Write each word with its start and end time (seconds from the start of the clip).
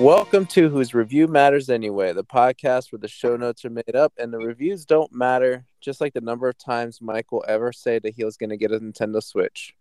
Welcome 0.00 0.46
to 0.46 0.70
Whose 0.70 0.94
Review 0.94 1.28
Matters 1.28 1.68
Anyway, 1.68 2.14
the 2.14 2.24
podcast 2.24 2.90
where 2.90 2.98
the 2.98 3.06
show 3.06 3.36
notes 3.36 3.66
are 3.66 3.70
made 3.70 3.94
up 3.94 4.14
and 4.16 4.32
the 4.32 4.38
reviews 4.38 4.86
don't 4.86 5.12
matter, 5.12 5.66
just 5.82 6.00
like 6.00 6.14
the 6.14 6.22
number 6.22 6.48
of 6.48 6.56
times 6.56 7.02
Mike 7.02 7.30
will 7.30 7.44
ever 7.46 7.70
say 7.70 7.98
that 7.98 8.14
he 8.14 8.24
was 8.24 8.38
going 8.38 8.48
to 8.48 8.56
get 8.56 8.72
a 8.72 8.80
Nintendo 8.80 9.22
Switch. 9.22 9.74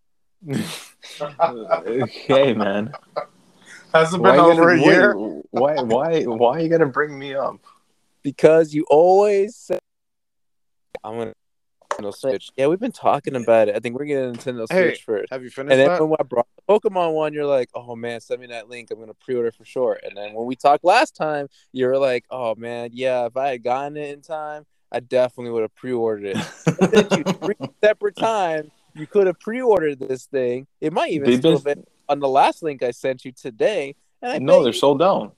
okay, 1.21 2.54
man. 2.54 2.92
Hasn't 3.94 4.21
been 4.21 4.36
you 4.36 4.42
over 4.42 4.76
gotta- 4.76 4.82
a 4.82 4.86
year. 4.86 5.16
wait, 5.18 5.46
Why? 5.52 5.76
Why? 5.84 6.24
Why 6.24 6.60
you 6.60 6.68
going 6.68 6.82
to 6.82 6.88
bring 6.88 7.18
me 7.18 7.34
up? 7.34 7.62
Because 8.22 8.74
you 8.74 8.86
always 8.90 9.56
say, 9.56 9.79
I'm 11.01 11.15
going 11.15 11.29
to 11.29 11.36
Nintendo 12.02 12.16
Switch. 12.16 12.52
Yeah, 12.58 12.68
we've 12.68 12.80
been 12.80 12.92
talking 12.92 13.36
about 13.36 13.70
it. 13.70 13.76
I 13.76 13.80
think 13.80 13.98
we're 13.98 14.06
getting 14.06 14.36
a 14.36 14.38
Nintendo 14.38 14.68
Switch 14.68 14.71
Hey, 14.71 14.96
first. 14.96 15.32
Have 15.32 15.44
you 15.44 15.50
finished 15.50 15.71
And 15.74 15.80
then 15.80 15.88
that? 15.88 16.06
when 16.06 16.18
I 16.20 16.24
brought 16.24 16.48
the 16.56 16.74
Pokemon 16.74 17.14
one, 17.14 17.34
you're 17.34 17.46
like, 17.46 17.70
oh 17.74 17.96
man, 17.96 18.21
send 18.21 18.42
me 18.42 18.48
that 18.48 18.70
link. 18.70 18.90
I'm 18.92 18.98
going 18.98 19.10
to 19.10 19.14
pre 19.14 19.36
order 19.36 19.52
for 19.52 19.66
sure. 19.66 20.00
And 20.04 20.16
then 20.16 20.34
when 20.34 20.46
we 20.46 20.56
talked 20.56 20.84
last 20.84 21.16
time, 21.16 21.48
you 21.71 21.86
were 21.88 21.98
like, 21.98 22.26
oh 22.30 22.56
man, 22.56 22.92
yeah, 22.93 23.26
if 23.26 23.38
I 23.38 23.50
had 23.50 23.64
gotten 23.64 23.98
it 23.98 24.14
in 24.14 24.21
time, 24.21 24.66
I 24.92 25.00
definitely 25.00 25.52
would 25.52 25.62
have 25.64 25.76
pre 25.76 25.92
ordered 25.92 26.36
it. 26.36 27.18
You 27.18 27.24
three 27.34 27.56
separate 27.84 28.16
times. 28.16 28.71
You 28.96 29.07
could 29.07 29.28
have 29.28 29.40
pre-ordered 29.40 30.00
this 30.00 30.26
thing. 30.26 30.68
It 30.82 30.92
might 30.92 31.12
even 31.12 31.29
They've 31.29 31.40
still 31.40 31.60
been- 31.60 31.86
on 32.09 32.20
the 32.20 32.28
last 32.28 32.64
link 32.64 32.81
I 32.81 32.92
sent 32.92 33.23
you 33.23 33.31
today. 33.31 33.95
And 34.22 34.31
I 34.31 34.38
no, 34.40 34.64
they're 34.64 34.73
sold 34.73 35.00
down. 35.00 35.31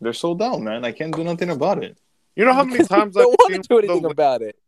They're 0.00 0.12
sold 0.12 0.42
out, 0.42 0.60
man. 0.60 0.84
I 0.84 0.90
can't 0.90 1.14
do 1.14 1.22
nothing 1.22 1.50
about 1.50 1.82
it. 1.82 1.96
You 2.34 2.44
know 2.44 2.52
how 2.52 2.64
many 2.64 2.84
times 2.84 3.16
I 3.16 3.20
don't 3.20 3.30
want 3.38 3.54
to 3.54 3.68
do 3.68 3.78
anything 3.78 4.02
the, 4.02 4.08
about 4.08 4.42
it. 4.42 4.58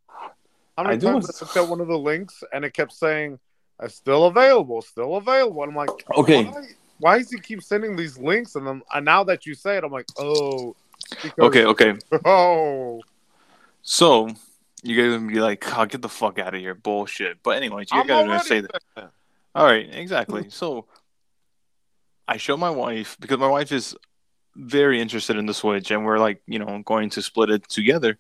How 0.77 0.83
many 0.85 0.95
I 0.95 0.99
do 0.99 1.07
times 1.07 1.27
want- 1.27 1.37
I 1.37 1.45
looked 1.45 1.57
at 1.57 1.69
one 1.69 1.81
of 1.81 1.89
the 1.89 1.99
links 1.99 2.43
and 2.53 2.65
it 2.65 2.73
kept 2.75 2.93
saying, 2.93 3.39
"Uh, 3.81 3.89
"Still 3.89 4.27
available, 4.27 4.83
still 4.83 5.17
available." 5.17 5.63
And 5.63 5.71
I'm 5.73 5.77
like, 5.77 5.91
Okay. 6.17 6.45
why, 6.45 6.63
why 6.99 7.19
does 7.19 7.31
he 7.31 7.39
keep 7.41 7.63
sending 7.63 7.97
these 7.97 8.19
links? 8.19 8.55
And 8.57 8.67
then 8.67 8.83
and 8.93 9.05
now 9.05 9.25
that 9.25 9.47
you 9.47 9.55
say 9.55 9.77
it, 9.77 9.85
I'm 9.85 9.93
like, 9.93 10.07
oh, 10.19 10.75
because- 11.23 11.33
Okay, 11.39 11.65
okay. 11.67 11.95
oh, 12.25 13.01
So 13.83 14.29
you 14.83 14.97
guys 14.97 15.17
gonna 15.19 15.31
be 15.33 15.41
like, 15.41 15.65
"Oh, 15.79 15.85
get 15.87 16.03
the 16.03 16.09
fuck 16.09 16.39
out 16.39 16.55
of 16.55 16.61
here, 16.61 16.75
bullshit." 16.75 17.43
But 17.43 17.57
anyways, 17.57 17.91
you 17.93 17.99
I'm 18.01 18.07
guys 18.07 18.25
are 18.25 18.29
gonna 18.29 18.41
say 18.41 18.61
that. 18.61 18.83
there. 18.97 19.11
All 19.55 19.65
right, 19.65 19.89
exactly. 19.95 20.47
So 20.51 20.87
I 22.27 22.39
show 22.39 22.57
my 22.57 22.71
wife 22.71 23.17
because 23.21 23.39
my 23.39 23.49
wife 23.49 23.71
is 23.73 23.95
very 24.57 25.01
interested 25.01 25.37
in 25.37 25.47
the 25.47 25.55
Switch, 25.55 25.91
and 25.91 26.05
we're 26.05 26.19
like, 26.19 26.41
you 26.47 26.59
know, 26.59 26.83
going 26.85 27.11
to 27.11 27.21
split 27.23 27.51
it 27.51 27.69
together. 27.69 28.19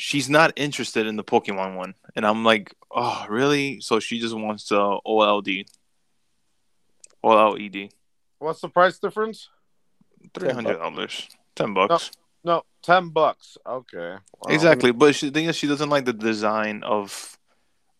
She's 0.00 0.30
not 0.30 0.52
interested 0.56 1.06
in 1.06 1.16
the 1.16 1.22
Pokemon 1.22 1.76
one, 1.76 1.94
and 2.16 2.26
I'm 2.26 2.42
like, 2.42 2.74
oh, 2.90 3.26
really? 3.28 3.80
So 3.80 4.00
she 4.00 4.18
just 4.18 4.34
wants 4.34 4.68
the 4.68 4.98
OLD, 5.04 5.66
OLED, 7.22 7.90
What's 8.38 8.62
the 8.62 8.70
price 8.70 8.98
difference? 8.98 9.50
three 10.32 10.50
hundred 10.50 10.78
dollars, 10.78 11.28
ten 11.54 11.74
bucks. 11.74 12.10
No, 12.42 12.62
ten 12.82 13.10
bucks. 13.10 13.58
Okay, 13.66 14.16
Well, 14.38 14.54
Exactly, 14.54 14.92
but 14.92 15.14
she, 15.14 15.26
the 15.26 15.32
thing 15.32 15.44
is, 15.46 15.56
she 15.56 15.66
doesn't 15.66 15.90
like 15.90 16.06
the 16.06 16.14
design 16.14 16.82
of 16.82 17.38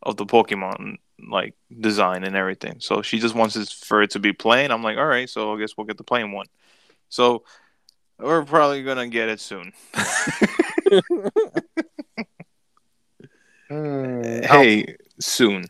of 0.03 0.17
the 0.17 0.25
Pokemon 0.25 0.97
like 1.29 1.55
design 1.79 2.25
and 2.25 2.35
everything. 2.35 2.77
So 2.81 3.03
she 3.03 3.19
just 3.19 3.35
wants 3.35 3.57
it 3.57 3.69
for 3.69 4.03
it 4.03 4.13
to 4.13 4.19
be 4.19 4.33
plain. 4.33 4.71
I'm 4.71 4.83
like, 4.83 4.97
all 4.97 5.05
right, 5.05 5.29
so 5.29 5.55
I 5.55 5.59
guess 5.61 5.77
we'll 5.77 5.87
get 5.87 5.99
the 5.99 6.05
plain 6.05 6.33
one. 6.33 6.47
So 7.11 7.45
we're 8.19 8.45
probably 8.45 8.83
gonna 8.83 9.09
get 9.09 9.29
it 9.29 9.41
soon. 9.41 9.73
hmm, 13.71 14.43
hey, 14.43 14.97
soon. 15.21 15.65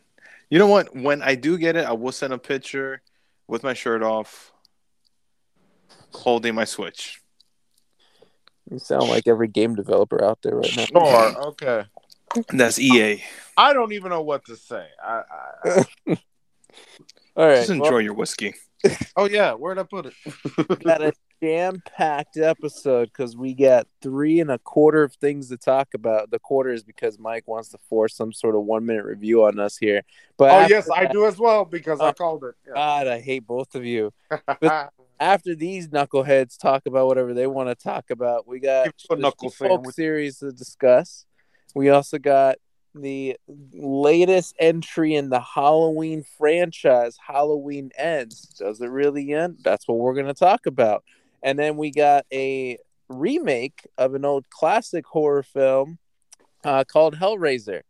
You 0.49 0.59
know 0.59 0.67
what? 0.67 0.97
When 0.97 1.23
I 1.23 1.35
do 1.35 1.59
get 1.59 1.77
it, 1.77 1.87
I 1.87 1.93
will 1.93 2.13
send 2.13 2.33
a 2.33 2.39
picture 2.39 3.03
with 3.47 3.63
my 3.63 3.75
shirt 3.75 4.03
off, 4.03 4.53
holding 6.13 6.55
my 6.55 6.65
Switch. 6.65 7.21
You 8.71 8.79
sound 8.79 9.09
like 9.09 9.27
every 9.27 9.49
game 9.49 9.75
developer 9.75 10.25
out 10.25 10.39
there 10.43 10.57
right 10.57 10.75
now. 10.77 10.87
Sure. 10.87 11.43
Okay. 11.49 11.85
That's 12.49 12.79
EA. 12.79 13.23
I 13.57 13.73
don't 13.73 13.93
even 13.93 14.11
know 14.11 14.23
what 14.23 14.45
to 14.47 14.57
say. 14.57 14.87
I, 15.05 15.23
I, 15.65 15.69
I 15.69 15.85
All 17.37 17.47
right. 17.47 17.57
Just 17.57 17.71
enjoy 17.71 17.99
your 17.99 18.15
whiskey. 18.15 18.55
Oh 19.17 19.29
yeah, 19.29 19.53
where'd 19.53 19.79
I 19.79 19.83
put 19.85 20.07
it? 20.07 20.15
we 20.69 20.77
got 20.77 21.03
a 21.03 21.13
jam-packed 21.43 22.37
episode 22.37 23.07
because 23.07 23.37
we 23.37 23.55
got 23.55 23.87
three 24.03 24.41
and 24.41 24.51
a 24.51 24.59
quarter 24.59 25.03
of 25.03 25.15
things 25.15 25.49
to 25.49 25.57
talk 25.57 25.89
about. 25.95 26.31
The 26.31 26.39
quarter 26.39 26.71
is 26.73 26.83
because 26.83 27.19
Mike 27.19 27.47
wants 27.49 27.71
to 27.71 27.79
force 27.89 28.15
some 28.15 28.33
sort 28.33 28.55
of 28.55 28.63
one-minute 28.63 29.05
review 29.05 29.45
on 29.45 29.59
us 29.59 29.77
here. 29.77 30.03
But 30.37 30.51
oh 30.51 30.67
yes, 30.69 30.89
I 30.91 31.07
do 31.07 31.27
as 31.27 31.39
well 31.39 31.65
because 31.65 32.01
I 32.01 32.09
Oh, 32.09 32.13
called 32.13 32.45
it. 32.45 32.55
Yeah. 32.67 32.75
God, 32.75 33.07
I 33.07 33.21
hate 33.21 33.47
both 33.47 33.75
of 33.75 33.85
you. 33.85 34.13
after 35.21 35.55
these 35.55 35.89
knuckleheads 35.89 36.59
talk 36.59 36.87
about 36.87 37.07
whatever 37.07 37.35
they 37.35 37.47
want 37.47 37.69
to 37.69 37.75
talk 37.75 38.11
about, 38.11 38.49
we 38.49 38.59
got 38.59 38.89
a 38.89 38.93
the 39.11 39.17
knuckle 39.17 39.51
series 39.93 40.39
to 40.39 40.51
discuss. 40.51 41.27
We 41.75 41.91
also 41.91 42.19
got 42.19 42.57
the 42.95 43.37
latest 43.73 44.55
entry 44.59 45.15
in 45.15 45.31
the 45.31 45.41
Halloween 45.41 46.25
franchise, 46.39 47.17
Halloween 47.25 47.91
Ends. 47.97 48.43
Does 48.59 48.81
it 48.81 48.89
really 48.89 49.33
end? 49.33 49.59
That's 49.63 49.87
what 49.87 49.99
we're 49.99 50.15
going 50.15 50.27
to 50.27 50.35
talk 50.35 50.67
about. 50.67 51.05
And 51.43 51.59
then 51.59 51.77
we 51.77 51.91
got 51.91 52.27
a 52.33 52.79
remake 53.09 53.87
of 53.99 54.15
an 54.15 54.25
old 54.25 54.49
classic 54.51 55.07
horror 55.07 55.43
film 55.43 55.99
uh, 56.65 56.85
called 56.85 57.17
Hellraiser. 57.17 57.83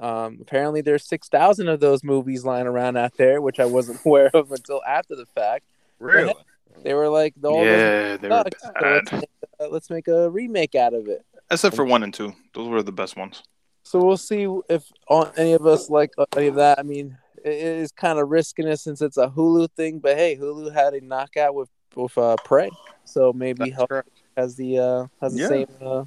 Um, 0.00 0.38
apparently, 0.40 0.80
there's 0.80 1.06
6,000 1.06 1.68
of 1.68 1.80
those 1.80 2.04
movies 2.04 2.44
lying 2.44 2.66
around 2.66 2.96
out 2.96 3.16
there, 3.16 3.40
which 3.40 3.60
I 3.60 3.64
wasn't 3.64 4.00
aware 4.06 4.30
of 4.34 4.52
until 4.52 4.82
after 4.86 5.16
the 5.16 5.26
fact. 5.26 5.64
really? 5.98 6.34
They 6.82 6.92
were 6.92 7.08
like, 7.08 7.34
those 7.36 7.64
Yeah, 7.64 8.16
they 8.18 8.28
were 8.28 8.44
sucks, 8.44 8.62
so 8.62 8.72
let's, 8.82 9.12
make 9.12 9.30
a, 9.60 9.66
let's 9.68 9.90
make 9.90 10.08
a 10.08 10.30
remake 10.30 10.74
out 10.74 10.92
of 10.92 11.08
it. 11.08 11.24
Except 11.50 11.74
for 11.74 11.84
one 11.84 12.02
and 12.02 12.12
two. 12.12 12.34
Those 12.54 12.68
were 12.68 12.82
the 12.82 12.92
best 12.92 13.16
ones. 13.16 13.42
So 13.86 14.02
we'll 14.04 14.16
see 14.16 14.48
if 14.68 14.90
on 15.08 15.30
any 15.36 15.52
of 15.52 15.64
us 15.64 15.88
like 15.88 16.10
any 16.36 16.48
of 16.48 16.56
that. 16.56 16.80
I 16.80 16.82
mean, 16.82 17.16
it 17.44 17.50
it 17.52 17.76
is 17.78 17.92
kind 17.92 18.18
of 18.18 18.28
risking 18.30 18.66
it 18.66 18.78
since 18.78 19.00
it's 19.00 19.16
a 19.16 19.28
Hulu 19.28 19.70
thing, 19.76 20.00
but 20.00 20.16
hey, 20.16 20.36
Hulu 20.36 20.72
had 20.74 20.94
a 20.94 21.00
knockout 21.00 21.54
with 21.54 21.68
with 21.94 22.18
uh, 22.18 22.34
Prey, 22.44 22.68
so 23.04 23.32
maybe 23.32 23.66
That's 23.66 23.76
Hell 23.76 23.86
correct. 23.86 24.08
has 24.36 24.56
the 24.56 24.78
uh, 24.78 25.06
has 25.20 25.34
the 25.34 25.40
Yeah. 25.42 25.48
same 25.48 25.66
uh, 25.80 26.04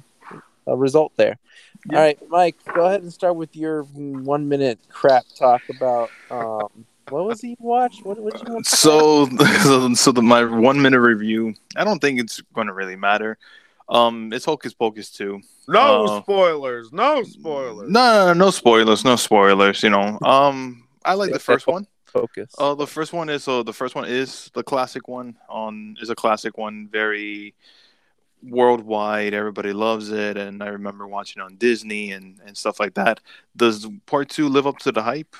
uh, 0.68 0.76
result 0.76 1.12
there. 1.16 1.38
Yeah. 1.86 1.96
All 1.96 2.04
right, 2.04 2.18
Mike, 2.28 2.56
go 2.74 2.84
ahead 2.84 3.00
and 3.00 3.10
start 3.10 3.36
with 3.36 3.56
your 3.56 3.84
one 3.84 4.46
minute 4.46 4.78
crap 4.90 5.24
talk 5.34 5.62
about 5.70 6.12
um, 6.30 6.84
what 7.08 7.24
was 7.24 7.40
he 7.40 7.56
watch? 7.58 8.00
What 8.02 8.20
what 8.20 8.34
did 8.34 8.46
you 8.46 8.52
want? 8.52 8.66
So, 8.66 9.24
so, 9.62 9.94
so 9.94 10.12
the, 10.12 10.20
my 10.20 10.44
one 10.44 10.82
minute 10.82 11.00
review. 11.00 11.54
I 11.76 11.84
don't 11.84 11.98
think 11.98 12.20
it's 12.20 12.42
going 12.52 12.66
to 12.66 12.74
really 12.74 12.96
matter. 12.96 13.38
Um, 13.90 14.32
it's 14.32 14.44
Hocus 14.44 14.72
Pocus 14.72 15.10
two. 15.10 15.40
No 15.68 16.04
Uh, 16.04 16.22
spoilers. 16.22 16.92
No 16.92 17.22
spoilers. 17.24 17.90
No, 17.90 18.12
no, 18.12 18.26
no, 18.28 18.32
no 18.32 18.50
spoilers. 18.50 19.04
No 19.04 19.16
spoilers. 19.16 19.82
You 19.82 19.90
know. 19.90 20.18
Um, 20.22 20.86
I 21.04 21.14
like 21.14 21.32
the 21.32 21.38
first 21.38 21.66
one. 21.66 21.86
Focus. 22.06 22.54
Uh, 22.58 22.74
the 22.74 22.86
first 22.86 23.12
one 23.12 23.28
is 23.28 23.44
so 23.44 23.62
the 23.62 23.72
first 23.72 23.94
one 23.94 24.04
is 24.04 24.50
the 24.54 24.62
classic 24.62 25.08
one. 25.08 25.36
On 25.48 25.96
is 26.00 26.10
a 26.10 26.14
classic 26.14 26.56
one, 26.56 26.88
very 26.90 27.54
worldwide. 28.42 29.34
Everybody 29.34 29.72
loves 29.72 30.10
it, 30.10 30.36
and 30.36 30.62
I 30.62 30.68
remember 30.68 31.06
watching 31.06 31.42
on 31.42 31.56
Disney 31.56 32.12
and 32.12 32.40
and 32.46 32.56
stuff 32.56 32.80
like 32.80 32.94
that. 32.94 33.20
Does 33.56 33.88
part 34.06 34.28
two 34.28 34.48
live 34.48 34.66
up 34.66 34.78
to 34.78 34.92
the 34.92 35.02
hype? 35.02 35.34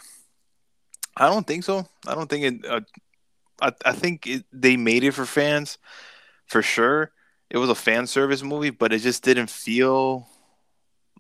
I 1.17 1.29
don't 1.29 1.47
think 1.47 1.65
so. 1.65 1.87
I 2.07 2.15
don't 2.15 2.29
think 2.29 2.45
it. 2.45 2.71
Uh, 2.71 2.81
I 3.61 3.73
I 3.85 3.93
think 3.93 4.27
it, 4.27 4.45
they 4.53 4.77
made 4.77 5.05
it 5.05 5.13
for 5.13 5.27
fans, 5.27 5.79
for 6.47 6.63
sure. 6.63 7.13
It 7.51 7.59
was 7.59 7.71
a 7.71 7.75
fan 7.75 8.07
service 8.07 8.43
movie, 8.43 8.71
but 8.71 8.93
it 8.93 9.01
just 9.01 9.25
didn't 9.25 9.51
feel 9.51 10.29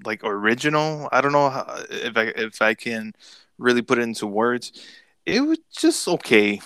like 0.05 0.25
original. 0.25 1.09
I 1.13 1.21
don't 1.21 1.33
know 1.33 1.51
how, 1.51 1.85
if 1.91 2.17
I 2.17 2.23
if 2.37 2.63
I 2.63 2.75
can 2.75 3.15
really 3.59 3.83
put 3.83 3.99
it 3.99 4.03
into 4.03 4.27
words. 4.27 4.73
It 5.27 5.41
was 5.41 5.59
just 5.77 6.09
okay. 6.09 6.61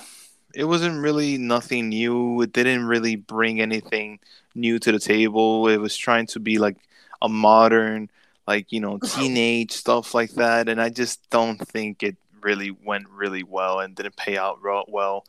It 0.54 0.64
wasn't 0.64 1.02
really 1.02 1.36
nothing 1.38 1.88
new. 1.88 2.40
It 2.42 2.52
didn't 2.52 2.86
really 2.86 3.16
bring 3.16 3.60
anything 3.60 4.20
new 4.54 4.78
to 4.78 4.92
the 4.92 5.00
table. 5.00 5.68
It 5.68 5.78
was 5.78 5.96
trying 5.96 6.26
to 6.28 6.40
be 6.40 6.58
like 6.58 6.76
a 7.20 7.28
modern, 7.28 8.10
like 8.46 8.70
you 8.70 8.80
know, 8.80 8.98
teenage 8.98 9.72
stuff 9.84 10.14
like 10.14 10.32
that, 10.32 10.68
and 10.68 10.80
I 10.80 10.90
just 10.90 11.28
don't 11.30 11.58
think 11.58 12.02
it 12.02 12.16
really 12.40 12.70
went 12.70 13.08
really 13.08 13.42
well 13.42 13.80
and 13.80 13.94
didn't 13.96 14.16
pay 14.16 14.36
out 14.36 14.60
well. 14.88 15.24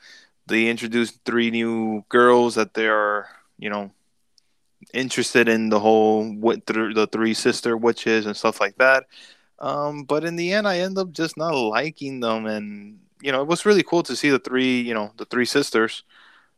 They 0.48 0.68
introduced 0.68 1.20
three 1.26 1.50
new 1.50 2.04
girls 2.10 2.56
that 2.56 2.76
they 2.76 2.88
are, 2.88 3.28
you 3.58 3.70
know, 3.70 3.92
interested 4.94 5.48
in 5.50 5.70
the 5.70 5.80
whole 5.80 6.24
what 6.36 6.66
th- 6.66 6.96
the 6.96 7.08
three 7.08 7.34
sister 7.34 7.78
witches 7.78 8.26
and 8.26 8.36
stuff 8.36 8.60
like 8.60 8.78
that. 8.78 9.06
Um, 9.60 10.04
but 10.04 10.24
in 10.24 10.36
the 10.36 10.54
end, 10.54 10.68
I 10.68 10.80
end 10.80 10.98
up 10.98 11.12
just 11.12 11.38
not 11.38 11.54
liking 11.54 12.20
them, 12.20 12.46
and 12.46 13.00
you 13.22 13.32
know, 13.32 13.42
it 13.42 13.48
was 13.48 13.66
really 13.66 13.84
cool 13.84 14.04
to 14.04 14.16
see 14.16 14.30
the 14.30 14.40
three, 14.40 14.82
you 14.82 14.94
know, 14.94 15.12
the 15.18 15.26
three 15.26 15.46
sisters, 15.46 16.04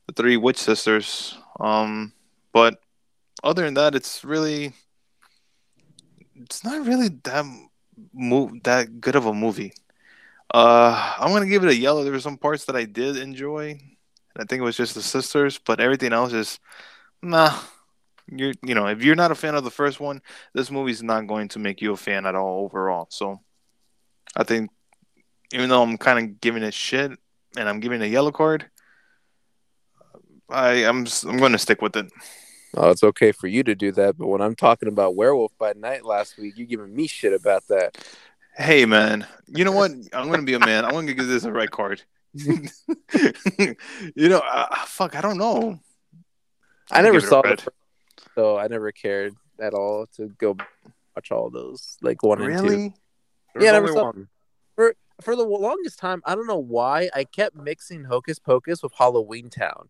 the 0.08 0.14
three 0.14 0.38
witch 0.38 0.58
sisters. 0.58 1.38
Um, 1.60 2.14
but 2.52 2.80
other 3.44 3.64
than 3.64 3.76
that, 3.76 3.96
it's 3.96 4.24
really, 4.24 4.74
it's 6.36 6.64
not 6.64 6.86
really 6.86 7.10
that 7.24 7.46
move 8.14 8.64
that 8.64 9.00
good 9.00 9.16
of 9.16 9.26
a 9.26 9.34
movie. 9.34 9.74
Uh, 10.54 11.16
I'm 11.20 11.32
gonna 11.32 11.46
give 11.46 11.64
it 11.64 11.70
a 11.70 11.76
yellow. 11.76 12.04
There 12.04 12.14
were 12.14 12.20
some 12.20 12.38
parts 12.38 12.66
that 12.66 12.76
I 12.76 12.86
did 12.86 13.18
enjoy, 13.18 13.80
I 14.38 14.44
think 14.46 14.62
it 14.62 14.66
was 14.66 14.78
just 14.78 14.96
the 14.96 15.02
sisters, 15.02 15.58
but 15.58 15.80
everything 15.80 16.14
else 16.14 16.34
is 16.34 16.60
nah. 17.22 17.58
You're 18.30 18.54
you 18.62 18.76
know 18.76 18.88
if 18.88 19.04
you're 19.04 19.16
not 19.16 19.32
a 19.32 19.36
fan 19.36 19.56
of 19.56 19.64
the 19.64 19.72
first 19.72 20.00
one, 20.00 20.22
this 20.54 20.70
movie's 20.70 21.02
not 21.02 21.28
going 21.28 21.48
to 21.50 21.60
make 21.60 21.82
you 21.82 21.94
a 21.94 21.98
fan 21.98 22.26
at 22.26 22.36
all 22.36 22.64
overall. 22.64 23.08
So 23.10 23.40
I 24.36 24.44
think 24.44 24.70
even 25.54 25.70
though 25.70 25.82
I'm 25.82 25.98
kind 25.98 26.20
of 26.20 26.42
giving 26.42 26.64
it 26.64 26.74
shit 26.74 27.12
and 27.56 27.70
I'm 27.70 27.80
giving 27.80 28.02
a 28.02 28.06
yellow 28.06 28.32
card, 28.32 28.70
I 30.50 30.86
I'm 30.86 31.08
I'm 31.26 31.38
going 31.38 31.54
to 31.54 31.58
stick 31.58 31.82
with 31.82 31.96
it. 31.96 32.12
Oh, 32.76 32.90
it's 32.90 33.04
okay 33.04 33.32
for 33.32 33.48
you 33.48 33.64
to 33.64 33.76
do 33.76 33.92
that, 33.94 34.18
but 34.18 34.28
when 34.28 34.42
I'm 34.42 34.56
talking 34.56 34.90
about 34.90 35.16
Werewolf 35.16 35.58
by 35.58 35.74
Night 35.74 36.06
last 36.06 36.38
week, 36.38 36.58
you're 36.58 36.68
giving 36.68 36.94
me 36.94 37.08
shit 37.08 37.34
about 37.34 37.66
that. 37.70 37.98
Hey 38.56 38.86
man, 38.86 39.26
you 39.48 39.64
know 39.64 39.72
what? 39.72 39.92
I'm 40.14 40.30
gonna 40.30 40.44
be 40.44 40.56
a 40.56 40.60
man. 40.60 40.84
I'm 40.84 40.92
gonna 40.92 41.14
give 41.14 41.28
this 41.28 41.46
a 41.46 41.52
red 41.52 41.72
card. 41.72 42.02
you 42.34 43.76
know, 44.16 44.40
uh, 44.40 44.76
fuck, 44.86 45.16
I 45.16 45.22
don't 45.22 45.38
know. 45.38 45.80
I 46.92 47.02
never 47.02 47.22
saw 47.22 47.42
it 47.42 47.66
so 48.38 48.58
I 48.58 48.68
never 48.68 48.92
cared 48.92 49.34
at 49.60 49.74
all 49.74 50.06
to 50.18 50.28
go 50.38 50.56
watch 51.16 51.32
all 51.32 51.50
those 51.50 51.98
like 52.02 52.22
one 52.22 52.40
and 52.42 52.56
two. 52.60 52.64
Really? 52.64 52.94
There's 53.54 53.64
Yeah, 53.66 53.70
I 53.72 53.74
never 53.74 53.88
saw- 53.88 54.04
one. 54.06 54.28
For 55.24 55.36
the 55.36 55.42
longest 55.44 55.98
time, 55.98 56.22
I 56.26 56.36
don't 56.36 56.46
know 56.46 56.60
why 56.60 57.10
I 57.12 57.24
kept 57.24 57.56
mixing 57.56 58.04
Hocus 58.04 58.38
Pocus 58.38 58.84
with 58.84 58.94
Halloween 58.94 59.50
Town. 59.50 59.90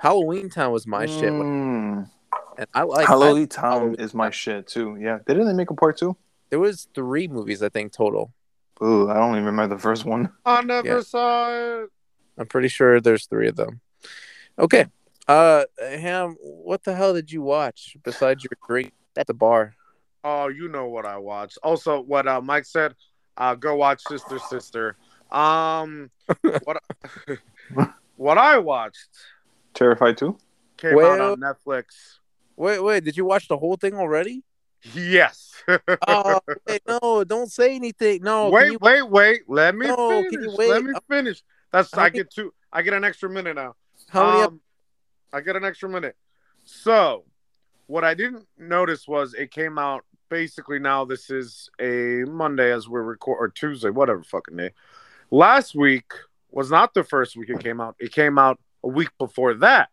Halloween 0.00 0.50
Town 0.50 0.72
was 0.72 0.88
my 0.88 1.06
shit, 1.06 1.32
Mm. 1.32 2.10
and 2.58 2.66
I 2.74 2.82
like. 2.82 3.06
Halloween 3.06 3.44
I- 3.44 3.46
Town 3.46 3.72
Halloween 3.72 3.94
is 4.00 4.12
my 4.12 4.24
Town. 4.24 4.32
shit 4.32 4.66
too. 4.66 4.96
Yeah, 5.00 5.20
didn't 5.24 5.46
they 5.46 5.52
make 5.52 5.70
a 5.70 5.74
part 5.74 5.96
two? 5.96 6.16
there 6.50 6.58
was 6.58 6.88
three 6.94 7.28
movies 7.28 7.62
I 7.62 7.68
think 7.68 7.92
total. 7.92 8.32
Ooh, 8.82 9.08
I 9.08 9.14
don't 9.14 9.34
even 9.34 9.44
remember 9.44 9.76
the 9.76 9.80
first 9.80 10.04
one. 10.04 10.32
I 10.44 10.62
never 10.62 10.86
Yeah. 10.96 11.00
saw 11.02 11.48
it. 11.84 11.90
I'm 12.36 12.46
pretty 12.48 12.68
sure 12.68 13.00
there's 13.00 13.26
three 13.26 13.46
of 13.48 13.54
them. 13.54 13.80
Okay, 14.58 14.86
uh, 15.28 15.64
Ham, 15.80 16.36
what 16.40 16.84
the 16.84 16.94
hell 16.94 17.14
did 17.14 17.30
you 17.32 17.42
watch 17.42 17.96
besides 18.04 18.44
your 18.44 18.52
drink 18.66 18.92
at 19.16 19.26
the 19.26 19.34
bar? 19.34 19.74
Oh, 20.24 20.48
you 20.48 20.68
know 20.68 20.86
what 20.86 21.06
I 21.06 21.16
watched. 21.18 21.58
Also, 21.62 22.00
what 22.00 22.26
uh, 22.26 22.40
Mike 22.40 22.64
said, 22.64 22.94
uh, 23.36 23.54
go 23.54 23.76
watch 23.76 24.02
Sister 24.08 24.38
Sister. 24.38 24.96
Um, 25.30 26.10
what 26.64 26.82
what 28.16 28.38
I 28.38 28.58
watched 28.58 29.08
Terrified 29.74 30.16
two. 30.16 30.38
came 30.76 30.98
out 30.98 31.20
on 31.20 31.40
Netflix. 31.40 31.84
Wait, 32.56 32.80
wait, 32.82 33.04
did 33.04 33.16
you 33.16 33.24
watch 33.24 33.48
the 33.48 33.56
whole 33.58 33.76
thing 33.76 33.94
already? 33.94 34.42
Yes. 34.94 35.52
Oh, 36.06 36.38
wait, 36.66 36.80
no, 36.86 37.24
don't 37.24 37.50
say 37.50 37.74
anything. 37.74 38.22
No, 38.22 38.50
wait, 38.50 38.72
you- 38.72 38.78
wait, 38.80 39.02
wait. 39.02 39.42
Let 39.48 39.74
me 39.74 39.86
No, 39.86 39.96
can 40.22 40.30
finish. 40.30 40.46
you 40.46 40.54
wait? 40.56 40.70
Let 40.70 40.84
me 40.84 40.92
finish. 41.10 41.42
That's 41.72 41.92
How 41.92 42.02
I 42.02 42.04
many- 42.04 42.18
get 42.18 42.30
two. 42.30 42.54
I 42.72 42.82
get 42.82 42.94
an 42.94 43.04
extra 43.04 43.28
minute 43.28 43.56
now. 43.56 43.74
how 44.08 44.48
many? 44.48 44.60
I 45.32 45.40
get 45.40 45.56
an 45.56 45.64
extra 45.64 45.88
minute. 45.88 46.16
So, 46.64 47.24
what 47.86 48.04
I 48.04 48.14
didn't 48.14 48.46
notice 48.58 49.06
was 49.06 49.34
it 49.34 49.50
came 49.50 49.78
out 49.78 50.04
basically 50.28 50.78
now. 50.78 51.04
This 51.04 51.30
is 51.30 51.70
a 51.80 52.24
Monday 52.26 52.72
as 52.72 52.88
we're 52.88 53.02
record 53.02 53.36
or 53.38 53.48
Tuesday, 53.48 53.90
whatever 53.90 54.22
fucking 54.22 54.56
day. 54.56 54.70
Last 55.30 55.74
week 55.74 56.10
was 56.50 56.70
not 56.70 56.94
the 56.94 57.04
first 57.04 57.36
week 57.36 57.50
it 57.50 57.60
came 57.60 57.80
out. 57.80 57.96
It 57.98 58.12
came 58.12 58.38
out 58.38 58.58
a 58.82 58.88
week 58.88 59.10
before 59.18 59.54
that. 59.54 59.90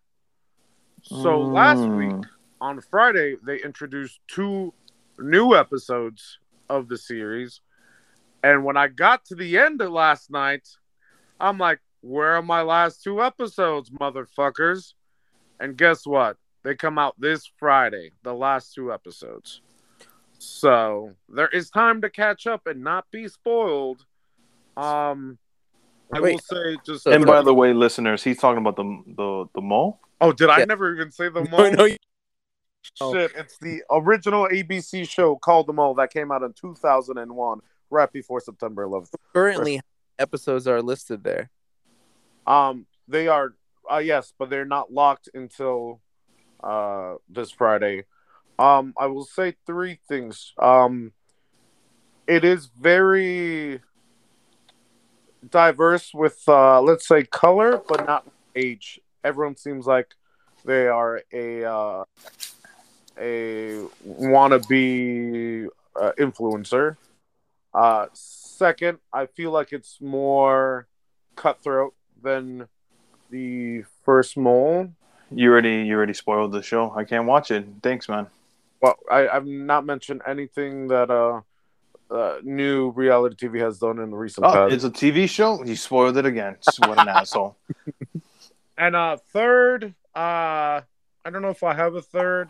So 1.01 1.41
last 1.41 1.83
Mm. 1.83 1.97
week 1.97 2.30
on 2.62 2.81
Friday 2.81 3.35
they 3.44 3.57
introduced 3.62 4.19
two 4.27 4.74
new 5.19 5.56
episodes 5.56 6.39
of 6.69 6.88
the 6.88 6.97
series, 6.97 7.62
and 8.41 8.63
when 8.63 8.77
I 8.77 8.88
got 8.88 9.25
to 9.25 9.35
the 9.35 9.57
end 9.57 9.81
of 9.81 9.91
last 9.91 10.31
night, 10.31 10.68
I'm 11.39 11.57
like, 11.57 11.81
"Where 12.01 12.35
are 12.35 12.41
my 12.41 12.62
last 12.62 13.03
two 13.03 13.21
episodes, 13.21 13.89
motherfuckers?" 13.89 14.94
And 15.59 15.77
guess 15.77 16.05
what? 16.05 16.38
They 16.63 16.75
come 16.75 16.97
out 16.97 17.19
this 17.19 17.50
Friday, 17.57 18.11
the 18.23 18.33
last 18.33 18.73
two 18.73 18.91
episodes. 18.94 19.61
So 20.39 21.11
there 21.29 21.47
is 21.50 21.69
time 21.69 22.01
to 22.01 22.09
catch 22.09 22.47
up 22.47 22.67
and 22.67 22.83
not 22.83 23.05
be 23.11 23.27
spoiled. 23.27 24.05
Um, 24.75 25.38
I 26.13 26.19
will 26.19 26.39
say 26.39 26.77
just. 26.85 27.05
And 27.07 27.25
by 27.25 27.41
the 27.41 27.53
way, 27.53 27.73
listeners, 27.73 28.23
he's 28.23 28.39
talking 28.39 28.59
about 28.59 28.75
the 28.75 29.03
the 29.15 29.45
the 29.55 29.61
mole. 29.61 30.00
oh, 30.21 30.31
did 30.31 30.50
I 30.50 30.63
never 30.65 30.94
even 30.94 31.11
say 31.11 31.29
the 31.29 31.44
No, 31.51 31.57
mole? 31.57 31.71
no, 31.71 31.85
you- 31.85 31.97
Oh. 32.99 33.13
Shit, 33.13 33.31
it's 33.38 33.57
the 33.59 33.81
original 33.89 34.45
ABC 34.49 35.07
show 35.09 35.38
called 35.38 35.67
The 35.67 35.73
Mole 35.73 35.94
that 35.95 36.11
came 36.11 36.33
out 36.33 36.44
in 36.44 36.51
2001, 36.51 37.61
right 37.89 38.11
before 38.11 38.41
September 38.41 38.85
11th. 38.85 39.13
currently 39.33 39.79
episodes 40.19 40.67
are 40.67 40.81
listed 40.81 41.23
there. 41.23 41.49
Um, 42.45 42.85
they 43.07 43.29
are, 43.29 43.53
uh, 43.91 43.97
yes, 43.97 44.33
but 44.38 44.50
they're 44.50 44.65
not 44.65 44.91
locked 44.91 45.30
until 45.33 46.01
uh 46.63 47.15
this 47.30 47.51
Friday. 47.51 48.06
Um, 48.59 48.94
I 48.97 49.07
will 49.07 49.25
say 49.25 49.56
three 49.65 50.00
things. 50.07 50.53
Um, 50.59 51.12
it 52.27 52.44
is 52.45 52.68
very 52.68 53.81
diverse 55.50 56.13
with, 56.13 56.41
uh, 56.47 56.81
let's 56.81 57.07
say, 57.07 57.24
color, 57.24 57.81
but 57.88 58.06
not 58.06 58.25
age. 58.56 59.00
Everyone 59.24 59.57
seems 59.57 59.85
like 59.85 60.13
they 60.65 60.88
are 60.88 61.21
a 61.33 61.65
uh, 61.65 62.03
a 63.18 63.83
wannabe 64.07 65.68
uh, 66.00 66.12
influencer. 66.19 66.97
Uh, 67.74 68.07
second, 68.13 69.00
I 69.12 69.25
feel 69.25 69.51
like 69.51 69.74
it's 69.74 70.00
more 70.00 70.88
cutthroat 71.35 71.94
than 72.21 72.68
the 73.33 73.83
first 74.06 74.38
mole. 74.38 74.88
You 75.31 75.51
already 75.51 75.81
you 75.88 75.95
already 75.95 76.13
spoiled 76.13 76.51
the 76.51 76.62
show. 76.62 76.94
I 76.95 77.03
can't 77.03 77.25
watch 77.25 77.50
it. 77.50 77.65
Thanks, 77.81 78.07
man. 78.07 78.27
Well, 78.81 78.95
I, 79.09 79.27
I've 79.27 79.47
not 79.47 79.85
mentioned 79.85 80.21
anything 80.27 80.88
that 80.89 81.09
uh, 81.09 81.41
uh, 82.13 82.38
new 82.44 82.91
reality 82.91 83.35
TV 83.47 83.59
has 83.59 83.80
done 83.80 83.97
in 84.00 84.12
the 84.12 84.18
recent 84.18 84.45
Oh, 84.45 84.53
past. 84.53 84.74
it's 84.74 84.83
a 84.83 84.91
TV 84.91 85.27
show. 85.27 85.63
You 85.63 85.75
spoiled 85.75 86.18
it 86.18 86.25
again. 86.25 86.57
What 86.80 87.00
an 87.00 87.09
asshole. 87.09 87.57
And 88.75 88.95
uh, 88.95 89.18
third, 89.31 89.94
uh, 90.15 90.81
I 91.24 91.30
don't 91.31 91.44
know 91.44 91.51
if 91.51 91.62
I 91.63 91.75
have 91.75 91.94
a 91.94 92.01
third, 92.01 92.50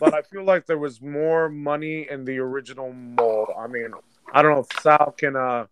but 0.00 0.14
I 0.14 0.22
feel 0.22 0.44
like 0.44 0.64
there 0.64 0.78
was 0.78 1.02
more 1.02 1.50
money 1.50 2.08
in 2.10 2.24
the 2.24 2.38
original 2.38 2.90
mole. 2.90 3.54
I 3.58 3.66
mean, 3.66 3.90
I 4.32 4.40
don't 4.40 4.52
know 4.54 4.60
if 4.60 4.80
Sal 4.80 5.12
can 5.16 5.36
uh, 5.36 5.66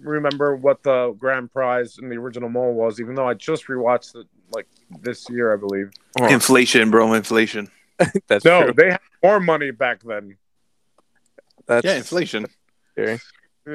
remember 0.00 0.56
what 0.56 0.82
the 0.82 1.14
grand 1.18 1.52
prize 1.52 1.98
in 1.98 2.08
the 2.08 2.16
original 2.16 2.48
mole 2.48 2.74
was, 2.74 3.00
even 3.00 3.14
though 3.14 3.28
I 3.28 3.34
just 3.34 3.66
rewatched 3.66 4.16
it 4.16 4.26
like 4.50 4.66
this 5.02 5.28
year, 5.28 5.52
I 5.52 5.56
believe. 5.56 5.90
Inflation, 6.28 6.90
bro. 6.90 7.12
Inflation. 7.14 7.70
That's 8.28 8.44
No, 8.44 8.64
true. 8.64 8.72
they 8.74 8.90
had 8.92 9.00
more 9.22 9.40
money 9.40 9.70
back 9.70 10.02
then. 10.02 10.36
That's 11.66 11.84
Yeah, 11.84 11.96
inflation. 11.96 12.46
scary. 12.92 13.18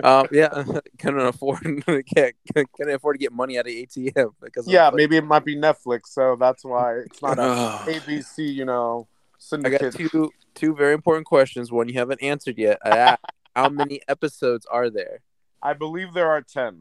Um, 0.03 0.27
yeah, 0.31 0.63
can 0.97 1.19
afford 1.19 1.59
can't 2.15 2.35
can 2.55 2.89
afford 2.89 3.15
to 3.15 3.19
get 3.19 3.31
money 3.31 3.59
out 3.59 3.67
of 3.67 3.71
ATM 3.71 4.31
because 4.41 4.67
Yeah, 4.67 4.87
inflation. 4.87 4.95
maybe 4.95 5.17
it 5.17 5.25
might 5.25 5.45
be 5.45 5.55
Netflix, 5.55 6.07
so 6.07 6.35
that's 6.39 6.65
why 6.65 6.95
it's 6.95 7.21
not 7.21 7.37
a 7.37 7.43
ABC, 7.85 8.51
you 8.53 8.65
know, 8.65 9.07
I 9.53 9.69
got 9.69 9.81
syndicate. 9.81 9.93
two 10.11 10.31
two 10.55 10.75
very 10.75 10.93
important 10.93 11.27
questions. 11.27 11.71
One 11.71 11.87
you 11.89 11.95
haven't 11.99 12.23
answered 12.23 12.57
yet. 12.57 12.79
I 12.83 12.97
asked, 12.97 13.21
how 13.55 13.69
many 13.69 14.01
episodes 14.07 14.65
are 14.65 14.89
there? 14.89 15.19
I 15.63 15.73
believe 15.73 16.13
there 16.13 16.29
are 16.29 16.41
ten. 16.41 16.79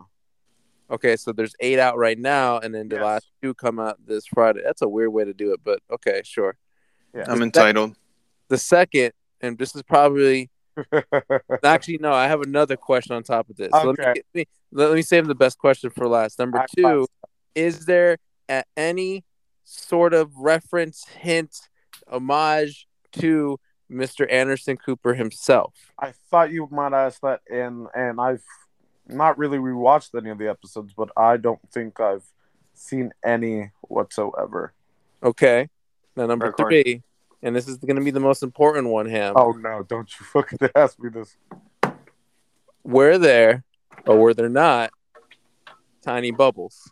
Okay, 0.91 1.17
so 1.17 1.33
there's 1.33 1.55
eight 1.61 1.79
out 1.79 1.97
right 1.97 2.19
now, 2.19 2.59
and 2.59 2.75
then 2.75 2.89
the 2.89 2.97
Yes. 2.97 3.05
last 3.05 3.27
two 3.41 3.55
come 3.55 3.79
out 3.79 3.97
this 4.05 4.27
Friday. 4.27 4.61
That's 4.63 4.83
a 4.83 4.89
weird 4.89 5.11
way 5.13 5.25
to 5.25 5.33
do 5.33 5.53
it, 5.55 5.61
but 5.65 5.79
okay, 5.91 6.21
sure. 6.25 6.57
Yeah. 7.15 7.25
I'm 7.29 7.41
entitled. 7.43 7.97
The 8.49 8.59
second, 8.59 9.13
and 9.41 9.57
this 9.57 9.75
is 9.75 9.83
probably 9.83 10.51
actually 11.65 11.99
no. 11.99 12.13
I 12.13 12.27
have 12.29 12.43
another 12.43 12.77
question 12.77 13.15
on 13.15 13.23
top 13.23 13.49
of 13.49 13.57
this. 13.57 13.71
So 13.73 13.79
let, 13.91 13.99
me, 13.99 14.05
Okay. 14.05 14.23
let 14.35 14.35
me 14.35 14.45
let 14.73 14.93
me 14.95 15.03
save 15.03 15.27
the 15.29 15.35
best 15.35 15.59
question 15.59 15.91
for 15.91 16.09
last. 16.09 16.39
Number 16.39 16.59
I- 16.59 16.67
two, 16.77 17.07
is 17.55 17.87
there 17.87 18.19
a, 18.49 18.65
any 18.77 19.25
sort 19.65 20.13
of 20.13 20.35
reference, 20.37 21.05
hint, 21.07 21.69
homage 22.11 22.87
to 23.13 23.59
Mr. 23.91 24.31
Anderson 24.31 24.77
Cooper 24.77 25.15
himself? 25.15 25.75
I 25.99 26.13
thought 26.31 26.51
you 26.51 26.69
might 26.71 26.93
ask 26.93 27.21
that, 27.23 27.41
and 27.51 27.87
and 27.95 28.21
I've 28.21 28.43
not 29.09 29.39
really 29.39 29.59
rewatched 29.59 30.17
any 30.17 30.31
of 30.31 30.39
the 30.39 30.49
episodes, 30.49 30.93
but 30.97 31.11
I 31.17 31.37
don't 31.37 31.61
think 31.73 32.01
I've 32.01 32.25
seen 32.75 33.13
any 33.25 33.71
whatsoever. 33.83 34.73
Okay. 35.23 35.69
Now 36.17 36.27
number 36.27 36.47
Red 36.47 36.57
card. 36.57 36.69
three, 36.71 37.03
and 37.43 37.57
this 37.57 37.69
is 37.69 37.79
going 37.79 37.97
to 37.97 38.03
be 38.03 38.11
the 38.11 38.21
most 38.21 38.43
important 38.43 38.89
one, 38.89 39.07
Ham. 39.07 39.35
Oh 39.37 39.53
no! 39.53 39.83
Don't 39.83 40.11
you 40.19 40.27
fucking 40.27 40.59
ask 40.75 40.99
me 40.99 41.09
this. 41.09 41.37
Were 42.85 43.17
there 43.19 43.65
or 44.07 44.19
were 44.19 44.35
there 44.35 44.49
not 44.49 44.91
tiny 46.03 46.31
bubbles? 46.31 46.91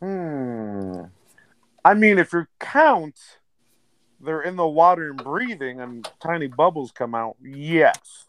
Hmm. 0.00 1.02
I 1.84 1.94
mean, 1.94 2.18
if 2.18 2.32
you 2.32 2.46
count, 2.60 3.18
they're 4.20 4.42
in 4.42 4.56
the 4.56 4.66
water 4.66 5.10
and 5.10 5.22
breathing, 5.22 5.80
and 5.80 6.08
tiny 6.20 6.46
bubbles 6.46 6.92
come 6.92 7.14
out. 7.14 7.36
Yes. 7.42 8.26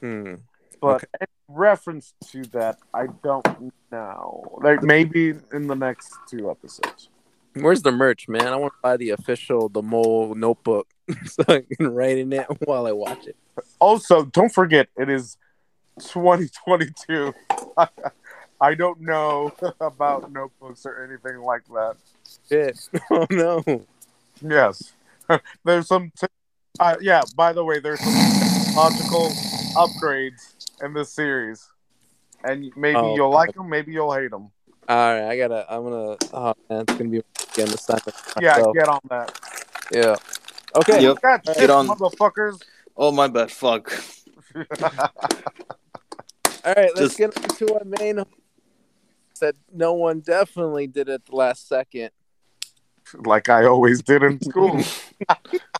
Hmm. 0.00 0.34
But 0.80 0.96
Okay. 0.96 1.06
any 1.20 1.28
reference 1.48 2.14
to 2.28 2.42
that, 2.52 2.78
I 2.92 3.06
don't 3.22 3.72
know. 3.90 4.58
Like 4.62 4.82
maybe 4.82 5.34
in 5.52 5.66
the 5.66 5.74
next 5.76 6.12
two 6.28 6.50
episodes. 6.50 7.08
Where's 7.54 7.82
the 7.82 7.92
merch, 7.92 8.28
man? 8.28 8.48
I 8.48 8.56
want 8.56 8.72
to 8.72 8.78
buy 8.82 8.96
the 8.96 9.10
official 9.10 9.68
the 9.68 9.82
mole 9.82 10.34
notebook 10.34 10.88
so 11.26 11.44
I 11.48 11.62
can 11.76 11.94
write 11.94 12.18
in 12.18 12.32
it 12.32 12.46
while 12.64 12.86
I 12.86 12.92
watch 12.92 13.26
it. 13.26 13.36
Also, 13.78 14.24
don't 14.24 14.52
forget 14.52 14.88
it 14.96 15.08
is 15.08 15.36
2022. 16.00 17.32
I 18.60 18.74
don't 18.74 19.00
know 19.00 19.52
about 19.80 20.32
notebooks 20.32 20.86
or 20.86 21.04
anything 21.04 21.40
like 21.42 21.64
that. 21.66 21.96
Shit. 22.48 22.88
Oh 23.10 23.26
no. 23.30 23.62
Yes, 24.42 24.94
there's 25.64 25.86
some. 25.86 26.10
T- 26.18 26.26
uh, 26.80 26.96
yeah. 27.00 27.22
By 27.36 27.52
the 27.52 27.64
way, 27.64 27.78
there's 27.78 28.00
some 28.00 28.12
technological 28.12 29.28
upgrades 29.76 30.53
in 30.82 30.92
this 30.94 31.10
series, 31.12 31.68
and 32.42 32.70
maybe 32.76 32.96
Oh, 32.96 33.14
you'll 33.14 33.30
God. 33.30 33.36
like 33.36 33.54
them, 33.54 33.68
maybe 33.68 33.92
you'll 33.92 34.12
hate 34.12 34.30
them. 34.30 34.50
All 34.88 34.96
right, 34.96 35.28
I 35.30 35.36
gotta. 35.38 35.66
I'm 35.72 35.82
gonna. 35.84 36.16
Oh 36.32 36.54
man, 36.68 36.80
it's 36.82 36.92
gonna 36.94 37.08
be 37.10 37.18
again 37.52 37.68
assignment. 37.68 38.14
Yeah, 38.40 38.50
myself. 38.56 38.74
get 38.74 38.88
on 38.88 39.00
that. 39.10 39.40
yeah. 39.92 40.16
Okay. 40.76 41.02
Yep. 41.02 41.18
That 41.22 41.44
Get 41.44 41.56
shit, 41.56 41.70
on. 41.70 41.86
motherfuckers. 41.88 42.60
Oh 42.96 43.10
my 43.12 43.28
bad. 43.28 43.50
Fuck. 43.50 43.92
All 46.64 46.72
right, 46.74 46.90
let's 46.96 47.16
Just- 47.16 47.18
get 47.18 47.36
into 47.36 47.74
our 47.74 47.84
main. 47.84 48.22
That 49.40 49.56
no 49.72 49.94
one 49.94 50.20
definitely 50.20 50.86
did 50.86 51.08
at 51.08 51.26
the 51.26 51.34
last 51.34 51.66
second. 51.68 52.10
like 53.24 53.48
I 53.48 53.64
always 53.66 54.00
did 54.02 54.22
in 54.22 54.40
school. 54.48 54.80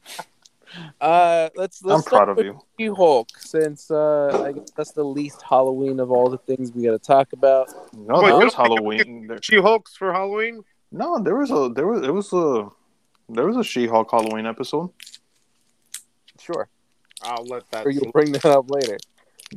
Uh, 1.00 1.48
let's 1.56 1.82
let's 1.82 1.96
I'm 1.96 2.02
start 2.02 2.10
proud 2.10 2.28
of 2.30 2.36
with 2.36 2.46
you. 2.46 2.60
She-Hulk 2.78 3.28
since 3.38 3.90
uh, 3.90 4.44
I 4.44 4.52
guess 4.52 4.70
that's 4.76 4.92
the 4.92 5.04
least 5.04 5.42
Halloween 5.42 6.00
of 6.00 6.10
all 6.10 6.28
the 6.28 6.38
things 6.38 6.72
we 6.72 6.84
got 6.84 6.92
to 6.92 6.98
talk 6.98 7.32
about. 7.32 7.68
No, 7.92 8.20
Wait, 8.22 8.30
there 8.30 8.44
was 8.44 8.54
Halloween. 8.54 9.30
She 9.42 9.56
Hulks 9.60 9.96
for 9.96 10.12
Halloween. 10.12 10.62
No, 10.90 11.18
there 11.18 11.36
was 11.36 11.50
a 11.50 11.70
there 11.74 11.86
was 11.86 12.02
it 12.06 12.12
was 12.12 12.32
a 12.32 12.68
there 13.28 13.46
was 13.46 13.56
a 13.56 13.64
She-Hulk 13.64 14.10
Halloween 14.10 14.46
episode. 14.46 14.90
Sure, 16.38 16.68
I'll 17.22 17.44
let 17.46 17.68
that. 17.70 17.86
or 17.86 17.90
you'll 17.90 18.12
bring 18.12 18.32
that 18.32 18.44
up 18.44 18.70
later. 18.70 18.96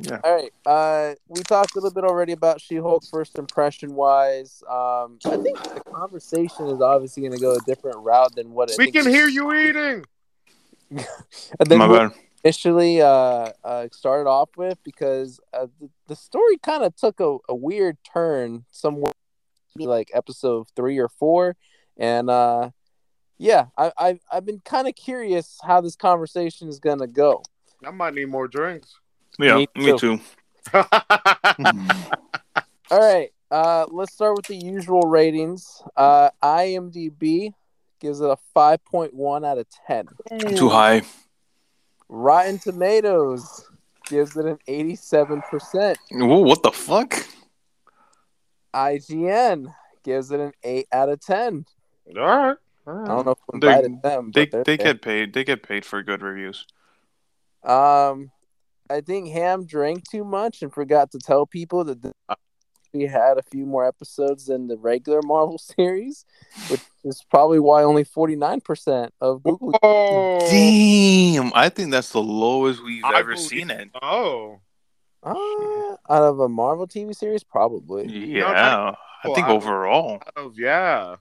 Yeah. 0.00 0.20
All 0.22 0.34
right. 0.34 0.52
Uh, 0.64 1.14
we 1.28 1.42
talked 1.42 1.72
a 1.74 1.80
little 1.80 1.90
bit 1.90 2.04
already 2.04 2.32
about 2.32 2.60
She-Hulk 2.60 3.04
first 3.10 3.36
impression 3.36 3.94
wise. 3.94 4.62
Um, 4.68 5.18
I 5.24 5.36
think 5.42 5.60
the 5.62 5.82
conversation 5.92 6.66
is 6.66 6.80
obviously 6.80 7.22
going 7.22 7.32
to 7.32 7.40
go 7.40 7.54
a 7.54 7.60
different 7.66 7.96
route 7.98 8.34
than 8.36 8.52
what 8.52 8.70
I 8.70 8.74
We 8.78 8.84
think 8.90 8.96
can 8.96 9.12
hear 9.12 9.26
you 9.26 9.52
eating. 9.54 10.04
and 10.90 11.68
then 11.68 11.78
My 11.78 11.86
what 11.86 12.12
bad. 12.12 12.18
initially 12.44 13.00
uh, 13.02 13.50
uh, 13.64 13.88
started 13.92 14.28
off 14.28 14.50
with 14.56 14.82
because 14.84 15.40
uh, 15.52 15.66
the, 15.80 15.90
the 16.08 16.16
story 16.16 16.56
kind 16.58 16.82
of 16.84 16.96
took 16.96 17.20
a, 17.20 17.36
a 17.48 17.54
weird 17.54 17.96
turn 18.04 18.64
somewhere 18.70 19.12
like 19.76 20.10
episode 20.14 20.66
three 20.74 20.98
or 20.98 21.08
four, 21.08 21.56
and 21.96 22.28
uh, 22.30 22.70
yeah, 23.38 23.66
I, 23.76 23.92
I 23.98 24.20
I've 24.32 24.44
been 24.46 24.60
kind 24.64 24.88
of 24.88 24.94
curious 24.96 25.58
how 25.62 25.80
this 25.80 25.94
conversation 25.94 26.68
is 26.68 26.80
going 26.80 26.98
to 26.98 27.06
go. 27.06 27.42
I 27.86 27.90
might 27.90 28.14
need 28.14 28.28
more 28.28 28.48
drinks. 28.48 28.94
Yeah, 29.38 29.56
Me 29.56 29.68
me, 29.76 29.98
too. 29.98 29.98
too. 29.98 30.20
All 32.90 32.98
right. 32.98 33.30
Uh, 33.50 33.86
let's 33.90 34.12
start 34.12 34.36
with 34.36 34.46
the 34.46 34.56
usual 34.56 35.02
ratings. 35.02 35.80
Uh, 35.96 36.30
IMDb 36.42 37.52
gives 38.00 38.20
it 38.20 38.30
a 38.30 38.36
5.1 38.56 39.46
out 39.46 39.58
of 39.58 39.66
10. 39.86 40.06
too 40.56 40.68
high. 40.68 41.02
Rotten 42.08 42.58
Tomatoes 42.58 43.64
gives 44.08 44.36
it 44.36 44.46
an 44.46 44.58
87%. 44.68 45.96
Whoa, 46.12 46.38
what 46.40 46.62
the 46.62 46.72
fuck? 46.72 47.26
IGN 48.74 49.74
gives 50.04 50.30
it 50.30 50.40
an 50.40 50.52
8 50.62 50.86
out 50.92 51.08
of 51.08 51.20
10. 51.20 51.64
All 52.16 52.22
right. 52.22 52.56
All 52.86 52.98
I 53.02 53.06
don't 53.08 53.26
know 53.26 53.32
if 53.32 53.38
They- 53.60 53.66
we 53.66 53.72
invited 53.74 54.02
them. 54.02 54.30
They 54.34 54.44
but 54.46 54.50
they're 54.52 54.64
they 54.64 54.76
there. 54.76 54.86
get 54.94 55.02
paid. 55.02 55.32
They 55.34 55.44
get 55.44 55.62
paid 55.62 55.84
for 55.84 56.02
good 56.02 56.22
reviews. 56.22 56.66
Um, 57.62 58.30
I 58.88 59.02
think 59.02 59.28
Ham 59.28 59.66
drank 59.66 60.08
too 60.08 60.24
much 60.24 60.62
and 60.62 60.72
forgot 60.72 61.10
to 61.10 61.18
tell 61.18 61.44
people 61.46 61.84
that 61.84 62.00
the, 62.00 62.14
we 62.92 63.04
had 63.06 63.38
a 63.38 63.42
few 63.42 63.66
more 63.66 63.86
episodes 63.86 64.46
than 64.46 64.66
the 64.68 64.76
regular 64.76 65.20
Marvel 65.22 65.58
series, 65.76 66.24
which 66.68 66.80
is 67.04 67.22
probably 67.30 67.58
why 67.60 67.82
only 67.82 68.04
49% 68.04 69.10
of 69.20 69.42
Google 69.42 69.78
Oh. 69.82 70.38
Damn, 70.50 71.52
I 71.54 71.68
think 71.68 71.90
that's 71.92 72.10
the 72.10 72.22
lowest 72.22 72.82
we've 72.82 73.04
I 73.04 73.18
ever 73.18 73.32
believe- 73.34 73.46
seen 73.48 73.70
it. 73.70 73.90
Oh. 74.00 74.60
Uh, 75.22 75.96
out 76.12 76.22
of 76.22 76.38
a 76.40 76.48
Marvel 76.48 76.86
TV 76.86 77.14
series, 77.14 77.42
probably. 77.42 78.06
Yeah, 78.06 78.94
I 79.24 79.34
think 79.34 79.46
I- 79.48 79.50
overall, 79.52 80.22
Oh, 80.36 80.52
yeah. 80.56 81.16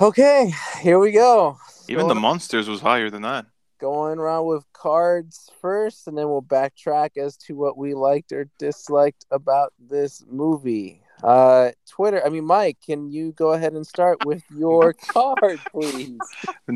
Okay, 0.00 0.52
here 0.80 0.98
we 0.98 1.12
go. 1.12 1.56
even 1.88 2.08
the 2.08 2.14
monsters 2.14 2.68
was 2.68 2.80
higher 2.80 3.10
than 3.10 3.22
that. 3.22 3.46
Going 3.84 4.18
around 4.18 4.46
with 4.46 4.64
cards 4.72 5.50
first, 5.60 6.08
and 6.08 6.16
then 6.16 6.26
we'll 6.26 6.40
backtrack 6.40 7.18
as 7.18 7.36
to 7.36 7.54
what 7.54 7.76
we 7.76 7.92
liked 7.92 8.32
or 8.32 8.48
disliked 8.58 9.26
about 9.30 9.74
this 9.78 10.24
movie. 10.26 11.02
Uh, 11.22 11.70
Twitter. 11.86 12.24
I 12.24 12.30
mean, 12.30 12.46
Mike, 12.46 12.78
can 12.84 13.12
you 13.12 13.32
go 13.32 13.52
ahead 13.52 13.74
and 13.74 13.86
start 13.86 14.24
with 14.24 14.42
your 14.56 14.94
card, 15.08 15.60
please? 15.70 16.16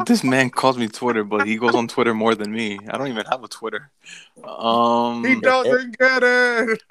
This 0.05 0.23
man 0.23 0.50
calls 0.50 0.77
me 0.77 0.87
Twitter, 0.87 1.25
but 1.25 1.47
he 1.47 1.57
goes 1.57 1.75
on 1.75 1.88
Twitter 1.88 2.12
more 2.12 2.35
than 2.35 2.53
me. 2.53 2.79
I 2.91 2.99
don't 2.99 3.09
even 3.09 3.25
have 3.25 3.43
a 3.43 3.49
Twitter. 3.49 3.91
Um, 4.45 5.25
He 5.25 5.41
doesn't 5.41 5.97
get 5.99 6.23
it. 6.23 6.83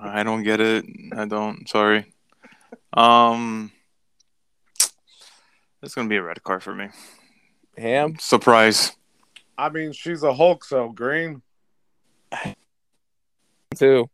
I 0.00 0.22
don't 0.22 0.42
get 0.42 0.60
it. 0.60 0.86
I 1.14 1.26
don't. 1.26 1.68
Sorry. 1.68 2.06
Um, 2.94 3.72
it's 5.82 5.94
gonna 5.94 6.08
be 6.08 6.16
a 6.16 6.22
red 6.22 6.42
card 6.42 6.62
for 6.62 6.74
me. 6.74 6.88
Ham. 7.76 8.16
Surprise. 8.18 8.96
I 9.56 9.68
mean, 9.68 9.92
she's 9.92 10.22
a 10.22 10.34
Hulk, 10.34 10.64
so 10.64 10.88
green. 10.90 11.42
Too. 13.76 14.08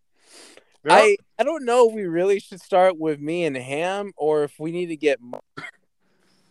Yeah. 0.85 0.95
I 0.95 1.17
I 1.39 1.43
don't 1.43 1.65
know. 1.65 1.89
if 1.89 1.95
We 1.95 2.05
really 2.05 2.41
should 2.41 2.61
start 2.61 2.99
with 2.99 3.21
me 3.21 3.45
and 3.45 3.57
Ham, 3.57 4.13
or 4.17 4.45
if 4.45 4.59
we 4.59 4.73
need 4.73 4.87
to 4.87 4.97
get 4.97 5.19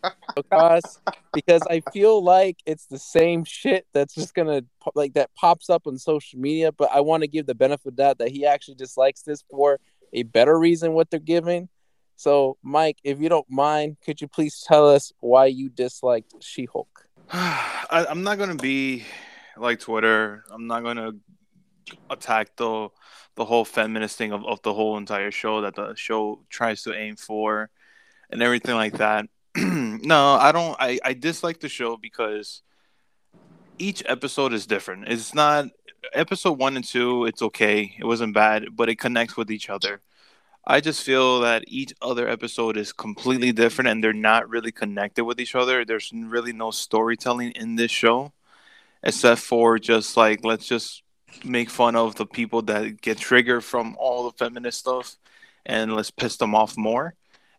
across 0.37 0.99
because 1.33 1.61
I 1.69 1.81
feel 1.91 2.23
like 2.23 2.57
it's 2.65 2.85
the 2.85 2.99
same 2.99 3.43
shit 3.43 3.85
that's 3.93 4.15
just 4.15 4.33
gonna 4.33 4.61
like 4.95 5.13
that 5.13 5.33
pops 5.35 5.69
up 5.69 5.87
on 5.87 5.97
social 5.97 6.39
media. 6.39 6.71
But 6.71 6.91
I 6.91 7.01
want 7.01 7.23
to 7.23 7.27
give 7.27 7.45
the 7.45 7.55
benefit 7.55 7.87
of 7.87 7.95
that 7.97 8.19
that 8.19 8.29
he 8.29 8.45
actually 8.45 8.75
dislikes 8.75 9.21
this 9.21 9.43
for 9.49 9.79
a 10.13 10.23
better 10.23 10.57
reason 10.57 10.93
what 10.93 11.09
they're 11.09 11.19
giving. 11.19 11.69
So, 12.15 12.57
Mike, 12.61 12.97
if 13.03 13.21
you 13.21 13.29
don't 13.29 13.49
mind, 13.49 13.97
could 14.03 14.19
you 14.19 14.27
please 14.27 14.61
tell 14.67 14.89
us 14.89 15.13
why 15.21 15.45
you 15.45 15.69
disliked 15.69 16.33
She-Hulk? 16.41 17.07
I, 17.31 18.07
I'm 18.09 18.23
not 18.23 18.39
gonna 18.39 18.55
be 18.55 19.03
like 19.55 19.79
Twitter. 19.79 20.43
I'm 20.49 20.65
not 20.65 20.81
gonna 20.81 21.11
attack 22.09 22.55
the 22.55 22.89
the 23.35 23.45
whole 23.45 23.65
feminist 23.65 24.17
thing 24.17 24.31
of, 24.31 24.43
of 24.45 24.63
the 24.63 24.73
whole 24.73 24.97
entire 24.97 25.29
show 25.29 25.61
that 25.61 25.75
the 25.75 25.93
show 25.93 26.43
tries 26.49 26.81
to 26.83 26.93
aim 26.95 27.15
for 27.15 27.69
and 28.31 28.41
everything 28.41 28.73
like 28.73 28.93
that. 28.93 29.27
no, 29.55 30.33
I 30.33 30.51
don't 30.51 30.75
I, 30.79 30.97
I 31.05 31.13
dislike 31.13 31.59
the 31.59 31.69
show 31.69 31.97
because 31.97 32.63
each 33.77 34.01
episode 34.07 34.51
is 34.51 34.65
different. 34.65 35.07
It's 35.07 35.35
not 35.35 35.67
episode 36.13 36.57
one 36.57 36.77
and 36.77 36.85
two, 36.85 37.25
it's 37.25 37.43
okay. 37.43 37.95
It 37.99 38.05
wasn't 38.05 38.33
bad, 38.33 38.75
but 38.75 38.89
it 38.89 38.97
connects 38.97 39.37
with 39.37 39.51
each 39.51 39.69
other. 39.69 40.01
I 40.65 40.81
just 40.81 41.03
feel 41.03 41.41
that 41.41 41.63
each 41.67 41.93
other 42.01 42.27
episode 42.27 42.77
is 42.77 42.93
completely 42.93 43.51
different 43.51 43.87
and 43.89 44.03
they're 44.03 44.13
not 44.13 44.49
really 44.49 44.71
connected 44.71 45.25
with 45.25 45.39
each 45.39 45.55
other. 45.55 45.83
There's 45.83 46.11
really 46.13 46.53
no 46.53 46.71
storytelling 46.71 47.51
in 47.51 47.75
this 47.75 47.91
show 47.91 48.33
except 49.03 49.41
for 49.41 49.79
just 49.79 50.17
like 50.17 50.43
let's 50.43 50.67
just 50.67 51.03
make 51.43 51.69
fun 51.69 51.95
of 51.95 52.15
the 52.15 52.25
people 52.25 52.61
that 52.63 53.01
get 53.01 53.17
triggered 53.17 53.63
from 53.63 53.95
all 53.97 54.25
the 54.25 54.37
feminist 54.37 54.79
stuff 54.79 55.15
and 55.65 55.95
let's 55.95 56.11
piss 56.11 56.37
them 56.37 56.55
off 56.55 56.77
more. 56.77 57.15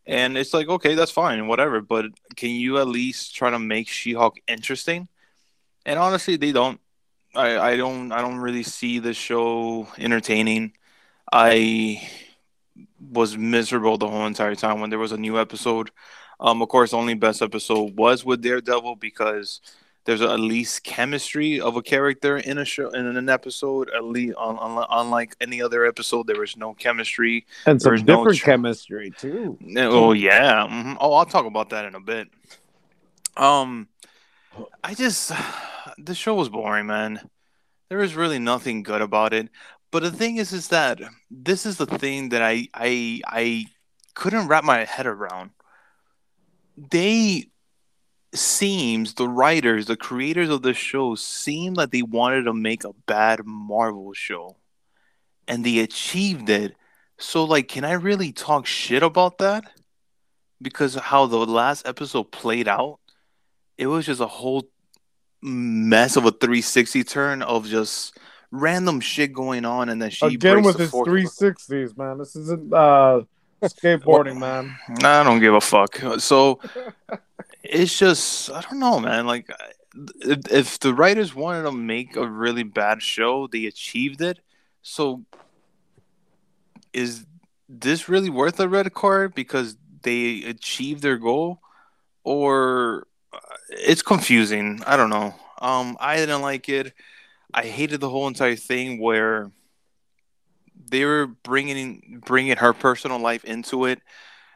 And 0.06 0.36
it's 0.36 0.52
like, 0.54 0.68
okay, 0.68 0.94
that's 0.94 1.10
fine, 1.10 1.46
whatever. 1.46 1.80
But 1.80 2.06
can 2.36 2.50
you 2.50 2.78
at 2.78 2.88
least 2.88 3.34
try 3.34 3.50
to 3.50 3.58
make 3.58 3.88
She-Hulk 3.88 4.38
interesting? 4.48 5.08
And 5.86 5.98
honestly, 5.98 6.36
they 6.36 6.52
don't. 6.52 6.80
I, 7.34 7.58
I 7.58 7.76
don't. 7.76 8.10
I 8.10 8.20
don't 8.20 8.38
really 8.38 8.64
see 8.64 8.98
the 8.98 9.14
show 9.14 9.86
entertaining. 9.98 10.72
I 11.32 12.08
was 13.00 13.36
miserable 13.36 13.96
the 13.98 14.08
whole 14.08 14.26
entire 14.26 14.54
time 14.54 14.80
when 14.80 14.90
there 14.90 14.98
was 14.98 15.12
a 15.12 15.16
new 15.16 15.38
episode. 15.38 15.90
Um, 16.38 16.62
of 16.62 16.68
course, 16.68 16.92
only 16.92 17.14
best 17.14 17.42
episode 17.42 17.96
was 17.96 18.24
with 18.24 18.42
Daredevil 18.42 18.96
because 18.96 19.60
there's 20.04 20.22
at 20.22 20.40
least 20.40 20.82
chemistry 20.84 21.60
of 21.60 21.76
a 21.76 21.82
character 21.82 22.38
in 22.38 22.58
a 22.58 22.64
show 22.64 22.88
in 22.90 23.04
an 23.04 23.28
episode. 23.28 23.90
At 23.94 24.04
least, 24.04 24.36
un, 24.38 24.58
un, 24.58 24.84
unlike 24.90 25.36
any 25.40 25.60
other 25.60 25.84
episode, 25.84 26.26
there 26.26 26.40
was 26.40 26.56
no 26.56 26.72
chemistry. 26.74 27.46
and 27.66 27.80
some 27.80 27.90
There's 27.90 28.04
no 28.04 28.16
different 28.16 28.38
ch- 28.38 28.42
chemistry, 28.42 29.10
too. 29.16 29.58
Oh 29.76 30.12
yeah. 30.12 30.66
mhm. 30.66 30.96
Oh, 31.00 31.12
I'll 31.12 31.26
talk 31.26 31.46
about 31.46 31.70
that 31.70 31.84
in 31.84 31.94
a 31.94 32.00
bit. 32.00 32.28
Um, 33.36 33.88
I 34.82 34.94
just 34.94 35.32
the 35.98 36.14
show 36.14 36.34
was 36.34 36.48
boring, 36.48 36.86
man. 36.86 37.20
There 37.88 37.98
was 37.98 38.14
really 38.14 38.38
nothing 38.38 38.82
good 38.82 39.02
about 39.02 39.34
it. 39.34 39.48
But 39.90 40.02
the 40.02 40.10
thing 40.10 40.36
is, 40.36 40.52
is 40.52 40.68
that 40.68 41.00
this 41.30 41.66
is 41.66 41.76
the 41.76 41.86
thing 41.86 42.28
that 42.30 42.42
I 42.42 42.68
I 42.74 43.20
I 43.26 43.66
couldn't 44.14 44.48
wrap 44.48 44.64
my 44.64 44.84
head 44.84 45.06
around. 45.06 45.50
They 46.76 47.46
seems 48.32 49.14
the 49.14 49.28
writers, 49.28 49.86
the 49.86 49.96
creators 49.96 50.50
of 50.50 50.62
the 50.62 50.74
show 50.74 51.16
seem 51.16 51.74
like 51.74 51.90
they 51.90 52.02
wanted 52.02 52.44
to 52.44 52.54
make 52.54 52.84
a 52.84 52.92
bad 53.06 53.44
Marvel 53.44 54.12
show. 54.12 54.56
And 55.48 55.64
they 55.64 55.80
achieved 55.80 56.48
it. 56.48 56.76
So 57.18 57.44
like 57.44 57.68
can 57.68 57.84
I 57.84 57.92
really 57.92 58.32
talk 58.32 58.66
shit 58.66 59.02
about 59.02 59.38
that? 59.38 59.64
Because 60.62 60.94
how 60.94 61.26
the 61.26 61.38
last 61.38 61.86
episode 61.86 62.30
played 62.30 62.68
out, 62.68 63.00
it 63.76 63.86
was 63.88 64.06
just 64.06 64.20
a 64.20 64.26
whole 64.26 64.68
mess 65.42 66.16
of 66.16 66.26
a 66.26 66.30
360 66.30 67.02
turn 67.04 67.42
of 67.42 67.66
just 67.66 68.16
random 68.50 69.00
shit 69.00 69.32
going 69.32 69.64
on 69.64 69.88
and 69.88 70.02
then 70.02 70.10
she 70.10 70.26
again 70.26 70.62
with 70.62 70.78
his 70.78 70.90
360s 70.90 71.96
man 71.96 72.18
this 72.18 72.34
isn't 72.34 72.72
uh 72.72 73.20
skateboarding 73.62 74.38
man 74.38 74.76
i 75.04 75.22
don't 75.22 75.38
give 75.38 75.54
a 75.54 75.60
fuck 75.60 75.96
so 76.18 76.58
it's 77.62 77.98
just 77.98 78.50
I 78.50 78.60
don't 78.62 78.78
know, 78.78 79.00
man. 79.00 79.26
Like 79.26 79.50
if, 80.20 80.50
if 80.50 80.80
the 80.80 80.94
writers 80.94 81.34
wanted 81.34 81.62
to 81.62 81.72
make 81.72 82.16
a 82.16 82.26
really 82.26 82.62
bad 82.62 83.02
show, 83.02 83.46
they 83.46 83.66
achieved 83.66 84.20
it. 84.20 84.38
So 84.82 85.24
is 86.92 87.24
this 87.68 88.08
really 88.08 88.30
worth 88.30 88.58
a 88.60 88.68
red 88.68 88.92
card 88.92 89.34
because 89.34 89.76
they 90.02 90.42
achieved 90.44 91.02
their 91.02 91.16
goal 91.16 91.60
or 92.24 93.06
uh, 93.32 93.38
it's 93.68 94.02
confusing. 94.02 94.82
I 94.86 94.96
don't 94.96 95.10
know. 95.10 95.34
Um 95.60 95.96
I 96.00 96.16
didn't 96.16 96.42
like 96.42 96.68
it. 96.68 96.94
I 97.54 97.64
hated 97.64 98.00
the 98.00 98.08
whole 98.08 98.28
entire 98.28 98.56
thing 98.56 99.00
where 99.00 99.50
they 100.88 101.04
were 101.04 101.26
bringing 101.26 102.22
bringing 102.24 102.56
her 102.56 102.72
personal 102.72 103.18
life 103.18 103.44
into 103.44 103.84
it 103.86 104.00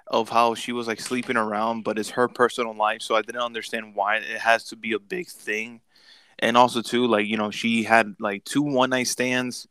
of 0.06 0.28
how 0.28 0.54
she 0.54 0.72
was 0.72 0.86
like 0.86 1.00
sleeping 1.00 1.36
around, 1.36 1.82
but 1.82 1.98
it's 1.98 2.10
her 2.10 2.28
personal 2.28 2.74
life. 2.74 3.02
So 3.02 3.16
I 3.16 3.22
didn't 3.22 3.40
understand 3.40 3.94
why 3.94 4.16
it 4.16 4.38
has 4.40 4.64
to 4.64 4.76
be 4.76 4.92
a 4.92 4.98
big 4.98 5.28
thing. 5.28 5.80
And 6.38 6.56
also 6.56 6.82
too, 6.82 7.06
like, 7.06 7.26
you 7.26 7.36
know, 7.36 7.50
she 7.50 7.84
had 7.84 8.16
like 8.20 8.44
two 8.44 8.62
one 8.62 8.90
night 8.90 9.08
stands. 9.08 9.66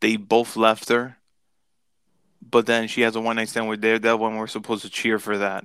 They 0.00 0.16
both 0.16 0.56
left 0.56 0.88
her. 0.88 1.16
But 2.50 2.66
then 2.66 2.88
she 2.88 3.02
has 3.02 3.14
a 3.16 3.20
one 3.20 3.36
night 3.36 3.48
stand 3.48 3.68
with 3.68 3.80
Daredevil 3.80 4.26
and 4.26 4.38
we're 4.38 4.46
supposed 4.46 4.82
to 4.82 4.90
cheer 4.90 5.18
for 5.18 5.38
that. 5.38 5.64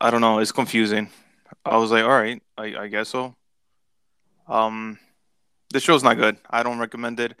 I 0.00 0.10
don't 0.10 0.20
know, 0.20 0.38
it's 0.38 0.52
confusing. 0.52 1.10
I 1.64 1.76
was 1.76 1.90
like, 1.90 2.04
all 2.04 2.10
right, 2.10 2.42
I, 2.58 2.76
I 2.76 2.88
guess 2.88 3.08
so. 3.08 3.36
Um 4.48 4.98
the 5.72 5.80
show's 5.80 6.02
not 6.02 6.16
good. 6.16 6.36
I 6.48 6.62
don't 6.62 6.78
recommend 6.78 7.20
it. 7.20 7.34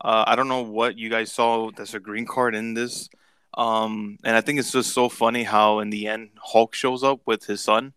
Uh, 0.00 0.24
I 0.26 0.36
don't 0.36 0.48
know 0.48 0.62
what 0.62 0.96
you 0.96 1.10
guys 1.10 1.32
saw 1.32 1.70
that's 1.70 1.94
a 1.94 2.00
green 2.00 2.26
card 2.26 2.54
in 2.54 2.74
this. 2.74 3.08
Um, 3.54 4.18
and 4.24 4.36
I 4.36 4.40
think 4.40 4.60
it's 4.60 4.72
just 4.72 4.92
so 4.92 5.08
funny 5.08 5.42
how 5.42 5.80
in 5.80 5.90
the 5.90 6.06
end 6.06 6.30
Hulk 6.36 6.74
shows 6.74 7.02
up 7.02 7.20
with 7.26 7.44
his 7.44 7.60
son. 7.60 7.92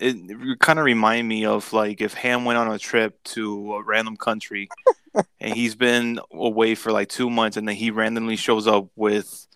It, 0.00 0.16
it 0.28 0.58
kind 0.60 0.78
of 0.78 0.84
remind 0.84 1.28
me 1.28 1.44
of 1.44 1.72
like 1.72 2.00
if 2.00 2.14
Ham 2.14 2.44
went 2.44 2.58
on 2.58 2.70
a 2.70 2.78
trip 2.78 3.22
to 3.24 3.74
a 3.74 3.82
random 3.82 4.16
country 4.16 4.68
and 5.40 5.54
he's 5.54 5.74
been 5.74 6.20
away 6.32 6.74
for 6.74 6.92
like 6.92 7.08
two 7.08 7.30
months 7.30 7.56
and 7.56 7.66
then 7.66 7.74
he 7.74 7.90
randomly 7.90 8.36
shows 8.36 8.66
up 8.66 8.88
with 8.96 9.46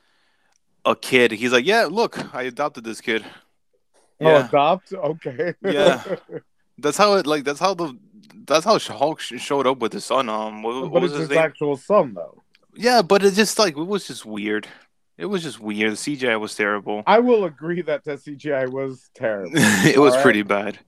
a 0.85 0.97
kid. 0.97 1.31
He's 1.33 1.53
like, 1.53 1.67
"Yeah, 1.67 1.89
look, 1.91 2.35
I 2.35 2.43
adopted 2.43 2.85
this 2.85 3.01
kid." 3.01 3.25
Oh, 4.21 4.29
yeah. 4.29 4.49
adopt? 4.49 4.93
Okay. 4.93 5.55
yeah, 5.63 6.03
that's 6.79 6.97
how 6.97 7.15
it 7.15 7.27
like. 7.27 7.45
That's 7.45 7.61
how 7.61 7.75
the 7.75 7.97
that's 8.47 8.65
how 8.65 8.79
Hulk 8.79 9.21
showed 9.21 9.67
up 9.67 9.79
with 9.79 9.93
his 9.93 10.05
son. 10.05 10.29
Um, 10.29 10.63
what, 10.63 10.91
what 10.91 11.05
it's 11.05 11.13
his, 11.13 11.29
his 11.29 11.39
actual 11.39 11.77
son 11.77 12.15
though. 12.15 12.43
Yeah, 12.75 13.03
but 13.03 13.23
it 13.23 13.35
just 13.35 13.59
like 13.59 13.77
it 13.77 13.83
was 13.83 14.07
just 14.07 14.25
weird. 14.25 14.67
It 15.19 15.27
was 15.27 15.43
just 15.43 15.61
weird. 15.61 15.93
The 15.93 15.97
CGI 15.97 16.41
was 16.41 16.55
terrible. 16.55 17.03
I 17.07 17.21
will 17.21 17.45
agree 17.45 17.83
that 17.83 18.05
the 18.05 18.13
CGI 18.13 18.71
was 18.71 19.11
terrible. 19.15 19.53
it 19.55 19.99
was 19.99 20.15
right? 20.15 20.23
pretty 20.23 20.43
bad. 20.43 20.79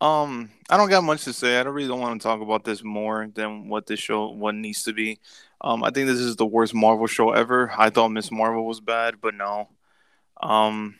Um, 0.00 0.50
I 0.70 0.76
don't 0.76 0.90
got 0.90 1.04
much 1.04 1.24
to 1.24 1.32
say. 1.32 1.58
I 1.58 1.62
don't 1.62 1.74
really 1.74 1.88
don't 1.88 2.00
want 2.00 2.20
to 2.20 2.26
talk 2.26 2.40
about 2.40 2.64
this 2.64 2.84
more 2.84 3.28
than 3.34 3.68
what 3.68 3.86
this 3.86 4.00
show 4.00 4.28
what 4.30 4.54
needs 4.54 4.84
to 4.84 4.92
be. 4.92 5.18
Um, 5.60 5.82
I 5.82 5.90
think 5.90 6.06
this 6.06 6.18
is 6.18 6.36
the 6.36 6.46
worst 6.46 6.74
Marvel 6.74 7.06
show 7.06 7.30
ever. 7.30 7.72
I 7.76 7.90
thought 7.90 8.10
Miss 8.10 8.30
Marvel 8.30 8.66
was 8.66 8.80
bad, 8.80 9.16
but 9.20 9.34
no. 9.34 9.68
Um, 10.42 10.96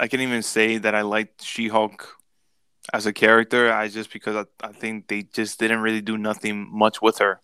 I 0.00 0.08
can't 0.08 0.22
even 0.22 0.42
say 0.42 0.78
that 0.78 0.94
I 0.94 1.02
liked 1.02 1.44
She 1.44 1.68
Hulk 1.68 2.16
as 2.92 3.06
a 3.06 3.12
character. 3.12 3.72
I 3.72 3.88
just 3.88 4.12
because 4.12 4.36
I, 4.36 4.66
I 4.66 4.72
think 4.72 5.08
they 5.08 5.22
just 5.22 5.58
didn't 5.58 5.80
really 5.80 6.02
do 6.02 6.18
nothing 6.18 6.68
much 6.70 7.00
with 7.00 7.18
her. 7.18 7.40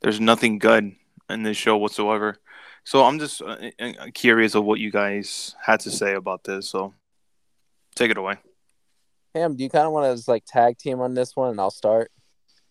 There's 0.00 0.20
nothing 0.20 0.58
good 0.58 0.94
in 1.28 1.42
this 1.42 1.56
show 1.56 1.76
whatsoever. 1.76 2.38
So 2.84 3.04
I'm 3.04 3.18
just 3.18 3.42
uh, 3.42 3.56
uh, 3.80 3.92
curious 4.14 4.54
of 4.54 4.64
what 4.64 4.80
you 4.80 4.90
guys 4.90 5.54
had 5.60 5.80
to 5.80 5.90
say 5.90 6.14
about 6.14 6.44
this. 6.44 6.70
So 6.70 6.94
take 7.94 8.10
it 8.10 8.16
away. 8.16 8.36
Ham, 9.34 9.56
do 9.56 9.62
you 9.62 9.68
kind 9.68 9.86
of 9.86 9.92
want 9.92 10.06
to 10.06 10.16
just 10.16 10.28
like 10.28 10.44
tag 10.46 10.78
team 10.78 11.00
on 11.00 11.14
this 11.14 11.36
one, 11.36 11.50
and 11.50 11.60
I'll 11.60 11.70
start? 11.70 12.10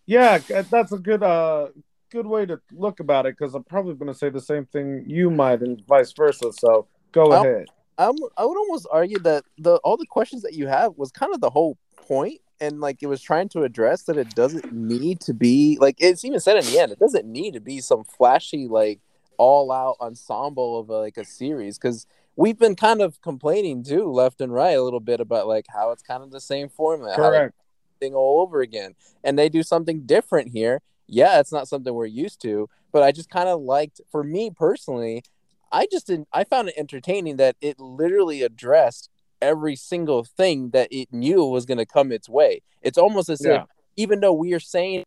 Yeah, 0.06 0.40
that's 0.40 0.92
a 0.92 0.98
good 0.98 1.22
uh 1.22 1.68
good 2.10 2.26
way 2.26 2.46
to 2.46 2.60
look 2.72 3.00
about 3.00 3.26
it 3.26 3.38
because 3.38 3.54
I'm 3.54 3.64
probably 3.64 3.94
going 3.94 4.12
to 4.12 4.18
say 4.18 4.30
the 4.30 4.42
same 4.42 4.66
thing 4.66 5.04
you 5.06 5.30
might, 5.30 5.62
and 5.62 5.82
vice 5.88 6.14
versa. 6.14 6.52
So 6.60 6.88
go 7.12 7.34
I'm, 7.34 7.46
ahead. 7.46 7.68
I'm, 7.98 8.16
I 8.38 8.46
would 8.46 8.58
almost 8.58 8.88
argue 8.92 9.20
that 9.20 9.44
the 9.58 9.76
all 9.78 9.98
the 9.98 10.06
questions 10.06 10.42
that 10.44 10.54
you 10.54 10.68
have 10.68 10.94
was 10.98 11.12
kind 11.12 11.34
of 11.34 11.42
the 11.42 11.50
whole 11.50 11.78
point, 12.08 12.42
and 12.60 12.80
like 12.80 13.02
it 13.02 13.08
was 13.08 13.22
trying 13.22 13.50
to 13.50 13.64
address 13.64 14.04
that 14.04 14.18
it 14.18 14.34
doesn't 14.36 14.72
need 14.72 15.20
to 15.22 15.34
be 15.34 15.78
like 15.80 15.96
it's 16.00 16.26
even 16.26 16.40
said 16.40 16.58
in 16.58 16.66
the 16.66 16.80
end. 16.80 16.92
It 16.92 17.00
doesn't 17.00 17.26
need 17.26 17.54
to 17.54 17.62
be 17.62 17.80
some 17.82 18.04
flashy 18.04 18.68
like 18.68 19.00
all 19.38 19.72
out 19.72 19.98
ensemble 20.02 20.80
of 20.80 20.90
a, 20.90 21.00
like 21.00 21.18
a 21.18 21.26
series 21.26 21.78
because 21.78 22.06
we've 22.36 22.58
been 22.58 22.76
kind 22.76 23.02
of 23.02 23.22
complaining 23.22 23.84
too 23.84 24.10
left 24.12 24.42
and 24.42 24.54
right 24.54 24.78
a 24.78 24.84
little 24.84 25.00
bit 25.00 25.20
about 25.20 25.48
like 25.48 25.66
how 25.70 25.92
it's 25.92 26.04
kind 26.04 26.24
of 26.24 26.32
the 26.32 26.42
same 26.42 26.70
format 26.70 27.16
correct 27.16 27.56
thing 28.00 28.14
all 28.14 28.42
over 28.42 28.62
again 28.62 28.96
and 29.24 29.38
they 29.38 29.50
do 29.50 29.64
something 29.64 30.02
different 30.06 30.52
here 30.52 30.82
yeah 31.08 31.40
it's 31.40 31.52
not 31.52 31.68
something 31.68 31.94
we're 31.94 32.06
used 32.06 32.42
to 32.42 32.70
but 32.92 33.02
i 33.02 33.12
just 33.12 33.30
kind 33.30 33.50
of 33.50 33.60
liked 33.62 34.00
for 34.12 34.24
me 34.24 34.52
personally 34.56 35.24
i 35.72 35.88
just 35.92 36.08
didn't 36.08 36.28
i 36.32 36.44
found 36.44 36.70
it 36.70 36.76
entertaining 36.78 37.38
that 37.38 37.56
it 37.60 37.80
literally 37.80 38.44
addressed 38.44 39.10
every 39.42 39.76
single 39.76 40.24
thing 40.24 40.70
that 40.72 40.88
it 40.92 41.12
knew 41.12 41.46
was 41.46 41.66
going 41.66 41.78
to 41.78 41.86
come 41.86 42.12
its 42.12 42.30
way 42.30 42.62
it's 42.82 42.98
almost 42.98 43.30
as 43.30 43.44
yeah. 43.44 43.62
if 43.62 43.64
even 43.96 44.20
though 44.20 44.34
we 44.34 44.54
are 44.54 44.60
saying 44.60 45.04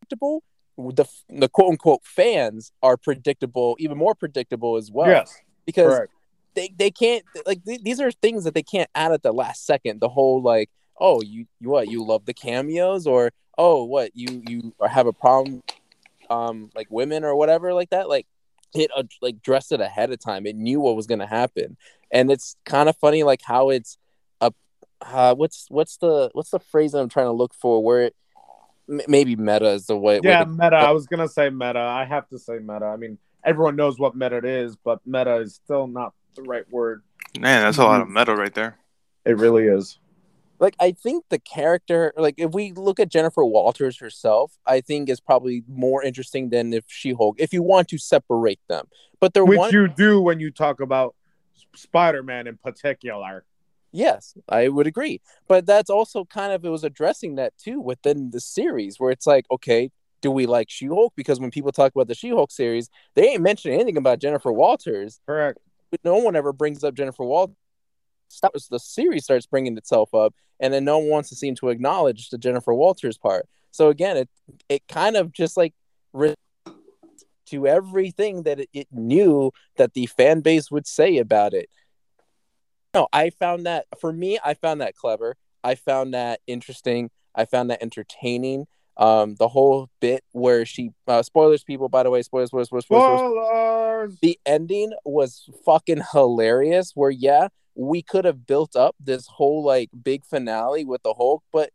predictable 0.00 0.42
the 0.76 1.04
the 1.28 1.48
quote 1.48 1.72
unquote 1.72 2.04
fans 2.04 2.72
are 2.82 2.96
predictable, 2.96 3.76
even 3.78 3.98
more 3.98 4.14
predictable 4.14 4.76
as 4.76 4.90
well. 4.90 5.08
Yes, 5.08 5.38
because 5.66 5.94
correct. 5.94 6.12
they 6.54 6.72
they 6.76 6.90
can't 6.90 7.24
like 7.46 7.64
th- 7.64 7.82
these 7.82 8.00
are 8.00 8.10
things 8.10 8.44
that 8.44 8.54
they 8.54 8.62
can't 8.62 8.90
add 8.94 9.12
at 9.12 9.22
the 9.22 9.32
last 9.32 9.66
second. 9.66 10.00
The 10.00 10.08
whole 10.08 10.42
like, 10.42 10.70
oh, 10.98 11.22
you 11.22 11.46
you 11.60 11.70
what 11.70 11.88
you 11.88 12.04
love 12.04 12.24
the 12.24 12.34
cameos, 12.34 13.06
or 13.06 13.32
oh, 13.58 13.84
what 13.84 14.10
you 14.14 14.42
you 14.48 14.74
have 14.86 15.06
a 15.06 15.12
problem, 15.12 15.62
um, 16.30 16.70
like 16.74 16.88
women 16.90 17.24
or 17.24 17.36
whatever 17.36 17.74
like 17.74 17.90
that. 17.90 18.08
Like 18.08 18.26
it 18.74 18.90
uh, 18.96 19.02
like 19.20 19.42
dressed 19.42 19.72
it 19.72 19.80
ahead 19.80 20.10
of 20.10 20.18
time. 20.18 20.46
It 20.46 20.56
knew 20.56 20.80
what 20.80 20.96
was 20.96 21.06
gonna 21.06 21.26
happen, 21.26 21.76
and 22.10 22.30
it's 22.30 22.56
kind 22.64 22.88
of 22.88 22.96
funny 22.96 23.22
like 23.22 23.42
how 23.42 23.70
it's 23.70 23.98
a 24.40 24.52
uh, 25.00 25.34
what's 25.34 25.66
what's 25.68 25.96
the 25.98 26.30
what's 26.32 26.50
the 26.50 26.58
phrase 26.58 26.92
that 26.92 27.00
I'm 27.00 27.08
trying 27.08 27.26
to 27.26 27.32
look 27.32 27.54
for 27.54 27.82
where 27.82 28.02
it 28.02 28.16
maybe 29.08 29.36
meta 29.36 29.68
is 29.68 29.86
the 29.86 29.96
way. 29.96 30.20
Yeah, 30.22 30.44
way 30.44 30.50
meta. 30.50 30.76
I 30.76 30.90
was 30.92 31.06
gonna 31.06 31.28
say 31.28 31.50
meta. 31.50 31.80
I 31.80 32.04
have 32.04 32.28
to 32.28 32.38
say 32.38 32.58
meta. 32.58 32.86
I 32.86 32.96
mean, 32.96 33.18
everyone 33.44 33.76
knows 33.76 33.98
what 33.98 34.14
meta 34.14 34.40
is, 34.44 34.76
but 34.76 35.00
meta 35.06 35.36
is 35.36 35.54
still 35.54 35.86
not 35.86 36.14
the 36.34 36.42
right 36.42 36.70
word. 36.70 37.02
Man, 37.38 37.62
that's 37.62 37.78
a 37.78 37.84
lot 37.84 38.02
of 38.02 38.08
meta 38.08 38.34
right 38.34 38.54
there. 38.54 38.78
It 39.24 39.38
really 39.38 39.64
is. 39.64 39.98
Like 40.58 40.76
I 40.78 40.92
think 40.92 41.24
the 41.28 41.38
character, 41.38 42.12
like 42.16 42.34
if 42.38 42.52
we 42.52 42.72
look 42.72 43.00
at 43.00 43.08
Jennifer 43.08 43.44
Walters 43.44 43.98
herself, 43.98 44.52
I 44.66 44.80
think 44.80 45.08
is 45.08 45.20
probably 45.20 45.64
more 45.68 46.02
interesting 46.02 46.50
than 46.50 46.72
if 46.72 46.84
She 46.86 47.12
Hulk. 47.12 47.36
If 47.38 47.52
you 47.52 47.62
want 47.62 47.88
to 47.88 47.98
separate 47.98 48.60
them, 48.68 48.86
but 49.20 49.34
they're 49.34 49.44
which 49.44 49.58
one... 49.58 49.72
you 49.72 49.88
do 49.88 50.20
when 50.20 50.38
you 50.38 50.50
talk 50.50 50.80
about 50.80 51.14
Spider 51.74 52.22
Man 52.22 52.46
in 52.46 52.58
particular. 52.58 53.44
Yes, 53.92 54.34
I 54.48 54.68
would 54.68 54.86
agree. 54.86 55.20
But 55.48 55.66
that's 55.66 55.90
also 55.90 56.24
kind 56.24 56.52
of 56.52 56.64
it 56.64 56.70
was 56.70 56.84
addressing 56.84 57.34
that 57.36 57.52
too 57.58 57.80
within 57.80 58.30
the 58.30 58.40
series 58.40 58.98
where 58.98 59.10
it's 59.10 59.26
like, 59.26 59.44
okay, 59.50 59.90
do 60.22 60.30
we 60.30 60.46
like 60.46 60.70
She-Hulk? 60.70 61.12
Because 61.16 61.40
when 61.40 61.50
people 61.50 61.72
talk 61.72 61.92
about 61.94 62.08
the 62.08 62.14
She-Hulk 62.14 62.50
series, 62.50 62.88
they 63.14 63.28
ain't 63.28 63.42
mentioning 63.42 63.74
anything 63.74 63.98
about 63.98 64.20
Jennifer 64.20 64.52
Walters. 64.52 65.20
Correct. 65.26 65.58
But 65.90 66.00
no 66.04 66.16
one 66.16 66.36
ever 66.36 66.52
brings 66.52 66.84
up 66.84 66.94
Jennifer 66.94 67.24
Walters. 67.24 67.56
Stops 68.32 68.68
the 68.68 68.78
series 68.78 69.24
starts 69.24 69.46
bringing 69.46 69.76
itself 69.76 70.14
up, 70.14 70.34
and 70.60 70.72
then 70.72 70.84
no 70.84 70.98
one 70.98 71.08
wants 71.08 71.28
to 71.30 71.36
seem 71.36 71.54
to 71.56 71.68
acknowledge 71.68 72.30
the 72.30 72.38
Jennifer 72.38 72.74
Walters 72.74 73.18
part. 73.18 73.46
So 73.70 73.88
again, 73.88 74.16
it 74.16 74.28
it 74.68 74.82
kind 74.88 75.16
of 75.16 75.32
just 75.32 75.56
like 75.56 75.74
re- 76.12 76.34
to 77.46 77.66
everything 77.66 78.44
that 78.44 78.60
it, 78.60 78.68
it 78.72 78.88
knew 78.90 79.52
that 79.76 79.92
the 79.94 80.06
fan 80.06 80.40
base 80.40 80.70
would 80.70 80.86
say 80.86 81.18
about 81.18 81.52
it 81.52 81.68
no, 82.94 83.08
I 83.12 83.30
found 83.30 83.66
that 83.66 83.86
for 83.98 84.12
me, 84.12 84.38
I 84.44 84.54
found 84.54 84.80
that 84.80 84.94
clever. 84.94 85.36
I 85.64 85.74
found 85.74 86.14
that 86.14 86.40
interesting. 86.46 87.10
I 87.34 87.44
found 87.44 87.70
that 87.70 87.82
entertaining. 87.82 88.66
Um, 88.98 89.36
the 89.36 89.48
whole 89.48 89.88
bit 90.00 90.22
where 90.32 90.66
she 90.66 90.90
uh, 91.08 91.22
spoilers, 91.22 91.64
people. 91.64 91.88
By 91.88 92.02
the 92.02 92.10
way, 92.10 92.20
spoilers, 92.22 92.48
spoilers, 92.48 92.68
spoilers, 92.68 92.84
spoilers. 92.84 93.20
Spoilers. 93.20 94.18
The 94.20 94.38
ending 94.44 94.92
was 95.04 95.48
fucking 95.64 96.02
hilarious. 96.12 96.92
Where 96.94 97.10
yeah, 97.10 97.48
we 97.74 98.02
could 98.02 98.24
have 98.24 98.46
built 98.46 98.76
up 98.76 98.94
this 99.00 99.26
whole 99.26 99.64
like 99.64 99.90
big 100.02 100.24
finale 100.24 100.84
with 100.84 101.02
the 101.02 101.14
Hulk, 101.14 101.42
but 101.52 101.70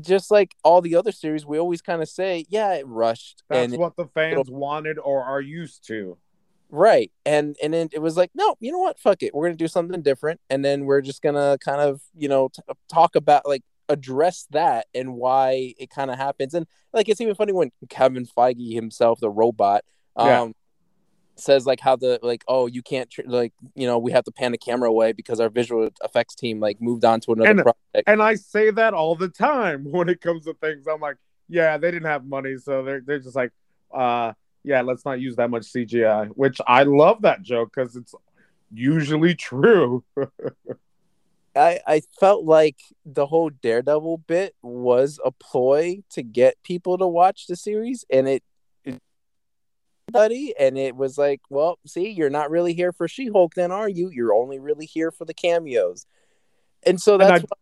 just 0.00 0.30
like 0.30 0.54
all 0.62 0.80
the 0.80 0.94
other 0.94 1.12
series, 1.12 1.46
we 1.46 1.58
always 1.58 1.82
kind 1.82 2.02
of 2.02 2.08
say, 2.08 2.44
yeah, 2.48 2.74
it 2.74 2.86
rushed. 2.86 3.42
That's 3.48 3.72
and 3.72 3.80
what 3.80 3.96
the 3.96 4.06
fans 4.06 4.50
wanted 4.50 4.98
or 4.98 5.24
are 5.24 5.40
used 5.40 5.86
to. 5.88 6.18
Right. 6.68 7.12
And 7.24 7.56
and 7.62 7.72
then 7.72 7.88
it 7.92 8.00
was 8.00 8.16
like, 8.16 8.30
no, 8.34 8.56
you 8.60 8.72
know 8.72 8.78
what? 8.78 8.98
Fuck 8.98 9.22
it. 9.22 9.34
We're 9.34 9.46
gonna 9.46 9.56
do 9.56 9.68
something 9.68 10.02
different, 10.02 10.40
and 10.50 10.64
then 10.64 10.84
we're 10.84 11.00
just 11.00 11.22
gonna 11.22 11.58
kind 11.64 11.80
of, 11.80 12.02
you 12.14 12.28
know, 12.28 12.48
t- 12.48 12.62
talk 12.92 13.14
about 13.14 13.46
like 13.46 13.62
address 13.88 14.46
that 14.50 14.86
and 14.94 15.14
why 15.14 15.74
it 15.78 15.90
kind 15.90 16.10
of 16.10 16.18
happens. 16.18 16.54
And 16.54 16.66
like 16.92 17.08
it's 17.08 17.20
even 17.20 17.34
funny 17.34 17.52
when 17.52 17.70
Kevin 17.88 18.26
Feige 18.26 18.74
himself, 18.74 19.20
the 19.20 19.30
robot, 19.30 19.84
um, 20.16 20.26
Yeah. 20.26 20.48
Says 21.38 21.66
like 21.66 21.80
how 21.80 21.96
the 21.96 22.18
like 22.22 22.42
oh 22.48 22.66
you 22.66 22.82
can't 22.82 23.10
tr- 23.10 23.20
like 23.26 23.52
you 23.74 23.86
know 23.86 23.98
we 23.98 24.10
have 24.12 24.24
to 24.24 24.32
pan 24.32 24.52
the 24.52 24.58
camera 24.58 24.88
away 24.88 25.12
because 25.12 25.38
our 25.38 25.48
visual 25.50 25.88
effects 26.02 26.34
team 26.34 26.60
like 26.60 26.80
moved 26.80 27.04
on 27.04 27.20
to 27.20 27.32
another 27.32 27.50
And- 27.50 27.60
project. 27.62 28.08
And 28.08 28.22
I 28.22 28.34
say 28.36 28.70
that 28.70 28.94
all 28.94 29.14
the 29.16 29.28
time 29.28 29.84
when 29.90 30.08
it 30.08 30.20
comes 30.20 30.44
to 30.46 30.54
things. 30.54 30.86
I'm 30.86 31.00
like, 31.00 31.16
yeah, 31.48 31.76
they 31.78 31.90
didn't 31.90 32.08
have 32.08 32.24
money, 32.26 32.56
so 32.56 32.82
they're 32.82 33.00
they're 33.00 33.18
just 33.20 33.36
like, 33.36 33.52
uh, 33.94 34.32
yeah, 34.64 34.82
let's 34.82 35.04
not 35.04 35.20
use 35.20 35.36
that 35.36 35.48
much 35.50 35.62
CGI. 35.62 36.28
Which 36.28 36.58
I 36.66 36.82
love 36.82 37.22
that 37.22 37.42
joke 37.42 37.72
because 37.74 37.94
it's 37.96 38.14
usually 38.72 39.34
true. 39.34 40.04
I, 41.56 41.80
I 41.86 42.02
felt 42.20 42.44
like 42.44 42.76
the 43.06 43.26
whole 43.26 43.48
Daredevil 43.48 44.18
bit 44.26 44.54
was 44.62 45.18
a 45.24 45.30
ploy 45.30 46.02
to 46.10 46.22
get 46.22 46.62
people 46.62 46.98
to 46.98 47.06
watch 47.06 47.46
the 47.46 47.56
series, 47.56 48.04
and 48.10 48.28
it, 48.28 48.42
it 48.42 48.42
buddy, 50.10 50.54
and 50.58 50.78
it 50.78 50.96
was 50.96 51.18
like, 51.18 51.40
well, 51.50 51.78
see, 51.86 52.10
you're 52.10 52.30
not 52.30 52.50
really 52.50 52.74
here 52.74 52.92
for 52.92 53.08
She-Hulk, 53.08 53.54
then 53.54 53.72
are 53.72 53.88
you? 53.88 54.10
You're 54.10 54.34
only 54.34 54.58
really 54.58 54.86
here 54.86 55.10
for 55.10 55.24
the 55.24 55.34
cameos, 55.34 56.06
and 56.84 57.00
so 57.00 57.14
And 57.14 57.22
that's 57.22 57.42
I- 57.42 57.46
why, 57.48 57.58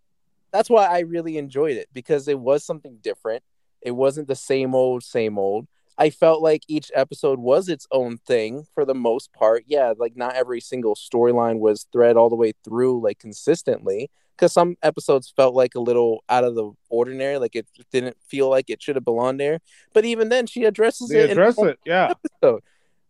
that's 0.53 0.71
why 0.71 0.87
I 0.87 1.01
really 1.01 1.37
enjoyed 1.37 1.77
it 1.77 1.89
because 1.93 2.29
it 2.29 2.39
was 2.39 2.65
something 2.65 2.99
different. 3.03 3.43
It 3.83 3.91
wasn't 3.91 4.29
the 4.29 4.37
same 4.37 4.75
old, 4.75 5.03
same 5.03 5.37
old. 5.39 5.67
I 5.97 6.11
felt 6.11 6.43
like 6.43 6.63
each 6.67 6.91
episode 6.95 7.39
was 7.39 7.69
its 7.69 7.87
own 7.93 8.19
thing 8.19 8.67
for 8.75 8.85
the 8.85 8.95
most 8.95 9.33
part. 9.33 9.65
Yeah, 9.67 9.95
like 9.97 10.17
not 10.17 10.35
every 10.35 10.61
single 10.61 10.95
storyline 10.95 11.59
was 11.59 11.87
thread 11.93 12.17
all 12.17 12.29
the 12.29 12.37
way 12.37 12.53
through 12.65 13.01
like 13.01 13.19
consistently 13.19 14.11
because 14.37 14.53
some 14.53 14.77
episodes 14.83 15.33
felt 15.35 15.55
like 15.55 15.75
a 15.75 15.81
little 15.81 16.25
out 16.29 16.45
of 16.45 16.55
the 16.55 16.73
ordinary, 16.89 17.39
like 17.39 17.55
it 17.55 17.67
didn't 17.93 18.17
feel 18.27 18.51
like 18.51 18.69
it 18.69 18.83
should 18.83 18.97
have 18.97 19.05
belonged 19.05 19.39
there. 19.39 19.61
But 19.93 20.05
even 20.05 20.29
then, 20.29 20.47
she 20.47 20.65
addresses 20.65 21.09
they 21.09 21.21
it. 21.25 21.31
address 21.31 21.59
it, 21.59 21.79
yeah. 21.85 22.13
episode. 22.43 22.63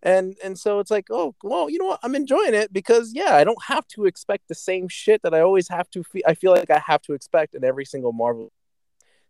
And 0.03 0.37
and 0.45 0.59
so 0.59 0.81
it's 0.81 0.91
like, 0.91 1.07
oh 1.11 1.35
well, 1.43 1.71
you 1.71 1.79
know 1.79 1.87
what? 1.87 2.01
I'm 2.03 2.15
enjoying 2.15 2.53
it 2.53 2.73
because 2.73 3.13
yeah, 3.15 3.37
I 3.37 3.45
don't 3.45 3.63
have 3.65 3.87
to 3.89 4.05
expect 4.05 4.49
the 4.49 4.55
same 4.55 4.89
shit 4.89 5.23
that 5.23 5.33
I 5.33 5.41
always 5.41 5.69
have 5.69 5.89
to. 5.93 6.05
Fe- 6.05 6.23
I 6.27 6.35
feel 6.35 6.53
like 6.53 6.71
I 6.71 6.83
have 6.87 7.01
to 7.03 7.15
expect 7.15 7.55
in 7.55 7.65
every 7.65 7.87
single 7.87 8.13
Marvel. 8.13 8.53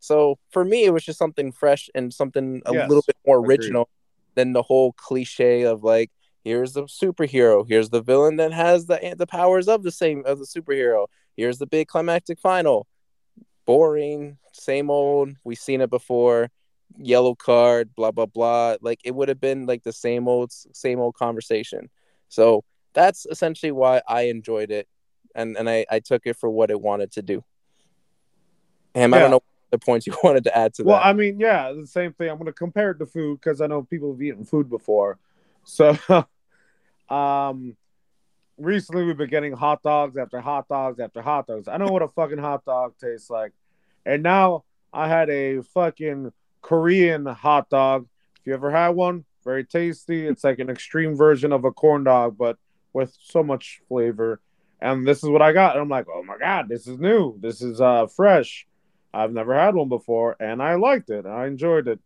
So 0.05 0.39
for 0.51 0.65
me, 0.65 0.85
it 0.85 0.91
was 0.93 1.03
just 1.03 1.19
something 1.19 1.51
fresh 1.51 1.89
and 1.95 2.13
something 2.13 2.61
a 2.67 2.75
Yes, 2.75 2.89
little 2.89 3.03
bit 3.07 3.17
more 3.27 3.39
agreed. 3.39 3.49
original 3.49 3.89
than 4.35 4.53
the 4.53 4.63
whole 4.63 4.93
cliche 4.93 5.63
of 5.63 5.83
like, 5.83 6.11
here's 6.45 6.75
the 6.75 6.83
superhero, 6.83 7.65
here's 7.67 7.89
the 7.89 8.03
villain 8.03 8.37
that 8.37 8.53
has 8.53 8.85
the 8.85 9.03
eh, 9.03 9.15
the 9.17 9.27
powers 9.27 9.67
of 9.67 9.83
the 9.83 9.91
same 9.91 10.23
of 10.27 10.39
the 10.39 10.45
superhero. 10.45 11.07
Here's 11.39 11.57
the 11.59 11.67
big 11.67 11.89
climactic 11.89 12.39
final. 12.39 12.87
Boring, 13.65 14.37
same 14.53 14.91
old. 14.91 15.31
We've 15.43 15.59
seen 15.59 15.81
it 15.81 15.89
before. 15.89 16.51
Yellow 16.99 17.35
card, 17.35 17.95
blah 17.97 18.11
blah 18.11 18.27
blah. 18.27 18.77
Like 18.83 19.01
it 19.05 19.15
would 19.15 19.31
have 19.31 19.41
been 19.41 19.65
like 19.65 19.85
the 19.85 19.93
same 19.93 20.29
old 20.29 20.53
same 20.53 21.01
old 21.01 21.15
conversation. 21.15 21.89
So 22.29 22.63
that's 22.93 23.25
essentially 23.25 23.73
why 23.73 24.03
I 24.07 24.23
enjoyed 24.25 24.71
it, 24.71 24.87
and 25.35 25.57
and 25.57 25.69
I 25.69 25.87
I 25.91 26.01
took 26.01 26.27
it 26.27 26.37
for 26.37 26.51
what 26.51 26.71
it 26.71 26.79
wanted 26.81 27.11
to 27.13 27.23
do. 27.23 27.43
Ham, 28.95 29.15
I 29.15 29.19
don't 29.19 29.31
know 29.31 29.43
the 29.75 29.85
points 29.85 30.07
you 30.07 30.17
wanted 30.25 30.45
to 30.45 30.57
add 30.57 30.75
to 30.75 30.85
Well, 30.85 30.97
that. 30.97 31.03
Well, 31.03 31.11
I 31.11 31.13
mean, 31.13 31.41
yeah, 31.41 31.73
the 31.73 31.87
same 31.87 32.13
thing. 32.13 32.31
I'm 32.31 32.37
going 32.37 32.47
to 32.47 32.53
compare 32.53 32.93
it 32.93 32.99
to 32.99 33.07
food 33.07 33.41
because 33.41 33.61
I 33.61 33.67
know 33.67 33.83
people 33.83 34.13
have 34.13 34.23
eaten 34.23 34.45
food 34.45 34.71
before. 34.71 35.19
So, 35.65 35.97
um, 37.15 37.77
recently 38.59 39.05
we've 39.05 39.17
been 39.17 39.31
getting 39.31 39.53
hot 39.53 39.83
dogs 39.83 40.17
after 40.17 40.41
hot 40.41 40.69
dogs 40.69 41.01
after 41.01 41.23
hot 41.23 41.47
dogs. 41.47 41.69
I 41.69 41.77
know 41.77 41.87
what 41.87 42.03
a 42.03 42.09
fucking 42.09 42.39
hot 42.39 42.65
dog 42.65 42.95
tastes 43.01 43.31
like, 43.31 43.53
and 44.07 44.23
now 44.23 44.65
I 44.93 45.09
had 45.09 45.31
a 45.31 45.63
fucking 45.63 46.33
Korean 46.63 47.27
hot 47.27 47.69
dog. 47.71 48.07
If 48.41 48.47
you 48.47 48.55
ever 48.55 48.71
had 48.71 48.91
one, 48.91 49.25
very 49.45 49.65
tasty. 49.65 50.27
It's 50.27 50.45
like 50.45 50.59
an 50.59 50.71
extreme 50.71 51.17
version 51.17 51.53
of 51.53 51.65
a 51.65 51.71
corn 51.73 52.05
dog, 52.05 52.37
but 52.39 52.59
with 52.93 53.17
so 53.21 53.43
much 53.43 53.81
flavor. 53.89 54.41
And 54.81 55.07
this 55.07 55.23
is 55.23 55.31
what 55.31 55.43
I 55.43 55.53
got. 55.53 55.77
And 55.77 55.83
I'm 55.83 55.89
like, 55.89 56.07
oh 56.13 56.23
my 56.23 56.39
god, 56.39 56.69
this 56.69 56.87
is 56.87 56.99
new. 56.99 57.39
This 57.41 57.63
is 57.63 57.81
uh 57.81 58.07
fresh. 58.07 58.67
I've 59.15 59.33
never 59.33 59.55
had 59.55 59.75
one 59.75 59.89
before, 59.89 60.37
and 60.41 60.63
I 60.63 60.75
liked 60.75 61.11
it. 61.11 61.25
I 61.27 61.47
enjoyed 61.47 61.89
it. 61.89 62.01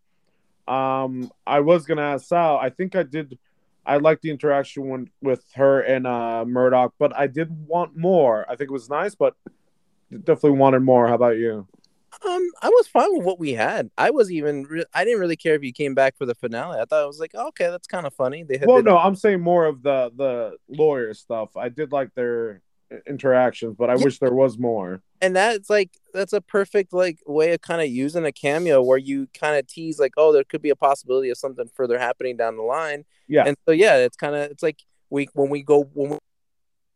Um, 0.73 1.33
I 1.47 1.61
was 1.61 1.87
gonna 1.87 2.03
ask 2.03 2.27
Sal. 2.27 2.59
I 2.59 2.71
think 2.71 2.95
I 2.95 3.03
did. 3.03 3.39
I 3.87 3.97
liked 3.97 4.21
the 4.21 4.31
interaction 4.31 4.87
when, 4.89 5.11
with 5.23 5.43
her 5.55 5.81
and 5.81 6.07
uh, 6.07 6.45
Murdock, 6.45 6.93
but 6.99 7.17
I 7.17 7.27
did 7.27 7.67
want 7.67 7.97
more. 7.97 8.45
I 8.47 8.55
think 8.55 8.69
it 8.69 8.73
was 8.73 8.91
nice, 8.91 9.15
but 9.15 9.35
definitely 10.11 10.59
wanted 10.59 10.81
more. 10.81 11.09
How 11.09 11.15
about 11.15 11.39
you? 11.39 11.67
Um, 12.27 12.51
I 12.61 12.69
was 12.69 12.89
fine 12.89 13.17
with 13.17 13.25
what 13.25 13.39
we 13.39 13.53
had. 13.53 13.91
I 13.97 14.11
was 14.11 14.31
even 14.31 14.65
re- 14.65 14.85
I 14.93 15.05
didn't 15.05 15.21
really 15.21 15.37
care 15.37 15.55
if 15.55 15.63
you 15.63 15.73
came 15.73 15.95
back 15.95 16.17
for 16.19 16.27
the 16.27 16.35
finale. 16.35 16.79
I 16.81 16.85
thought 16.85 17.05
it 17.05 17.07
was 17.07 17.21
like, 17.21 17.31
oh, 17.35 17.49
okay, 17.49 17.71
that's 17.71 17.87
kind 17.87 18.07
of 18.07 18.13
funny. 18.13 18.43
They 18.43 18.59
had 18.59 18.69
Well, 18.69 18.83
no, 18.83 18.99
I'm 18.99 19.15
saying 19.15 19.41
more 19.41 19.67
of 19.67 19.83
the 19.83 20.11
the 20.15 20.57
lawyer 20.69 21.15
stuff. 21.15 21.57
I 21.57 21.69
did 21.69 21.93
like 21.93 22.15
their 22.15 22.61
interactions, 23.07 23.77
but 23.79 23.89
I 23.89 23.95
Yeah. 23.95 24.05
wish 24.05 24.19
there 24.19 24.35
was 24.35 24.59
more. 24.59 25.01
And 25.21 25.35
that's 25.37 25.69
like 25.71 25.91
that's 26.15 26.33
a 26.33 26.41
perfect 26.41 26.93
like 26.93 27.19
way 27.27 27.53
of 27.53 27.61
kind 27.61 27.81
of 27.81 27.89
using 27.89 28.25
a 28.25 28.33
cameo 28.33 28.83
where 28.83 28.99
you 28.99 29.29
kind 29.39 29.57
of 29.57 29.67
tease 29.67 29.99
like, 29.99 30.13
oh, 30.17 30.33
there 30.33 30.45
could 30.45 30.63
be 30.63 30.71
a 30.71 30.77
possibility 30.77 31.31
of 31.31 31.39
something 31.39 31.69
further 31.75 31.99
happening 31.99 32.37
down 32.37 32.57
the 32.57 32.63
line. 32.63 33.05
Yeah. 33.27 33.45
And 33.47 33.57
so 33.67 33.73
yeah, 33.73 33.97
it's 33.97 34.17
kind 34.17 34.35
of 34.35 34.51
it's 34.51 34.63
like 34.63 34.81
we 35.11 35.29
when 35.35 35.51
we 35.51 35.63
go 35.63 35.85
when 35.95 36.11
we, 36.11 36.19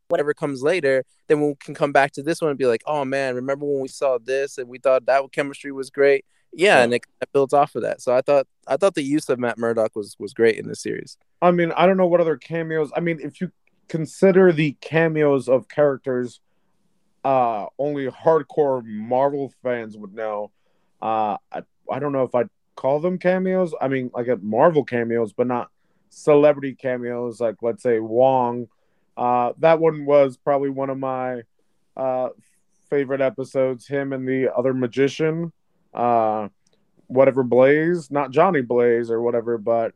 whatever 0.09 0.35
comes 0.35 0.63
later, 0.63 1.05
then 1.29 1.41
we 1.41 1.55
can 1.61 1.75
come 1.75 1.93
back 1.93 2.13
to 2.13 2.23
this 2.23 2.41
one 2.41 2.51
and 2.51 2.59
be 2.59 2.67
like, 2.67 2.83
oh 2.87 3.05
man, 3.05 3.35
remember 3.35 3.65
when 3.65 3.81
we 3.81 3.89
saw 3.89 4.19
this 4.23 4.59
and 4.59 4.69
we 4.69 4.79
thought 4.79 5.07
that 5.07 5.23
chemistry 5.33 5.73
was 5.73 5.91
great. 5.91 6.25
Yeah, 6.53 6.77
Yeah. 6.79 6.85
and 6.85 6.93
it 6.95 7.07
kind 7.07 7.15
of 7.23 7.33
builds 7.33 7.55
off 7.55 7.75
of 7.77 7.83
that. 7.83 8.03
So 8.03 8.15
I 8.15 8.21
thought 8.21 8.47
I 8.67 8.77
thought 8.77 8.95
the 8.95 9.03
use 9.03 9.29
of 9.29 9.39
Matt 9.39 9.59
Murdock 9.59 9.97
was 9.97 10.17
was 10.19 10.35
great 10.35 10.57
in 10.59 10.69
this 10.69 10.83
series. 10.83 11.17
I 11.41 11.51
mean, 11.51 11.73
I 11.73 11.87
don't 11.87 11.97
know 11.97 12.07
what 12.07 12.21
other 12.21 12.37
cameos. 12.37 12.91
I 12.95 13.01
mean, 13.01 13.19
if 13.23 13.41
you 13.41 13.51
consider 13.89 14.53
the 14.53 14.73
cameos 14.81 15.49
of 15.49 15.69
characters, 15.69 16.41
uh, 17.25 17.67
only 17.79 18.07
hardcore 18.09 18.85
Marvel 18.85 19.53
fans 19.63 19.97
would 19.97 20.15
know. 20.15 20.51
Uh, 21.01 21.37
I, 21.51 21.63
I 21.91 21.99
don't 21.99 22.13
know 22.13 22.25
if 22.25 22.35
I'd 22.35 22.49
call 22.77 23.01
them 23.01 23.19
cameos. 23.19 23.75
I 23.81 23.89
mean, 23.89 24.11
like 24.15 24.29
a 24.29 24.37
Marvel 24.37 24.85
cameos, 24.85 25.33
but 25.33 25.47
not 25.47 25.71
celebrity 26.11 26.75
cameos. 26.75 27.41
Like 27.41 27.57
let's 27.63 27.83
say 27.83 27.99
Wong. 28.01 28.69
Uh, 29.17 29.53
that 29.59 29.79
one 29.79 30.07
was 30.07 30.37
probably 30.37 30.71
one 30.71 30.91
of 30.91 30.99
my 30.99 31.43
uh 31.97 32.31
favorite 32.89 33.21
episodes. 33.21 33.87
Him 33.87 34.13
and 34.13 34.27
the 34.29 34.55
other 34.55 34.75
magician, 34.75 35.53
uh, 35.95 36.49
whatever 37.07 37.43
Blaze, 37.43 38.11
not 38.11 38.31
Johnny 38.31 38.63
Blaze 38.63 39.11
or 39.11 39.21
whatever, 39.21 39.59
but 39.59 39.95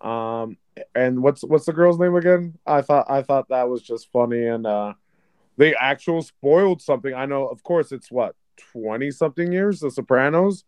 um 0.00 0.56
and 0.94 1.22
what's 1.22 1.42
what's 1.42 1.66
the 1.66 1.72
girl's 1.72 1.98
name 1.98 2.14
again? 2.14 2.58
I 2.66 2.82
thought 2.82 3.06
I 3.08 3.22
thought 3.22 3.48
that 3.48 3.68
was 3.68 3.82
just 3.82 4.10
funny 4.12 4.46
and 4.46 4.66
uh 4.66 4.94
they 5.56 5.74
actual 5.74 6.22
spoiled 6.22 6.82
something. 6.82 7.14
I 7.14 7.26
know 7.26 7.46
of 7.46 7.62
course 7.62 7.92
it's 7.92 8.10
what 8.10 8.34
20 8.72 9.10
something 9.10 9.52
years 9.52 9.80
the 9.80 9.90
Sopranos, 9.90 10.64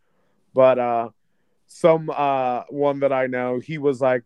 but 0.54 0.78
uh 0.78 1.10
some 1.66 2.10
uh 2.14 2.62
one 2.68 3.00
that 3.00 3.12
I 3.12 3.26
know 3.26 3.58
he 3.58 3.78
was 3.78 4.00
like 4.00 4.22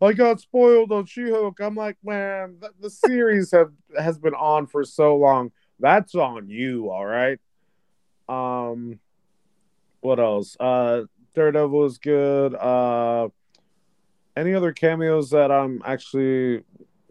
I 0.00 0.12
got 0.12 0.40
spoiled 0.40 0.92
on 0.92 1.06
She-Hulk. 1.06 1.58
I'm 1.60 1.74
like, 1.74 1.96
man, 2.04 2.56
the, 2.60 2.70
the 2.80 2.90
series 2.90 3.52
have 3.52 3.72
has 3.98 4.18
been 4.18 4.34
on 4.34 4.66
for 4.66 4.84
so 4.84 5.16
long. 5.16 5.50
That's 5.80 6.14
on 6.14 6.48
you, 6.48 6.90
all 6.90 7.06
right. 7.06 7.40
Um, 8.28 8.98
what 10.00 10.20
else? 10.20 10.56
Uh, 10.60 11.02
Daredevil 11.34 11.86
is 11.86 11.98
good. 11.98 12.54
Uh, 12.54 13.28
any 14.36 14.54
other 14.54 14.72
cameos 14.72 15.30
that 15.30 15.50
I'm 15.50 15.82
actually 15.84 16.64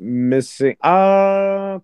missing? 0.04 0.76
Uh, 0.82 1.80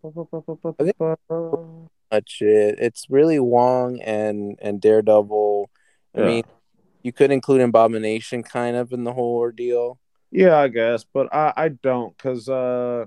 much 2.11 2.41
it. 2.41 2.75
It's 2.79 3.05
really 3.09 3.39
Wong 3.39 4.01
and 4.01 4.57
and 4.61 4.81
Daredevil. 4.81 5.69
I 6.15 6.19
Yeah. 6.19 6.25
mean, 6.25 6.43
you 7.03 7.11
could 7.13 7.31
include 7.31 7.61
Abomination 7.61 8.43
kind 8.43 8.75
of 8.75 8.91
in 8.91 9.03
the 9.03 9.13
whole 9.13 9.37
ordeal. 9.37 9.99
yeah, 10.31 10.57
I 10.57 10.67
guess, 10.67 11.05
but 11.05 11.33
I 11.33 11.53
I 11.55 11.67
don't 11.69 12.15
because 12.17 12.49
uh, 12.49 13.05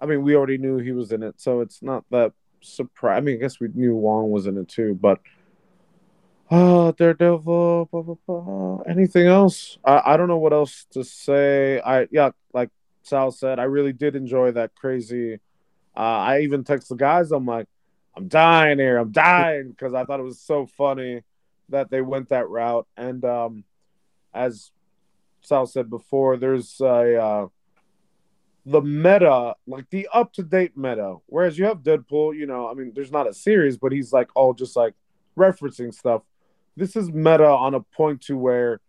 I 0.00 0.06
mean 0.06 0.22
we 0.22 0.36
already 0.36 0.58
knew 0.58 0.78
he 0.78 0.92
was 0.92 1.12
in 1.12 1.22
it, 1.22 1.40
so 1.40 1.60
it's 1.60 1.82
not 1.82 2.04
that 2.10 2.32
surprise. 2.60 3.18
I 3.18 3.20
mean, 3.20 3.36
I 3.36 3.40
guess 3.40 3.60
we 3.60 3.68
knew 3.74 3.94
Wong 3.96 4.30
was 4.30 4.46
in 4.46 4.58
it 4.58 4.68
too, 4.68 4.94
but 4.94 5.20
uh 6.50 6.92
Daredevil. 6.92 7.88
Blah, 7.90 8.02
blah, 8.02 8.16
blah. 8.26 8.78
Anything 8.86 9.26
else? 9.26 9.78
I, 9.84 10.02
I 10.14 10.16
don't 10.16 10.28
know 10.28 10.38
what 10.38 10.52
else 10.52 10.86
to 10.92 11.04
say. 11.04 11.80
I 11.80 12.06
yeah, 12.10 12.30
like 12.52 12.70
Sal 13.04 13.30
said, 13.30 13.58
I 13.58 13.64
really 13.64 13.92
did 13.92 14.16
enjoy 14.16 14.52
that 14.52 14.74
crazy. 14.74 15.34
Uh, 15.96 16.00
I 16.00 16.40
even 16.40 16.64
text 16.64 16.88
the 16.88 16.96
guys. 16.96 17.30
I'm 17.30 17.46
like, 17.46 17.68
I'm 18.16 18.28
dying 18.28 18.78
here. 18.78 18.96
I'm 18.96 19.12
dying 19.12 19.70
because 19.70 19.94
I 19.94 20.04
thought 20.04 20.20
it 20.20 20.24
was 20.24 20.40
so 20.40 20.66
funny 20.66 21.22
that 21.68 21.90
they 21.90 22.00
went 22.00 22.30
that 22.30 22.48
route. 22.48 22.86
And 22.96 23.24
um, 23.24 23.64
as 24.32 24.70
Sal 25.42 25.66
said 25.66 25.90
before, 25.90 26.36
there's 26.36 26.80
a 26.80 27.20
uh, 27.20 27.46
the 28.64 28.80
meta, 28.80 29.54
like 29.66 29.90
the 29.90 30.08
up 30.12 30.32
to 30.34 30.42
date 30.42 30.76
meta. 30.76 31.16
Whereas 31.26 31.58
you 31.58 31.66
have 31.66 31.78
Deadpool, 31.82 32.36
you 32.36 32.46
know, 32.46 32.68
I 32.68 32.74
mean, 32.74 32.92
there's 32.94 33.12
not 33.12 33.28
a 33.28 33.34
series, 33.34 33.76
but 33.76 33.92
he's 33.92 34.12
like 34.12 34.30
all 34.34 34.54
just 34.54 34.76
like 34.76 34.94
referencing 35.36 35.92
stuff. 35.92 36.22
This 36.76 36.96
is 36.96 37.10
meta 37.10 37.46
on 37.46 37.74
a 37.74 37.80
point 37.80 38.22
to 38.22 38.36
where 38.36 38.80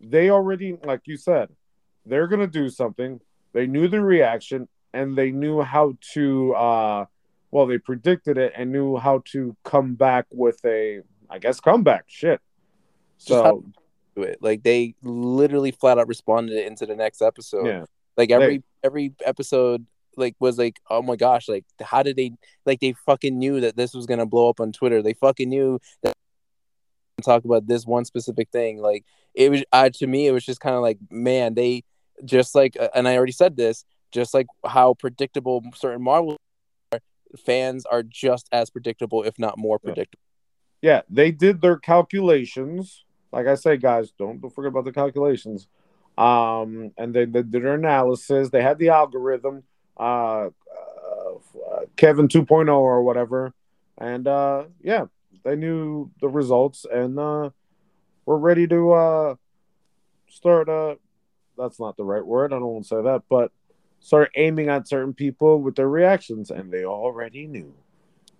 they 0.00 0.30
already, 0.30 0.78
like 0.82 1.02
you 1.04 1.16
said, 1.16 1.50
they're 2.06 2.26
gonna 2.26 2.46
do 2.46 2.68
something. 2.68 3.20
They 3.52 3.66
knew 3.66 3.88
the 3.88 4.00
reaction 4.00 4.68
and 4.92 5.16
they 5.16 5.30
knew 5.30 5.60
how 5.62 5.94
to 6.14 6.54
uh 6.54 7.04
well, 7.50 7.66
they 7.66 7.78
predicted 7.78 8.38
it 8.38 8.54
and 8.56 8.72
knew 8.72 8.96
how 8.96 9.22
to 9.32 9.54
come 9.64 9.94
back 9.94 10.26
with 10.30 10.60
a 10.64 11.00
I 11.30 11.38
guess 11.38 11.60
comeback. 11.60 12.04
Shit. 12.08 12.40
So 13.18 13.64
it. 14.16 14.38
Like 14.40 14.62
they 14.62 14.94
literally 15.02 15.70
flat 15.70 15.98
out 15.98 16.08
responded 16.08 16.66
into 16.66 16.86
the 16.86 16.96
next 16.96 17.22
episode. 17.22 17.66
yeah. 17.66 17.84
Like 18.16 18.30
every 18.30 18.58
They- 18.58 18.64
every 18.84 19.14
episode 19.24 19.86
like 20.16 20.36
was 20.40 20.58
like, 20.58 20.78
oh 20.90 21.00
my 21.00 21.16
gosh, 21.16 21.48
like 21.48 21.64
how 21.80 22.02
did 22.02 22.16
they 22.16 22.32
like 22.66 22.80
they 22.80 22.92
fucking 23.06 23.38
knew 23.38 23.60
that 23.60 23.76
this 23.76 23.94
was 23.94 24.06
gonna 24.06 24.26
blow 24.26 24.50
up 24.50 24.60
on 24.60 24.72
Twitter. 24.72 25.00
They 25.02 25.14
fucking 25.14 25.48
knew 25.48 25.78
that 26.02 26.14
talk 27.22 27.44
about 27.44 27.66
this 27.66 27.86
one 27.86 28.04
specific 28.04 28.50
thing. 28.50 28.78
Like 28.78 29.04
it 29.34 29.50
was 29.50 29.64
uh, 29.72 29.88
to 29.94 30.06
me, 30.06 30.26
it 30.26 30.32
was 30.32 30.44
just 30.44 30.60
kind 30.60 30.76
of 30.76 30.82
like, 30.82 30.98
man, 31.10 31.54
they 31.54 31.84
just 32.24 32.54
like 32.54 32.76
uh, 32.78 32.88
and 32.94 33.08
I 33.08 33.16
already 33.16 33.32
said 33.32 33.56
this, 33.56 33.84
just 34.10 34.34
like 34.34 34.46
how 34.64 34.94
predictable 34.94 35.62
certain 35.74 36.02
Marvel 36.02 36.36
are, 36.92 37.00
fans 37.44 37.86
are 37.86 38.02
just 38.02 38.48
as 38.52 38.70
predictable, 38.70 39.22
if 39.22 39.38
not 39.38 39.58
more 39.58 39.78
Yeah. 39.82 39.88
predictable. 39.88 40.20
yeah, 40.82 41.02
they 41.08 41.30
did 41.30 41.60
their 41.60 41.76
calculations. 41.76 43.04
Like 43.32 43.46
I 43.46 43.54
say, 43.54 43.76
guys, 43.76 44.12
don't 44.12 44.40
don't 44.40 44.54
forget 44.54 44.68
about 44.70 44.84
the 44.84 44.92
calculations. 44.92 45.68
Um, 46.18 46.92
and 46.98 47.14
they, 47.14 47.24
they 47.24 47.42
did 47.42 47.52
their 47.52 47.74
analysis. 47.74 48.50
They 48.50 48.62
had 48.62 48.78
the 48.78 48.90
algorithm, 48.90 49.62
uh, 49.96 50.48
uh 50.50 50.50
Kevin 51.96 52.28
2.0 52.28 52.68
or 52.68 53.02
whatever, 53.02 53.54
and 53.96 54.26
uh, 54.28 54.64
yeah, 54.82 55.06
they 55.44 55.56
knew 55.56 56.10
the 56.20 56.28
results, 56.28 56.84
and 56.90 57.18
uh, 57.18 57.50
we're 58.26 58.36
ready 58.36 58.66
to 58.68 58.92
uh 58.92 59.34
start. 60.28 60.68
Uh, 60.68 60.96
that's 61.62 61.80
not 61.80 61.96
the 61.96 62.04
right 62.04 62.24
word. 62.24 62.52
I 62.52 62.58
don't 62.58 62.66
want 62.66 62.84
to 62.84 62.88
say 62.88 63.02
that, 63.02 63.22
but 63.28 63.52
start 64.00 64.30
aiming 64.36 64.68
at 64.68 64.88
certain 64.88 65.14
people 65.14 65.60
with 65.62 65.76
their 65.76 65.88
reactions, 65.88 66.50
and 66.50 66.72
they 66.72 66.84
already 66.84 67.46
knew. 67.46 67.72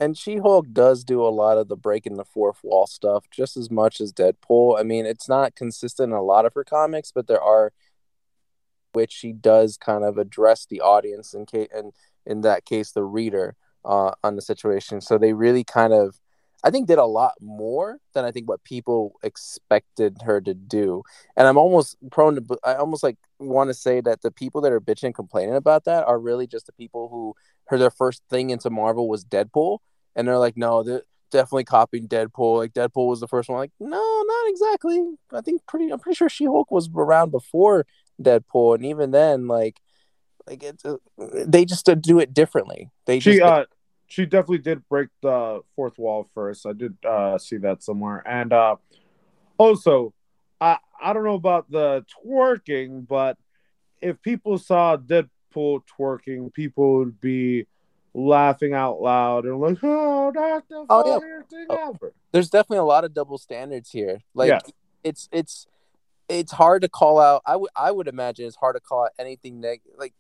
and 0.01 0.19
She 0.19 0.39
Hulk 0.39 0.67
does 0.73 1.05
do 1.05 1.23
a 1.23 1.31
lot 1.31 1.59
of 1.59 1.69
the 1.69 1.77
breaking 1.77 2.17
the 2.17 2.25
fourth 2.25 2.59
wall 2.65 2.87
stuff 2.89 3.27
just 3.31 3.57
as 3.57 3.71
much 3.71 4.01
as 4.01 4.13
Deadpool. 4.13 4.79
I 4.79 4.83
mean, 4.83 5.07
it's 5.07 5.29
not 5.29 5.55
consistent 5.55 6.13
in 6.13 6.19
a 6.19 6.23
lot 6.23 6.45
of 6.45 6.55
her 6.55 6.65
comics, 6.65 7.13
but 7.13 7.29
there 7.29 7.41
are 7.41 7.73
which 8.93 9.13
she 9.13 9.33
does 9.33 9.77
kind 9.77 10.05
of 10.05 10.19
address 10.19 10.67
the 10.67 10.81
audience 10.81 11.33
in 11.33 11.47
case 11.47 11.69
and 11.75 11.93
in 12.27 12.43
that 12.43 12.65
case 12.65 12.93
the 12.93 13.05
reader 13.05 13.55
uh, 13.85 14.13
on 14.23 14.37
the 14.37 14.43
situation. 14.43 15.01
So 15.01 15.17
they 15.17 15.33
really 15.33 15.65
kind 15.65 15.93
of 15.93 16.21
I 16.65 16.71
think 16.71 16.87
did 16.87 16.99
a 16.99 17.05
lot 17.05 17.35
more 17.41 17.99
than 18.15 18.25
I 18.25 18.31
think 18.31 18.49
what 18.49 18.63
people 18.65 19.15
expected 19.23 20.19
her 20.25 20.41
to 20.41 20.55
do. 20.55 21.03
And 21.37 21.49
I'm 21.49 21.59
almost 21.59 21.97
prone 22.11 22.37
to 22.37 22.59
I 22.65 22.75
almost 22.75 23.03
like 23.03 23.17
want 23.39 23.69
to 23.71 23.75
say 23.75 24.01
that 24.01 24.23
the 24.23 24.31
people 24.31 24.61
that 24.61 24.73
are 24.73 24.81
bitching 24.81 25.05
and 25.05 25.15
complaining 25.15 25.57
about 25.57 25.85
that 25.85 26.05
are 26.05 26.19
really 26.19 26.47
just 26.47 26.67
the 26.67 26.73
people 26.73 27.09
who 27.09 27.35
heard 27.67 27.81
their 27.81 27.91
first 27.91 28.23
thing 28.31 28.51
into 28.51 28.71
Marvel 28.71 29.09
was 29.09 29.25
Deadpool 29.25 29.79
and 30.15 30.27
they're 30.29 30.39
like, 30.39 30.57
no, 30.57 30.83
they're 30.83 31.03
definitely 31.31 31.65
copying 31.65 32.07
Deadpool. 32.07 32.59
Like 32.59 32.75
Deadpool 32.75 33.09
was 33.09 33.21
the 33.21 33.29
first 33.29 33.49
one. 33.49 33.59
Like, 33.59 33.73
no, 33.81 34.23
not 34.27 34.51
exactly. 34.51 35.03
I 35.33 35.41
think 35.41 35.67
pretty. 35.67 35.91
I'm 35.91 35.99
pretty 35.99 36.17
sure 36.17 36.29
She 36.29 36.45
Hulk 36.45 36.71
was 36.71 36.89
around 36.95 37.31
before 37.31 37.87
Deadpool, 38.23 38.77
and 38.77 38.87
even 38.87 39.11
then, 39.11 39.49
like, 39.49 39.81
like 40.47 40.63
it's 40.63 40.85
uh, 40.85 40.97
they 41.19 41.65
just 41.65 41.89
uh, 41.89 41.95
do 41.95 42.21
it 42.21 42.33
differently. 42.33 42.91
They 43.07 43.19
she 43.19 43.33
just 43.39 43.43
uh 43.43 43.65
she 44.13 44.27
definitely 44.27 44.59
did 44.59 44.87
break 44.91 45.09
the 45.23 45.63
fourth 45.75 45.99
wall 45.99 46.29
first. 46.35 46.67
I 46.67 46.75
did 46.75 46.95
uh 47.03 47.39
see 47.39 47.57
that 47.59 47.83
somewhere. 47.83 48.23
And 48.27 48.53
uh 48.53 48.77
also 49.57 50.13
I 50.61 50.77
I 51.03 51.15
don't 51.15 51.25
know 51.25 51.35
about 51.35 51.71
the 51.71 52.05
twerking, 52.15 53.09
but 53.09 53.39
if 54.03 54.21
people 54.21 54.59
saw 54.59 54.99
Deadpool 54.99 55.81
twerking, 55.99 56.53
people 56.53 56.99
would 56.99 57.21
be 57.23 57.67
laughing 58.13 58.75
out 58.75 59.01
loud 59.01 59.47
and 59.47 59.59
like, 59.59 59.79
oh, 59.83 60.31
that's 60.35 60.69
the 60.69 60.85
Oh, 60.91 61.03
yeah. 61.07 61.43
thing 61.49 61.67
Oh. 61.71 61.93
ever. 61.95 62.13
there's 62.33 62.51
definitely 62.51 62.79
a 62.79 62.85
lot 62.85 63.05
of 63.05 63.15
double 63.15 63.39
standards 63.39 63.91
here. 63.91 64.21
Like 64.35 64.49
Yes. 64.51 64.63
it's 65.03 65.29
it's 65.33 65.67
it's 66.29 66.53
hard 66.53 66.83
to 66.83 66.89
call 66.91 67.19
out. 67.19 67.41
I 67.47 67.57
would 67.57 67.71
I 67.75 67.91
would 67.91 68.09
imagine 68.09 68.45
it's 68.47 68.57
hard 68.57 68.77
to 68.77 68.81
call 68.81 69.05
out 69.05 69.13
anything 69.19 69.59
neg 69.59 69.81
like 69.97 70.13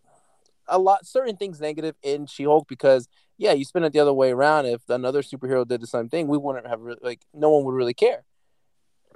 a 0.67 0.79
lot 0.79 1.05
certain 1.07 1.37
things 1.37 1.61
negative 1.61 1.97
in 2.03 2.25
She-Hulk 2.25 2.69
because 2.69 3.07
yeah, 3.39 3.53
you 3.53 3.65
spin 3.65 3.85
it 3.85 3.93
the 3.93 4.01
other 4.01 4.13
way 4.13 4.31
around. 4.31 4.67
If 4.67 4.89
another 4.89 5.23
superhero 5.23 5.67
did 5.67 5.81
the 5.81 5.87
same 5.87 6.09
thing, 6.09 6.29
we 6.29 6.39
wouldn't 6.39 6.67
have 6.67 6.81
like 7.03 7.23
no 7.35 7.51
one 7.51 7.65
would 7.65 7.75
really 7.75 7.95
care. 7.95 8.25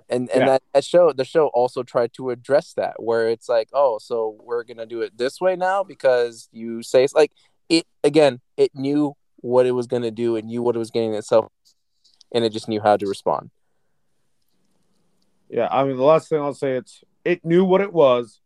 And 0.09 0.31
and 0.31 0.43
Yeah. 0.43 0.47
that, 0.47 0.63
that 0.73 0.85
show 0.85 1.13
the 1.13 1.25
show 1.25 1.49
also 1.49 1.83
tried 1.83 2.13
to 2.15 2.31
address 2.31 2.73
that 2.75 3.03
where 3.03 3.29
it's 3.29 3.49
like 3.49 3.69
oh 3.73 3.99
so 3.99 4.37
we're 4.41 4.63
gonna 4.63 4.87
do 4.87 5.01
it 5.03 5.19
this 5.19 5.41
way 5.41 5.57
now 5.57 5.83
because 5.83 6.49
you 6.53 6.83
say 6.83 7.03
it's 7.03 7.15
like 7.15 7.33
it 7.69 7.87
again 8.05 8.41
it 8.57 8.71
knew 8.75 9.17
what 9.37 9.67
it 9.67 9.73
was 9.73 9.89
gonna 9.89 10.13
do 10.13 10.37
and 10.37 10.47
knew 10.47 10.63
what 10.63 10.77
it 10.77 10.79
was 10.79 10.93
getting 10.93 11.15
itself 11.15 11.51
and 12.33 12.45
it 12.45 12.53
just 12.53 12.69
knew 12.69 12.81
how 12.81 12.97
to 12.97 13.07
respond. 13.07 13.51
Yeah, 15.49 15.69
I 15.71 15.85
mean 15.85 15.97
the 15.97 16.05
last 16.05 16.29
thing 16.29 16.41
I'll 16.41 16.55
say 16.55 16.77
it's 16.77 17.03
it 17.25 17.45
knew 17.45 17.65
what 17.65 17.81
it 17.81 17.93
was, 17.93 18.41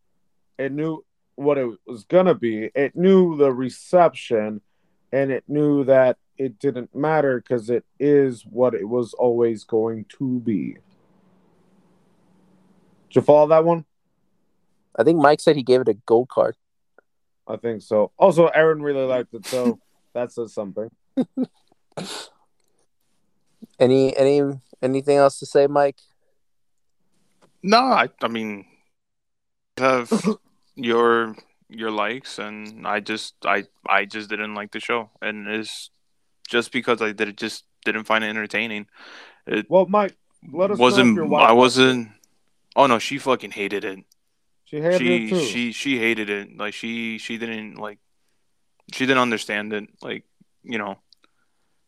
it 0.57 0.71
knew 0.71 1.03
what 1.35 1.57
it 1.57 1.67
was 1.85 2.03
gonna 2.05 2.35
be, 2.35 2.71
it 2.73 2.95
knew 2.95 3.37
the 3.37 3.51
reception, 3.51 4.61
and 5.11 5.31
it 5.31 5.43
knew 5.47 5.83
that 5.85 6.17
it 6.37 6.59
didn't 6.59 6.95
matter 6.95 7.39
because 7.39 7.69
it 7.69 7.85
is 7.99 8.43
what 8.43 8.73
it 8.73 8.87
was 8.87 9.13
always 9.13 9.63
going 9.63 10.05
to 10.17 10.39
be. 10.39 10.77
Did 13.09 13.15
you 13.17 13.21
follow 13.21 13.47
that 13.47 13.65
one? 13.65 13.85
I 14.97 15.03
think 15.03 15.19
Mike 15.19 15.39
said 15.39 15.55
he 15.55 15.63
gave 15.63 15.81
it 15.81 15.87
a 15.89 15.93
gold 15.93 16.29
card. 16.29 16.55
I 17.47 17.57
think 17.57 17.81
so. 17.81 18.11
Also, 18.17 18.47
Aaron 18.47 18.81
really 18.81 19.05
liked 19.05 19.33
it, 19.33 19.45
so 19.45 19.79
that 20.13 20.31
says 20.31 20.53
something. 20.53 20.89
Any 23.79 24.15
any 24.15 24.41
anything 24.81 25.17
else 25.17 25.39
to 25.39 25.45
say, 25.47 25.65
Mike? 25.65 25.97
No, 27.63 27.79
I, 27.79 28.09
I 28.21 28.27
mean, 28.27 28.65
have 29.77 30.11
your 30.75 31.35
your 31.71 31.91
likes, 31.91 32.37
and 32.39 32.85
I 32.85 32.99
just 32.99 33.35
I 33.45 33.65
I 33.87 34.05
just 34.05 34.29
didn't 34.29 34.55
like 34.55 34.71
the 34.71 34.79
show, 34.79 35.09
and 35.21 35.47
it's 35.47 35.89
just 36.47 36.71
because 36.71 37.01
I 37.01 37.11
did 37.13 37.29
it 37.29 37.37
just 37.37 37.65
didn't 37.85 38.03
find 38.03 38.23
it 38.23 38.27
entertaining. 38.27 38.87
It 39.47 39.65
Well, 39.69 39.85
Mike, 39.87 40.15
let 40.51 40.71
us 40.71 40.77
know 40.77 40.85
if 40.85 40.91
wasn't. 40.91 41.15
your 41.15 41.25
wife 41.25 41.49
I 41.49 41.53
wasn't. 41.53 42.09
Oh 42.75 42.87
no, 42.87 42.99
she 42.99 43.17
fucking 43.17 43.51
hated 43.51 43.83
it. 43.85 43.99
she 44.65 44.81
hated 44.81 44.99
she 44.99 45.25
it 45.25 45.29
too. 45.29 45.39
she 45.45 45.71
she 45.71 45.97
hated 45.97 46.29
it. 46.29 46.57
Like 46.57 46.73
she 46.73 47.17
she 47.17 47.37
didn't 47.37 47.75
like 47.75 47.99
she 48.93 49.05
didn't 49.05 49.21
understand 49.21 49.73
it. 49.73 49.89
Like 50.01 50.25
you 50.63 50.77
know, 50.77 50.99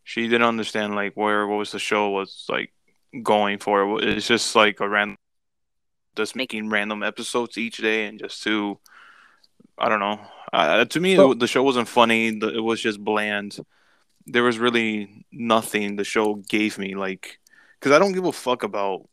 she 0.03 0.27
didn't 0.27 0.47
understand 0.47 0.95
like 0.95 1.13
where 1.13 1.45
what 1.47 1.57
was 1.57 1.71
the 1.71 1.79
show 1.79 2.09
was 2.09 2.45
like 2.49 2.73
going 3.21 3.59
for. 3.59 4.01
It's 4.01 4.27
just 4.27 4.55
like 4.55 4.79
a 4.79 4.89
random, 4.89 5.17
just 6.15 6.35
making 6.35 6.69
random 6.69 7.03
episodes 7.03 7.57
each 7.57 7.77
day 7.77 8.07
and 8.07 8.19
just 8.19 8.41
to, 8.43 8.79
I 9.77 9.89
don't 9.89 9.99
know. 9.99 10.19
Uh, 10.51 10.85
to 10.85 10.99
me, 10.99 11.15
So- 11.15 11.33
the 11.33 11.47
show 11.47 11.63
wasn't 11.63 11.87
funny. 11.87 12.31
The- 12.39 12.55
It 12.55 12.59
was 12.61 12.81
just 12.81 13.03
bland. 13.03 13.57
There 14.25 14.43
was 14.43 14.57
really 14.59 15.25
nothing 15.31 15.95
the 15.95 16.03
show 16.03 16.35
gave 16.35 16.77
me. 16.77 16.95
Like, 16.95 17.39
because 17.79 17.91
I 17.95 17.99
don't 17.99 18.13
give 18.13 18.25
a 18.25 18.31
fuck 18.31 18.63
about 18.63 19.09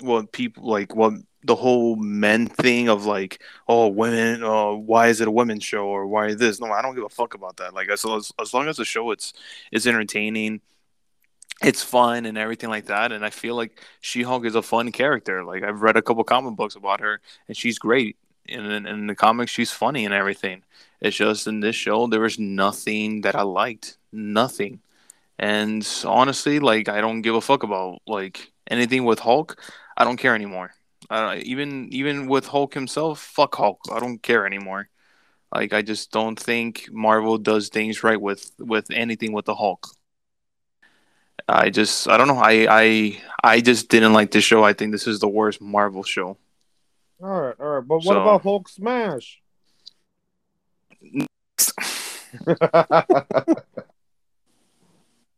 what 0.00 0.32
people 0.32 0.68
like 0.68 0.94
what 0.96 1.12
the 1.44 1.54
whole 1.54 1.94
men 1.96 2.46
thing 2.48 2.88
of 2.88 3.04
like 3.06 3.40
oh 3.68 3.86
women 3.86 4.42
uh 4.42 4.72
why 4.72 5.06
is 5.06 5.20
it 5.20 5.28
a 5.28 5.30
women's 5.30 5.62
show 5.62 5.86
or 5.86 6.04
why 6.04 6.34
this 6.34 6.58
no 6.58 6.66
i 6.72 6.82
don't 6.82 6.96
give 6.96 7.04
a 7.04 7.08
fuck 7.08 7.34
about 7.34 7.58
that 7.58 7.74
like 7.74 7.88
as, 7.88 8.04
as, 8.04 8.32
as 8.40 8.52
long 8.52 8.66
as 8.66 8.76
the 8.78 8.84
show 8.84 9.12
it's 9.12 9.34
it's 9.70 9.86
entertaining 9.86 10.60
it's 11.62 11.80
fun 11.82 12.26
and 12.26 12.36
everything 12.36 12.70
like 12.70 12.86
that 12.86 13.12
and 13.12 13.24
i 13.24 13.30
feel 13.30 13.54
like 13.54 13.80
she-hulk 14.00 14.44
is 14.44 14.56
a 14.56 14.62
fun 14.62 14.90
character 14.90 15.44
like 15.44 15.62
i've 15.62 15.80
read 15.82 15.96
a 15.96 16.02
couple 16.02 16.24
comic 16.24 16.56
books 16.56 16.74
about 16.74 17.00
her 17.00 17.20
and 17.46 17.56
she's 17.56 17.78
great 17.78 18.16
in, 18.46 18.64
in, 18.64 18.86
in 18.86 19.06
the 19.06 19.14
comics 19.14 19.50
she's 19.50 19.70
funny 19.70 20.04
and 20.04 20.14
everything 20.14 20.62
it's 21.00 21.16
just 21.16 21.46
in 21.46 21.60
this 21.60 21.76
show 21.76 22.06
there 22.06 22.20
was 22.20 22.38
nothing 22.38 23.22
that 23.22 23.34
i 23.34 23.42
liked 23.42 23.98
nothing 24.12 24.80
and 25.38 25.86
honestly 26.04 26.58
like 26.60 26.88
i 26.88 27.00
don't 27.00 27.22
give 27.22 27.34
a 27.34 27.40
fuck 27.40 27.62
about 27.62 28.00
like 28.06 28.52
anything 28.70 29.04
with 29.04 29.20
Hulk, 29.20 29.60
I 29.96 30.04
don't 30.04 30.16
care 30.16 30.34
anymore. 30.34 30.72
Even 31.10 31.88
even 31.92 32.26
with 32.28 32.46
Hulk 32.46 32.74
himself, 32.74 33.20
fuck 33.20 33.54
Hulk. 33.54 33.80
I 33.92 34.00
don't 34.00 34.22
care 34.22 34.46
anymore. 34.46 34.88
Like 35.54 35.72
I 35.72 35.82
just 35.82 36.10
don't 36.10 36.38
think 36.38 36.88
Marvel 36.90 37.38
does 37.38 37.68
things 37.68 38.02
right 38.02 38.20
with 38.20 38.50
with 38.58 38.90
anything 38.90 39.32
with 39.32 39.44
the 39.44 39.54
Hulk. 39.54 39.86
I 41.48 41.70
just 41.70 42.08
I 42.08 42.16
don't 42.16 42.28
know. 42.28 42.38
I 42.38 42.66
I 42.70 43.22
I 43.42 43.60
just 43.60 43.88
didn't 43.88 44.14
like 44.14 44.30
this 44.30 44.44
show. 44.44 44.64
I 44.64 44.72
think 44.72 44.92
this 44.92 45.06
is 45.06 45.20
the 45.20 45.28
worst 45.28 45.60
Marvel 45.60 46.02
show. 46.02 46.38
All 47.24 47.40
right, 47.40 47.54
all 47.58 47.66
right. 47.66 47.88
But 47.88 47.96
what 48.04 48.04
So- 48.14 48.20
about 48.20 48.42
Hulk 48.42 48.68
Smash? 48.68 49.40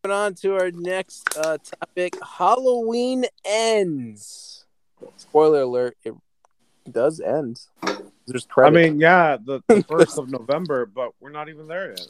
Moving 0.05 0.17
on 0.17 0.35
to 0.35 0.55
our 0.55 0.71
next 0.71 1.37
uh, 1.37 1.59
topic 1.59 2.15
Halloween 2.39 3.25
ends. 3.45 4.65
Spoiler 5.17 5.63
alert, 5.63 5.97
it 6.05 6.15
does 6.91 7.21
end. 7.21 7.61
There's 8.27 8.47
credit. 8.47 8.79
I 8.79 8.83
mean, 8.91 9.01
yeah, 9.01 9.37
the, 9.45 9.61
the 9.69 9.83
first 9.89 10.19
of 10.19 10.29
November, 10.31 10.87
but 10.87 11.11
we're 11.21 11.31
not 11.31 11.49
even 11.49 11.67
there 11.69 11.91
yet. 11.91 12.07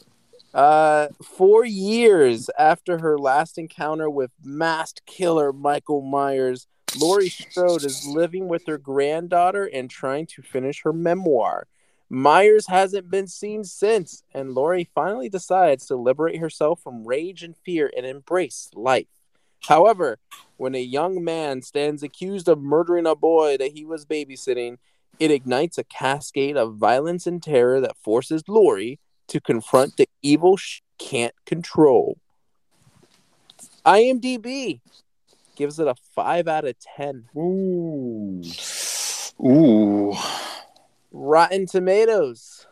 Uh, 0.55 1.09
four 1.23 1.65
years 1.67 2.49
after 2.59 2.99
her 2.99 3.19
last 3.19 3.59
encounter 3.59 4.09
with 4.09 4.31
masked 4.43 5.05
killer 5.07 5.53
Michael 5.53 6.01
Myers, 6.01 6.67
Laurie 6.99 7.29
Strode 7.29 7.85
is 7.85 8.07
living 8.07 8.49
with 8.49 8.67
her 8.67 8.79
granddaughter 8.79 9.67
and 9.67 9.91
trying 9.91 10.27
to 10.27 10.43
finish 10.43 10.83
her 10.83 10.93
memoir. 10.93 11.67
Myers 12.09 12.69
hasn't 12.69 13.11
been 13.11 13.27
seen 13.27 13.65
since, 13.65 14.23
and 14.33 14.55
Laurie 14.55 14.89
finally 14.95 15.29
decides 15.29 15.87
to 15.87 15.97
liberate 15.97 16.41
herself 16.41 16.81
from 16.83 17.07
rage 17.07 17.43
and 17.43 17.57
fear 17.57 17.91
and 17.97 18.07
embrace 18.07 18.71
life. 18.75 19.09
However, 19.69 20.19
when 20.57 20.75
a 20.75 20.83
young 20.83 21.23
man 21.25 21.63
stands 21.63 22.03
accused 22.03 22.49
of 22.49 22.61
murdering 22.61 23.07
a 23.07 23.17
boy 23.17 23.57
that 23.59 23.73
he 23.73 23.85
was 23.85 24.07
babysitting, 24.07 24.79
it 25.19 25.31
ignites 25.31 25.79
a 25.79 25.85
cascade 25.85 26.57
of 26.57 26.77
violence 26.77 27.27
and 27.27 27.43
terror 27.43 27.81
that 27.81 27.97
forces 27.97 28.45
Laurie 28.47 29.01
to 29.29 29.41
confront 29.41 29.97
the 29.97 30.09
evil 30.23 30.57
she 30.57 30.83
can't 30.99 31.35
control. 31.45 32.19
IMDb 33.85 34.81
gives 35.57 35.79
it 35.81 35.89
a 35.89 35.95
5 36.15 36.47
out 36.49 36.65
of 36.67 36.75
10. 36.79 37.29
Ooh. 37.37 38.43
Ooh. 39.45 40.15
Rotten 41.13 41.67
Tomatoes 41.67 42.67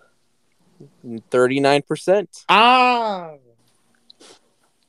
39%. 1.31 2.45
Ah. 2.49 3.33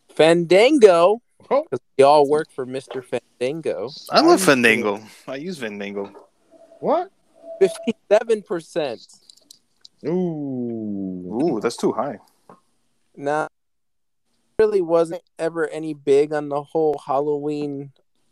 Fandango, 0.10 1.22
Oh. 1.50 1.64
because 1.64 1.80
we 1.98 2.04
all 2.04 2.28
work 2.28 2.48
for 2.52 2.66
Mr. 2.66 3.04
Fandango, 3.04 3.90
I 4.10 4.22
love 4.22 4.42
I- 4.42 4.46
Fandango. 4.46 5.00
I 5.28 5.36
use 5.36 5.58
Fandango. 5.60 6.12
What? 6.80 7.12
57%. 7.62 9.08
Ooh. 10.06 11.40
Ooh, 11.44 11.60
that's 11.62 11.78
too 11.78 11.92
high. 11.92 12.20
Now, 13.16 13.48
really 14.60 14.82
wasn't 14.82 15.22
ever 15.38 15.68
any 15.68 15.94
big 15.94 16.34
on 16.34 16.50
the 16.50 16.64
whole 16.64 17.02
Halloween 17.06 17.92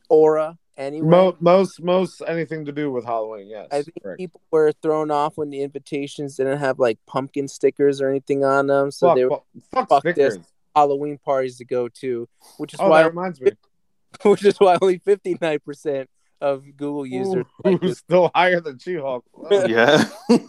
aura 0.10 0.58
anyway. 0.78 1.08
Mo- 1.08 1.38
most 1.40 1.82
most 1.82 2.22
anything 2.28 2.66
to 2.66 2.72
do 2.72 2.92
with 2.92 3.06
Halloween, 3.06 3.48
yes. 3.48 3.68
I 3.72 3.82
think 3.82 4.02
correct. 4.02 4.20
people 4.20 4.42
were 4.52 4.72
thrown 4.82 5.12
off 5.12 5.38
when 5.38 5.50
the 5.50 5.62
invitations 5.62 6.36
didn't 6.38 6.60
have 6.60 6.80
like 6.80 7.00
pumpkin 7.08 7.48
stickers 7.48 8.02
or 8.02 8.10
anything 8.10 8.44
on 8.44 8.68
them, 8.68 8.92
so 8.92 9.08
fuck, 9.08 9.16
they 9.16 9.26
were 9.26 9.30
fuck, 9.72 9.90
fuck 9.90 10.04
fuck 10.04 10.16
this. 10.16 10.38
Halloween 10.76 11.20
parties 11.24 11.58
to 11.58 11.66
go 11.66 11.88
to, 11.88 12.28
which 12.58 12.74
is 12.74 12.80
Oh, 12.80 12.90
why 12.90 13.04
that 13.04 13.10
reminds 13.10 13.40
me. 13.40 13.52
which 14.24 14.44
is 14.46 14.58
why 14.60 14.78
only 14.82 14.98
fifty 15.00 15.38
nine 15.42 15.60
percent 15.60 16.10
of 16.42 16.64
Google 16.76 17.06
users 17.06 17.46
Ooh, 17.46 17.46
like 17.72 17.82
this. 17.82 18.00
still 18.00 18.32
higher 18.34 18.60
than 18.60 18.78
She-Hulk. 18.80 19.24
Yeah. 19.52 20.04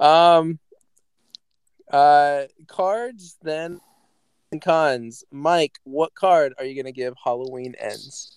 Um, 0.00 0.58
uh, 1.92 2.44
cards 2.66 3.36
then 3.42 3.80
and 4.50 4.60
cons. 4.60 5.24
Mike, 5.30 5.78
what 5.84 6.14
card 6.14 6.54
are 6.58 6.64
you 6.64 6.80
gonna 6.80 6.92
give 6.92 7.14
Halloween 7.22 7.74
ends? 7.78 8.36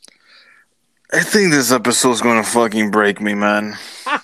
I 1.14 1.22
think 1.22 1.52
this 1.52 1.72
episode's 1.72 2.22
gonna 2.22 2.44
fucking 2.44 2.92
break 2.92 3.22
me, 3.22 3.34
man. 3.34 3.78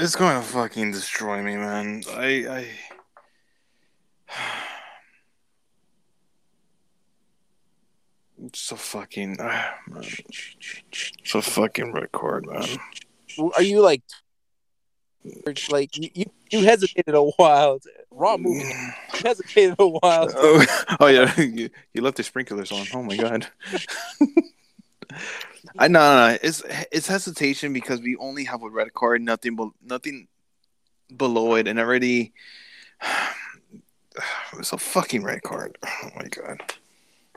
It's 0.00 0.14
gonna 0.14 0.42
fucking 0.42 0.92
destroy 0.92 1.42
me, 1.42 1.56
man. 1.56 2.04
I, 2.14 2.46
I. 2.48 2.68
It's 8.44 8.70
a 8.70 8.76
fucking. 8.76 9.38
ah, 9.40 9.74
man. 9.88 10.04
It's 10.04 11.34
a 11.34 11.42
fucking 11.42 11.92
record, 11.92 12.46
man. 12.46 12.78
Are 13.56 13.62
you 13.62 13.80
like, 13.80 14.02
like 15.70 15.96
you 15.96 16.30
you, 16.50 16.64
hesitated 16.64 17.14
a 17.14 17.22
while? 17.22 17.80
Raw 18.10 18.36
movie. 18.36 18.64
You 18.64 18.92
hesitated 19.12 19.76
a 19.78 19.86
while. 19.86 20.28
Oh, 20.36 20.66
oh 21.00 21.06
yeah, 21.06 21.40
you, 21.40 21.70
you 21.92 22.02
left 22.02 22.16
the 22.16 22.22
sprinklers 22.22 22.72
on. 22.72 22.86
Oh 22.94 23.02
my 23.02 23.16
god. 23.16 23.46
I 25.78 25.88
no, 25.88 25.98
no, 25.98 26.28
no. 26.28 26.38
It's 26.42 26.62
it's 26.92 27.06
hesitation 27.06 27.72
because 27.72 28.00
we 28.00 28.16
only 28.16 28.44
have 28.44 28.62
a 28.62 28.70
red 28.70 28.94
card, 28.94 29.22
nothing, 29.22 29.56
but 29.56 29.70
nothing 29.82 30.28
below 31.14 31.54
it, 31.54 31.66
and 31.66 31.78
already 31.78 32.32
it's 34.58 34.72
a 34.72 34.78
fucking 34.78 35.22
red 35.22 35.42
card. 35.42 35.76
Oh 35.84 36.10
my 36.16 36.28
god. 36.28 36.74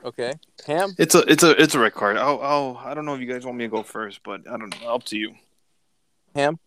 Okay, 0.03 0.33
Ham. 0.65 0.93
It's 0.97 1.15
a 1.15 1.19
it's 1.31 1.43
a 1.43 1.61
it's 1.61 1.75
a 1.75 1.79
red 1.79 1.93
card. 1.93 2.17
Oh 2.17 2.39
oh, 2.41 2.81
I 2.83 2.93
don't 2.93 3.05
know 3.05 3.13
if 3.13 3.21
you 3.21 3.31
guys 3.31 3.45
want 3.45 3.57
me 3.57 3.65
to 3.65 3.69
go 3.69 3.83
first, 3.83 4.21
but 4.23 4.41
I 4.47 4.57
don't 4.57 4.81
know. 4.81 4.93
Up 4.93 5.03
to 5.05 5.17
you. 5.17 5.35
Ham. 6.35 6.59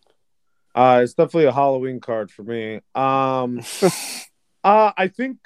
Uh, 0.75 1.01
it's 1.03 1.15
definitely 1.15 1.45
a 1.45 1.53
Halloween 1.53 2.01
card 2.01 2.31
for 2.31 2.43
me. 2.43 2.77
Um, 2.95 3.61
uh, 4.65 4.93
I 4.97 5.09
think 5.09 5.39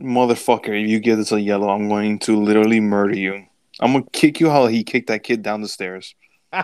Motherfucker, 0.00 0.80
if 0.80 0.88
you 0.88 1.00
give 1.00 1.18
this 1.18 1.32
a 1.32 1.40
yellow, 1.40 1.68
I'm 1.70 1.88
going 1.88 2.20
to 2.20 2.40
literally 2.40 2.78
murder 2.80 3.16
you. 3.16 3.44
I'm 3.80 3.92
gonna 3.92 4.04
kick 4.12 4.38
you 4.40 4.50
how 4.50 4.66
he 4.66 4.84
kicked 4.84 5.08
that 5.08 5.22
kid 5.24 5.42
down 5.42 5.60
the 5.60 5.68
stairs. 5.68 6.14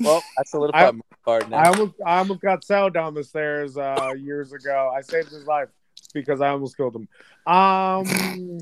Well, 0.00 0.22
that's 0.36 0.52
a 0.54 0.58
little 0.58 0.74
I- 0.74 0.90
my 0.90 1.00
card 1.24 1.50
now. 1.50 1.56
I 1.58 1.68
almost 1.68 1.94
I 2.06 2.18
almost 2.18 2.40
got 2.40 2.64
Sal 2.64 2.88
down 2.90 3.14
the 3.14 3.24
stairs 3.24 3.76
uh, 3.76 4.12
years 4.16 4.52
ago. 4.52 4.92
I 4.94 5.00
saved 5.00 5.30
his 5.30 5.44
life 5.46 5.68
because 6.14 6.40
I 6.40 6.48
almost 6.48 6.76
killed 6.76 6.94
him. 6.94 7.08
Um, 7.52 8.58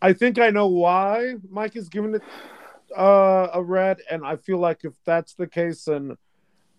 I 0.00 0.12
think 0.12 0.38
I 0.38 0.50
know 0.50 0.66
why 0.68 1.36
Mike 1.50 1.76
is 1.76 1.88
giving 1.88 2.14
it 2.14 2.22
uh, 2.96 3.50
a 3.54 3.62
red, 3.62 4.00
and 4.10 4.24
I 4.24 4.36
feel 4.36 4.58
like 4.58 4.84
if 4.84 4.94
that's 5.04 5.34
the 5.34 5.46
case, 5.46 5.86
and 5.88 6.16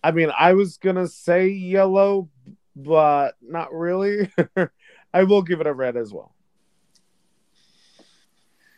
I 0.03 0.11
mean 0.11 0.31
I 0.37 0.53
was 0.53 0.77
gonna 0.77 1.07
say 1.07 1.47
yellow, 1.49 2.29
but 2.75 3.35
not 3.41 3.73
really. 3.73 4.31
I 5.13 5.23
will 5.23 5.43
give 5.43 5.61
it 5.61 5.67
a 5.67 5.73
red 5.73 5.97
as 5.97 6.13
well. 6.13 6.33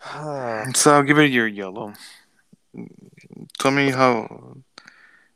So 0.76 0.96
I'll 0.96 1.04
give 1.04 1.20
it 1.20 1.32
your 1.32 1.48
yellow. 1.48 1.94
Tell 3.60 3.72
me 3.72 3.92
how. 3.92 4.58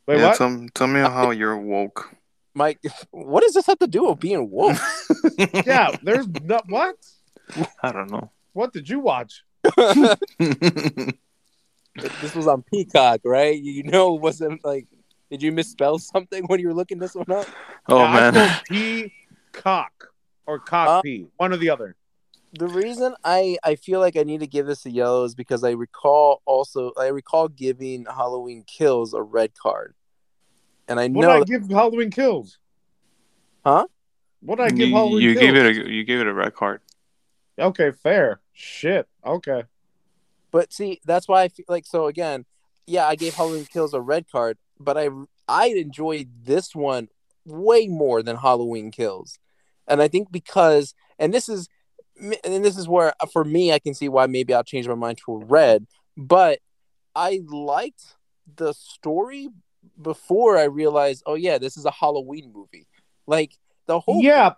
Wait, 0.06 0.18
yeah, 0.18 0.28
what? 0.28 0.36
Tell, 0.36 0.66
tell 0.74 0.86
me 0.86 1.00
how 1.00 1.30
you're 1.40 1.56
woke. 1.56 2.14
Mike, 2.54 2.80
what 3.10 3.42
does 3.42 3.54
this 3.54 3.66
have 3.66 3.78
to 3.78 3.86
do 3.86 4.08
with 4.08 4.18
being 4.18 4.50
woke? 4.50 4.76
yeah, 5.66 5.96
there's 6.02 6.26
no 6.42 6.60
what? 6.68 6.96
I 7.82 7.92
don't 7.92 8.10
know. 8.10 8.30
What 8.52 8.72
did 8.72 8.88
you 8.88 9.00
watch? 9.00 9.44
This 11.96 12.34
was 12.34 12.46
on 12.46 12.62
Peacock, 12.62 13.20
right? 13.24 13.60
You 13.60 13.82
know, 13.84 14.16
it 14.16 14.20
wasn't 14.20 14.64
like, 14.64 14.86
did 15.30 15.42
you 15.42 15.52
misspell 15.52 15.98
something 15.98 16.44
when 16.46 16.60
you 16.60 16.68
were 16.68 16.74
looking 16.74 16.98
this 16.98 17.14
one 17.14 17.30
up? 17.30 17.46
Yeah, 17.88 17.94
Oh, 17.94 18.32
man. 18.32 18.60
Peacock 18.68 20.12
or 20.46 20.58
cock 20.58 21.04
Uh, 21.04 21.18
one 21.36 21.52
or 21.52 21.56
the 21.56 21.70
other. 21.70 21.96
The 22.52 22.66
reason 22.66 23.14
I 23.24 23.58
I 23.62 23.76
feel 23.76 24.00
like 24.00 24.16
I 24.16 24.24
need 24.24 24.40
to 24.40 24.46
give 24.48 24.66
this 24.66 24.84
a 24.84 24.90
yellow 24.90 25.22
is 25.22 25.36
because 25.36 25.62
I 25.62 25.70
recall 25.70 26.42
also 26.44 26.92
I 26.98 27.06
recall 27.06 27.46
giving 27.46 28.06
Halloween 28.06 28.64
Kills 28.66 29.14
a 29.14 29.22
red 29.22 29.52
card, 29.54 29.94
and 30.88 30.98
I 30.98 31.06
What 31.06 31.22
know 31.22 31.32
did 31.38 31.42
I 31.42 31.58
give 31.58 31.70
Halloween 31.70 32.10
Kills? 32.10 32.58
Huh? 33.64 33.86
What 34.40 34.56
did 34.56 34.64
I 34.66 34.70
give 34.70 34.88
you 34.88 34.94
Halloween 34.96 35.22
you 35.22 35.34
Kills? 35.34 35.44
gave 35.44 35.54
it 35.56 35.86
a 35.86 35.92
you 35.92 36.02
gave 36.02 36.18
it 36.20 36.26
a 36.26 36.34
red 36.34 36.54
card. 36.54 36.80
Okay, 37.56 37.92
fair. 37.92 38.40
Shit. 38.52 39.06
Okay. 39.24 39.62
But 40.50 40.72
see, 40.72 41.00
that's 41.04 41.28
why 41.28 41.42
I 41.42 41.48
feel 41.48 41.66
like 41.68 41.86
so 41.86 42.06
again, 42.06 42.44
yeah, 42.86 43.06
I 43.06 43.14
gave 43.14 43.34
Halloween 43.34 43.66
Kills 43.66 43.94
a 43.94 44.00
red 44.00 44.26
card, 44.30 44.58
but 44.78 44.96
I 44.96 45.08
I 45.48 45.68
enjoyed 45.68 46.28
this 46.44 46.74
one 46.74 47.08
way 47.44 47.86
more 47.86 48.22
than 48.22 48.36
Halloween 48.36 48.90
Kills, 48.90 49.38
and 49.86 50.02
I 50.02 50.08
think 50.08 50.30
because 50.32 50.94
and 51.18 51.32
this 51.32 51.48
is 51.48 51.68
and 52.20 52.64
this 52.64 52.76
is 52.76 52.88
where 52.88 53.14
uh, 53.20 53.26
for 53.26 53.44
me 53.44 53.72
I 53.72 53.78
can 53.78 53.94
see 53.94 54.08
why 54.08 54.26
maybe 54.26 54.52
I'll 54.52 54.64
change 54.64 54.88
my 54.88 54.94
mind 54.94 55.18
to 55.24 55.32
a 55.32 55.44
red, 55.44 55.86
but 56.16 56.60
I 57.14 57.40
liked 57.48 58.16
the 58.56 58.72
story 58.72 59.48
before 60.00 60.58
I 60.58 60.64
realized, 60.64 61.22
oh 61.26 61.34
yeah, 61.34 61.58
this 61.58 61.76
is 61.76 61.84
a 61.84 61.90
Halloween 61.90 62.52
movie. 62.52 62.86
Like 63.26 63.52
the 63.90 63.98
whole 63.98 64.22
yeah. 64.22 64.50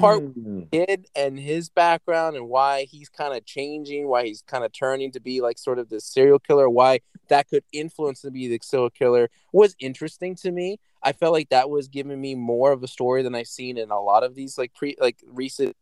part 0.00 0.20
Mm. 0.20 0.68
kid 0.72 1.06
and 1.14 1.38
his 1.38 1.68
background 1.68 2.36
and 2.36 2.48
why 2.48 2.86
he's 2.86 3.08
kind 3.08 3.36
of 3.36 3.44
changing, 3.46 4.08
why 4.08 4.24
he's 4.24 4.42
kind 4.42 4.64
of 4.64 4.72
turning 4.72 5.12
to 5.12 5.20
be 5.20 5.40
like 5.40 5.58
sort 5.58 5.78
of 5.78 5.88
the 5.88 6.00
serial 6.00 6.40
killer, 6.40 6.68
why 6.68 6.98
that 7.28 7.48
could 7.48 7.62
influence 7.72 8.20
to 8.22 8.32
be 8.32 8.48
the 8.48 8.58
serial 8.62 8.90
killer 8.90 9.30
was 9.52 9.76
interesting 9.78 10.34
to 10.34 10.50
me. 10.50 10.80
I 11.04 11.12
felt 11.12 11.32
like 11.32 11.50
that 11.50 11.70
was 11.70 11.86
giving 11.86 12.20
me 12.20 12.34
more 12.34 12.72
of 12.72 12.82
a 12.82 12.88
story 12.88 13.22
than 13.22 13.36
I've 13.36 13.46
seen 13.46 13.78
in 13.78 13.92
a 13.92 14.00
lot 14.00 14.24
of 14.24 14.34
these 14.34 14.58
like 14.58 14.74
pre 14.74 14.96
like 15.00 15.18
recent 15.24 15.76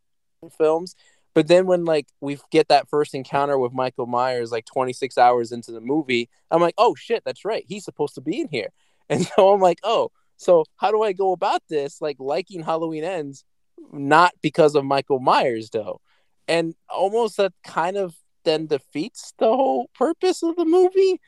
films. 0.58 0.94
But 1.32 1.48
then 1.48 1.66
when 1.66 1.86
like 1.86 2.08
we 2.20 2.36
get 2.50 2.68
that 2.68 2.90
first 2.90 3.14
encounter 3.14 3.58
with 3.58 3.72
Michael 3.72 4.06
Myers 4.06 4.52
like 4.52 4.66
26 4.66 5.16
hours 5.16 5.50
into 5.50 5.72
the 5.72 5.80
movie, 5.80 6.28
I'm 6.50 6.60
like, 6.60 6.74
oh 6.76 6.94
shit, 6.94 7.24
that's 7.24 7.46
right. 7.46 7.64
He's 7.66 7.86
supposed 7.86 8.16
to 8.16 8.20
be 8.20 8.38
in 8.42 8.48
here. 8.50 8.68
And 9.10 9.24
so 9.24 9.54
I'm 9.54 9.60
like, 9.62 9.78
oh, 9.84 10.10
so 10.38 10.64
how 10.76 10.90
do 10.90 11.02
I 11.02 11.12
go 11.12 11.32
about 11.32 11.60
this? 11.68 12.00
Like 12.00 12.16
liking 12.18 12.62
Halloween 12.62 13.04
ends, 13.04 13.44
not 13.92 14.32
because 14.40 14.74
of 14.74 14.84
Michael 14.86 15.20
Myers 15.20 15.68
though. 15.70 16.00
And 16.48 16.74
almost 16.88 17.36
that 17.36 17.52
kind 17.62 17.98
of 17.98 18.14
then 18.44 18.66
defeats 18.66 19.34
the 19.38 19.48
whole 19.48 19.90
purpose 19.94 20.42
of 20.42 20.56
the 20.56 20.64
movie. 20.64 21.20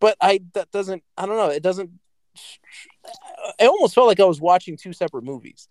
But 0.00 0.16
I 0.20 0.40
that 0.54 0.70
doesn't 0.70 1.02
I 1.18 1.26
don't 1.26 1.36
know, 1.36 1.50
it 1.50 1.62
doesn't 1.62 1.90
I 3.60 3.66
almost 3.66 3.94
felt 3.94 4.06
like 4.06 4.20
I 4.20 4.24
was 4.24 4.40
watching 4.40 4.76
two 4.76 4.92
separate 4.92 5.24
movies. 5.24 5.68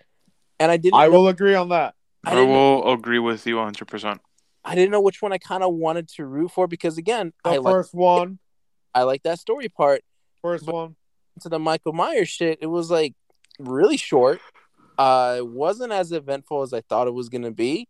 And 0.59 0.71
I 0.71 0.77
didn't 0.77 0.99
I 0.99 1.05
know- 1.07 1.11
will 1.13 1.27
agree 1.29 1.55
on 1.55 1.69
that. 1.69 1.95
I 2.23 2.31
I 2.31 2.35
didn't, 2.35 2.49
know, 2.51 2.75
will 2.81 2.93
agree 2.93 3.17
with 3.17 3.47
you 3.47 3.55
100. 3.55 3.87
percent 3.87 4.21
I 4.63 4.75
didn't 4.75 4.91
know 4.91 5.01
which 5.01 5.23
one 5.23 5.33
I 5.33 5.39
kind 5.39 5.63
of 5.63 5.73
wanted 5.73 6.07
to 6.09 6.25
root 6.25 6.51
for 6.51 6.67
because 6.67 6.99
again, 6.99 7.33
The 7.43 7.49
I 7.51 7.57
like 7.57 7.73
first 7.73 7.95
one, 7.95 8.37
I 8.93 9.03
like 9.03 9.23
that 9.23 9.39
story 9.39 9.69
part. 9.69 10.03
first 10.43 10.65
But- 10.67 10.75
one. 10.75 10.95
To 11.41 11.49
the 11.49 11.59
Michael 11.59 11.93
Myers 11.93 12.29
shit, 12.29 12.59
it 12.61 12.67
was 12.67 12.89
like 12.91 13.13
really 13.59 13.97
short. 13.97 14.39
Uh, 14.97 15.35
it 15.37 15.47
wasn't 15.47 15.91
as 15.91 16.11
eventful 16.11 16.61
as 16.61 16.73
I 16.73 16.81
thought 16.81 17.07
it 17.07 17.13
was 17.13 17.29
gonna 17.29 17.51
be, 17.51 17.87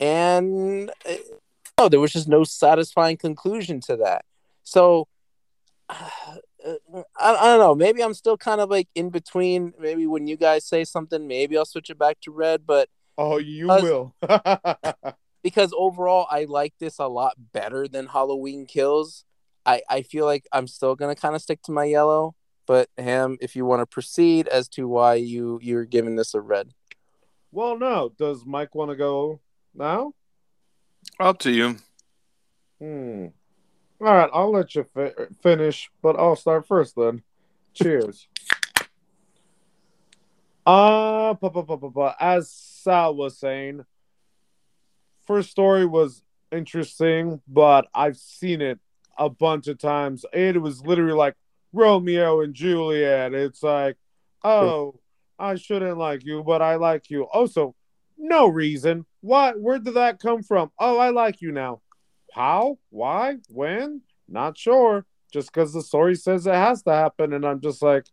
and 0.00 0.90
uh, 1.08 1.14
no, 1.78 1.88
there 1.88 2.00
was 2.00 2.12
just 2.12 2.28
no 2.28 2.44
satisfying 2.44 3.16
conclusion 3.16 3.80
to 3.82 3.96
that. 3.96 4.24
So 4.62 5.08
I, 5.90 6.76
I 7.18 7.46
don't 7.46 7.58
know. 7.58 7.74
Maybe 7.74 8.02
I'm 8.02 8.14
still 8.14 8.36
kind 8.36 8.60
of 8.60 8.70
like 8.70 8.88
in 8.94 9.10
between. 9.10 9.72
Maybe 9.78 10.06
when 10.06 10.26
you 10.26 10.36
guys 10.36 10.64
say 10.64 10.84
something, 10.84 11.26
maybe 11.26 11.56
I'll 11.56 11.64
switch 11.64 11.90
it 11.90 11.98
back 11.98 12.20
to 12.22 12.30
red. 12.30 12.66
But 12.66 12.88
Oh, 13.18 13.38
you 13.38 13.70
Us- 13.70 13.82
will. 13.82 14.14
because 15.42 15.72
overall 15.76 16.26
I 16.30 16.44
like 16.44 16.74
this 16.78 16.98
a 16.98 17.06
lot 17.06 17.34
better 17.52 17.88
than 17.88 18.06
Halloween 18.06 18.66
Kills. 18.66 19.24
I, 19.64 19.82
I 19.88 20.02
feel 20.02 20.24
like 20.24 20.46
I'm 20.52 20.66
still 20.66 20.94
gonna 20.94 21.14
kind 21.14 21.34
of 21.34 21.42
stick 21.42 21.62
to 21.62 21.72
my 21.72 21.84
yellow. 21.84 22.34
But 22.66 22.88
Ham, 22.96 23.38
if 23.40 23.56
you 23.56 23.64
want 23.66 23.80
to 23.80 23.86
proceed 23.86 24.48
as 24.48 24.68
to 24.70 24.86
why 24.86 25.14
you 25.14 25.58
you're 25.62 25.84
giving 25.84 26.16
this 26.16 26.34
a 26.34 26.40
red. 26.40 26.70
well, 27.50 27.78
no. 27.78 28.12
Does 28.16 28.44
Mike 28.46 28.74
want 28.74 28.90
to 28.90 28.96
go 28.96 29.40
now? 29.74 30.14
Up 31.18 31.38
to 31.40 31.50
you. 31.50 31.76
Hmm. 32.80 33.26
All 34.00 34.14
right, 34.14 34.30
I'll 34.32 34.50
let 34.50 34.74
you 34.74 34.84
fi- 34.94 35.12
finish, 35.42 35.90
but 36.02 36.16
I'll 36.16 36.34
start 36.36 36.66
first 36.66 36.96
then. 36.96 37.22
Cheers. 37.74 38.26
Uh, 40.64 41.34
pa- 41.34 41.48
pa- 41.50 41.62
pa- 41.62 41.76
pa- 41.76 41.90
pa. 41.90 42.14
as 42.20 42.50
Sal 42.50 43.14
was 43.16 43.38
saying, 43.38 43.84
first 45.26 45.50
story 45.50 45.86
was 45.86 46.22
interesting, 46.52 47.40
but 47.48 47.88
I've 47.94 48.16
seen 48.16 48.60
it 48.60 48.78
a 49.18 49.28
bunch 49.28 49.66
of 49.68 49.78
times. 49.78 50.24
It 50.32 50.60
was 50.60 50.84
literally 50.86 51.14
like 51.14 51.34
Romeo 51.72 52.40
and 52.40 52.54
Juliet. 52.54 53.34
It's 53.34 53.62
like, 53.62 53.96
oh, 54.44 55.00
I 55.38 55.56
shouldn't 55.56 55.98
like 55.98 56.24
you, 56.24 56.42
but 56.42 56.62
I 56.62 56.76
like 56.76 57.10
you. 57.10 57.24
Also, 57.24 57.74
no 58.18 58.46
reason. 58.48 59.06
What? 59.20 59.60
Where 59.60 59.78
did 59.78 59.94
that 59.94 60.20
come 60.20 60.42
from? 60.42 60.70
Oh, 60.78 60.98
I 60.98 61.10
like 61.10 61.40
you 61.40 61.52
now. 61.52 61.80
How? 62.32 62.78
Why? 62.90 63.36
When? 63.48 64.02
Not 64.28 64.56
sure. 64.56 65.04
Just 65.32 65.52
because 65.52 65.72
the 65.72 65.82
story 65.82 66.14
says 66.14 66.46
it 66.46 66.54
has 66.54 66.82
to 66.82 66.92
happen, 66.92 67.32
and 67.32 67.44
I'm 67.44 67.60
just 67.60 67.82
like, 67.82 68.06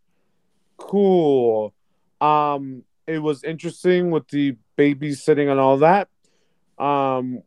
cool. 0.78 1.74
Um, 2.20 2.84
it 3.06 3.18
was 3.18 3.44
interesting 3.44 4.10
with 4.10 4.28
the 4.28 4.56
babysitting 4.78 5.50
and 5.50 5.60
all 5.60 5.78
that. 5.78 6.08
Um, 6.78 7.42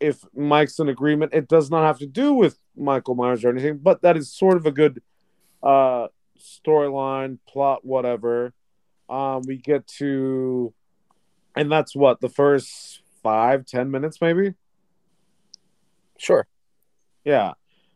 if 0.00 0.24
Mike's 0.34 0.78
in 0.78 0.88
agreement, 0.88 1.34
it 1.34 1.48
does 1.48 1.70
not 1.70 1.86
have 1.86 1.98
to 1.98 2.06
do 2.06 2.32
with 2.34 2.58
Michael 2.76 3.14
Myers 3.14 3.44
or 3.44 3.50
anything, 3.50 3.78
but 3.78 4.02
that 4.02 4.16
is 4.16 4.32
sort 4.32 4.56
of 4.56 4.66
a 4.66 4.72
good 4.72 5.02
uh 5.62 6.08
storyline, 6.38 7.38
plot, 7.46 7.84
whatever. 7.84 8.52
Um, 9.08 9.42
we 9.46 9.56
get 9.56 9.86
to, 9.98 10.72
and 11.56 11.70
that's 11.70 11.94
what 11.94 12.20
the 12.20 12.28
first 12.28 13.02
five, 13.22 13.66
ten 13.66 13.90
minutes, 13.90 14.20
maybe. 14.20 14.54
Sure. 16.16 16.46
Yeah. 17.24 17.52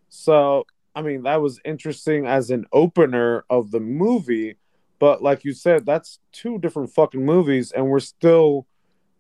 So, 0.09 0.65
I 0.95 1.03
mean, 1.03 1.23
that 1.25 1.41
was 1.41 1.61
interesting 1.65 2.27
as 2.27 2.51
an 2.51 2.67
opener 2.73 3.45
of 3.51 3.71
the 3.71 3.81
movie, 3.81 4.57
but 4.99 5.23
like 5.23 5.45
you 5.45 5.53
said, 5.53 5.87
that's 5.87 6.19
two 6.33 6.59
different 6.59 6.91
fucking 6.91 7.25
movies, 7.25 7.73
and 7.73 7.89
we're 7.89 8.01
still 8.01 8.67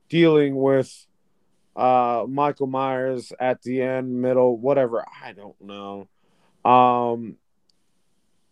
dealing 0.08 0.56
with 0.56 1.06
uh 1.76 2.24
Michael 2.28 2.68
Myers 2.68 3.32
at 3.40 3.62
the 3.62 3.82
end, 3.82 4.20
middle, 4.22 4.56
whatever. 4.56 5.04
I 5.22 5.32
don't 5.32 5.60
know. 5.60 6.08
Um 6.64 7.36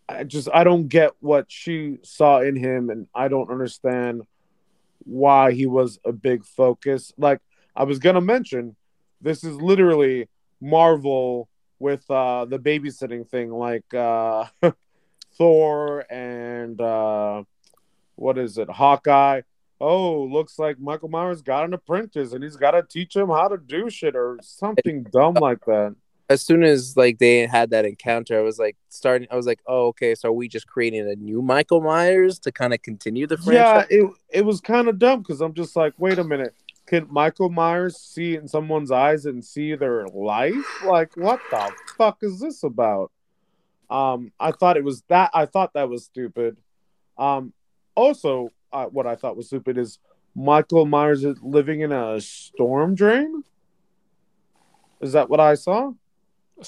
I 0.08 0.24
just 0.24 0.48
I 0.52 0.64
don't 0.64 0.88
get 0.88 1.12
what 1.20 1.50
she 1.50 1.98
saw 2.02 2.40
in 2.40 2.56
him 2.56 2.90
and 2.90 3.06
I 3.14 3.28
don't 3.28 3.50
understand 3.50 4.22
why 5.04 5.52
he 5.52 5.66
was 5.66 5.98
a 6.04 6.12
big 6.12 6.44
focus. 6.44 7.12
Like 7.16 7.40
I 7.74 7.84
was 7.84 7.98
gonna 7.98 8.20
mention, 8.20 8.76
this 9.20 9.44
is 9.44 9.56
literally 9.56 10.28
Marvel 10.60 11.48
with 11.78 12.08
uh 12.10 12.44
the 12.44 12.58
babysitting 12.58 13.28
thing, 13.28 13.50
like 13.50 13.92
uh 13.94 14.46
Thor 15.38 16.04
and 16.10 16.80
uh 16.80 17.44
what 18.16 18.38
is 18.38 18.58
it, 18.58 18.70
Hawkeye. 18.70 19.42
Oh, 19.80 20.22
looks 20.24 20.60
like 20.60 20.78
Michael 20.78 21.08
Myers 21.08 21.42
got 21.42 21.64
an 21.64 21.74
apprentice 21.74 22.32
and 22.32 22.44
he's 22.44 22.56
gotta 22.56 22.84
teach 22.88 23.16
him 23.16 23.28
how 23.28 23.48
to 23.48 23.56
do 23.56 23.90
shit 23.90 24.14
or 24.14 24.38
something 24.42 25.04
dumb 25.12 25.34
like 25.34 25.64
that. 25.64 25.96
As 26.32 26.42
soon 26.42 26.62
as 26.62 26.96
like 26.96 27.18
they 27.18 27.46
had 27.46 27.70
that 27.70 27.84
encounter, 27.84 28.38
I 28.38 28.42
was 28.42 28.58
like 28.58 28.76
starting. 28.88 29.28
I 29.30 29.36
was 29.36 29.46
like, 29.46 29.60
oh, 29.66 29.88
okay. 29.88 30.14
So 30.14 30.30
are 30.30 30.32
we 30.32 30.48
just 30.48 30.66
creating 30.66 31.08
a 31.08 31.14
new 31.14 31.42
Michael 31.42 31.80
Myers 31.82 32.38
to 32.40 32.52
kind 32.52 32.72
of 32.72 32.80
continue 32.82 33.26
the 33.26 33.36
Yeah, 33.36 33.74
franchise? 33.74 33.86
it 33.90 34.10
it 34.30 34.44
was 34.44 34.60
kind 34.60 34.88
of 34.88 34.98
dumb 34.98 35.20
because 35.20 35.40
I'm 35.40 35.54
just 35.54 35.76
like, 35.76 35.92
wait 35.98 36.18
a 36.18 36.24
minute, 36.24 36.54
can 36.86 37.06
Michael 37.10 37.50
Myers 37.50 37.96
see 37.98 38.34
in 38.36 38.48
someone's 38.48 38.90
eyes 38.90 39.26
and 39.26 39.44
see 39.44 39.74
their 39.74 40.06
life? 40.08 40.54
Like, 40.86 41.16
what 41.16 41.40
the 41.50 41.72
fuck 41.98 42.18
is 42.22 42.40
this 42.40 42.62
about? 42.62 43.10
Um, 43.90 44.32
I 44.40 44.52
thought 44.52 44.76
it 44.78 44.84
was 44.84 45.02
that. 45.08 45.30
I 45.34 45.44
thought 45.46 45.74
that 45.74 45.88
was 45.90 46.04
stupid. 46.04 46.56
Um, 47.18 47.52
also, 47.94 48.48
uh, 48.72 48.86
what 48.86 49.06
I 49.06 49.16
thought 49.16 49.36
was 49.36 49.48
stupid 49.48 49.76
is 49.76 49.98
Michael 50.34 50.86
Myers 50.86 51.24
is 51.24 51.36
living 51.42 51.80
in 51.80 51.92
a 51.92 52.20
storm 52.20 52.94
drain. 52.94 53.44
Is 55.02 55.12
that 55.12 55.28
what 55.28 55.40
I 55.40 55.54
saw? 55.54 55.92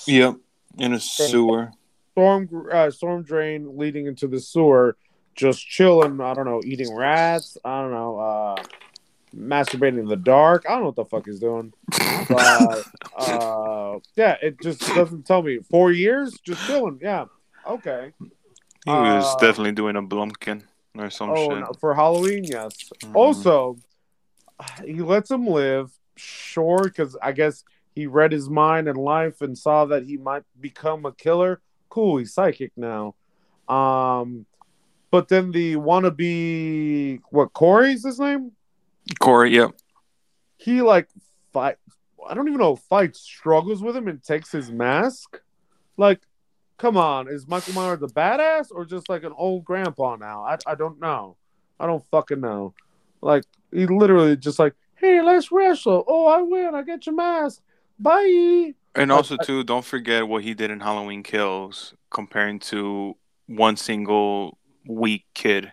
Yep. 0.06 0.36
In 0.78 0.92
a 0.92 1.00
sewer. 1.00 1.70
storm 2.12 2.48
uh, 2.72 2.90
storm 2.90 3.22
drain 3.22 3.76
leading 3.78 4.06
into 4.06 4.26
the 4.26 4.40
sewer, 4.40 4.96
just 5.34 5.66
chilling. 5.66 6.20
I 6.20 6.34
don't 6.34 6.46
know, 6.46 6.60
eating 6.64 6.92
rats. 6.94 7.56
I 7.64 7.80
don't 7.82 7.92
know, 7.92 8.18
uh, 8.18 8.62
masturbating 9.36 9.98
in 10.00 10.06
the 10.06 10.16
dark. 10.16 10.64
I 10.68 10.72
don't 10.72 10.80
know 10.80 10.86
what 10.86 10.96
the 10.96 11.04
fuck 11.04 11.26
he's 11.26 11.38
doing. 11.40 11.72
But 12.28 12.84
uh, 13.16 13.98
yeah, 14.16 14.36
it 14.42 14.60
just 14.60 14.80
doesn't 14.94 15.26
tell 15.26 15.42
me. 15.42 15.58
Four 15.70 15.92
years, 15.92 16.38
just 16.44 16.66
chilling. 16.66 16.98
Yeah, 17.00 17.26
okay. 17.66 18.12
He 18.84 18.90
was 18.90 19.24
Uh, 19.34 19.38
definitely 19.38 19.72
doing 19.72 19.96
a 19.96 20.02
Blumpkin 20.02 20.62
or 20.98 21.08
some 21.10 21.30
Oh, 21.30 21.50
shit. 21.50 21.60
no, 21.60 21.72
for 21.80 21.94
Halloween, 21.94 22.44
yes. 22.44 22.92
Mhm. 23.02 23.14
Also, 23.14 23.76
he 24.84 24.94
lets 25.00 25.30
him 25.30 25.46
live, 25.46 25.90
sure, 26.16 26.84
because 26.84 27.16
I 27.22 27.32
guess 27.32 27.64
he 27.94 28.06
read 28.06 28.32
his 28.32 28.50
mind 28.50 28.88
and 28.88 28.98
life 28.98 29.40
and 29.40 29.56
saw 29.56 29.84
that 29.86 30.04
he 30.04 30.16
might 30.16 30.42
become 30.60 31.06
a 31.06 31.12
killer. 31.12 31.60
Cool, 31.88 32.18
he's 32.18 32.34
psychic 32.34 32.72
now. 32.76 33.14
Um, 33.68 34.46
but 35.10 35.28
then 35.28 35.52
the 35.52 35.76
wannabe, 35.76 37.20
what 37.30 37.52
Corey's 37.52 38.04
his 38.04 38.18
name? 38.18 38.52
Corey, 39.20 39.54
yep. 39.54 39.70
He 40.56 40.82
like 40.82 41.08
fight. 41.52 41.76
I 42.26 42.34
don't 42.34 42.48
even 42.48 42.58
know. 42.58 42.74
Fight 42.74 43.14
struggles 43.14 43.82
with 43.82 43.96
him 43.96 44.08
and 44.08 44.22
takes 44.22 44.50
his 44.50 44.70
mask. 44.70 45.40
Like, 45.96 46.20
come 46.78 46.96
on, 46.96 47.28
is 47.28 47.46
Michael 47.46 47.74
Myers 47.74 48.02
a 48.02 48.06
badass 48.06 48.68
or 48.70 48.84
just 48.84 49.08
like 49.08 49.22
an 49.24 49.32
old 49.36 49.64
grandpa 49.64 50.16
now? 50.16 50.42
I 50.42 50.56
I 50.66 50.74
don't 50.74 50.98
know. 51.00 51.36
I 51.78 51.86
don't 51.86 52.04
fucking 52.10 52.40
know. 52.40 52.74
Like 53.20 53.44
he 53.72 53.86
literally 53.86 54.36
just 54.36 54.58
like, 54.58 54.74
hey, 54.96 55.22
let's 55.22 55.52
wrestle. 55.52 56.04
Oh, 56.08 56.26
I 56.26 56.42
win. 56.42 56.74
I 56.74 56.82
get 56.82 57.06
your 57.06 57.14
mask. 57.14 57.62
Bye. 57.98 58.74
And 58.94 59.10
Like, 59.10 59.16
also 59.16 59.36
too, 59.36 59.64
don't 59.64 59.84
forget 59.84 60.28
what 60.28 60.42
he 60.42 60.54
did 60.54 60.70
in 60.70 60.80
Halloween 60.80 61.22
Kills 61.22 61.94
comparing 62.10 62.58
to 62.60 63.16
one 63.46 63.76
single 63.76 64.58
weak 64.86 65.24
kid. 65.34 65.72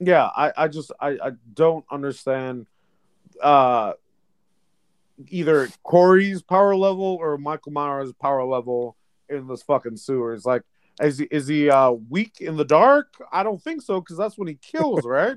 yeah, 0.00 0.30
I, 0.36 0.52
I 0.56 0.68
just 0.68 0.90
I, 1.00 1.10
I 1.10 1.30
don't 1.52 1.84
understand 1.90 2.66
uh 3.42 3.92
either 5.28 5.68
Corey's 5.82 6.42
power 6.42 6.74
level 6.74 7.16
or 7.20 7.38
Michael 7.38 7.72
Myers' 7.72 8.12
power 8.12 8.44
level 8.44 8.96
in 9.28 9.46
this 9.46 9.62
fucking 9.62 9.96
sewers. 9.96 10.44
Like, 10.44 10.62
is 11.00 11.18
he 11.18 11.24
is 11.30 11.46
he 11.46 11.70
uh 11.70 11.92
weak 11.92 12.40
in 12.40 12.56
the 12.56 12.64
dark? 12.64 13.14
I 13.32 13.42
don't 13.42 13.62
think 13.62 13.82
so 13.82 14.00
because 14.00 14.16
that's 14.16 14.38
when 14.38 14.48
he 14.48 14.54
kills, 14.54 15.04
right? 15.04 15.36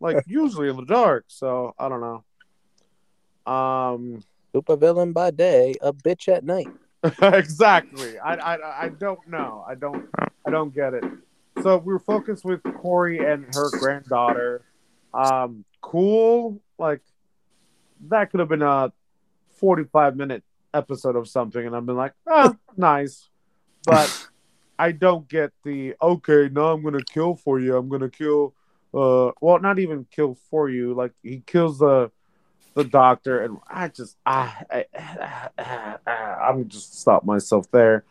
like 0.00 0.24
usually 0.26 0.68
in 0.68 0.76
the 0.76 0.84
dark. 0.84 1.24
So 1.28 1.74
I 1.78 1.88
don't 1.88 2.00
know. 2.00 3.52
Um, 3.52 4.22
Super 4.54 4.76
villain 4.76 5.12
by 5.12 5.32
day, 5.32 5.74
a 5.82 5.92
bitch 5.92 6.28
at 6.28 6.44
night. 6.44 6.68
exactly. 7.22 8.18
I, 8.20 8.34
I 8.34 8.84
I 8.84 8.88
don't 8.88 9.18
know. 9.28 9.64
I 9.66 9.74
don't 9.74 10.08
I 10.46 10.50
don't 10.50 10.72
get 10.72 10.94
it. 10.94 11.02
So 11.60 11.78
we're 11.78 11.98
focused 11.98 12.44
with 12.44 12.62
Corey 12.62 13.18
and 13.18 13.52
her 13.52 13.68
granddaughter. 13.80 14.62
Um, 15.12 15.64
cool. 15.80 16.60
Like 16.78 17.00
that 18.08 18.30
could 18.30 18.38
have 18.38 18.48
been 18.48 18.62
a 18.62 18.92
forty-five 19.58 20.16
minute 20.16 20.44
episode 20.72 21.16
of 21.16 21.26
something, 21.26 21.66
and 21.66 21.74
I've 21.74 21.84
been 21.84 21.96
like, 21.96 22.12
ah, 22.28 22.54
nice. 22.76 23.28
But 23.84 24.28
I 24.78 24.92
don't 24.92 25.28
get 25.28 25.52
the 25.64 25.96
okay. 26.00 26.48
Now 26.48 26.66
I'm 26.66 26.82
gonna 26.84 27.04
kill 27.12 27.34
for 27.34 27.58
you. 27.58 27.76
I'm 27.76 27.88
gonna 27.88 28.08
kill. 28.08 28.54
Uh, 28.94 29.32
well, 29.40 29.58
not 29.58 29.80
even 29.80 30.06
kill 30.12 30.38
for 30.48 30.70
you. 30.70 30.94
Like 30.94 31.10
he 31.24 31.42
kills 31.44 31.80
the 31.80 32.12
the 32.74 32.84
doctor, 32.84 33.42
and 33.42 33.58
I 33.68 33.88
just 33.88 34.16
I, 34.26 34.64
I, 34.70 35.48
I, 35.56 36.10
I'm 36.48 36.68
just 36.68 37.00
stop 37.00 37.24
myself 37.24 37.70
there. 37.70 38.04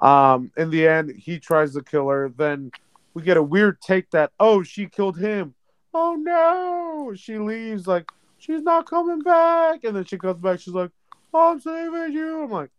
Um, 0.00 0.50
in 0.56 0.70
the 0.70 0.86
end, 0.86 1.10
he 1.16 1.38
tries 1.38 1.74
to 1.74 1.82
kill 1.82 2.08
her. 2.08 2.28
Then 2.28 2.70
we 3.14 3.22
get 3.22 3.36
a 3.36 3.42
weird 3.42 3.80
take 3.80 4.10
that 4.10 4.32
oh 4.38 4.62
she 4.62 4.86
killed 4.86 5.18
him. 5.18 5.54
Oh 5.92 6.14
no! 6.14 7.14
She 7.14 7.38
leaves 7.38 7.86
like 7.86 8.10
she's 8.38 8.62
not 8.62 8.88
coming 8.88 9.20
back, 9.20 9.84
and 9.84 9.96
then 9.96 10.04
she 10.04 10.18
comes 10.18 10.40
back. 10.40 10.60
She's 10.60 10.74
like, 10.74 10.90
oh, 11.34 11.52
I'm 11.52 11.60
saving 11.60 12.12
you. 12.12 12.44
I'm 12.44 12.50
like, 12.50 12.70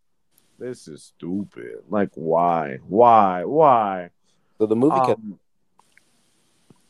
this 0.60 0.88
is 0.88 1.04
stupid. 1.04 1.84
Like 1.90 2.12
why? 2.16 2.80
Why? 2.88 3.44
Why? 3.46 4.12
So 4.58 4.66
the 4.68 4.76
movie. 4.76 4.96
Um, 4.96 5.06
can- 5.06 5.40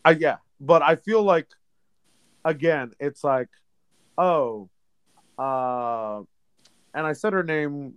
I 0.03 0.11
yeah, 0.11 0.37
but 0.59 0.81
I 0.81 0.95
feel 0.95 1.21
like 1.23 1.47
again, 2.43 2.93
it's 2.99 3.23
like, 3.23 3.49
oh, 4.17 4.69
uh, 5.37 6.19
and 6.93 7.07
I 7.07 7.13
said 7.13 7.33
her 7.33 7.43
name 7.43 7.93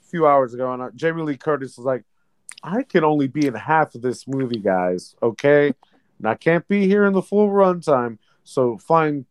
a 0.00 0.08
few 0.08 0.26
hours 0.26 0.54
ago, 0.54 0.72
and 0.72 0.82
uh, 0.82 0.90
Jamie 0.94 1.22
Lee 1.22 1.36
Curtis 1.36 1.76
was 1.76 1.86
like, 1.86 2.04
I 2.62 2.82
can 2.82 3.04
only 3.04 3.28
be 3.28 3.46
in 3.46 3.54
half 3.54 3.94
of 3.94 4.02
this 4.02 4.26
movie, 4.26 4.58
guys. 4.58 5.14
Okay, 5.22 5.72
and 6.18 6.28
I 6.28 6.34
can't 6.34 6.66
be 6.68 6.86
here 6.86 7.06
in 7.06 7.12
the 7.12 7.22
full 7.22 7.48
runtime. 7.48 8.18
So 8.44 8.78
find 8.78 9.26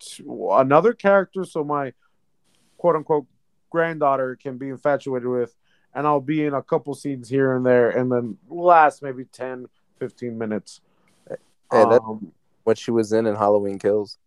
another 0.51 0.93
character 0.93 1.43
so 1.43 1.63
my 1.63 1.93
quote 2.77 2.95
unquote 2.95 3.25
granddaughter 3.69 4.35
can 4.35 4.57
be 4.57 4.69
infatuated 4.69 5.27
with, 5.27 5.55
and 5.93 6.07
I'll 6.07 6.21
be 6.21 6.45
in 6.45 6.53
a 6.53 6.63
couple 6.63 6.93
scenes 6.95 7.29
here 7.29 7.55
and 7.55 7.65
there, 7.65 7.89
and 7.89 8.11
then 8.11 8.37
last 8.49 9.03
maybe 9.03 9.25
10, 9.25 9.67
15 9.99 10.37
minutes. 10.37 10.81
Hey, 11.27 11.35
Um, 11.71 12.31
what 12.63 12.77
she 12.77 12.91
was 12.91 13.11
in 13.11 13.27
in 13.27 13.35
Halloween 13.35 13.77
Kills. 13.77 14.17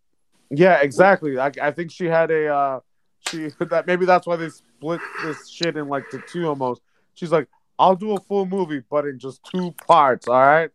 Yeah, 0.55 0.81
exactly. 0.83 1.39
I, 1.39 1.51
I 1.61 1.71
think 1.71 1.91
she 1.91 2.07
had 2.07 2.31
a 2.31 2.49
uh 2.49 2.81
she 3.29 3.49
that 3.71 3.87
maybe 3.87 4.05
that's 4.05 4.27
why 4.27 4.37
they 4.37 4.51
split 4.51 5.01
this 5.25 5.49
shit 5.49 5.77
in 5.77 5.89
like 5.89 6.11
the 6.11 6.23
two 6.31 6.47
almost. 6.47 6.83
She's 7.15 7.33
like, 7.33 7.49
I'll 7.79 7.97
do 7.97 8.13
a 8.13 8.21
full 8.21 8.47
movie, 8.47 8.83
but 8.91 9.07
in 9.07 9.19
just 9.19 9.41
two 9.45 9.73
parts. 9.87 10.29
All 10.29 10.35
right. 10.35 10.71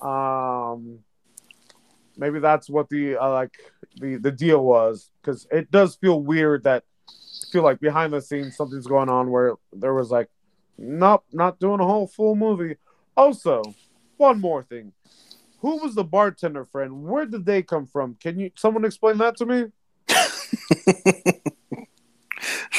Um, 0.00 1.00
maybe 2.16 2.40
that's 2.40 2.68
what 2.70 2.88
the 2.88 3.16
uh, 3.16 3.30
like 3.30 3.54
the 4.00 4.16
the 4.16 4.32
deal 4.32 4.64
was 4.64 5.10
because 5.20 5.46
it 5.50 5.70
does 5.70 5.94
feel 5.96 6.20
weird 6.20 6.64
that 6.64 6.84
feel 7.50 7.62
like 7.62 7.80
behind 7.80 8.12
the 8.12 8.20
scenes 8.20 8.56
something's 8.56 8.86
going 8.86 9.10
on 9.10 9.30
where 9.30 9.54
there 9.72 9.92
was 9.92 10.10
like, 10.10 10.28
nope, 10.78 11.24
not 11.32 11.60
doing 11.60 11.80
a 11.80 11.84
whole 11.84 12.06
full 12.06 12.34
movie. 12.34 12.76
Also, 13.14 13.62
one 14.16 14.40
more 14.40 14.62
thing. 14.62 14.92
Who 15.62 15.78
was 15.78 15.94
the 15.94 16.04
bartender 16.04 16.64
friend? 16.64 17.04
Where 17.04 17.24
did 17.24 17.46
they 17.46 17.62
come 17.62 17.86
from? 17.86 18.16
Can 18.20 18.38
you 18.38 18.50
someone 18.56 18.84
explain 18.84 19.18
that 19.18 19.36
to 19.36 19.46
me? 19.46 19.66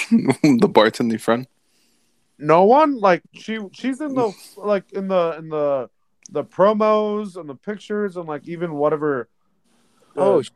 the 0.10 0.70
bartending 0.70 1.22
friend. 1.22 1.48
No 2.38 2.66
one. 2.66 3.00
Like 3.00 3.24
she 3.34 3.60
she's 3.72 4.02
in 4.02 4.14
the 4.14 4.34
like 4.58 4.92
in 4.92 5.08
the 5.08 5.36
in 5.38 5.48
the 5.48 5.90
the 6.30 6.44
promos 6.44 7.38
and 7.38 7.48
the 7.48 7.56
pictures 7.56 8.18
and 8.18 8.28
like 8.28 8.48
even 8.50 8.74
whatever. 8.74 9.30
Oh, 10.18 10.40
uh, 10.40 10.44
sh- 10.44 10.50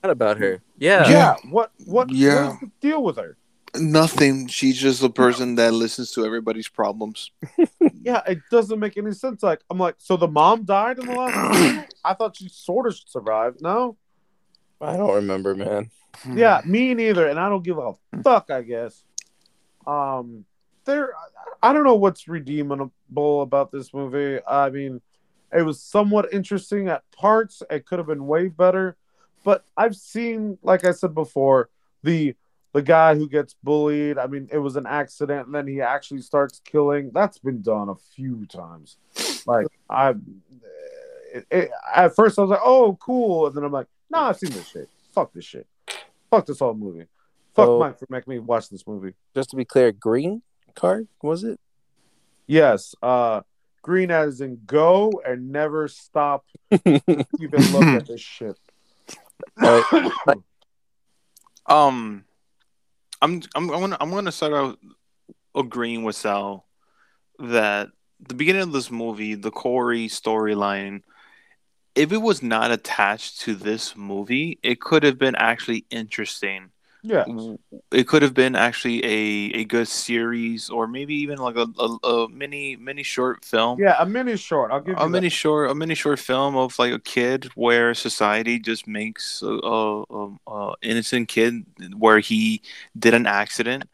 forgot 0.00 0.12
about 0.12 0.38
her. 0.38 0.62
Yeah. 0.78 1.08
yeah. 1.10 1.34
What 1.50 1.72
what 1.84 2.10
Yeah. 2.10 2.46
what's 2.48 2.60
the 2.60 2.70
deal 2.80 3.02
with 3.02 3.18
her? 3.18 3.36
Nothing. 3.80 4.46
She's 4.48 4.78
just 4.78 5.02
a 5.02 5.08
person 5.10 5.56
that 5.56 5.72
listens 5.72 6.12
to 6.12 6.24
everybody's 6.24 6.68
problems. 6.68 7.30
Yeah, 8.06 8.22
it 8.24 8.38
doesn't 8.52 8.78
make 8.78 8.96
any 8.96 9.10
sense. 9.10 9.42
Like 9.42 9.62
I'm 9.68 9.78
like, 9.78 9.96
so 9.98 10.16
the 10.16 10.28
mom 10.28 10.62
died 10.62 11.00
in 11.00 11.06
the 11.06 11.12
last. 11.12 11.60
movie? 11.60 11.84
I 12.04 12.14
thought 12.14 12.36
she 12.36 12.48
sort 12.48 12.86
of 12.86 12.96
survived. 13.04 13.60
No. 13.60 13.96
I 14.80 14.96
don't 14.96 15.12
remember, 15.16 15.56
man. 15.56 15.90
Yeah, 16.32 16.60
me 16.64 16.94
neither, 16.94 17.26
and 17.26 17.40
I 17.40 17.48
don't 17.48 17.64
give 17.64 17.78
a 17.78 17.94
fuck. 18.22 18.48
I 18.52 18.62
guess. 18.62 19.02
Um, 19.88 20.44
there, 20.84 21.14
I 21.60 21.72
don't 21.72 21.82
know 21.82 21.96
what's 21.96 22.28
redeemable 22.28 23.42
about 23.42 23.72
this 23.72 23.92
movie. 23.92 24.40
I 24.46 24.70
mean, 24.70 25.00
it 25.52 25.62
was 25.62 25.82
somewhat 25.82 26.32
interesting 26.32 26.88
at 26.88 27.02
parts. 27.10 27.60
It 27.70 27.86
could 27.86 27.98
have 27.98 28.06
been 28.06 28.28
way 28.28 28.46
better, 28.46 28.96
but 29.42 29.64
I've 29.76 29.96
seen, 29.96 30.58
like 30.62 30.84
I 30.84 30.92
said 30.92 31.12
before, 31.12 31.70
the 32.04 32.36
the 32.76 32.82
guy 32.82 33.14
who 33.14 33.26
gets 33.26 33.54
bullied. 33.64 34.18
I 34.18 34.26
mean, 34.26 34.50
it 34.52 34.58
was 34.58 34.76
an 34.76 34.84
accident, 34.86 35.46
and 35.46 35.54
then 35.54 35.66
he 35.66 35.80
actually 35.80 36.20
starts 36.20 36.60
killing. 36.62 37.10
That's 37.14 37.38
been 37.38 37.62
done 37.62 37.88
a 37.88 37.94
few 37.94 38.44
times. 38.44 38.98
Like 39.46 39.66
I, 39.88 40.10
it, 41.32 41.46
it, 41.50 41.70
at 41.94 42.14
first 42.14 42.38
I 42.38 42.42
was 42.42 42.50
like, 42.50 42.60
oh, 42.62 42.98
cool, 43.00 43.46
and 43.46 43.56
then 43.56 43.64
I'm 43.64 43.72
like, 43.72 43.86
nah, 44.10 44.28
I've 44.28 44.36
seen 44.36 44.50
this 44.50 44.68
shit. 44.68 44.90
Fuck 45.14 45.32
this 45.32 45.46
shit. 45.46 45.66
Fuck 46.30 46.44
this 46.44 46.58
whole 46.58 46.74
movie. 46.74 47.06
Fuck 47.54 47.64
So- 47.66 47.78
Mike 47.78 47.98
for 47.98 48.06
making 48.10 48.30
me 48.30 48.40
watch 48.40 48.68
this 48.68 48.86
movie. 48.86 49.14
Just 49.34 49.48
to 49.50 49.56
be 49.56 49.64
clear, 49.64 49.90
green 49.90 50.42
card 50.74 51.08
was 51.22 51.44
it? 51.44 51.58
Yes, 52.46 52.94
uh, 53.02 53.40
green 53.80 54.10
as 54.10 54.42
in 54.42 54.60
go 54.66 55.10
and 55.26 55.50
never 55.50 55.88
stop 55.88 56.44
even 56.84 57.24
look 57.72 57.84
at 57.84 58.06
this 58.06 58.20
shit. 58.20 58.58
Uh, 59.56 60.10
Um, 61.68 62.24
I'm 63.22 63.42
I'm 63.54 63.70
I'm 63.70 63.80
gonna 63.80 63.96
I'm 64.00 64.10
gonna 64.10 64.32
start 64.32 64.52
out 64.52 64.78
agreeing 65.54 66.04
with 66.04 66.16
Sal 66.16 66.66
that 67.38 67.88
the 68.20 68.34
beginning 68.34 68.62
of 68.62 68.72
this 68.72 68.90
movie, 68.90 69.34
the 69.34 69.50
Corey 69.50 70.08
storyline, 70.08 71.02
if 71.94 72.12
it 72.12 72.18
was 72.18 72.42
not 72.42 72.70
attached 72.70 73.40
to 73.40 73.54
this 73.54 73.96
movie, 73.96 74.58
it 74.62 74.80
could 74.80 75.02
have 75.02 75.18
been 75.18 75.34
actually 75.34 75.86
interesting. 75.90 76.70
Yeah, 77.06 77.24
It 77.92 78.08
could 78.08 78.22
have 78.22 78.34
been 78.34 78.56
actually 78.56 79.04
a, 79.04 79.60
a 79.60 79.64
good 79.64 79.88
series, 79.88 80.68
or 80.70 80.86
maybe 80.86 81.14
even 81.14 81.38
like 81.38 81.56
a, 81.56 81.66
a, 81.78 82.08
a 82.08 82.28
mini 82.28 82.76
mini 82.76 83.02
short 83.02 83.44
film. 83.44 83.78
yeah, 83.78 83.96
a 83.98 84.06
mini 84.06 84.36
short. 84.36 84.70
I'll 84.72 84.80
give 84.80 84.98
you 84.98 85.04
a 85.04 85.08
mini 85.08 85.28
short 85.28 85.70
a 85.70 85.74
mini 85.74 85.94
short 85.94 86.18
film 86.18 86.56
of 86.56 86.78
like 86.78 86.92
a 86.92 86.98
kid 86.98 87.44
where 87.54 87.94
society 87.94 88.58
just 88.58 88.86
makes 88.86 89.42
a, 89.42 89.46
a, 89.48 90.02
a, 90.02 90.36
a 90.46 90.74
innocent 90.82 91.28
kid 91.28 91.64
where 91.96 92.18
he 92.18 92.62
did 92.98 93.14
an 93.14 93.26
accident 93.26 93.84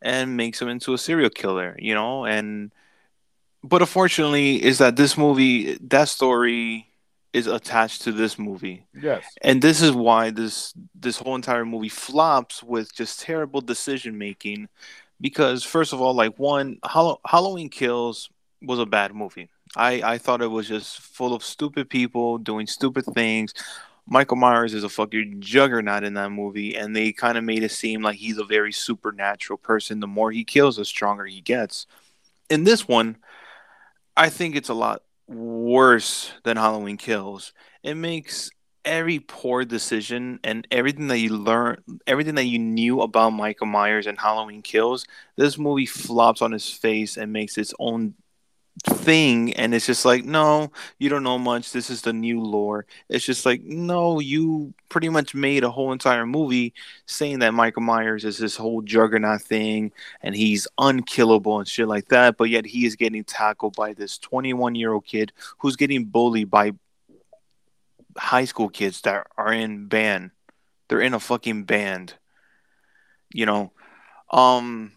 and 0.00 0.36
makes 0.36 0.60
him 0.60 0.68
into 0.68 0.94
a 0.94 0.98
serial 0.98 1.30
killer 1.30 1.76
you 1.78 1.94
know 1.94 2.24
and 2.24 2.72
but 3.64 3.82
unfortunately 3.82 4.62
is 4.62 4.78
that 4.78 4.96
this 4.96 5.18
movie 5.18 5.76
that 5.80 6.08
story 6.08 6.91
is 7.32 7.46
attached 7.46 8.02
to 8.02 8.12
this 8.12 8.38
movie. 8.38 8.86
Yes, 8.94 9.24
and 9.42 9.62
this 9.62 9.80
is 9.82 9.92
why 9.92 10.30
this 10.30 10.74
this 10.94 11.18
whole 11.18 11.34
entire 11.34 11.64
movie 11.64 11.88
flops 11.88 12.62
with 12.62 12.94
just 12.94 13.20
terrible 13.20 13.60
decision 13.60 14.18
making 14.18 14.68
because 15.20 15.62
first 15.64 15.92
of 15.92 16.00
all 16.00 16.14
like 16.14 16.38
one 16.38 16.78
Hall- 16.84 17.20
halloween 17.26 17.68
kills 17.68 18.28
was 18.60 18.78
a 18.78 18.86
bad 18.86 19.14
movie. 19.14 19.48
I 19.76 20.02
i 20.02 20.18
thought 20.18 20.42
it 20.42 20.48
was 20.48 20.68
just 20.68 21.00
full 21.00 21.34
of 21.34 21.42
stupid 21.44 21.88
people 21.88 22.38
doing 22.38 22.66
stupid 22.66 23.04
things. 23.06 23.54
Michael 24.06 24.36
myers 24.36 24.74
is 24.74 24.84
a 24.84 24.88
fucking 24.88 25.40
juggernaut 25.40 26.02
in 26.04 26.14
that 26.14 26.30
movie 26.30 26.76
and 26.76 26.94
they 26.94 27.12
kind 27.12 27.38
of 27.38 27.44
made 27.44 27.62
it 27.62 27.70
seem 27.70 28.02
like 28.02 28.16
he's 28.16 28.36
a 28.38 28.44
very 28.44 28.72
supernatural 28.72 29.56
person. 29.58 30.00
The 30.00 30.08
more 30.08 30.32
he 30.32 30.44
kills 30.44 30.76
the 30.76 30.84
stronger 30.84 31.24
he 31.24 31.40
gets. 31.40 31.86
In 32.50 32.64
this 32.64 32.86
one 32.86 33.16
i 34.16 34.28
think 34.28 34.56
it's 34.56 34.68
a 34.68 34.74
lot 34.74 35.02
worse 35.26 36.32
than 36.44 36.56
halloween 36.56 36.96
kills. 36.96 37.52
It 37.82 37.94
makes 37.94 38.50
every 38.84 39.20
poor 39.20 39.64
decision 39.64 40.40
and 40.44 40.66
everything 40.70 41.08
that 41.08 41.18
you 41.18 41.30
learn, 41.36 41.82
everything 42.06 42.34
that 42.34 42.44
you 42.46 42.58
knew 42.58 43.00
about 43.00 43.30
Michael 43.30 43.66
Myers 43.66 44.06
and 44.06 44.18
Halloween 44.18 44.62
Kills, 44.62 45.04
this 45.36 45.58
movie 45.58 45.86
flops 45.86 46.42
on 46.42 46.52
his 46.52 46.68
face 46.70 47.16
and 47.16 47.32
makes 47.32 47.56
its 47.58 47.72
own 47.78 48.14
thing 48.84 49.52
and 49.54 49.74
it's 49.74 49.86
just 49.86 50.04
like 50.04 50.24
no 50.24 50.72
you 50.98 51.08
don't 51.08 51.22
know 51.22 51.38
much. 51.38 51.72
This 51.72 51.88
is 51.88 52.02
the 52.02 52.12
new 52.12 52.40
lore. 52.40 52.86
It's 53.08 53.24
just 53.24 53.46
like 53.46 53.62
no 53.62 54.18
you 54.20 54.74
pretty 54.88 55.08
much 55.08 55.34
made 55.34 55.64
a 55.64 55.70
whole 55.70 55.92
entire 55.92 56.26
movie 56.26 56.74
saying 57.06 57.38
that 57.38 57.54
michael 57.54 57.80
myers 57.80 58.26
is 58.26 58.36
this 58.36 58.56
whole 58.56 58.82
juggernaut 58.82 59.40
thing 59.40 59.90
and 60.20 60.34
he's 60.34 60.68
unkillable 60.76 61.58
and 61.58 61.66
shit 61.66 61.88
like 61.88 62.08
that 62.08 62.36
but 62.36 62.50
yet 62.50 62.66
he 62.66 62.84
is 62.84 62.94
getting 62.94 63.24
tackled 63.24 63.74
by 63.74 63.94
this 63.94 64.18
21 64.18 64.74
year 64.74 64.92
old 64.92 65.06
kid 65.06 65.32
who's 65.58 65.76
getting 65.76 66.04
bullied 66.04 66.50
by 66.50 66.72
high 68.16 68.44
school 68.44 68.68
kids 68.68 69.00
that 69.02 69.26
are 69.36 69.52
in 69.52 69.86
band. 69.86 70.30
They're 70.88 71.00
in 71.00 71.14
a 71.14 71.20
fucking 71.20 71.64
band. 71.64 72.14
You 73.32 73.46
know? 73.46 73.72
Um 74.30 74.92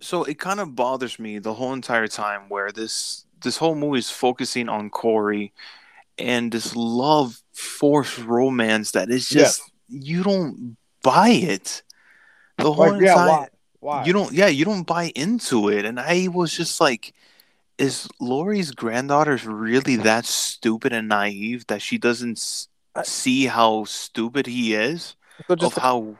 so 0.00 0.24
it 0.24 0.38
kind 0.38 0.60
of 0.60 0.74
bothers 0.74 1.18
me 1.18 1.38
the 1.38 1.54
whole 1.54 1.72
entire 1.72 2.08
time 2.08 2.48
where 2.48 2.72
this 2.72 3.24
this 3.42 3.56
whole 3.56 3.74
movie 3.74 3.98
is 3.98 4.10
focusing 4.10 4.68
on 4.68 4.90
Corey 4.90 5.52
and 6.18 6.52
this 6.52 6.76
love 6.76 7.42
forced 7.52 8.18
romance 8.18 8.92
that 8.92 9.10
is 9.10 9.28
just 9.28 9.62
you 9.88 10.22
don't 10.22 10.76
buy 11.02 11.30
it. 11.30 11.82
The 12.58 12.72
whole 12.72 12.92
Like, 12.92 13.02
yeah, 13.02 13.14
time 13.14 13.28
why? 13.28 13.48
Why? 13.80 14.04
you 14.04 14.12
don't 14.12 14.32
yeah, 14.32 14.48
you 14.48 14.64
don't 14.64 14.86
buy 14.86 15.12
into 15.14 15.68
it. 15.68 15.84
And 15.84 15.98
I 15.98 16.28
was 16.28 16.52
just 16.56 16.80
like, 16.80 17.14
is 17.78 18.08
Laurie's 18.20 18.72
granddaughter 18.72 19.36
really 19.44 19.96
that 19.96 20.26
stupid 20.26 20.92
and 20.92 21.08
naive 21.08 21.66
that 21.68 21.80
she 21.82 21.96
doesn't 21.98 22.68
I- 22.94 23.02
see 23.02 23.46
how 23.46 23.84
stupid 23.84 24.46
he 24.46 24.74
is? 24.74 25.16
So 25.58 25.66
Of 25.66 25.74
to, 25.74 25.80
how 25.80 26.16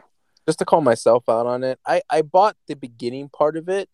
just 0.51 0.59
to 0.59 0.65
call 0.65 0.81
myself 0.81 1.29
out 1.29 1.47
on 1.47 1.63
it, 1.65 1.79
I 1.87 2.03
I 2.11 2.23
bought 2.23 2.57
the 2.67 2.75
beginning 2.75 3.29
part 3.29 3.57
of 3.57 3.69
it, 3.69 3.89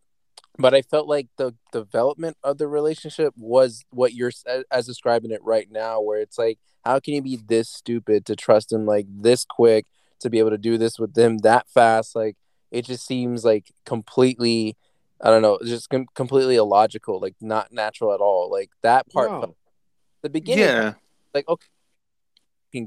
but 0.59 0.75
I 0.75 0.83
felt 0.83 1.07
like 1.07 1.29
the 1.37 1.55
development 1.73 2.37
of 2.43 2.57
the 2.59 2.67
relationship 2.67 3.35
was 3.37 3.85
what 3.91 4.15
you're 4.15 4.33
as 4.71 4.87
describing 4.87 5.31
it 5.31 5.43
right 5.45 5.69
now, 5.71 6.01
where 6.01 6.21
it's 6.21 6.39
like, 6.39 6.59
how 6.85 6.99
can 7.01 7.15
you 7.15 7.23
be 7.23 7.37
this 7.37 7.69
stupid 7.69 8.25
to 8.27 8.37
trust 8.37 8.73
him 8.73 8.87
like 8.87 9.07
this 9.09 9.45
quick 9.45 9.85
to 10.21 10.31
be 10.31 10.39
able 10.39 10.51
to 10.51 10.59
do 10.59 10.79
this 10.79 10.99
with 10.99 11.15
them 11.15 11.39
that 11.39 11.69
fast? 11.69 12.17
Like 12.17 12.37
it 12.71 12.87
just 12.87 13.07
seems 13.07 13.45
like 13.45 13.71
completely. 13.85 14.77
I 15.19 15.31
don't 15.31 15.41
know, 15.41 15.59
just 15.65 15.89
com- 15.89 16.09
completely 16.15 16.57
illogical, 16.57 17.21
like 17.21 17.37
not 17.41 17.73
natural 17.73 18.13
at 18.13 18.21
all. 18.21 18.51
Like 18.51 18.71
that 18.83 19.09
part, 19.11 19.31
No. 19.31 19.57
the 20.21 20.29
beginning, 20.29 20.65
yeah. 20.65 20.93
like 21.33 21.49
okay 21.49 21.67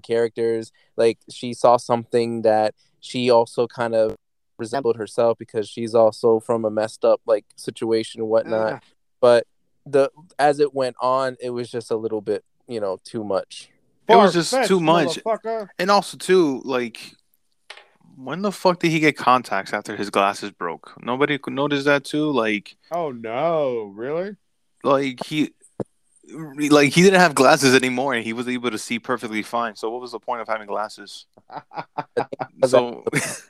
characters 0.04 0.72
like 0.98 1.18
she 1.32 1.54
saw 1.54 1.78
something 1.78 2.42
that 2.44 2.76
she 3.00 3.30
also 3.30 3.66
kind 3.66 3.96
of 3.96 4.16
resembled 4.58 4.98
herself 4.98 5.38
because 5.38 5.68
she's 5.70 5.96
also 5.96 6.40
from 6.40 6.66
a 6.66 6.70
messed 6.70 7.04
up 7.06 7.22
like 7.26 7.46
situation 7.56 8.22
and 8.22 8.30
whatnot 8.30 8.74
Ah. 8.74 8.80
but 9.20 9.48
the 9.86 10.12
as 10.38 10.60
it 10.60 10.76
went 10.76 10.96
on 11.02 11.38
it 11.42 11.50
was 11.52 11.72
just 11.72 11.90
a 11.92 11.96
little 11.96 12.22
bit 12.22 12.44
you 12.68 12.80
know 12.80 13.00
too 13.04 13.24
much 13.24 13.70
It 14.08 14.16
was 14.16 14.34
just 14.34 14.52
Far-fetched, 14.52 14.68
too 14.68 14.80
much. 14.80 15.20
And 15.80 15.90
also 15.92 16.18
too, 16.18 16.62
like 16.66 17.16
when 18.18 18.42
the 18.42 18.52
fuck 18.52 18.80
did 18.80 18.92
he 18.92 19.00
get 19.00 19.16
contacts 19.16 19.72
after 19.72 19.96
his 19.96 20.10
glasses 20.10 20.52
broke? 20.52 20.94
Nobody 21.02 21.38
could 21.38 21.54
notice 21.54 21.86
that 21.86 22.04
too. 22.04 22.30
Like 22.32 22.76
Oh 22.92 23.12
no, 23.12 23.84
really? 23.96 24.36
like 24.84 25.24
he 25.26 25.54
like 26.70 26.92
he 26.94 27.02
didn't 27.02 27.20
have 27.20 27.34
glasses 27.36 27.74
anymore 27.76 28.14
and 28.14 28.24
he 28.24 28.34
was 28.34 28.48
able 28.48 28.72
to 28.72 28.78
see 28.78 29.00
perfectly 29.00 29.42
fine. 29.44 29.76
So 29.76 29.90
what 29.90 30.02
was 30.02 30.12
the 30.12 30.20
point 30.20 30.42
of 30.42 30.48
having 30.48 30.68
glasses? 30.68 31.26
So 32.66 33.04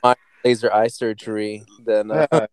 laser 0.44 0.72
eye 0.72 0.86
surgery 0.88 1.64
then 1.84 2.10
uh, 2.10 2.46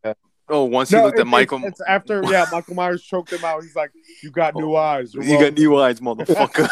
oh 0.49 0.63
once 0.65 0.89
he 0.89 0.97
looked 0.97 1.17
it- 1.19 1.21
at 1.21 1.27
Michael 1.27 1.59
It's, 1.59 1.79
it's 1.79 1.81
after 1.87 2.21
yeah, 2.25 2.45
Michael 2.51 2.75
Myers 2.75 3.03
choked 3.03 3.31
him 3.31 3.45
out. 3.45 3.61
He's 3.61 3.75
like, 3.75 3.91
"You 4.23 4.31
got 4.31 4.55
new 4.55 4.75
eyes. 4.75 5.13
You're 5.13 5.39
got 5.39 5.53
new 5.57 5.77
eyes, 5.77 5.99
motherfucker. 5.99 6.67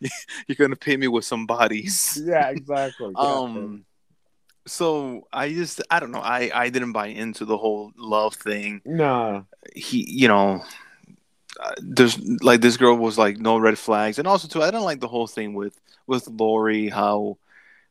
You're 0.46 0.56
gonna 0.58 0.76
pay 0.76 0.96
me 0.96 1.08
with 1.08 1.24
some 1.24 1.46
bodies. 1.46 2.20
Yeah, 2.24 2.48
exactly. 2.50 3.12
Um 3.16 3.84
so 4.66 5.26
I 5.32 5.52
just 5.52 5.82
I 5.90 6.00
don't 6.00 6.10
know. 6.12 6.20
I 6.20 6.50
I 6.54 6.68
didn't 6.70 6.92
buy 6.92 7.08
into 7.08 7.44
the 7.44 7.56
whole 7.56 7.92
love 7.96 8.34
thing. 8.34 8.80
nah. 8.84 9.42
he 9.74 10.04
you 10.10 10.28
know 10.28 10.62
uh, 11.58 11.74
there's 11.78 12.18
like 12.42 12.60
this 12.60 12.76
girl 12.76 12.96
was 12.96 13.18
like 13.18 13.38
no 13.38 13.58
red 13.58 13.78
flags. 13.78 14.18
And 14.18 14.28
also 14.28 14.48
too 14.48 14.62
i 14.62 14.70
don't 14.70 14.84
like 14.84 15.00
the 15.00 15.08
whole 15.08 15.26
thing 15.26 15.54
with 15.54 15.80
with 16.06 16.28
laurie 16.28 16.88
how 16.88 17.38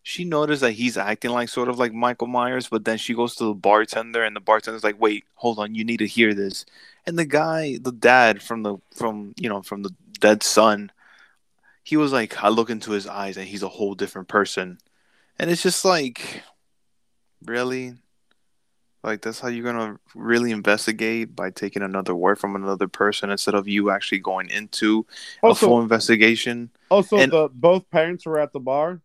she 0.04 0.24
noticed 0.24 0.62
that 0.62 0.72
he's 0.72 0.98
acting 0.98 1.32
like 1.32 1.50
sort 1.50 1.70
of 1.70 1.78
like 1.78 1.94
michael 1.94 2.28
myers 2.28 2.68
but 2.70 2.86
then 2.86 2.98
she 2.98 3.14
goes 3.14 3.36
to 3.36 3.46
the 3.46 3.54
bartender 3.54 4.24
and 4.24 4.36
the 4.36 4.40
bartender's 4.40 4.84
like 4.84 5.00
wait 5.00 5.26
hold 5.36 5.60
on 5.60 5.76
you 5.76 5.84
need 5.84 5.98
to 5.98 6.08
hear 6.08 6.34
this. 6.34 6.66
And 7.06 7.18
the 7.18 7.26
guy 7.26 7.78
the 7.82 7.92
dad 7.92 8.42
from 8.42 8.64
the 8.64 8.78
from 8.94 9.34
you 9.38 9.50
know 9.50 9.62
from 9.62 9.84
the 9.84 9.94
dead 10.20 10.44
son 10.44 10.92
he 11.84 11.98
was 11.98 12.12
like 12.12 12.44
i 12.44 12.50
look 12.50 12.70
into 12.70 12.92
his 12.92 13.08
eyes 13.08 13.38
and 13.38 13.48
he's 13.48 13.64
a 13.64 13.70
whole 13.70 13.96
different 13.96 14.28
person. 14.28 14.80
And 15.38 15.50
it's 15.50 15.64
just 15.64 15.86
like 15.86 16.44
really 17.46 17.96
like 19.04 19.22
that's 19.22 19.40
how 19.40 19.48
you're 19.48 19.64
gonna 19.64 20.00
really 20.14 20.52
investigate 20.52 21.36
by 21.36 21.50
taking 21.50 21.82
another 21.84 22.14
word 22.16 22.38
from 22.38 22.56
another 22.56 22.88
person 22.88 23.30
instead 23.30 23.56
of 23.56 23.68
you 23.68 23.90
actually 23.92 24.20
going 24.20 24.50
into 24.50 25.06
a 25.44 25.56
full 25.56 25.82
investigation. 25.82 26.70
also 26.90 27.18
and- 27.18 27.32
the 27.32 27.50
both 27.54 27.90
parents 27.90 28.26
were 28.26 28.40
at 28.40 28.52
the 28.54 28.60
bar. 28.60 29.02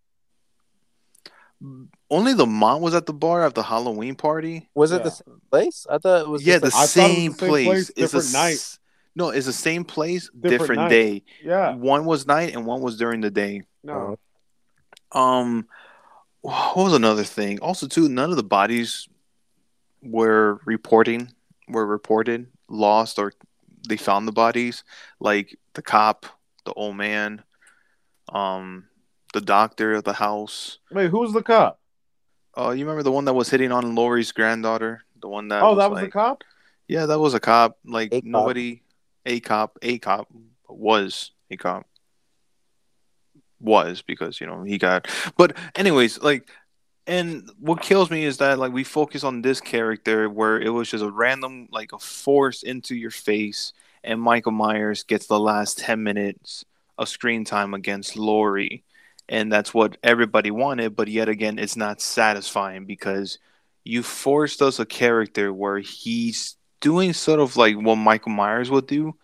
Only 2.11 2.35
the 2.35 2.47
mom 2.47 2.83
was 2.83 2.95
at 2.95 3.07
the 3.07 3.15
bar 3.15 3.45
at 3.47 3.55
the 3.55 3.63
Halloween 3.63 4.15
party. 4.17 4.69
was 4.75 4.93
it 4.93 5.03
the 5.03 5.11
same 5.11 5.41
place 5.51 5.87
i 5.89 5.97
thought 5.99 6.21
it 6.23 6.29
was 6.29 6.45
yeah, 6.45 6.59
just 6.59 6.63
the 6.63 6.67
like- 6.67 6.75
I 6.75 6.87
thought 6.87 6.87
it 6.87 6.87
was 6.87 6.91
same, 6.93 7.33
the 7.33 7.39
same 7.39 7.49
place. 7.49 7.67
place, 7.67 7.89
It's 7.91 7.99
a 7.99 8.03
different 8.19 8.33
night. 8.33 8.79
No, 9.17 9.29
it's 9.31 9.47
the 9.47 9.53
same 9.53 9.85
place, 9.85 10.29
Different 10.29 10.61
different, 10.61 10.81
night. 10.83 10.89
day. 10.89 11.23
Yeah. 11.45 11.77
One 11.77 12.05
was 12.05 12.27
night 12.27 12.53
and 12.53 12.67
one 12.67 12.81
was 12.81 12.97
during 12.99 13.21
the 13.21 13.31
day. 13.31 13.63
No. 13.85 14.19
Um, 15.13 15.69
what 16.41 16.77
was 16.77 16.95
another 16.95 17.23
thing? 17.23 17.61
Also, 17.61 17.87
too, 17.87 18.09
none 18.09 18.31
of 18.31 18.37
the 18.37 18.43
bodies 18.43 19.09
were 20.05 20.61
reporting 20.65 21.33
were 21.69 21.87
reported 21.87 22.47
lost 22.69 23.19
or 23.19 23.33
they 23.89 23.97
found 23.97 24.29
the 24.29 24.33
bodies. 24.33 24.85
Like 25.21 25.59
the 25.75 25.83
cop, 25.83 26.27
the 26.65 26.73
old 26.75 26.97
man, 26.97 27.43
um, 28.33 28.85
the 29.33 29.41
doctor 29.41 29.95
of 29.95 30.05
the 30.05 30.13
house. 30.13 30.79
Wait, 30.91 31.11
who 31.11 31.21
was 31.21 31.33
the 31.33 31.43
cop? 31.43 31.81
Oh, 32.55 32.71
you 32.71 32.85
remember 32.85 33.03
the 33.03 33.13
one 33.13 33.25
that 33.25 33.35
was 33.35 33.51
hitting 33.51 33.73
on 33.73 33.95
Laurie's 33.95 34.33
granddaughter? 34.33 35.03
The 35.21 35.29
one 35.29 35.49
that 35.49 35.63
oh, 35.63 35.75
that 35.75 35.91
was 35.91 35.97
like, 36.01 36.07
the 36.07 36.13
cop. 36.13 36.45
yeah, 36.87 37.07
that 37.07 37.19
was 37.19 37.35
a 37.35 37.41
cop. 37.41 37.79
Like 37.85 38.13
A 38.13 38.21
cop. 38.21 38.25
nobody, 38.25 38.83
a 39.27 39.41
cop, 39.41 39.79
a 39.83 39.99
cop 39.99 40.29
was 40.69 41.33
a 41.51 41.57
cop. 41.57 41.87
Was 43.61 44.03
because 44.03 44.41
you 44.41 44.47
know 44.47 44.63
he 44.63 44.77
got. 44.77 45.09
But 45.39 45.57
anyways, 45.75 46.21
like, 46.21 46.49
and 47.07 47.51
what 47.61 47.83
kills 47.83 48.11
me 48.11 48.25
is 48.25 48.39
that 48.39 48.59
like 48.59 48.73
we 48.73 48.85
focus 48.85 49.25
on 49.25 49.43
this 49.43 49.61
character 49.61 50.29
where 50.29 50.61
it 50.61 50.71
was 50.71 50.91
just 50.91 51.05
a 51.05 51.11
random 51.11 51.69
like 51.71 51.93
a 51.93 51.99
force 51.99 52.63
into 52.63 52.95
your 52.95 53.11
face, 53.11 53.73
and 54.03 54.21
Michael 54.21 54.53
Myers 54.53 55.03
gets 55.03 55.27
the 55.27 55.39
last 55.39 55.79
ten 55.79 56.03
minutes 56.03 56.65
of 56.99 57.09
screen 57.09 57.45
time 57.45 57.75
against 57.75 58.17
Laurie, 58.17 58.85
and 59.29 59.53
that's 59.53 59.75
what 59.75 59.97
everybody 60.03 60.51
wanted. 60.51 60.97
But 60.97 61.09
yet 61.09 61.29
again, 61.29 61.59
it's 61.59 61.77
not 61.77 62.01
satisfying 62.01 62.87
because 62.87 63.39
you 63.85 64.03
forced 64.03 64.63
us 64.63 64.79
a 64.79 64.87
character 64.87 65.53
where 65.53 65.79
he's 65.79 66.57
doing 66.81 67.13
sort 67.13 67.41
of 67.41 67.57
like 67.57 67.77
what 67.77 67.97
Michael 67.97 68.33
Myers 68.33 68.71
would 68.71 68.87
do, 68.87 69.15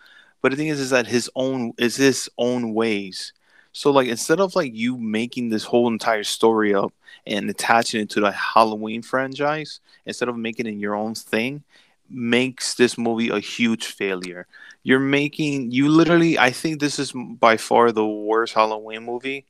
but 0.42 0.50
the 0.50 0.56
thing 0.56 0.68
is, 0.68 0.80
is 0.80 0.90
that 0.90 1.06
his 1.06 1.30
own 1.34 1.72
is 1.78 1.96
his 1.96 2.28
own 2.38 2.74
ways. 2.74 3.32
So 3.72 3.90
like 3.90 4.08
instead 4.08 4.40
of 4.40 4.56
like 4.56 4.74
you 4.74 4.96
making 4.96 5.50
this 5.50 5.64
whole 5.64 5.88
entire 5.88 6.24
story 6.24 6.74
up 6.74 6.92
and 7.26 7.48
attaching 7.48 8.02
it 8.02 8.10
to 8.10 8.20
the 8.20 8.32
Halloween 8.32 9.02
franchise, 9.02 9.80
instead 10.06 10.28
of 10.28 10.36
making 10.36 10.66
it 10.66 10.72
your 10.74 10.94
own 10.94 11.14
thing, 11.14 11.62
makes 12.08 12.74
this 12.74 12.98
movie 12.98 13.28
a 13.28 13.38
huge 13.38 13.86
failure. 13.86 14.46
You're 14.82 14.98
making 14.98 15.70
you 15.70 15.88
literally. 15.88 16.38
I 16.38 16.50
think 16.50 16.80
this 16.80 16.98
is 16.98 17.12
by 17.12 17.56
far 17.56 17.92
the 17.92 18.06
worst 18.06 18.54
Halloween 18.54 19.04
movie. 19.04 19.46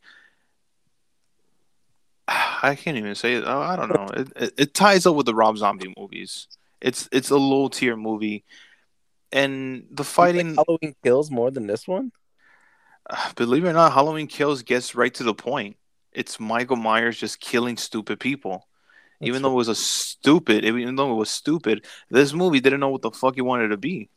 I 2.29 2.75
can't 2.75 2.97
even 2.99 3.15
say 3.15 3.35
it. 3.35 3.45
I 3.45 3.77
don't 3.77 3.89
know. 3.95 4.09
It, 4.15 4.33
it, 4.37 4.55
it 4.59 4.75
ties 4.75 5.07
up 5.07 5.17
with 5.17 5.27
the 5.27 5.35
Rob 5.35 5.57
Zombie 5.57 5.95
movies. 5.97 6.49
It's 6.81 7.09
it's 7.13 7.31
a 7.31 7.37
low 7.37 7.69
tier 7.69 7.97
movie, 7.97 8.45
and 9.33 9.87
the 9.91 10.05
You 10.17 10.23
like 10.33 10.47
fighting. 10.47 10.55
halloween 10.55 10.95
kills 11.03 11.31
more 11.31 11.51
than 11.51 11.67
this 11.67 11.87
one 11.87 12.13
Believe 13.37 13.65
it 13.65 13.71
or 13.71 13.73
not, 13.73 13.93
Halloween 13.93 14.27
Kills 14.27 14.63
gets 14.63 14.95
right 14.95 15.13
to 15.15 15.25
the 15.25 15.35
point. 15.35 15.77
It's 16.13 16.41
Michael 16.41 16.77
Myers 16.77 17.19
just 17.19 17.41
killing 17.41 17.77
stupid 17.77 18.21
people. 18.21 18.67
even 19.23 19.43
though 19.43 19.53
it 19.53 19.55
was 19.55 19.69
a 19.69 19.75
stupid, 19.75 20.65
even 20.65 20.97
though 20.97 21.13
it 21.13 21.17
was 21.17 21.31
stupid, 21.31 21.85
this 22.11 22.33
movie 22.33 22.61
didn't 22.61 22.81
know 22.81 22.89
what 22.89 23.03
the 23.03 23.11
fuck 23.11 23.37
it 23.37 23.43
wanted 23.43 23.69
to 23.69 23.77
be. 23.77 24.09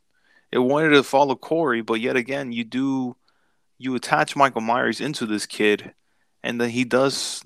It 0.51 0.59
wanted 0.59 0.91
to 0.91 1.03
follow 1.03 1.35
Corey, 1.35 1.81
but 1.81 1.99
yet 1.99 2.15
again, 2.15 2.51
you 2.51 2.63
do 2.63 3.15
you 3.77 3.95
attach 3.95 4.35
Michael 4.35 4.61
Myers 4.61 5.01
into 5.01 5.25
this 5.25 5.45
kid, 5.45 5.93
and 6.41 6.61
then 6.61 6.69
he 6.69 6.85
does 6.85 7.43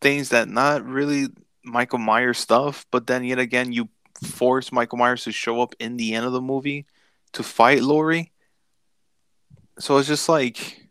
things 0.00 0.28
that 0.28 0.48
not 0.48 0.84
really 0.84 1.28
Michael 1.64 1.98
Myers 1.98 2.38
stuff, 2.38 2.86
but 2.90 3.06
then 3.06 3.24
yet 3.24 3.38
again, 3.38 3.72
you 3.72 3.88
force 4.22 4.70
Michael 4.70 4.98
Myers 4.98 5.24
to 5.24 5.32
show 5.32 5.62
up 5.62 5.74
in 5.80 5.96
the 5.96 6.14
end 6.14 6.26
of 6.26 6.32
the 6.32 6.40
movie 6.40 6.86
to 7.32 7.42
fight 7.42 7.82
Laurie. 7.82 8.30
So 9.78 9.96
it's 9.98 10.08
just 10.08 10.28
like, 10.28 10.88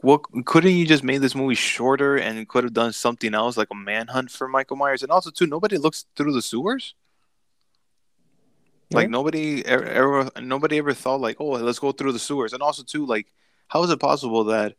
what 0.00 0.22
couldn't 0.44 0.72
you 0.72 0.86
just 0.86 1.02
made 1.02 1.18
this 1.18 1.34
movie 1.34 1.54
shorter 1.54 2.16
and 2.16 2.48
could 2.48 2.64
have 2.64 2.72
done 2.72 2.92
something 2.92 3.34
else 3.34 3.56
like 3.56 3.68
a 3.70 3.74
manhunt 3.74 4.30
for 4.30 4.48
Michael 4.48 4.76
Myers? 4.76 5.02
And 5.02 5.10
also, 5.10 5.30
too, 5.30 5.46
nobody 5.46 5.76
looks 5.76 6.06
through 6.16 6.32
the 6.32 6.42
sewers. 6.42 6.94
Like 8.90 9.06
Yeah. 9.06 9.10
nobody 9.10 9.66
ever, 9.66 9.84
ever, 9.84 10.30
nobody 10.40 10.78
ever 10.78 10.94
thought 10.94 11.20
like, 11.20 11.40
oh, 11.40 11.50
let's 11.50 11.78
go 11.78 11.92
through 11.92 12.12
the 12.12 12.18
sewers. 12.18 12.52
And 12.52 12.62
also, 12.62 12.82
too, 12.82 13.04
like, 13.04 13.26
how 13.68 13.82
is 13.82 13.90
it 13.90 14.00
possible 14.00 14.44
that 14.44 14.76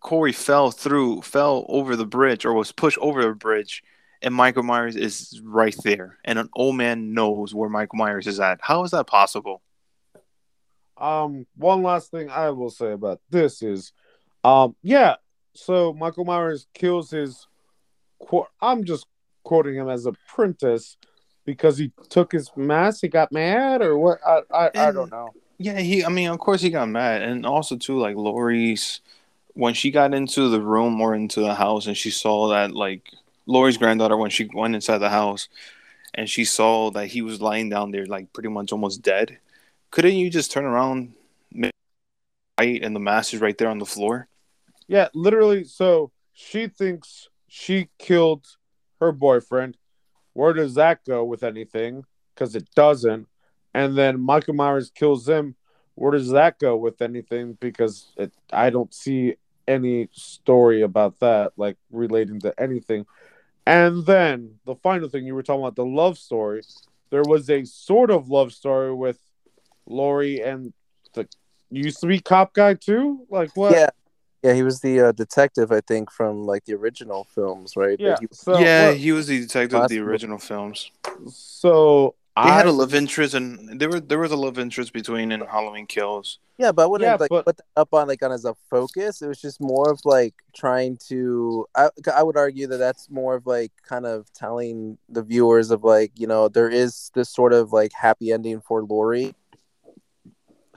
Corey 0.00 0.32
fell 0.32 0.70
through, 0.70 1.22
fell 1.22 1.64
over 1.68 1.96
the 1.96 2.06
bridge, 2.06 2.44
or 2.44 2.52
was 2.52 2.70
pushed 2.70 2.98
over 2.98 3.22
the 3.22 3.34
bridge, 3.34 3.82
and 4.22 4.34
Michael 4.34 4.62
Myers 4.62 4.96
is 4.96 5.40
right 5.44 5.76
there, 5.84 6.18
and 6.24 6.38
an 6.38 6.48
old 6.54 6.76
man 6.76 7.14
knows 7.14 7.54
where 7.54 7.68
Michael 7.68 7.98
Myers 7.98 8.26
is 8.26 8.40
at? 8.40 8.60
How 8.62 8.84
is 8.84 8.90
that 8.90 9.06
possible? 9.06 9.62
Um, 10.96 11.46
one 11.56 11.82
last 11.82 12.10
thing 12.10 12.30
I 12.30 12.50
will 12.50 12.70
say 12.70 12.92
about 12.92 13.20
this 13.30 13.62
is, 13.62 13.92
um, 14.44 14.76
yeah. 14.82 15.16
So 15.54 15.92
Michael 15.92 16.24
Myers 16.24 16.66
kills 16.74 17.10
his. 17.10 17.46
qu- 18.20 18.46
I'm 18.60 18.84
just 18.84 19.06
quoting 19.42 19.74
him 19.74 19.88
as 19.88 20.06
apprentice 20.06 20.96
because 21.44 21.78
he 21.78 21.92
took 22.08 22.32
his 22.32 22.50
mask. 22.56 23.00
He 23.02 23.08
got 23.08 23.32
mad, 23.32 23.82
or 23.82 23.98
what? 23.98 24.18
I 24.26 24.42
I, 24.50 24.70
I 24.74 24.92
don't 24.92 25.10
know. 25.10 25.34
Yeah, 25.58 25.78
he. 25.78 26.04
I 26.04 26.08
mean, 26.08 26.30
of 26.30 26.38
course, 26.38 26.60
he 26.60 26.70
got 26.70 26.88
mad, 26.88 27.22
and 27.22 27.46
also 27.46 27.76
too, 27.76 27.98
like 27.98 28.16
Laurie's 28.16 29.00
when 29.54 29.74
she 29.74 29.90
got 29.90 30.12
into 30.12 30.48
the 30.48 30.60
room 30.60 31.00
or 31.00 31.14
into 31.14 31.40
the 31.40 31.54
house, 31.54 31.86
and 31.86 31.96
she 31.96 32.10
saw 32.10 32.48
that 32.48 32.72
like 32.72 33.08
Laurie's 33.46 33.76
granddaughter 33.76 34.16
when 34.16 34.30
she 34.30 34.48
went 34.52 34.74
inside 34.74 34.98
the 34.98 35.10
house, 35.10 35.48
and 36.14 36.28
she 36.28 36.44
saw 36.44 36.90
that 36.90 37.06
he 37.06 37.22
was 37.22 37.40
lying 37.40 37.68
down 37.68 37.92
there, 37.92 38.06
like 38.06 38.32
pretty 38.32 38.48
much 38.48 38.72
almost 38.72 39.02
dead. 39.02 39.38
Couldn't 39.94 40.16
you 40.16 40.28
just 40.28 40.50
turn 40.50 40.64
around, 40.64 41.12
right, 42.58 42.82
and 42.82 42.96
the 42.96 43.00
mask 43.00 43.32
is 43.32 43.40
right 43.40 43.56
there 43.56 43.68
on 43.68 43.78
the 43.78 43.86
floor? 43.86 44.26
Yeah, 44.88 45.06
literally. 45.14 45.62
So 45.62 46.10
she 46.32 46.66
thinks 46.66 47.28
she 47.46 47.90
killed 47.96 48.44
her 48.98 49.12
boyfriend. 49.12 49.76
Where 50.32 50.52
does 50.52 50.74
that 50.74 51.04
go 51.04 51.22
with 51.22 51.44
anything? 51.44 52.02
Because 52.34 52.56
it 52.56 52.68
doesn't. 52.74 53.28
And 53.72 53.96
then 53.96 54.18
Michael 54.18 54.54
Myers 54.54 54.90
kills 54.90 55.28
him. 55.28 55.54
Where 55.94 56.10
does 56.10 56.30
that 56.30 56.58
go 56.58 56.74
with 56.76 57.00
anything? 57.00 57.56
Because 57.60 58.10
it, 58.16 58.32
I 58.52 58.70
don't 58.70 58.92
see 58.92 59.36
any 59.68 60.08
story 60.10 60.82
about 60.82 61.20
that, 61.20 61.52
like 61.56 61.76
relating 61.92 62.40
to 62.40 62.52
anything. 62.60 63.06
And 63.64 64.04
then 64.04 64.56
the 64.64 64.74
final 64.74 65.08
thing 65.08 65.24
you 65.24 65.36
were 65.36 65.44
talking 65.44 65.62
about 65.62 65.76
the 65.76 65.86
love 65.86 66.18
story. 66.18 66.62
There 67.10 67.22
was 67.22 67.48
a 67.48 67.64
sort 67.64 68.10
of 68.10 68.28
love 68.28 68.52
story 68.52 68.92
with 68.92 69.20
Laurie 69.86 70.40
and 70.40 70.72
the 71.14 71.26
used 71.70 72.00
to 72.00 72.06
be 72.06 72.20
cop 72.20 72.54
guy 72.54 72.74
too. 72.74 73.26
Like 73.30 73.56
what? 73.56 73.72
Yeah, 73.72 73.90
yeah, 74.42 74.52
he 74.54 74.62
was 74.62 74.80
the 74.80 75.00
uh, 75.00 75.12
detective, 75.12 75.72
I 75.72 75.80
think, 75.80 76.10
from 76.10 76.44
like 76.44 76.64
the 76.64 76.74
original 76.74 77.24
films, 77.34 77.76
right? 77.76 77.98
Yeah. 77.98 78.16
He- 78.20 78.28
So 78.32 78.58
yeah, 78.58 78.88
what- 78.88 78.96
he 78.98 79.12
was 79.12 79.26
the 79.26 79.40
detective 79.40 79.80
of 79.80 79.88
the 79.88 79.98
original 80.00 80.38
films. 80.38 80.90
so 81.28 82.14
They 82.36 82.42
had 82.50 82.66
a 82.66 82.72
love 82.72 82.94
interest, 82.94 83.34
and 83.34 83.78
there 83.80 83.88
were 83.88 84.00
there 84.00 84.18
was 84.18 84.32
a 84.32 84.36
love 84.36 84.58
interest 84.58 84.92
between 84.92 85.30
in 85.32 85.40
Halloween 85.40 85.86
Kills. 85.86 86.38
yeah, 86.58 86.70
but 86.72 86.82
I 86.82 86.86
wouldn't 86.86 87.06
Yeah, 87.08 87.16
like 87.18 87.30
but- 87.30 87.44
put 87.46 87.56
that 87.58 87.64
up 87.76 87.94
on 87.94 88.08
like 88.08 88.22
on 88.24 88.32
as 88.32 88.44
a 88.44 88.54
focus. 88.70 89.22
It 89.22 89.28
was 89.28 89.40
just 89.40 89.60
more 89.60 89.90
of 89.90 90.00
like 90.04 90.34
trying 90.54 90.96
to. 91.08 91.66
I 91.76 91.90
I 92.12 92.22
would 92.24 92.36
argue 92.36 92.66
that 92.68 92.78
that's 92.78 93.08
more 93.10 93.36
of 93.36 93.46
like 93.46 93.72
kind 93.82 94.04
of 94.06 94.32
telling 94.32 94.98
the 95.08 95.22
viewers 95.22 95.70
of 95.70 95.84
like 95.84 96.10
you 96.16 96.26
know 96.26 96.48
there 96.48 96.68
is 96.68 97.10
this 97.14 97.28
sort 97.30 97.52
of 97.52 97.72
like 97.72 97.92
happy 97.92 98.32
ending 98.32 98.60
for 98.60 98.82
Laurie. 98.84 99.34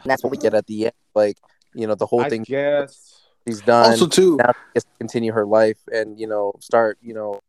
And 0.01 0.09
that's 0.09 0.23
what 0.23 0.31
we 0.31 0.37
get 0.37 0.53
at 0.53 0.65
the 0.67 0.85
end. 0.85 0.95
Like 1.15 1.37
you 1.73 1.87
know 1.87 1.95
the 1.95 2.05
whole 2.05 2.21
I 2.21 2.29
thing 2.29 2.43
guess. 2.43 3.21
she's 3.47 3.61
done. 3.61 3.91
Also, 3.91 4.07
too, 4.07 4.37
now 4.37 4.51
she 4.51 4.73
gets 4.75 4.85
to 4.85 4.91
continue 4.99 5.31
her 5.31 5.45
life 5.45 5.79
and 5.91 6.19
you 6.19 6.27
know 6.27 6.53
start 6.59 6.97
you 7.01 7.13
know 7.13 7.41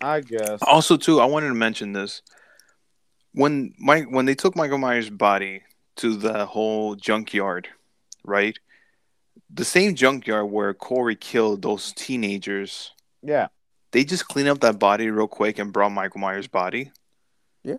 I 0.00 0.20
guess. 0.20 0.60
Also, 0.62 0.96
too, 0.96 1.20
I 1.20 1.24
wanted 1.24 1.48
to 1.48 1.54
mention 1.54 1.92
this. 1.92 2.22
When 3.32 3.74
Mike, 3.78 4.06
when 4.08 4.26
they 4.26 4.34
took 4.34 4.56
Michael 4.56 4.78
Myers' 4.78 5.10
body 5.10 5.62
to 5.96 6.16
the 6.16 6.46
whole 6.46 6.94
junkyard, 6.94 7.68
right? 8.24 8.58
The 9.52 9.64
same 9.64 9.94
junkyard 9.94 10.50
where 10.50 10.74
Corey 10.74 11.16
killed 11.16 11.62
those 11.62 11.92
teenagers. 11.92 12.92
Yeah. 13.22 13.48
They 13.90 14.04
just 14.04 14.28
cleaned 14.28 14.48
up 14.48 14.60
that 14.60 14.78
body 14.78 15.10
real 15.10 15.28
quick 15.28 15.58
and 15.58 15.72
brought 15.72 15.92
Michael 15.92 16.20
Myers' 16.20 16.46
body. 16.46 16.92
Yeah. 17.64 17.76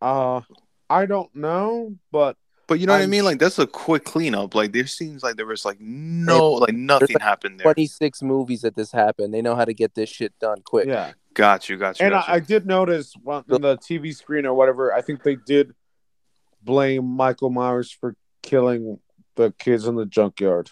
Uh, 0.00 0.42
I 0.90 1.06
don't 1.06 1.34
know, 1.34 1.96
but 2.10 2.36
But 2.66 2.80
you 2.80 2.86
know 2.86 2.92
what 2.92 3.02
I 3.02 3.06
mean? 3.06 3.24
Like 3.24 3.38
that's 3.38 3.58
a 3.58 3.66
quick 3.66 4.04
cleanup. 4.04 4.54
Like 4.54 4.72
there 4.72 4.86
seems 4.86 5.22
like 5.22 5.36
there 5.36 5.46
was 5.46 5.64
like 5.64 5.80
no, 5.80 6.52
like 6.52 6.74
nothing 6.74 7.14
like 7.14 7.22
happened 7.22 7.60
there. 7.60 7.64
twenty 7.64 7.86
six 7.86 8.22
movies 8.22 8.62
that 8.62 8.76
this 8.76 8.92
happened. 8.92 9.32
They 9.32 9.42
know 9.42 9.54
how 9.54 9.64
to 9.64 9.74
get 9.74 9.94
this 9.94 10.08
shit 10.08 10.32
done 10.38 10.62
quick. 10.64 10.86
yeah. 10.86 11.12
Got 11.34 11.68
you, 11.68 11.76
got 11.76 12.00
you. 12.00 12.06
And 12.06 12.14
I, 12.14 12.18
got 12.18 12.28
you. 12.28 12.34
I 12.34 12.40
did 12.40 12.66
notice 12.66 13.14
on 13.24 13.44
the 13.46 13.76
TV 13.78 14.14
screen 14.14 14.44
or 14.44 14.54
whatever. 14.54 14.92
I 14.92 15.02
think 15.02 15.22
they 15.22 15.36
did 15.36 15.72
blame 16.62 17.04
Michael 17.04 17.50
Myers 17.50 17.92
for 17.92 18.16
killing 18.42 18.98
the 19.36 19.52
kids 19.58 19.86
in 19.86 19.94
the 19.94 20.04
junkyard. 20.04 20.70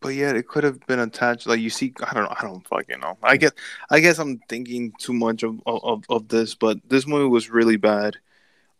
But 0.00 0.14
yeah, 0.14 0.30
it 0.30 0.48
could 0.48 0.64
have 0.64 0.80
been 0.86 1.00
attached. 1.00 1.46
Like 1.46 1.60
you 1.60 1.68
see, 1.68 1.92
I 2.02 2.14
don't 2.14 2.22
know. 2.24 2.34
I 2.36 2.42
don't 2.42 2.66
fucking 2.66 3.00
know. 3.00 3.18
I 3.22 3.36
guess. 3.36 3.52
I 3.90 4.00
guess 4.00 4.18
I'm 4.18 4.40
thinking 4.48 4.92
too 4.98 5.12
much 5.12 5.42
of 5.42 5.60
of, 5.66 6.04
of 6.08 6.28
this. 6.28 6.54
But 6.54 6.78
this 6.88 7.06
movie 7.06 7.28
was 7.28 7.50
really 7.50 7.76
bad. 7.76 8.16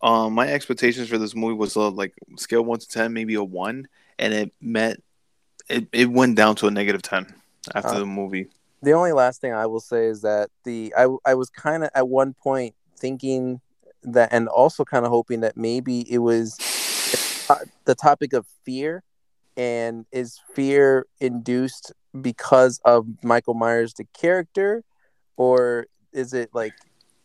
Um, 0.02 0.32
my 0.34 0.48
expectations 0.48 1.08
for 1.08 1.18
this 1.18 1.34
movie 1.34 1.54
was 1.54 1.76
uh, 1.76 1.90
like 1.90 2.14
scale 2.36 2.62
one 2.62 2.78
to 2.78 2.88
ten, 2.88 3.12
maybe 3.12 3.34
a 3.34 3.44
one, 3.44 3.86
and 4.18 4.32
it 4.32 4.52
met. 4.60 4.98
It 5.68 5.88
it 5.92 6.10
went 6.10 6.36
down 6.36 6.56
to 6.56 6.66
a 6.66 6.70
negative 6.70 7.02
ten 7.02 7.34
after 7.74 7.90
Uh, 7.96 7.98
the 8.00 8.06
movie. 8.06 8.48
the 8.82 8.92
only 8.92 9.12
last 9.12 9.40
thing 9.42 9.52
I 9.52 9.66
will 9.66 9.80
say 9.80 10.06
is 10.06 10.22
that 10.22 10.50
the 10.64 10.94
I 10.96 11.06
I 11.24 11.34
was 11.34 11.50
kind 11.50 11.84
of 11.84 11.90
at 11.94 12.08
one 12.08 12.34
point 12.34 12.74
thinking 12.98 13.60
that, 14.02 14.32
and 14.32 14.48
also 14.48 14.84
kind 14.84 15.04
of 15.04 15.10
hoping 15.10 15.40
that 15.40 15.56
maybe 15.56 16.10
it 16.10 16.18
was 16.18 16.56
the 17.84 17.94
topic 17.94 18.32
of 18.32 18.46
fear, 18.64 19.02
and 19.56 20.06
is 20.12 20.40
fear 20.54 21.06
induced 21.20 21.92
because 22.20 22.80
of 22.84 23.06
Michael 23.22 23.54
Myers 23.54 23.92
the 23.94 24.04
character, 24.14 24.82
or 25.36 25.86
is 26.12 26.32
it 26.32 26.50
like 26.54 26.72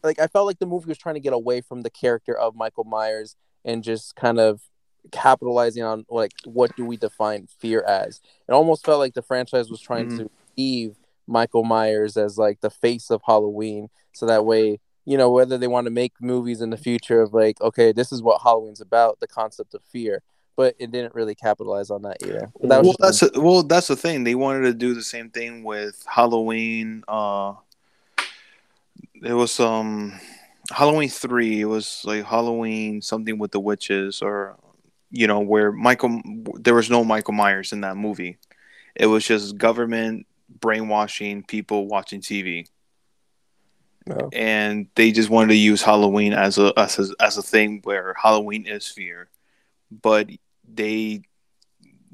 like 0.05 0.19
I 0.19 0.27
felt 0.27 0.45
like 0.45 0.59
the 0.59 0.65
movie 0.65 0.87
was 0.87 0.97
trying 0.97 1.15
to 1.15 1.21
get 1.21 1.33
away 1.33 1.61
from 1.61 1.81
the 1.81 1.89
character 1.89 2.37
of 2.37 2.55
Michael 2.55 2.83
Myers 2.85 3.35
and 3.63 3.83
just 3.83 4.15
kind 4.15 4.39
of 4.39 4.61
capitalizing 5.11 5.83
on 5.83 6.05
like 6.09 6.31
what 6.45 6.75
do 6.75 6.85
we 6.85 6.97
define 6.97 7.47
fear 7.59 7.83
as 7.83 8.21
it 8.47 8.53
almost 8.53 8.85
felt 8.85 8.99
like 8.99 9.13
the 9.13 9.21
franchise 9.21 9.69
was 9.69 9.79
trying 9.79 10.07
Mhm. 10.07 10.17
to 10.17 10.31
leave 10.57 10.95
Michael 11.27 11.63
Myers 11.63 12.17
as 12.17 12.37
like 12.37 12.61
the 12.61 12.69
face 12.69 13.09
of 13.11 13.21
Halloween. 13.25 13.89
So 14.13 14.25
that 14.27 14.45
way, 14.45 14.79
you 15.05 15.17
know, 15.17 15.31
whether 15.31 15.57
they 15.57 15.67
want 15.67 15.85
to 15.85 15.91
make 15.91 16.13
movies 16.21 16.61
in 16.61 16.69
the 16.69 16.77
future 16.77 17.21
of 17.21 17.33
like, 17.33 17.59
okay, 17.61 17.91
this 17.91 18.11
is 18.11 18.21
what 18.21 18.41
Halloween's 18.41 18.81
about, 18.81 19.19
the 19.19 19.27
concept 19.27 19.73
of 19.73 19.81
fear. 19.83 20.21
But 20.55 20.75
it 20.79 20.89
didn't 20.91 21.13
really 21.13 21.35
capitalize 21.35 21.89
on 21.89 22.03
that 22.03 22.17
either. 22.23 22.49
That 22.61 22.83
well, 22.83 22.95
that's 22.97 23.21
a, 23.21 23.29
well, 23.35 23.61
that's 23.61 23.87
the 23.87 23.95
thing. 23.97 24.23
They 24.23 24.35
wanted 24.35 24.61
to 24.61 24.73
do 24.73 24.93
the 24.93 25.03
same 25.03 25.29
thing 25.29 25.63
with 25.63 26.01
Halloween. 26.07 27.03
Uh, 27.09 27.55
it 29.25 29.33
was 29.33 29.59
um 29.59 30.13
Halloween 30.71 31.09
three. 31.09 31.61
It 31.61 31.65
was 31.65 32.01
like 32.05 32.25
Halloween 32.25 33.01
something 33.01 33.37
with 33.37 33.51
the 33.51 33.59
witches, 33.59 34.21
or 34.21 34.57
you 35.09 35.27
know, 35.27 35.39
where 35.39 35.71
Michael 35.71 36.21
there 36.55 36.75
was 36.75 36.89
no 36.89 37.03
Michael 37.03 37.33
Myers 37.33 37.73
in 37.73 37.81
that 37.81 37.97
movie. 37.97 38.37
It 38.95 39.07
was 39.07 39.25
just 39.25 39.57
government 39.57 40.27
brainwashing 40.59 41.43
people 41.43 41.87
watching 41.87 42.21
TV, 42.21 42.67
no. 44.05 44.29
and 44.31 44.87
they 44.95 45.11
just 45.11 45.29
wanted 45.29 45.49
to 45.49 45.55
use 45.55 45.81
Halloween 45.81 46.33
as 46.33 46.57
a 46.59 46.71
as 46.77 46.99
a, 46.99 47.07
as 47.19 47.37
a 47.37 47.41
thing 47.41 47.81
where 47.83 48.13
Halloween 48.21 48.67
is 48.67 48.87
fear, 48.87 49.27
but 49.89 50.29
they 50.71 51.23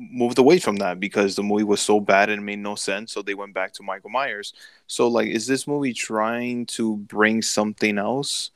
moved 0.09 0.39
away 0.39 0.59
from 0.59 0.77
that 0.77 0.99
because 0.99 1.35
the 1.35 1.43
movie 1.43 1.63
was 1.63 1.81
so 1.81 1.99
bad 1.99 2.29
and 2.29 2.41
it 2.41 2.45
made 2.45 2.59
no 2.59 2.75
sense. 2.75 3.11
So 3.11 3.21
they 3.21 3.35
went 3.35 3.53
back 3.53 3.73
to 3.73 3.83
Michael 3.83 4.09
Myers. 4.09 4.53
So 4.87 5.07
like, 5.07 5.27
is 5.27 5.45
this 5.45 5.67
movie 5.67 5.93
trying 5.93 6.65
to 6.77 6.97
bring 6.97 7.41
something 7.41 7.97
else? 7.97 8.51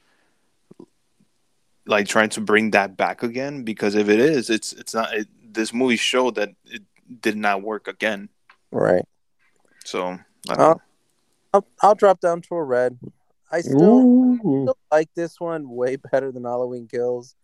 Like 1.86 2.08
trying 2.08 2.30
to 2.30 2.42
bring 2.42 2.72
that 2.72 2.98
back 2.98 3.22
again? 3.22 3.64
Because 3.64 3.94
if 3.94 4.10
it 4.10 4.20
is, 4.20 4.50
it's 4.50 4.74
it's 4.74 4.94
not. 4.94 5.14
It, 5.14 5.28
this 5.54 5.72
movie 5.72 5.98
showed 5.98 6.36
that 6.36 6.50
it 6.66 6.82
did 7.22 7.38
not 7.38 7.62
work 7.62 7.88
again. 7.88 8.30
right. 8.72 9.06
So 9.86 10.18
I 10.50 10.56
don't 10.56 10.60
Uh, 10.60 10.74
know. 10.74 10.82
I'll, 11.54 11.68
I'll 11.82 11.96
drop 11.96 12.20
down 12.20 12.42
to 12.42 12.56
a 12.56 12.64
red. 12.64 12.98
I 13.52 13.62
still, 13.62 14.02
Ooh. 14.02 14.40
still 14.64 14.78
like 14.92 15.10
this 15.16 15.40
one 15.40 15.70
way 15.70 15.96
better 15.96 16.32
than 16.32 16.44
Halloween 16.44 16.88
Kills. 16.88 17.36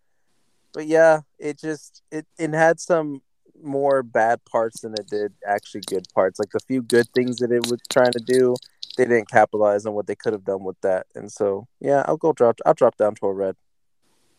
But 0.74 0.88
yeah, 0.88 1.22
it 1.38 1.60
just 1.60 2.02
it, 2.12 2.26
it 2.40 2.52
had 2.54 2.80
some 2.80 3.22
more 3.64 4.04
bad 4.04 4.44
parts 4.46 4.82
than 4.82 4.94
it 4.94 5.08
did 5.10 5.34
actually 5.46 5.82
good 5.88 6.06
parts. 6.14 6.40
Like 6.40 6.52
the 6.52 6.60
few 6.60 6.82
good 6.82 7.08
things 7.14 7.38
that 7.38 7.52
it 7.52 7.68
was 7.70 7.80
trying 7.90 8.12
to 8.12 8.20
do, 8.20 8.56
they 8.98 9.06
didn't 9.06 9.30
capitalize 9.30 9.86
on 9.86 9.94
what 9.94 10.08
they 10.08 10.16
could 10.16 10.34
have 10.34 10.46
done 10.46 10.64
with 10.64 10.80
that. 10.82 11.08
And 11.16 11.32
so 11.32 11.68
yeah, 11.80 12.04
I'll 12.06 12.18
go 12.18 12.34
drop 12.34 12.60
I'll 12.66 12.74
drop 12.74 12.98
down 12.98 13.16
to 13.16 13.26
a 13.28 13.34
red. 13.34 13.56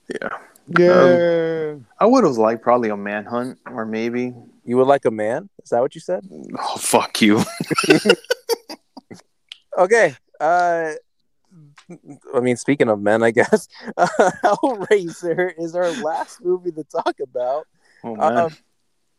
Yeah. 0.08 0.28
Yeah. 0.78 1.76
I 1.98 2.06
would 2.06 2.24
have 2.24 2.36
liked 2.36 2.62
probably 2.62 2.90
a 2.90 2.96
manhunt 2.96 3.58
or 3.66 3.84
maybe. 3.84 4.34
You 4.64 4.76
would 4.76 4.86
like 4.86 5.04
a 5.04 5.10
man? 5.10 5.48
Is 5.62 5.70
that 5.70 5.80
what 5.80 5.94
you 5.94 6.00
said? 6.00 6.28
Oh 6.58 6.76
fuck 6.76 7.20
you. 7.20 7.42
Okay. 9.76 10.14
Uh, 10.40 10.92
I 12.34 12.40
mean, 12.40 12.56
speaking 12.56 12.88
of 12.88 13.00
men, 13.00 13.22
I 13.22 13.30
guess 13.30 13.68
uh, 13.96 14.06
Hellraiser 14.44 15.52
is 15.58 15.74
our 15.74 15.90
last 16.02 16.42
movie 16.42 16.72
to 16.72 16.84
talk 16.84 17.20
about. 17.20 17.66
Oh 18.04 18.16
man. 18.16 18.36
Um, 18.36 18.50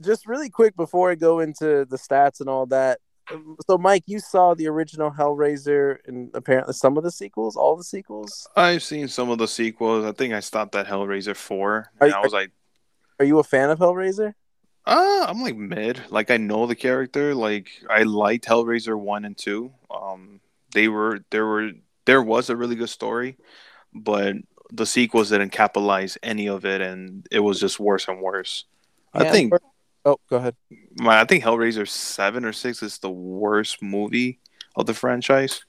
just 0.04 0.28
really 0.28 0.50
quick 0.50 0.76
before 0.76 1.12
I 1.12 1.16
go 1.16 1.40
into 1.40 1.86
the 1.86 1.98
stats 1.98 2.40
and 2.42 2.50
all 2.50 2.66
that. 2.68 3.00
um, 3.32 3.56
So, 3.68 3.78
Mike, 3.78 4.04
you 4.06 4.20
saw 4.20 4.54
the 4.54 4.68
original 4.68 5.10
Hellraiser 5.12 5.98
and 6.08 6.30
apparently 6.34 6.74
some 6.74 6.98
of 6.98 7.04
the 7.04 7.12
sequels, 7.12 7.56
all 7.56 7.76
the 7.76 7.84
sequels. 7.84 8.48
I've 8.56 8.84
seen 8.84 9.08
some 9.08 9.30
of 9.30 9.38
the 9.38 9.48
sequels. 9.48 10.06
I 10.06 10.12
think 10.12 10.34
I 10.34 10.40
stopped 10.42 10.76
at 10.76 10.88
Hellraiser 10.88 11.36
four. 11.36 11.92
Are- 12.00 12.08
And 12.08 12.14
I 12.14 12.20
was 12.22 12.34
like, 12.34 12.52
Are 13.20 13.26
you 13.26 13.40
a 13.40 13.44
fan 13.44 13.70
of 13.70 13.80
Hellraiser? 13.80 14.34
uh, 14.86 15.26
I'm 15.30 15.42
like 15.42 15.56
mid. 15.56 16.02
Like 16.10 16.30
I 16.30 16.38
know 16.38 16.68
the 16.68 16.76
character. 16.76 17.34
Like 17.34 17.70
I 17.90 18.04
liked 18.04 18.46
Hellraiser 18.46 19.00
one 19.00 19.24
and 19.24 19.38
two. 19.38 19.72
Um, 19.90 20.42
they 20.74 20.90
were 20.90 21.20
there 21.32 21.46
were 21.46 21.72
there 22.06 22.22
was 22.22 22.50
a 22.50 22.56
really 22.58 22.76
good 22.76 22.90
story, 22.90 23.38
but 23.94 24.36
the 24.74 24.86
sequels 24.86 25.30
didn't 25.30 25.52
capitalize 25.52 26.18
any 26.22 26.50
of 26.50 26.66
it, 26.66 26.82
and 26.82 27.26
it 27.32 27.40
was 27.40 27.62
just 27.62 27.80
worse 27.80 28.08
and 28.10 28.20
worse. 28.20 28.66
I 29.14 29.30
think 29.32 29.54
Oh, 30.06 30.18
go 30.30 30.38
ahead. 30.38 30.56
my 31.00 31.22
I 31.22 31.26
think 31.26 31.44
Hellraiser 31.44 31.88
seven 31.88 32.46
or 32.46 32.54
six 32.54 32.84
is 32.84 32.98
the 32.98 33.10
worst 33.10 33.82
movie 33.82 34.40
of 34.76 34.86
the 34.86 34.94
franchise. 34.94 35.64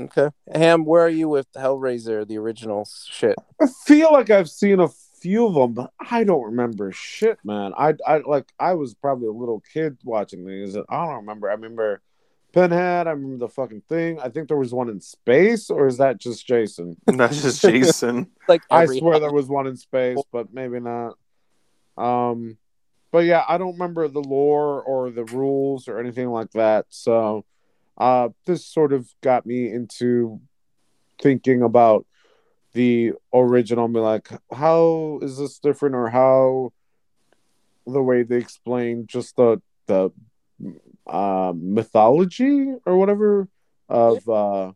Okay. 0.00 0.30
Ham, 0.54 0.84
where 0.84 1.02
are 1.02 1.08
you 1.08 1.28
with 1.28 1.52
Hellraiser, 1.52 2.26
the 2.26 2.38
original 2.38 2.88
shit? 3.08 3.36
I 3.60 3.66
feel 3.84 4.12
like 4.12 4.30
I've 4.30 4.50
seen 4.50 4.80
a 4.80 4.88
few 5.20 5.46
of 5.46 5.54
them, 5.54 5.72
but 5.74 5.92
I 6.10 6.24
don't 6.24 6.44
remember 6.44 6.92
shit, 6.92 7.38
man. 7.44 7.72
I, 7.76 7.94
I 8.06 8.18
like 8.18 8.52
I 8.58 8.74
was 8.74 8.94
probably 8.94 9.28
a 9.28 9.32
little 9.32 9.62
kid 9.72 9.98
watching 10.04 10.44
these. 10.44 10.74
and 10.74 10.84
I 10.88 11.06
don't 11.06 11.16
remember. 11.16 11.48
I 11.48 11.54
remember 11.54 12.02
Pinhead. 12.52 13.06
I 13.06 13.10
remember 13.10 13.38
the 13.38 13.48
fucking 13.48 13.82
thing. 13.88 14.18
I 14.20 14.28
think 14.28 14.48
there 14.48 14.56
was 14.56 14.74
one 14.74 14.88
in 14.88 15.00
space, 15.00 15.70
or 15.70 15.86
is 15.86 15.98
that 15.98 16.18
just 16.18 16.46
Jason? 16.46 16.96
That's 17.06 17.40
just 17.40 17.62
Jason. 17.62 18.30
Like 18.48 18.62
I 18.70 18.82
every 18.82 18.98
swear 18.98 19.20
there 19.20 19.32
was 19.32 19.46
one 19.46 19.66
in 19.66 19.76
space, 19.76 20.18
but 20.32 20.52
maybe 20.52 20.80
not. 20.80 21.16
Um, 21.96 22.58
but 23.10 23.24
yeah, 23.24 23.44
I 23.48 23.58
don't 23.58 23.74
remember 23.74 24.08
the 24.08 24.22
lore 24.22 24.82
or 24.82 25.10
the 25.10 25.24
rules 25.24 25.88
or 25.88 25.98
anything 25.98 26.30
like 26.30 26.50
that. 26.52 26.86
So, 26.88 27.44
uh, 27.98 28.30
this 28.46 28.66
sort 28.66 28.92
of 28.92 29.08
got 29.20 29.44
me 29.44 29.70
into 29.70 30.40
thinking 31.20 31.62
about 31.62 32.06
the 32.72 33.12
original. 33.34 33.88
Be 33.88 34.00
like, 34.00 34.28
how 34.50 35.20
is 35.22 35.36
this 35.38 35.58
different, 35.58 35.94
or 35.94 36.08
how 36.08 36.72
the 37.86 38.02
way 38.02 38.22
they 38.22 38.38
explain 38.38 39.06
just 39.06 39.36
the 39.36 39.60
the 39.86 40.10
uh, 41.06 41.52
mythology 41.54 42.74
or 42.86 42.96
whatever 42.96 43.48
of 43.88 44.28
uh, 44.28 44.72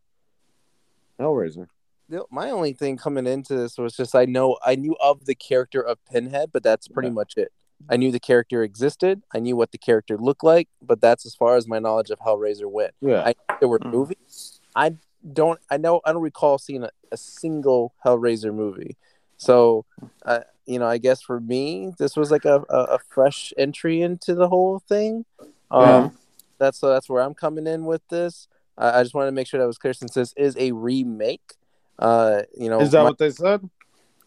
Hellraiser. 1.19 1.69
The- 2.09 2.25
my 2.31 2.51
only 2.51 2.73
thing 2.73 2.97
coming 2.97 3.27
into 3.27 3.55
this 3.57 3.79
was 3.79 3.97
just 3.97 4.15
I 4.15 4.25
know 4.25 4.59
I 4.65 4.75
knew 4.77 4.97
of 5.03 5.25
the 5.27 5.35
character 5.35 5.81
of 5.81 5.99
Pinhead, 6.07 6.51
but 6.53 6.63
that's 6.63 6.89
pretty 6.89 7.09
Yeah. 7.09 7.15
much 7.15 7.35
it. 7.37 7.53
I 7.91 7.97
knew 7.97 8.11
the 8.11 8.21
character 8.21 8.63
existed. 8.63 9.23
I 9.35 9.39
knew 9.39 9.55
what 9.57 9.71
the 9.73 9.79
character 9.79 10.17
looked 10.17 10.43
like, 10.45 10.69
but 10.81 11.01
that's 11.01 11.27
as 11.27 11.35
far 11.35 11.57
as 11.57 11.69
my 11.69 11.79
knowledge 11.79 12.11
of 12.11 12.19
Hellraiser 12.21 12.71
went. 12.71 12.95
Yeah, 13.01 13.23
I 13.27 13.35
there 13.61 13.69
were 13.69 13.79
Mm. 13.81 13.91
movies. 13.93 14.61
I 14.75 14.97
don't. 15.33 15.61
I 15.71 15.77
know. 15.77 16.01
I 16.05 16.13
don't 16.13 16.23
recall 16.23 16.59
seeing 16.59 16.85
a, 16.85 16.91
a 17.13 17.17
single 17.17 17.93
Hellraiser 18.05 18.55
movie. 18.55 18.97
So, 19.37 19.85
uh, 20.25 20.41
you 20.65 20.79
know, 20.79 20.87
I 20.87 20.97
guess 20.99 21.21
for 21.21 21.41
me, 21.41 21.93
this 21.99 22.17
was 22.17 22.31
like 22.31 22.45
a, 22.47 22.65
a, 22.71 22.79
a 22.95 22.99
fresh 23.11 23.53
entry 23.59 24.01
into 24.01 24.35
the 24.35 24.49
whole 24.49 24.79
thing. 24.79 25.25
Um, 25.71 25.83
Yeah. 25.83 26.11
That's 26.59 26.79
so 26.79 26.89
that's 26.89 27.11
where 27.11 27.21
I'm 27.23 27.35
coming 27.35 27.67
in 27.67 27.85
with 27.85 28.01
this. 28.09 28.49
I 28.79 29.01
I 29.01 29.03
just 29.03 29.15
wanted 29.15 29.27
to 29.27 29.33
make 29.35 29.47
sure 29.47 29.61
that 29.61 29.67
was 29.67 29.77
clear 29.77 29.93
since 29.93 30.15
this 30.15 30.33
is 30.39 30.57
a 30.57 30.73
remake. 30.73 31.53
Uh, 31.99 32.43
you 32.57 32.69
know, 32.69 32.81
is 32.81 32.91
that 32.91 32.99
my- 33.03 33.05
what 33.11 33.19
they 33.19 33.31
said? 33.31 33.69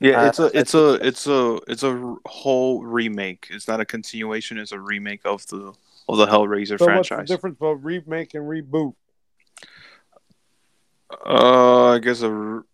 Yeah, 0.01 0.21
Uh, 0.21 0.27
it's 0.27 0.39
a 0.39 0.57
it's 0.57 0.73
a 0.73 0.93
it's 1.05 1.27
a 1.27 1.59
it's 1.67 1.83
a 1.83 2.15
whole 2.25 2.83
remake. 2.85 3.47
It's 3.51 3.67
not 3.67 3.81
a 3.81 3.85
continuation. 3.85 4.57
It's 4.57 4.71
a 4.71 4.79
remake 4.79 5.21
of 5.25 5.45
the 5.47 5.73
of 6.07 6.17
the 6.17 6.25
Hellraiser 6.25 6.79
So 6.79 6.85
what's 6.87 7.09
the 7.09 7.23
difference 7.23 7.57
between 7.59 7.81
remake 7.81 8.33
and 8.33 8.45
reboot? 8.45 8.95
Uh, 11.25 11.87
I 11.95 11.99
guess 11.99 12.21
a 12.21 12.29
r- 12.31 12.65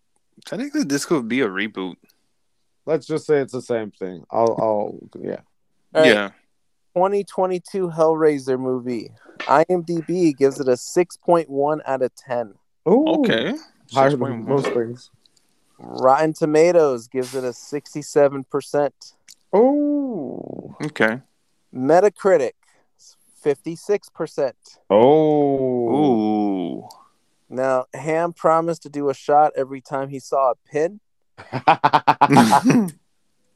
technically 0.46 0.84
this 0.84 1.06
could 1.06 1.28
be 1.28 1.42
a 1.42 1.48
reboot. 1.48 1.96
Let's 2.86 3.08
just 3.08 3.26
say 3.26 3.38
it's 3.40 3.54
the 3.54 3.62
same 3.62 3.90
thing. 3.92 4.24
I'll, 4.30 4.56
I'll, 4.60 5.00
yeah. 5.20 5.40
All 5.96 6.02
right. 6.04 6.08
Yeah, 6.14 6.28
2022 6.96 7.90
Hellraiser 7.90 8.60
movie. 8.60 9.12
IMDb 9.40 10.38
gives 10.38 10.60
it 10.60 10.68
a 10.68 10.74
6.1 10.74 11.80
out 11.86 12.02
of 12.04 12.14
10. 12.16 12.54
Oh, 12.86 13.22
okay. 13.22 13.56
Higher 13.94 14.12
6.1. 14.12 14.20
than 14.20 14.46
most 14.50 14.68
things. 14.74 15.10
Rotten 15.78 16.34
Tomatoes 16.34 17.08
gives 17.08 17.36
it 17.36 17.44
a 17.44 17.50
67%. 17.50 18.92
Oh, 19.54 20.76
Okay. 20.84 21.22
Metacritic, 21.74 22.54
56%. 23.44 24.54
oh, 24.90 25.90
Ooh. 25.90 26.88
Now, 27.50 27.86
Ham 27.94 28.34
promised 28.34 28.84
to 28.84 28.90
do 28.90 29.10
a 29.10 29.14
shot 29.14 29.52
every 29.56 29.82
time 29.82 30.10
he 30.10 30.20
saw 30.20 30.52
a 30.52 30.56
pin. 30.70 31.00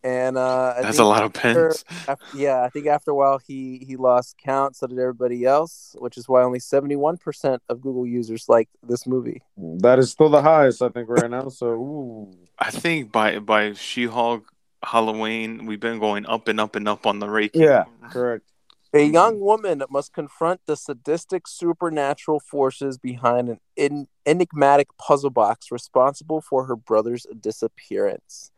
And 0.04 0.38
uh, 0.38 0.76
I 0.78 0.82
That's 0.82 1.00
a 1.00 1.04
lot 1.04 1.24
of 1.24 1.34
pins. 1.34 1.84
af- 2.08 2.20
yeah, 2.34 2.64
I 2.64 2.70
think 2.70 2.88
after 2.88 3.12
a 3.12 3.16
while 3.16 3.40
he, 3.46 3.84
he 3.86 3.98
lost 3.98 4.38
count, 4.38 4.76
so 4.76 4.88
did 4.88 4.98
everybody 4.98 5.44
else, 5.46 5.96
which 6.00 6.18
is 6.18 6.30
why 6.30 6.42
only 6.42 6.60
71% 6.60 7.60
of 7.68 7.82
Google 7.82 8.08
users 8.08 8.48
like 8.48 8.70
this 8.82 9.06
movie. 9.06 9.42
that 9.58 10.00
is 10.00 10.12
still 10.12 10.30
the 10.30 10.42
highest 10.42 10.82
I 10.82 10.90
think 10.90 11.10
right 11.10 11.30
now. 11.30 11.50
So, 11.50 11.68
ooh. 11.68 12.32
I 12.58 12.72
think 12.72 13.12
by 13.12 13.40
by 13.40 13.74
She-Hulk 13.74 14.46
Halloween, 14.84 15.66
we've 15.66 15.80
been 15.80 16.00
going 16.00 16.26
up 16.26 16.48
and 16.48 16.60
up 16.60 16.76
and 16.78 16.88
up 16.88 17.06
on 17.06 17.20
the 17.20 17.30
ranking. 17.30 17.64
yeah, 17.64 17.84
correct. 18.10 18.46
A 18.92 19.04
young 19.04 19.40
woman 19.40 19.84
must 19.92 20.14
confront 20.14 20.62
the 20.66 20.76
sadistic 20.76 21.48
supernatural 21.48 22.40
forces 22.40 22.98
behind 22.98 23.48
an 23.50 23.60
en- 23.78 24.08
enigmatic 24.26 24.88
puzzle 24.98 25.30
box 25.30 25.72
responsible 25.72 26.42
for 26.42 26.66
her 26.66 26.76
brother's 26.76 27.28
disappearance. 27.40 28.52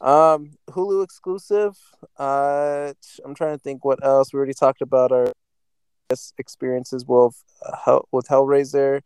Um, 0.00 0.52
Hulu 0.70 1.02
exclusive. 1.02 1.76
Uh, 2.18 2.92
I'm 3.24 3.34
trying 3.34 3.56
to 3.56 3.62
think 3.62 3.84
what 3.84 4.04
else. 4.04 4.32
We 4.32 4.36
already 4.36 4.54
talked 4.54 4.82
about 4.82 5.12
our 5.12 5.32
experiences 6.38 7.04
with 7.06 7.42
uh, 7.64 7.76
Hell- 7.84 8.08
with 8.12 8.26
Hellraiser. 8.28 9.02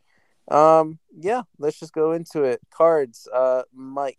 Um, 0.51 0.99
yeah, 1.17 1.43
let's 1.59 1.79
just 1.79 1.93
go 1.93 2.13
into 2.13 2.43
it. 2.43 2.61
Cards. 2.71 3.29
Uh, 3.33 3.63
Mike. 3.73 4.19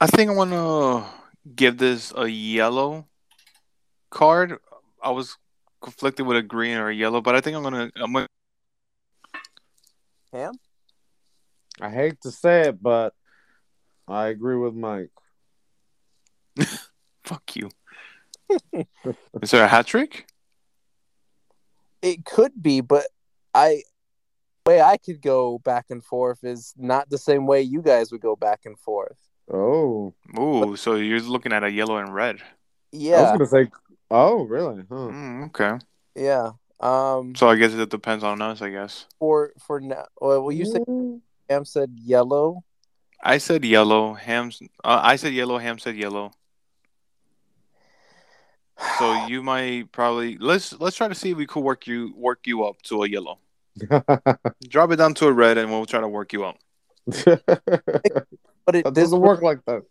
I 0.00 0.06
think 0.06 0.30
I 0.30 0.34
want 0.34 0.50
to 0.50 1.04
give 1.54 1.78
this 1.78 2.12
a 2.16 2.26
yellow 2.26 3.06
card. 4.10 4.58
I 5.02 5.10
was 5.10 5.36
conflicted 5.80 6.26
with 6.26 6.36
a 6.36 6.42
green 6.42 6.76
or 6.76 6.88
a 6.88 6.94
yellow, 6.94 7.20
but 7.20 7.36
I 7.36 7.40
think 7.40 7.56
I'm 7.56 7.62
gonna. 7.62 7.90
I'm 7.96 8.12
gonna. 8.12 8.26
Ham. 10.32 10.54
I 11.80 11.90
hate 11.90 12.20
to 12.22 12.30
say 12.30 12.68
it, 12.68 12.82
but 12.82 13.14
I 14.06 14.26
agree 14.28 14.56
with 14.56 14.74
Mike. 14.74 15.10
Fuck 17.30 17.54
you. 17.54 17.70
Is 19.40 19.52
there 19.52 19.62
a 19.62 19.68
hat 19.68 19.86
trick? 19.86 20.26
It 22.02 22.24
could 22.24 22.60
be, 22.60 22.80
but 22.80 23.06
I 23.54 23.84
way 24.66 24.80
I 24.82 24.96
could 24.96 25.22
go 25.22 25.60
back 25.60 25.86
and 25.90 26.04
forth 26.04 26.42
is 26.42 26.74
not 26.76 27.08
the 27.08 27.18
same 27.18 27.46
way 27.46 27.62
you 27.62 27.82
guys 27.82 28.10
would 28.10 28.20
go 28.20 28.34
back 28.34 28.62
and 28.64 28.76
forth. 28.76 29.16
Oh, 29.48 30.12
Ooh, 30.36 30.74
so 30.74 30.96
you're 30.96 31.20
looking 31.20 31.52
at 31.52 31.62
a 31.62 31.70
yellow 31.70 31.98
and 31.98 32.12
red. 32.12 32.40
I 32.40 32.46
Yeah, 32.90 33.22
was 33.22 33.30
gonna 33.32 33.46
say. 33.46 33.70
Oh, 34.10 34.42
really? 34.42 34.82
Huh. 34.88 34.94
Mm, 35.14 35.46
okay. 35.46 35.78
yeah. 36.16 36.50
Um, 36.80 37.36
So 37.36 37.48
I 37.48 37.54
guess 37.54 37.74
it 37.74 37.90
depends 37.90 38.24
on 38.24 38.42
us. 38.42 38.60
I 38.60 38.70
guess 38.70 39.06
for 39.20 39.52
for 39.64 39.80
now, 39.80 40.06
well, 40.20 40.42
well, 40.42 40.52
you 40.52 40.64
said. 40.64 40.82
Sam 41.48 41.64
said 41.64 41.92
yellow. 41.94 42.64
I 43.22 43.38
said 43.38 43.64
yellow. 43.64 44.14
Ham's. 44.14 44.60
Uh, 44.82 45.00
I 45.02 45.14
said 45.14 45.32
yellow. 45.32 45.58
Ham 45.58 45.78
said 45.78 45.94
yellow. 45.96 46.32
So 48.98 49.26
you 49.26 49.42
might 49.42 49.92
probably 49.92 50.38
let's 50.38 50.72
let's 50.80 50.96
try 50.96 51.08
to 51.08 51.14
see 51.14 51.30
if 51.30 51.36
we 51.36 51.46
could 51.46 51.62
work 51.62 51.86
you 51.86 52.12
work 52.16 52.40
you 52.46 52.64
up 52.64 52.80
to 52.82 53.02
a 53.02 53.08
yellow. 53.08 53.38
Drop 54.68 54.90
it 54.90 54.96
down 54.96 55.14
to 55.14 55.26
a 55.26 55.32
red, 55.32 55.58
and 55.58 55.70
we'll 55.70 55.86
try 55.86 56.00
to 56.00 56.08
work 56.08 56.32
you 56.32 56.44
up. 56.44 56.56
But 58.66 58.76
it 58.76 58.84
this 58.84 59.04
doesn't 59.04 59.20
work 59.20 59.42
like 59.42 59.64
that. 59.66 59.82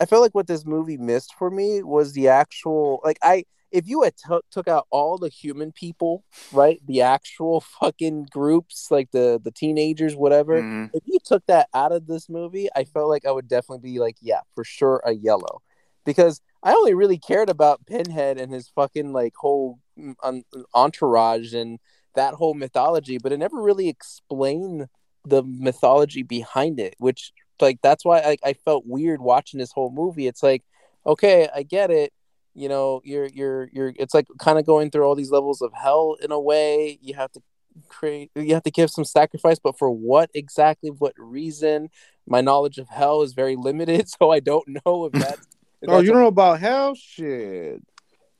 I 0.00 0.06
feel 0.06 0.20
like 0.20 0.34
what 0.34 0.46
this 0.46 0.64
movie 0.64 0.96
missed 0.96 1.34
for 1.38 1.50
me 1.50 1.82
was 1.82 2.12
the 2.12 2.28
actual 2.28 3.00
like 3.04 3.18
I 3.22 3.44
if 3.70 3.88
you 3.88 4.02
had 4.02 4.14
t- 4.16 4.38
took 4.52 4.68
out 4.68 4.86
all 4.90 5.18
the 5.18 5.28
human 5.28 5.72
people, 5.72 6.22
right, 6.52 6.80
the 6.86 7.02
actual 7.02 7.60
fucking 7.60 8.28
groups, 8.30 8.88
like 8.90 9.10
the 9.10 9.40
the 9.42 9.50
teenagers, 9.50 10.14
whatever. 10.14 10.62
Mhm. 10.62 10.90
If 10.94 11.02
you 11.06 11.18
took 11.24 11.44
that 11.46 11.68
out 11.74 11.90
of 11.90 12.06
this 12.06 12.28
movie, 12.28 12.68
I 12.76 12.84
felt 12.84 13.08
like 13.08 13.26
I 13.26 13.32
would 13.32 13.48
definitely 13.48 13.90
be 13.90 13.98
like, 13.98 14.16
yeah, 14.20 14.40
for 14.54 14.62
sure, 14.62 15.02
a 15.04 15.12
yellow, 15.12 15.60
because 16.04 16.40
I 16.62 16.72
only 16.72 16.94
really 16.94 17.18
cared 17.18 17.50
about 17.50 17.86
Pinhead 17.86 18.38
and 18.38 18.52
his 18.52 18.68
fucking 18.68 19.12
like 19.12 19.34
whole 19.36 19.78
mm, 19.98 20.42
entourage 20.74 21.54
and 21.54 21.78
that 22.14 22.34
whole 22.34 22.54
mythology, 22.54 23.18
but 23.18 23.32
it 23.32 23.38
never 23.38 23.60
really 23.60 23.88
explained 23.88 24.86
the 25.24 25.42
mythology 25.42 26.22
behind 26.22 26.78
it, 26.80 26.94
which 26.98 27.32
like 27.60 27.78
that's 27.82 28.04
why 28.04 28.20
I, 28.20 28.36
I 28.44 28.52
felt 28.52 28.84
weird 28.86 29.20
watching 29.20 29.58
this 29.58 29.72
whole 29.72 29.90
movie. 29.90 30.26
It's 30.26 30.42
like, 30.42 30.62
okay, 31.06 31.48
I 31.54 31.62
get 31.62 31.90
it. 31.90 32.12
You 32.54 32.68
know, 32.68 33.00
you're 33.04 33.26
you're 33.26 33.68
you're 33.72 33.92
it's 33.96 34.14
like 34.14 34.26
kind 34.38 34.58
of 34.58 34.66
going 34.66 34.90
through 34.90 35.04
all 35.04 35.14
these 35.14 35.30
levels 35.30 35.60
of 35.60 35.72
hell 35.72 36.16
in 36.22 36.30
a 36.30 36.40
way. 36.40 36.98
You 37.02 37.14
have 37.14 37.32
to 37.32 37.42
create 37.88 38.30
you 38.36 38.54
have 38.54 38.62
to 38.64 38.70
give 38.70 38.90
some 38.90 39.04
sacrifice, 39.04 39.58
but 39.58 39.78
for 39.78 39.90
what 39.90 40.30
exactly, 40.34 40.90
what 40.90 41.14
reason? 41.16 41.90
My 42.26 42.40
knowledge 42.40 42.78
of 42.78 42.88
hell 42.88 43.22
is 43.22 43.32
very 43.32 43.56
limited, 43.58 44.08
so 44.08 44.30
I 44.30 44.40
don't 44.40 44.68
know 44.84 45.06
if 45.06 45.12
that's 45.12 45.46
Oh, 45.88 46.00
you 46.00 46.12
don't 46.12 46.22
know 46.22 46.28
about 46.28 46.60
hell? 46.60 46.94
Shit. 46.94 47.82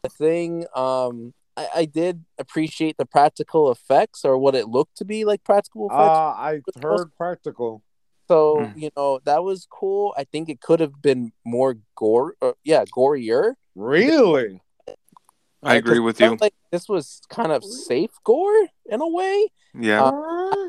The 0.03 0.09
thing. 0.09 0.67
Um 0.75 1.35
I, 1.57 1.69
I 1.77 1.85
did 1.85 2.25
appreciate 2.39 2.97
the 2.97 3.07
practical 3.07 3.71
effects 3.71 4.25
or 4.25 4.37
what 4.39 4.55
it 4.55 4.69
looked 4.69 4.97
to 4.99 5.05
be 5.05 5.25
like 5.25 5.45
practical 5.45 5.89
Uh. 5.91 5.95
I 5.97 6.61
heard 6.81 7.15
practical. 7.17 7.83
So 8.29 8.57
Mm. 8.57 8.73
you 8.77 8.91
know 8.97 9.21
that 9.25 9.45
was 9.45 9.67
cool. 9.71 10.15
I 10.17 10.25
think 10.25 10.49
it 10.49 10.61
could 10.61 10.81
have 10.81 11.01
been 11.03 11.33
more 11.45 11.77
gore. 11.95 12.35
Uh, 12.41 12.53
yeah, 12.65 12.85
gorier. 12.97 13.55
Really? 13.75 14.61
I 15.63 15.77
agree 15.77 15.99
with 15.99 16.21
you. 16.21 16.37
Like 16.41 16.55
this 16.71 16.89
was 16.89 17.23
kind 17.29 17.51
of 17.53 17.65
safe 17.65 18.11
gore 18.23 18.69
in 18.87 19.01
a 19.01 19.09
way. 19.09 19.49
Yeah. 19.75 20.05
Uh, 20.05 20.69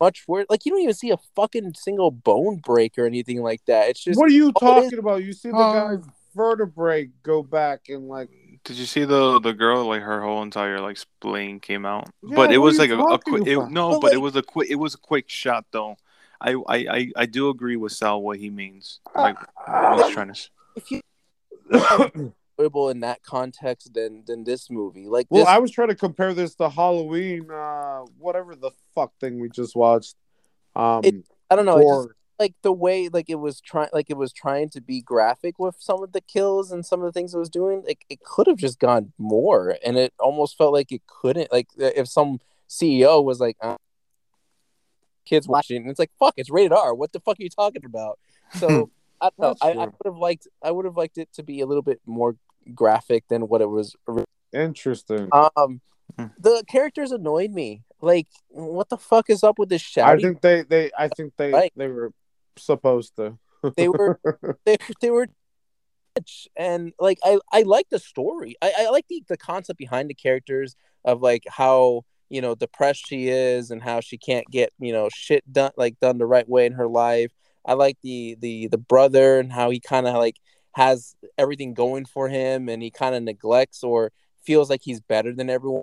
Much 0.00 0.24
worse. 0.28 0.46
Like 0.50 0.64
you 0.66 0.72
don't 0.72 0.82
even 0.82 0.94
see 0.94 1.10
a 1.10 1.16
fucking 1.34 1.74
single 1.74 2.10
bone 2.10 2.56
break 2.64 2.98
or 2.98 3.06
anything 3.06 3.42
like 3.42 3.64
that. 3.66 3.88
It's 3.88 4.02
just 4.04 4.18
what 4.18 4.28
are 4.28 4.32
you 4.32 4.52
all 4.56 4.76
it 4.78 4.78
is- 4.78 4.84
talking 4.84 4.98
about? 4.98 5.24
You 5.24 5.32
see 5.32 5.50
the 5.50 5.56
Uh, 5.56 5.96
guy's 5.96 6.04
vertebrae 6.34 7.08
go 7.22 7.42
back 7.42 7.88
and 7.88 8.08
like 8.08 8.28
Did 8.64 8.76
you 8.76 8.84
see 8.84 9.04
the 9.04 9.40
the 9.40 9.54
girl 9.54 9.86
like 9.86 10.02
her 10.02 10.20
whole 10.22 10.42
entire 10.42 10.80
like 10.80 10.98
spleen 10.98 11.60
came 11.60 11.86
out? 11.86 12.10
Yeah, 12.22 12.36
but 12.36 12.52
it 12.52 12.58
was 12.58 12.78
like 12.78 12.90
a, 12.90 12.98
a 12.98 13.18
quick. 13.18 13.46
It, 13.46 13.54
about? 13.56 13.70
no, 13.70 13.90
But, 13.92 14.00
but 14.02 14.12
it 14.12 14.18
was 14.18 14.36
a 14.36 14.42
quick. 14.42 14.70
It 14.70 14.74
was 14.76 14.94
a 14.94 14.98
quick 14.98 15.28
shot 15.28 15.64
though. 15.70 15.96
I 16.40 16.52
I 16.52 16.76
I, 16.76 17.12
I 17.16 17.26
do 17.26 17.48
agree 17.48 17.76
with 17.76 17.92
Sal 17.92 18.20
what 18.20 18.38
he 18.38 18.50
means. 18.50 19.00
Like 19.14 19.36
what 19.66 20.04
he's 20.04 20.12
trying 20.14 20.34
to. 20.34 20.40
if 20.76 20.90
you 20.90 21.00
enjoyable 22.58 22.90
in 22.90 23.00
that 23.00 23.22
context 23.22 23.94
than 23.94 24.24
than 24.26 24.44
this 24.44 24.70
movie. 24.70 25.08
Like 25.08 25.26
Well, 25.30 25.42
this, 25.42 25.48
I 25.48 25.58
was 25.58 25.70
trying 25.70 25.88
to 25.88 25.94
compare 25.94 26.34
this 26.34 26.54
to 26.56 26.68
Halloween, 26.68 27.50
uh, 27.50 28.00
whatever 28.18 28.54
the 28.54 28.70
fuck 28.94 29.12
thing 29.20 29.40
we 29.40 29.48
just 29.48 29.76
watched. 29.76 30.16
Um, 30.74 31.00
It- 31.04 31.24
I 31.48 31.54
don't 31.54 31.64
know. 31.64 31.78
It 31.78 31.84
just, 31.84 32.08
like 32.38 32.54
the 32.62 32.72
way 32.72 33.08
like 33.08 33.30
it 33.30 33.36
was 33.36 33.60
trying 33.60 33.88
like 33.92 34.10
it 34.10 34.16
was 34.16 34.32
trying 34.32 34.68
to 34.70 34.80
be 34.80 35.00
graphic 35.00 35.58
with 35.58 35.76
some 35.78 36.02
of 36.02 36.12
the 36.12 36.20
kills 36.20 36.70
and 36.70 36.84
some 36.84 37.00
of 37.00 37.06
the 37.06 37.12
things 37.12 37.34
it 37.34 37.38
was 37.38 37.48
doing 37.48 37.82
like 37.86 38.04
it 38.08 38.20
could 38.20 38.46
have 38.46 38.58
just 38.58 38.78
gone 38.78 39.12
more 39.16 39.76
and 39.84 39.96
it 39.96 40.12
almost 40.18 40.58
felt 40.58 40.72
like 40.72 40.92
it 40.92 41.00
couldn't 41.06 41.50
like 41.50 41.68
if 41.78 42.06
some 42.06 42.38
ceo 42.68 43.24
was 43.24 43.40
like 43.40 43.56
uh, 43.62 43.76
kids 45.24 45.48
watching 45.48 45.78
and 45.78 45.90
it's 45.90 45.98
like 45.98 46.10
fuck 46.18 46.34
it's 46.36 46.50
rated 46.50 46.72
r 46.72 46.94
what 46.94 47.12
the 47.12 47.20
fuck 47.20 47.38
are 47.40 47.42
you 47.42 47.48
talking 47.48 47.84
about 47.86 48.18
so 48.54 48.90
i 49.20 49.30
don't 49.30 49.38
know 49.38 49.48
That's 49.60 49.62
I, 49.62 49.70
I 49.70 49.86
would 49.86 49.94
have 50.04 50.18
liked 50.18 50.46
i 50.62 50.70
would 50.70 50.84
have 50.84 50.96
liked 50.96 51.16
it 51.16 51.32
to 51.34 51.42
be 51.42 51.60
a 51.60 51.66
little 51.66 51.82
bit 51.82 52.00
more 52.04 52.36
graphic 52.74 53.24
than 53.28 53.42
what 53.48 53.60
it 53.60 53.68
was 53.70 53.94
interesting. 54.52 55.28
um 55.32 55.80
Hmm. 56.16 56.26
the 56.38 56.62
characters 56.68 57.10
annoyed 57.10 57.50
me 57.50 57.82
like 58.00 58.28
what 58.48 58.88
the 58.88 58.96
fuck 58.96 59.28
is 59.28 59.42
up 59.42 59.58
with 59.58 59.68
this 59.68 59.98
I 59.98 60.16
think 60.18 60.40
they, 60.40 60.62
they, 60.62 60.90
I 60.96 61.08
think 61.08 61.32
they, 61.36 61.52
Right. 61.52 61.72
they 61.76 61.88
were 61.88 62.12
supposed 62.56 63.16
to. 63.16 63.38
They 63.76 63.88
were- 63.88 64.20
they, 64.64 64.76
they 65.00 65.10
were 65.10 65.26
and 66.56 66.92
like 66.98 67.18
I, 67.24 67.38
I 67.52 67.62
like 67.62 67.88
the 67.90 67.98
story. 67.98 68.54
I, 68.62 68.72
I 68.78 68.88
like 68.90 69.04
the, 69.08 69.22
the 69.28 69.36
concept 69.36 69.78
behind 69.78 70.08
the 70.08 70.14
characters 70.14 70.74
of 71.04 71.20
like 71.20 71.42
how 71.48 72.02
you 72.30 72.40
know 72.40 72.54
depressed 72.54 73.06
she 73.06 73.28
is 73.28 73.70
and 73.70 73.82
how 73.82 74.00
she 74.00 74.16
can't 74.16 74.46
get 74.50 74.72
you 74.78 74.92
know 74.92 75.08
shit 75.14 75.50
done 75.52 75.72
like 75.76 75.98
done 76.00 76.18
the 76.18 76.26
right 76.26 76.48
way 76.48 76.66
in 76.66 76.72
her 76.72 76.88
life. 76.88 77.32
I 77.66 77.74
like 77.74 77.98
the 78.02 78.36
the 78.40 78.68
the 78.68 78.78
brother 78.78 79.38
and 79.38 79.52
how 79.52 79.70
he 79.70 79.80
kind 79.80 80.06
of 80.06 80.14
like 80.14 80.36
has 80.76 81.16
everything 81.38 81.72
going 81.74 82.04
for 82.04 82.28
him 82.28 82.68
and 82.68 82.82
he 82.82 82.90
kind 82.90 83.14
of 83.14 83.22
neglects 83.22 83.82
or 83.82 84.12
feels 84.44 84.68
like 84.68 84.82
he's 84.82 85.00
better 85.00 85.32
than 85.34 85.48
everyone. 85.50 85.82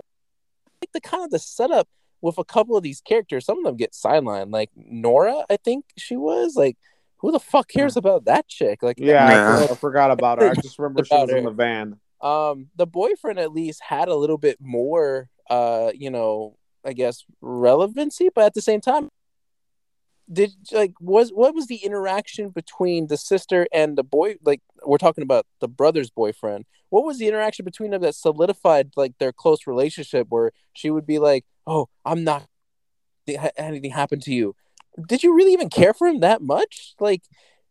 Like 0.80 0.92
the 0.92 1.00
kind 1.00 1.24
of 1.24 1.30
the 1.30 1.38
setup 1.40 1.88
with 2.20 2.38
a 2.38 2.44
couple 2.44 2.76
of 2.76 2.84
these 2.84 3.00
characters. 3.00 3.44
Some 3.44 3.58
of 3.58 3.64
them 3.64 3.76
get 3.76 3.90
sidelined, 3.92 4.52
like 4.52 4.70
Nora. 4.76 5.44
I 5.50 5.56
think 5.56 5.84
she 5.98 6.16
was 6.16 6.54
like, 6.56 6.76
who 7.18 7.32
the 7.32 7.40
fuck 7.40 7.68
cares 7.68 7.96
about 7.96 8.26
that 8.26 8.46
chick? 8.46 8.82
Like, 8.82 8.98
yeah, 9.00 9.28
Yeah. 9.30 9.66
I, 9.68 9.72
I 9.72 9.74
forgot 9.74 10.10
about 10.16 10.40
her. 10.40 10.48
I 10.50 10.54
just 10.54 10.78
remember 10.78 11.04
she 11.04 11.12
About 11.14 11.26
was 11.28 11.36
in 11.36 11.44
the 11.44 11.50
van. 11.50 11.98
um 12.20 12.68
the 12.76 12.86
boyfriend 12.86 13.38
at 13.40 13.52
least 13.52 13.82
had 13.82 14.08
a 14.08 14.14
little 14.14 14.38
bit 14.38 14.58
more 14.60 15.28
uh 15.50 15.90
you 15.94 16.10
know 16.10 16.56
i 16.86 16.92
guess 16.94 17.24
relevancy 17.42 18.30
but 18.34 18.44
at 18.44 18.54
the 18.54 18.62
same 18.62 18.80
time 18.80 19.10
did 20.32 20.52
like 20.72 20.94
was 21.00 21.30
what 21.30 21.54
was 21.54 21.66
the 21.66 21.76
interaction 21.76 22.48
between 22.48 23.08
the 23.08 23.16
sister 23.16 23.66
and 23.72 23.96
the 23.96 24.02
boy 24.02 24.36
like 24.44 24.60
we're 24.84 24.98
talking 24.98 25.22
about 25.22 25.46
the 25.60 25.68
brother's 25.68 26.10
boyfriend 26.10 26.64
what 26.88 27.04
was 27.04 27.18
the 27.18 27.28
interaction 27.28 27.64
between 27.64 27.90
them 27.90 28.00
that 28.02 28.14
solidified 28.14 28.90
like 28.96 29.12
their 29.18 29.32
close 29.32 29.66
relationship 29.66 30.26
where 30.30 30.50
she 30.72 30.90
would 30.90 31.06
be 31.06 31.18
like 31.18 31.44
oh 31.66 31.88
i'm 32.04 32.24
not 32.24 32.46
anything 33.56 33.90
happened 33.90 34.22
to 34.22 34.32
you 34.32 34.54
did 35.06 35.22
you 35.22 35.34
really 35.34 35.52
even 35.52 35.68
care 35.68 35.92
for 35.92 36.06
him 36.06 36.20
that 36.20 36.40
much 36.40 36.94
like 37.00 37.22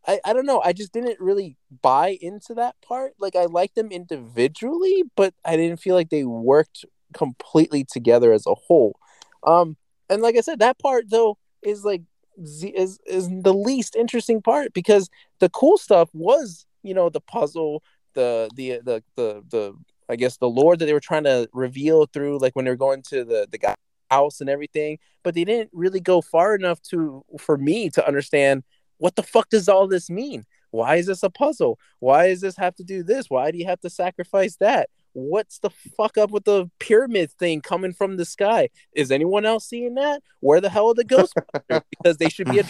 I, 0.06 0.20
I 0.24 0.32
don't 0.34 0.46
know. 0.46 0.60
I 0.62 0.72
just 0.72 0.92
didn't 0.92 1.18
really 1.18 1.56
buy 1.82 2.18
into 2.20 2.54
that 2.54 2.76
part. 2.86 3.14
Like 3.18 3.36
I 3.36 3.46
liked 3.46 3.74
them 3.74 3.90
individually, 3.90 5.04
but 5.16 5.32
I 5.44 5.56
didn't 5.56 5.80
feel 5.80 5.94
like 5.94 6.10
they 6.10 6.24
worked 6.24 6.84
completely 7.14 7.84
together 7.84 8.32
as 8.32 8.46
a 8.46 8.54
whole. 8.54 8.98
Um, 9.44 9.76
and 10.10 10.20
like 10.20 10.36
I 10.36 10.40
said, 10.40 10.58
that 10.58 10.78
part 10.78 11.08
though 11.08 11.38
is 11.62 11.84
like 11.84 12.02
is 12.36 12.98
is 13.06 13.28
the 13.28 13.54
least 13.54 13.96
interesting 13.96 14.42
part 14.42 14.72
because 14.72 15.08
the 15.38 15.48
cool 15.48 15.78
stuff 15.78 16.10
was 16.12 16.66
you 16.82 16.94
know 16.94 17.08
the 17.08 17.20
puzzle, 17.20 17.82
the 18.14 18.48
the 18.54 18.80
the 18.84 19.02
the 19.16 19.42
the 19.50 19.74
I 20.08 20.16
guess 20.16 20.36
the 20.36 20.48
lore 20.48 20.76
that 20.76 20.84
they 20.84 20.92
were 20.92 21.00
trying 21.00 21.24
to 21.24 21.48
reveal 21.52 22.06
through 22.06 22.38
like 22.38 22.54
when 22.54 22.64
they 22.64 22.70
were 22.70 22.76
going 22.76 23.02
to 23.10 23.24
the 23.24 23.48
the 23.50 23.58
guy 23.58 23.74
house 24.10 24.40
and 24.40 24.50
everything, 24.50 24.98
but 25.22 25.34
they 25.34 25.44
didn't 25.44 25.70
really 25.72 26.00
go 26.00 26.20
far 26.20 26.54
enough 26.54 26.80
to 26.82 27.24
for 27.38 27.56
me 27.56 27.90
to 27.90 28.06
understand 28.06 28.62
what 28.98 29.16
the 29.16 29.22
fuck 29.22 29.48
does 29.48 29.68
all 29.68 29.88
this 29.88 30.08
mean? 30.08 30.44
Why 30.70 30.96
is 30.96 31.06
this 31.06 31.22
a 31.22 31.30
puzzle? 31.30 31.78
Why 32.00 32.28
does 32.28 32.40
this 32.40 32.56
have 32.56 32.74
to 32.76 32.84
do 32.84 33.02
this? 33.02 33.28
Why 33.28 33.50
do 33.50 33.58
you 33.58 33.66
have 33.66 33.80
to 33.80 33.90
sacrifice 33.90 34.56
that? 34.56 34.88
What's 35.14 35.58
the 35.60 35.70
fuck 35.70 36.18
up 36.18 36.30
with 36.30 36.44
the 36.44 36.70
pyramid 36.78 37.30
thing 37.32 37.60
coming 37.60 37.92
from 37.92 38.16
the 38.16 38.24
sky? 38.24 38.68
Is 38.92 39.10
anyone 39.10 39.46
else 39.46 39.64
seeing 39.66 39.94
that? 39.94 40.22
Where 40.40 40.60
the 40.60 40.68
hell 40.68 40.88
are 40.88 40.94
the 40.94 41.04
Ghostbusters? 41.04 41.82
because 41.90 42.18
they 42.18 42.28
should 42.28 42.50
be 42.50 42.58
a 42.60 42.64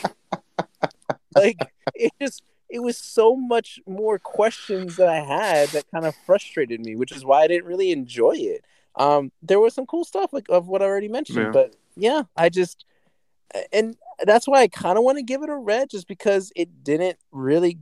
like 1.34 1.58
it 1.94 2.12
just 2.20 2.42
it 2.68 2.80
was 2.80 2.96
so 2.96 3.34
much 3.36 3.80
more 3.86 4.18
questions 4.18 4.96
that 4.96 5.08
I 5.08 5.20
had 5.20 5.68
that 5.70 5.90
kind 5.90 6.04
of 6.06 6.14
frustrated 6.26 6.80
me, 6.80 6.96
which 6.96 7.12
is 7.12 7.24
why 7.24 7.42
I 7.42 7.48
didn't 7.48 7.66
really 7.66 7.90
enjoy 7.92 8.34
it. 8.36 8.64
Um, 8.96 9.32
there 9.42 9.60
was 9.60 9.74
some 9.74 9.86
cool 9.86 10.04
stuff 10.04 10.32
like 10.32 10.46
of 10.48 10.68
what 10.68 10.82
I 10.82 10.84
already 10.84 11.08
mentioned, 11.08 11.38
Yeah. 11.38 11.50
but 11.50 11.76
yeah, 11.96 12.22
I 12.36 12.48
just 12.48 12.84
and 13.72 13.96
that's 14.24 14.46
why 14.48 14.60
I 14.62 14.68
kind 14.68 14.98
of 14.98 15.04
want 15.04 15.18
to 15.18 15.22
give 15.22 15.42
it 15.42 15.48
a 15.48 15.56
red, 15.56 15.90
just 15.90 16.08
because 16.08 16.52
it 16.56 16.82
didn't 16.84 17.18
really 17.30 17.78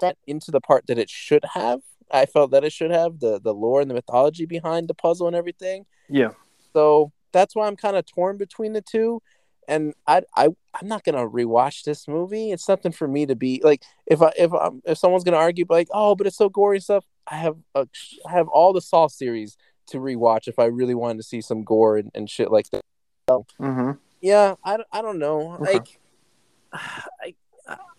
get 0.00 0.16
into 0.26 0.50
the 0.50 0.60
part 0.60 0.86
that 0.86 0.98
it 0.98 1.10
should 1.10 1.44
have. 1.54 1.80
I 2.10 2.26
felt 2.26 2.50
that 2.52 2.64
it 2.64 2.72
should 2.72 2.90
have 2.90 3.20
the 3.20 3.40
the 3.40 3.52
lore 3.54 3.80
and 3.80 3.90
the 3.90 3.94
mythology 3.94 4.46
behind 4.46 4.88
the 4.88 4.94
puzzle 4.94 5.26
and 5.26 5.36
everything. 5.36 5.86
Yeah. 6.08 6.30
So 6.72 7.12
that's 7.32 7.54
why 7.56 7.66
I'm 7.66 7.76
kind 7.76 7.96
of 7.96 8.06
torn 8.06 8.36
between 8.36 8.72
the 8.72 8.82
two. 8.82 9.20
And 9.66 9.94
I 10.06 10.22
I 10.36 10.48
I'm 10.74 10.88
not 10.88 11.04
gonna 11.04 11.26
rewatch 11.28 11.84
this 11.84 12.06
movie. 12.06 12.52
It's 12.52 12.64
something 12.64 12.92
for 12.92 13.08
me 13.08 13.26
to 13.26 13.34
be 13.34 13.60
like 13.64 13.82
if 14.06 14.20
I 14.22 14.32
if 14.36 14.52
I'm 14.52 14.82
if 14.84 14.98
someone's 14.98 15.24
gonna 15.24 15.38
argue 15.38 15.64
like 15.68 15.88
oh 15.92 16.14
but 16.14 16.26
it's 16.26 16.36
so 16.36 16.48
gory 16.48 16.76
and 16.76 16.84
stuff. 16.84 17.04
I 17.26 17.36
have 17.36 17.56
a, 17.74 17.86
I 18.28 18.32
have 18.32 18.48
all 18.48 18.74
the 18.74 18.82
Saw 18.82 19.06
series 19.08 19.56
to 19.86 19.98
rewatch 19.98 20.46
if 20.46 20.58
I 20.58 20.66
really 20.66 20.94
wanted 20.94 21.16
to 21.16 21.22
see 21.22 21.40
some 21.40 21.64
gore 21.64 21.96
and, 21.96 22.10
and 22.14 22.28
shit 22.28 22.50
like 22.50 22.68
that. 22.70 22.82
Mm-hmm. 23.28 23.92
Yeah, 24.20 24.56
I, 24.62 24.76
don't- 24.76 24.88
I 24.92 25.00
don't 25.02 25.18
know. 25.18 25.54
Okay. 25.54 25.72
Like 25.74 25.98
I 26.72 27.34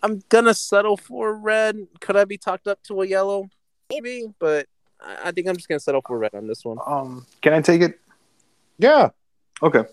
I'm 0.00 0.22
gonna 0.28 0.54
settle 0.54 0.96
for 0.96 1.34
red. 1.36 1.88
Could 2.00 2.16
I 2.16 2.24
be 2.24 2.38
talked 2.38 2.68
up 2.68 2.80
to 2.84 3.02
a 3.02 3.06
yellow? 3.06 3.48
Maybe, 3.90 4.26
but 4.38 4.66
I 5.00 5.28
I 5.28 5.32
think 5.32 5.48
I'm 5.48 5.56
just 5.56 5.68
gonna 5.68 5.80
settle 5.80 6.02
for 6.06 6.18
red 6.18 6.34
on 6.34 6.46
this 6.46 6.64
one. 6.64 6.78
Um, 6.84 7.26
can 7.42 7.52
I 7.52 7.60
take 7.60 7.82
it? 7.82 8.00
Yeah, 8.78 9.10
Okay. 9.62 9.84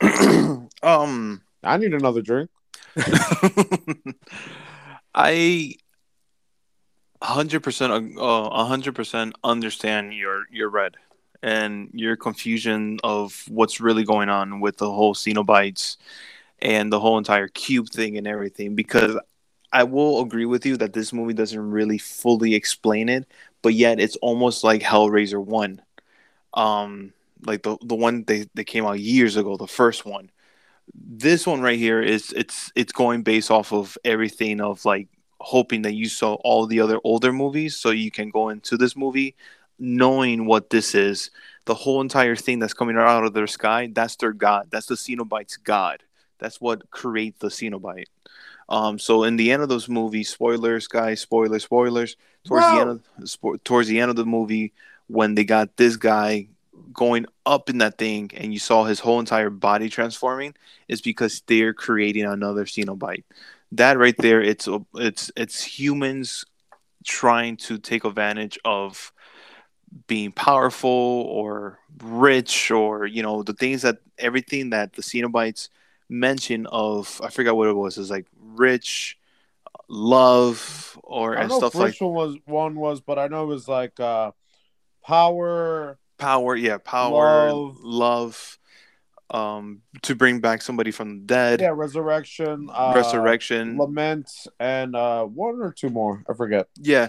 um, 0.82 1.42
I 1.62 1.76
need 1.76 1.92
another 1.92 2.22
drink. 2.22 2.50
I 5.14 5.74
hundred 7.22 7.62
percent, 7.62 8.18
uh, 8.18 8.64
hundred 8.64 8.94
percent 8.94 9.34
understand 9.44 10.14
your 10.14 10.44
your 10.50 10.70
red 10.70 10.96
and 11.42 11.90
your 11.92 12.16
confusion 12.16 12.98
of 13.04 13.44
what's 13.48 13.80
really 13.80 14.04
going 14.04 14.28
on 14.28 14.60
with 14.60 14.78
the 14.78 14.90
whole 14.90 15.14
Cenobites 15.14 15.96
and 16.60 16.92
the 16.92 17.00
whole 17.00 17.18
entire 17.18 17.48
cube 17.48 17.88
thing 17.90 18.16
and 18.16 18.26
everything. 18.26 18.74
Because 18.74 19.18
I 19.72 19.84
will 19.84 20.20
agree 20.20 20.46
with 20.46 20.66
you 20.66 20.76
that 20.78 20.92
this 20.92 21.12
movie 21.12 21.34
doesn't 21.34 21.70
really 21.70 21.98
fully 21.98 22.54
explain 22.54 23.08
it, 23.08 23.26
but 23.62 23.74
yet 23.74 24.00
it's 24.00 24.16
almost 24.16 24.64
like 24.64 24.82
Hellraiser 24.82 25.44
one, 25.44 25.82
um, 26.54 27.12
like 27.46 27.62
the 27.62 27.76
the 27.82 27.94
one 27.94 28.24
they 28.26 28.46
they 28.54 28.64
came 28.64 28.84
out 28.84 29.00
years 29.00 29.36
ago, 29.36 29.56
the 29.56 29.66
first 29.66 30.04
one. 30.04 30.30
This 30.94 31.46
one 31.46 31.60
right 31.60 31.78
here 31.78 32.02
is 32.02 32.32
it's 32.32 32.72
it's 32.74 32.92
going 32.92 33.22
based 33.22 33.50
off 33.50 33.72
of 33.72 33.96
everything 34.04 34.60
of 34.60 34.84
like 34.84 35.08
hoping 35.40 35.82
that 35.82 35.94
you 35.94 36.08
saw 36.08 36.34
all 36.44 36.66
the 36.66 36.80
other 36.80 36.98
older 37.04 37.32
movies 37.32 37.76
so 37.76 37.90
you 37.90 38.10
can 38.10 38.30
go 38.30 38.48
into 38.50 38.76
this 38.76 38.96
movie 38.96 39.36
knowing 39.78 40.46
what 40.46 40.70
this 40.70 40.94
is. 40.94 41.30
The 41.66 41.74
whole 41.74 42.00
entire 42.00 42.36
thing 42.36 42.58
that's 42.58 42.74
coming 42.74 42.96
out 42.96 43.24
of 43.24 43.34
their 43.34 43.46
sky 43.46 43.88
that's 43.92 44.16
their 44.16 44.32
god. 44.32 44.68
That's 44.70 44.86
the 44.86 44.96
cenobite's 44.96 45.56
god. 45.56 46.02
That's 46.38 46.60
what 46.60 46.90
creates 46.90 47.38
the 47.38 47.48
cenobite 47.48 48.06
um, 48.70 48.98
so 48.98 49.24
in 49.24 49.36
the 49.36 49.50
end 49.50 49.62
of 49.62 49.68
those 49.68 49.88
movies 49.88 50.30
spoilers 50.30 50.86
guys 50.86 51.20
spoilers 51.20 51.64
spoilers. 51.64 52.16
Towards 52.44 52.66
the 52.68 52.78
end 52.78 52.90
of 52.90 53.02
spo- 53.22 53.62
towards 53.64 53.88
the 53.88 54.00
end 54.00 54.10
of 54.10 54.16
the 54.16 54.24
movie 54.24 54.72
when 55.08 55.34
they 55.34 55.44
got 55.44 55.76
this 55.76 55.96
guy 55.96 56.48
going 56.92 57.26
up 57.44 57.68
in 57.68 57.78
that 57.78 57.98
thing 57.98 58.30
and 58.34 58.52
you 58.52 58.58
saw 58.58 58.84
his 58.84 59.00
whole 59.00 59.20
entire 59.20 59.50
body 59.50 59.88
transforming 59.88 60.54
is 60.88 61.00
because 61.02 61.42
they're 61.46 61.74
creating 61.74 62.24
another 62.24 62.64
cenobite. 62.64 63.24
That 63.72 63.98
right 63.98 64.16
there 64.16 64.40
it's 64.40 64.68
it's 64.94 65.30
it's 65.36 65.62
humans 65.62 66.44
trying 67.04 67.56
to 67.56 67.78
take 67.78 68.04
advantage 68.04 68.58
of 68.64 69.12
being 70.06 70.32
powerful 70.32 70.88
or 70.88 71.78
rich 72.02 72.70
or 72.70 73.06
you 73.06 73.22
know 73.22 73.42
the 73.42 73.52
things 73.52 73.82
that 73.82 73.98
everything 74.18 74.70
that 74.70 74.92
the 74.92 75.02
Cenobites 75.02 75.68
mention 76.10 76.66
of 76.66 77.20
I 77.24 77.30
forgot 77.30 77.56
what 77.56 77.68
it 77.68 77.74
was. 77.76 77.96
It's 77.96 78.10
like 78.10 78.26
rich, 78.38 79.16
love, 79.88 80.98
or 81.04 81.38
I 81.38 81.42
and 81.42 81.52
stuff 81.52 81.74
like 81.74 81.96
was 82.00 82.36
one 82.44 82.74
was, 82.74 83.00
but 83.00 83.18
I 83.18 83.28
know 83.28 83.44
it 83.44 83.46
was 83.46 83.68
like 83.68 83.98
uh, 84.00 84.32
power. 85.06 85.98
power. 86.18 86.56
Yeah, 86.56 86.78
power, 86.78 87.52
Love. 87.52 87.78
love, 87.82 88.58
um, 89.30 89.82
to 90.02 90.14
bring 90.14 90.40
back 90.40 90.62
somebody 90.62 90.90
from 90.90 91.20
the 91.20 91.24
dead, 91.26 91.60
Yeah, 91.60 91.72
resurrection. 91.74 92.68
Uh, 92.72 92.92
resurrection. 92.94 93.78
lament, 93.78 94.30
and 94.58 94.94
uh, 94.96 95.24
one 95.24 95.60
or 95.62 95.72
two 95.72 95.88
more. 95.90 96.24
I 96.28 96.34
forget. 96.34 96.68
yeah, 96.76 97.08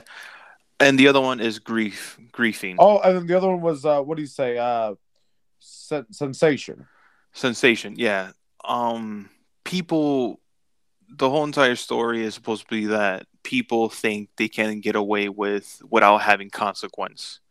and 0.79 0.97
the 0.99 1.07
other 1.07 1.21
one 1.21 1.39
is 1.39 1.59
grief, 1.59 2.17
griefing, 2.31 2.75
Oh, 2.79 2.99
and 2.99 3.17
then 3.17 3.27
the 3.27 3.35
other 3.35 3.47
one 3.49 3.61
was 3.61 3.85
uh, 3.85 4.01
what 4.01 4.15
do 4.15 4.21
you 4.21 4.27
say? 4.27 4.57
Uh, 4.57 4.95
sen- 5.59 6.11
sensation. 6.13 6.87
sensation. 7.33 7.95
Yeah, 7.97 8.31
um, 8.63 9.29
people. 9.63 10.39
The 11.13 11.29
whole 11.29 11.43
entire 11.43 11.75
story 11.75 12.23
is 12.23 12.33
supposed 12.33 12.63
to 12.63 12.69
be 12.69 12.85
that 12.85 13.27
people 13.43 13.89
think 13.89 14.29
they 14.37 14.47
can 14.47 14.79
get 14.79 14.95
away 14.95 15.27
with 15.27 15.81
without 15.89 16.19
having 16.19 16.49
consequence, 16.49 17.41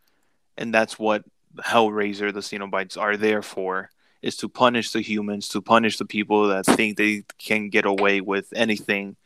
and 0.56 0.72
that's 0.72 0.98
what 0.98 1.24
Hellraiser, 1.58 2.32
the 2.32 2.40
Cenobites, 2.40 2.98
are 2.98 3.16
there 3.16 3.42
for. 3.42 3.90
Is 4.22 4.36
to 4.38 4.48
punish 4.48 4.92
the 4.92 5.00
humans, 5.00 5.48
to 5.48 5.62
punish 5.62 5.96
the 5.96 6.04
people 6.04 6.48
that 6.48 6.66
think 6.66 6.96
they 6.96 7.24
can 7.38 7.70
get 7.70 7.86
away 7.86 8.20
with 8.20 8.52
anything, 8.54 9.16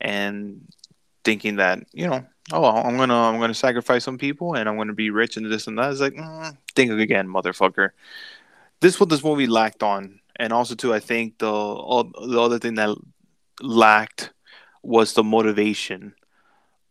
and 0.00 0.66
thinking 1.24 1.56
that 1.56 1.80
you 1.92 2.08
know, 2.08 2.24
oh, 2.52 2.64
I'm 2.64 2.96
gonna 2.96 3.14
I'm 3.14 3.38
gonna 3.40 3.54
sacrifice 3.54 4.04
some 4.04 4.18
people 4.18 4.54
and 4.54 4.68
I'm 4.68 4.76
gonna 4.76 4.92
be 4.92 5.10
rich 5.10 5.36
and 5.36 5.50
this 5.50 5.66
and 5.66 5.78
that. 5.78 5.90
It's 5.90 6.00
like, 6.00 6.14
mm, 6.14 6.56
think 6.74 6.90
again, 6.92 7.28
motherfucker. 7.28 7.90
This 8.80 8.94
is 8.94 9.00
what 9.00 9.08
this 9.08 9.24
movie 9.24 9.46
lacked 9.46 9.82
on, 9.82 10.19
and 10.40 10.54
also 10.54 10.74
too, 10.74 10.94
I 10.94 11.00
think 11.00 11.38
the 11.38 11.50
the 11.50 12.40
other 12.40 12.58
thing 12.58 12.76
that 12.76 12.96
lacked 13.60 14.32
was 14.82 15.12
the 15.12 15.22
motivation 15.22 16.14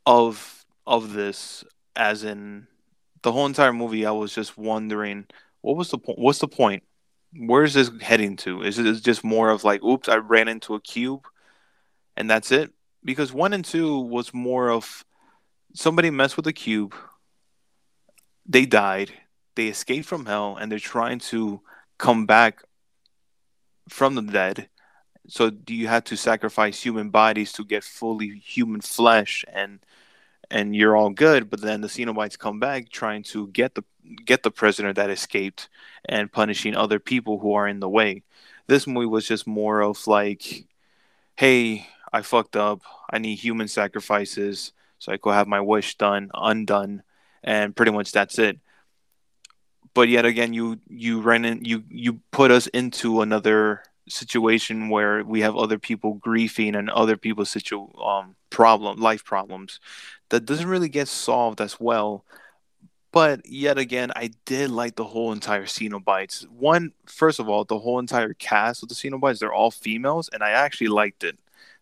of 0.06 0.66
of 0.86 1.14
this, 1.14 1.64
as 1.96 2.24
in 2.24 2.68
the 3.24 3.32
whole 3.32 3.48
entire 3.48 3.74
movie. 3.74 4.06
I 4.06 4.12
was 4.12 4.36
just 4.36 4.56
wondering, 4.56 5.26
what 5.62 5.76
was 5.76 5.90
the 5.90 5.98
point? 5.98 6.20
What's 6.20 6.40
the 6.40 6.48
point? 6.48 6.84
Where 7.36 7.64
is 7.64 7.74
this 7.74 7.90
heading 8.02 8.38
to? 8.38 8.62
Is 8.62 8.78
it 8.78 9.02
just 9.02 9.24
more 9.24 9.50
of 9.50 9.64
like, 9.64 9.84
oops, 9.84 10.08
I 10.08 10.18
ran 10.18 10.48
into 10.48 10.76
a 10.76 10.82
cube, 10.82 11.26
and 12.16 12.30
that's 12.30 12.52
it? 12.52 12.72
Because 13.04 13.34
one 13.34 13.54
and 13.54 13.66
two 13.66 14.00
was 14.00 14.32
more 14.32 14.70
of 14.70 15.04
somebody 15.74 16.12
messed 16.12 16.38
with 16.38 16.46
a 16.46 16.54
cube, 16.54 16.94
they 18.46 18.68
died, 18.68 19.12
they 19.56 19.70
escaped 19.70 20.06
from 20.06 20.28
hell, 20.28 20.56
and 20.56 20.72
they're 20.72 20.78
trying 20.78 21.18
to 21.32 21.62
come 21.98 22.28
back 22.28 22.64
from 23.90 24.16
the 24.16 24.22
dead. 24.22 24.70
So 25.28 25.50
do 25.50 25.74
you 25.76 25.88
have 25.88 26.06
to 26.06 26.18
sacrifice 26.18 26.82
human 26.82 27.10
bodies 27.10 27.52
to 27.54 27.64
get 27.64 27.84
fully 27.84 28.40
human 28.40 28.82
flesh 28.82 29.46
and 29.52 29.80
and 30.52 30.76
you're 30.76 30.98
all 30.98 31.12
good, 31.12 31.50
but 31.50 31.62
then 31.62 31.82
the 31.82 31.88
Cenobites 31.88 32.38
come 32.38 32.60
back 32.60 32.90
trying 32.90 33.24
to 33.24 33.48
get 33.50 33.76
the 33.76 33.84
get 34.26 34.44
the 34.44 34.52
prisoner 34.52 34.94
that 34.94 35.10
escaped 35.10 35.70
and 36.06 36.32
punishing 36.32 36.76
other 36.76 37.00
people 37.00 37.40
who 37.40 37.54
are 37.54 37.68
in 37.68 37.80
the 37.80 37.90
way. 37.90 38.24
This 38.68 38.88
movie 38.88 39.06
was 39.06 39.28
just 39.28 39.46
more 39.48 39.82
of 39.82 40.08
like, 40.08 40.66
hey, 41.36 41.88
I 42.12 42.22
fucked 42.24 42.56
up. 42.56 42.82
I 43.10 43.20
need 43.20 43.36
human 43.38 43.68
sacrifices 43.68 44.74
so 44.98 45.12
I 45.12 45.18
could 45.18 45.34
have 45.34 45.48
my 45.48 45.62
wish 45.62 45.96
done, 45.96 46.32
undone, 46.34 47.04
and 47.44 47.76
pretty 47.76 47.92
much 47.92 48.12
that's 48.12 48.40
it. 48.40 48.60
But 49.94 50.10
yet 50.10 50.26
again, 50.26 50.54
you 50.54 50.80
you 50.90 51.22
ran 51.22 51.46
in, 51.46 51.66
you 51.66 51.84
you 51.90 52.22
put 52.32 52.52
us 52.52 52.68
into 52.68 53.22
another 53.22 53.84
situation 54.08 54.90
where 54.90 55.24
we 55.24 55.42
have 55.42 55.56
other 55.56 55.78
people 55.78 56.16
grieving 56.16 56.76
and 56.76 56.90
other 56.90 57.16
people's 57.18 57.52
situ 57.52 57.88
um 58.02 58.36
problem 58.50 59.00
life 59.00 59.24
problems 59.24 59.80
that 60.30 60.46
doesn't 60.46 60.68
really 60.68 60.90
get 60.90 61.08
solved 61.08 61.62
as 61.62 61.80
well. 61.80 62.26
But 63.12 63.46
yet 63.48 63.78
again, 63.80 64.12
I 64.16 64.32
did 64.46 64.70
like 64.70 64.96
the 64.96 65.04
whole 65.06 65.32
entire 65.32 65.66
Cenobites. 65.66 66.48
One, 66.48 66.92
first 67.08 67.40
of 67.40 67.50
all, 67.50 67.64
the 67.66 67.80
whole 67.80 67.98
entire 68.00 68.34
cast 68.36 68.84
of 68.84 68.90
the 68.90 68.96
Cenobites, 68.96 69.40
they're 69.40 69.54
all 69.54 69.72
females, 69.72 70.30
and 70.32 70.44
I 70.44 70.52
actually 70.52 70.90
liked 70.90 71.24
it. 71.24 71.38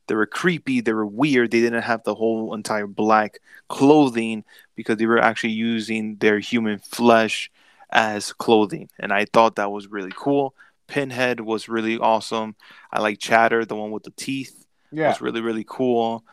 They 0.07 0.15
were 0.15 0.25
creepy, 0.25 0.79
they 0.79 0.93
were 0.93 1.05
weird, 1.05 1.51
they 1.51 1.59
didn't 1.59 1.81
have 1.83 2.03
the 2.03 2.15
whole 2.15 2.53
entire 2.53 2.87
black 2.87 3.39
clothing 3.67 4.45
because 4.75 4.97
they 4.97 5.05
were 5.05 5.19
actually 5.19 5.51
using 5.51 6.15
their 6.17 6.39
human 6.39 6.79
flesh 6.79 7.51
as 7.91 8.33
clothing. 8.33 8.89
And 8.99 9.13
I 9.13 9.25
thought 9.25 9.55
that 9.55 9.71
was 9.71 9.87
really 9.87 10.13
cool. 10.15 10.55
Pinhead 10.87 11.39
was 11.41 11.69
really 11.69 11.97
awesome. 11.97 12.55
I 12.91 13.01
like 13.01 13.19
Chatter, 13.19 13.65
the 13.65 13.75
one 13.75 13.91
with 13.91 14.03
the 14.03 14.11
teeth 14.11 14.65
Yeah, 14.91 15.17
was 15.17 15.21
really 15.21 15.41
really 15.41 15.65
cool. 15.67 16.23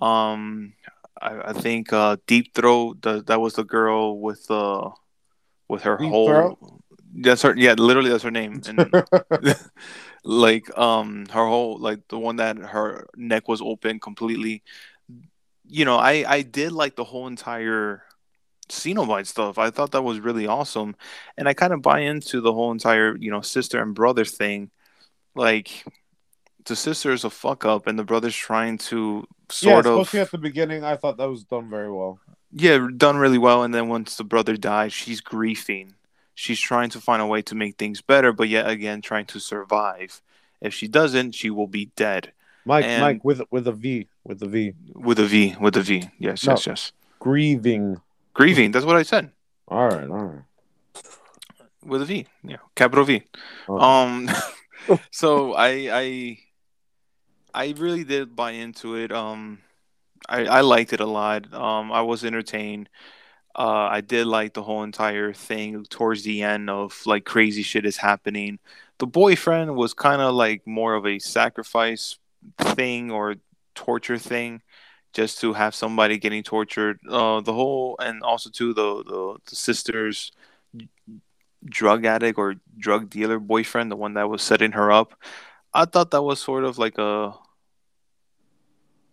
Um, 0.00 0.74
I, 1.20 1.50
I 1.50 1.52
think 1.52 1.92
uh, 1.92 2.16
Deep 2.26 2.54
Throat 2.54 3.02
the, 3.02 3.22
that 3.24 3.40
was 3.40 3.54
the 3.54 3.64
girl 3.64 4.20
with 4.20 4.50
uh 4.50 4.90
with 5.68 5.82
her 5.82 5.98
Deep 5.98 6.10
whole 6.10 6.24
Throat? 6.24 6.58
that's 7.14 7.42
her 7.42 7.54
yeah 7.56 7.74
literally 7.74 8.10
that's 8.10 8.22
her 8.24 8.30
name 8.30 8.62
and 8.66 8.96
like 10.24 10.76
um 10.78 11.26
her 11.30 11.46
whole 11.46 11.78
like 11.78 12.06
the 12.08 12.18
one 12.18 12.36
that 12.36 12.56
her 12.58 13.08
neck 13.16 13.48
was 13.48 13.60
open 13.62 13.98
completely. 14.00 14.62
You 15.66 15.84
know, 15.84 15.96
I 15.96 16.24
I 16.26 16.42
did 16.42 16.72
like 16.72 16.96
the 16.96 17.04
whole 17.04 17.26
entire 17.26 18.02
Cenobite 18.70 19.26
stuff. 19.26 19.58
I 19.58 19.70
thought 19.70 19.92
that 19.92 20.02
was 20.02 20.20
really 20.20 20.46
awesome, 20.46 20.96
and 21.36 21.48
I 21.48 21.54
kind 21.54 21.72
of 21.72 21.82
buy 21.82 22.00
into 22.00 22.40
the 22.40 22.52
whole 22.52 22.72
entire 22.72 23.16
you 23.16 23.30
know 23.30 23.40
sister 23.40 23.80
and 23.82 23.94
brother 23.94 24.24
thing. 24.24 24.70
Like 25.34 25.84
the 26.64 26.76
sister 26.76 27.12
is 27.12 27.24
a 27.24 27.30
fuck 27.30 27.64
up, 27.64 27.86
and 27.86 27.98
the 27.98 28.04
brother's 28.04 28.36
trying 28.36 28.78
to 28.78 29.26
yeah. 29.28 29.44
sort 29.48 29.86
of 29.86 30.00
Especially 30.00 30.20
at 30.20 30.30
the 30.30 30.38
beginning, 30.38 30.84
I 30.84 30.96
thought 30.96 31.16
that 31.18 31.28
was 31.28 31.44
done 31.44 31.70
very 31.70 31.90
well. 31.90 32.18
yeah 32.52 32.86
done 32.96 33.16
really 33.16 33.38
well. 33.38 33.62
And 33.62 33.74
then 33.74 33.88
once 33.88 34.16
the 34.16 34.24
brother 34.24 34.56
dies, 34.56 34.92
she's 34.92 35.20
grieving. 35.20 35.94
She's 36.34 36.60
trying 36.60 36.90
to 36.90 37.00
find 37.00 37.20
a 37.20 37.26
way 37.26 37.42
to 37.42 37.54
make 37.54 37.76
things 37.76 38.00
better, 38.00 38.32
but 38.32 38.48
yet 38.48 38.68
again 38.68 39.02
trying 39.02 39.26
to 39.26 39.40
survive. 39.40 40.22
If 40.60 40.74
she 40.74 40.88
doesn't, 40.88 41.32
she 41.34 41.50
will 41.50 41.66
be 41.66 41.86
dead 41.96 42.32
Mike, 42.64 42.84
And- 42.84 43.02
Mike, 43.02 43.24
with 43.24 43.42
with 43.50 43.66
a 43.66 43.72
V, 43.72 44.08
with 44.24 44.42
a 44.42 44.46
V, 44.46 44.74
with 44.94 45.18
a 45.18 45.26
V. 45.26 45.56
With 45.60 45.76
a 45.76 45.82
V. 45.82 46.10
Yes, 46.18 46.44
No. 46.46 46.52
yes, 46.52 46.66
yes. 46.66 46.92
grieving. 47.18 48.00
Grieving. 48.40 48.70
That's 48.70 48.86
what 48.86 48.96
I 48.96 49.02
said. 49.02 49.32
All 49.68 49.86
right, 49.86 50.08
all 50.08 50.24
right. 50.24 50.42
with 51.84 52.00
a 52.00 52.06
V. 52.06 52.26
Yeah, 52.42 52.56
capital 52.74 53.04
V. 53.04 53.22
Oh. 53.68 53.78
Um, 53.78 54.30
so 55.10 55.52
I 55.52 55.68
I 55.92 56.38
I 57.52 57.74
really 57.76 58.02
did 58.02 58.34
buy 58.34 58.52
into 58.52 58.94
it. 58.94 59.12
Um, 59.12 59.58
I 60.26 60.46
I 60.46 60.60
liked 60.62 60.94
it 60.94 61.00
a 61.00 61.06
lot. 61.06 61.52
Um, 61.52 61.92
I 61.92 62.00
was 62.00 62.24
entertained. 62.24 62.88
Uh, 63.54 63.88
I 63.92 64.00
did 64.00 64.26
like 64.26 64.54
the 64.54 64.62
whole 64.62 64.84
entire 64.84 65.34
thing 65.34 65.84
towards 65.90 66.22
the 66.22 66.40
end 66.40 66.70
of 66.70 66.98
like 67.04 67.26
crazy 67.26 67.62
shit 67.62 67.84
is 67.84 67.98
happening. 67.98 68.58
The 69.00 69.06
boyfriend 69.06 69.76
was 69.76 69.92
kind 69.92 70.22
of 70.22 70.34
like 70.34 70.66
more 70.66 70.94
of 70.94 71.04
a 71.04 71.18
sacrifice 71.18 72.16
thing 72.58 73.10
or 73.10 73.34
torture 73.74 74.16
thing 74.16 74.62
just 75.12 75.40
to 75.40 75.52
have 75.52 75.74
somebody 75.74 76.18
getting 76.18 76.42
tortured. 76.42 77.00
Uh, 77.08 77.40
the 77.40 77.52
whole 77.52 77.96
and 77.98 78.22
also 78.22 78.50
too 78.50 78.72
the 78.74 79.02
the, 79.04 79.36
the 79.48 79.56
sister's 79.56 80.32
drug 81.64 82.04
addict 82.04 82.38
or 82.38 82.56
drug 82.78 83.10
dealer 83.10 83.38
boyfriend, 83.38 83.90
the 83.90 83.96
one 83.96 84.14
that 84.14 84.28
was 84.28 84.42
setting 84.42 84.72
her 84.72 84.90
up. 84.90 85.14
I 85.74 85.84
thought 85.84 86.10
that 86.12 86.22
was 86.22 86.40
sort 86.40 86.64
of 86.64 86.78
like 86.78 86.98
a 86.98 87.34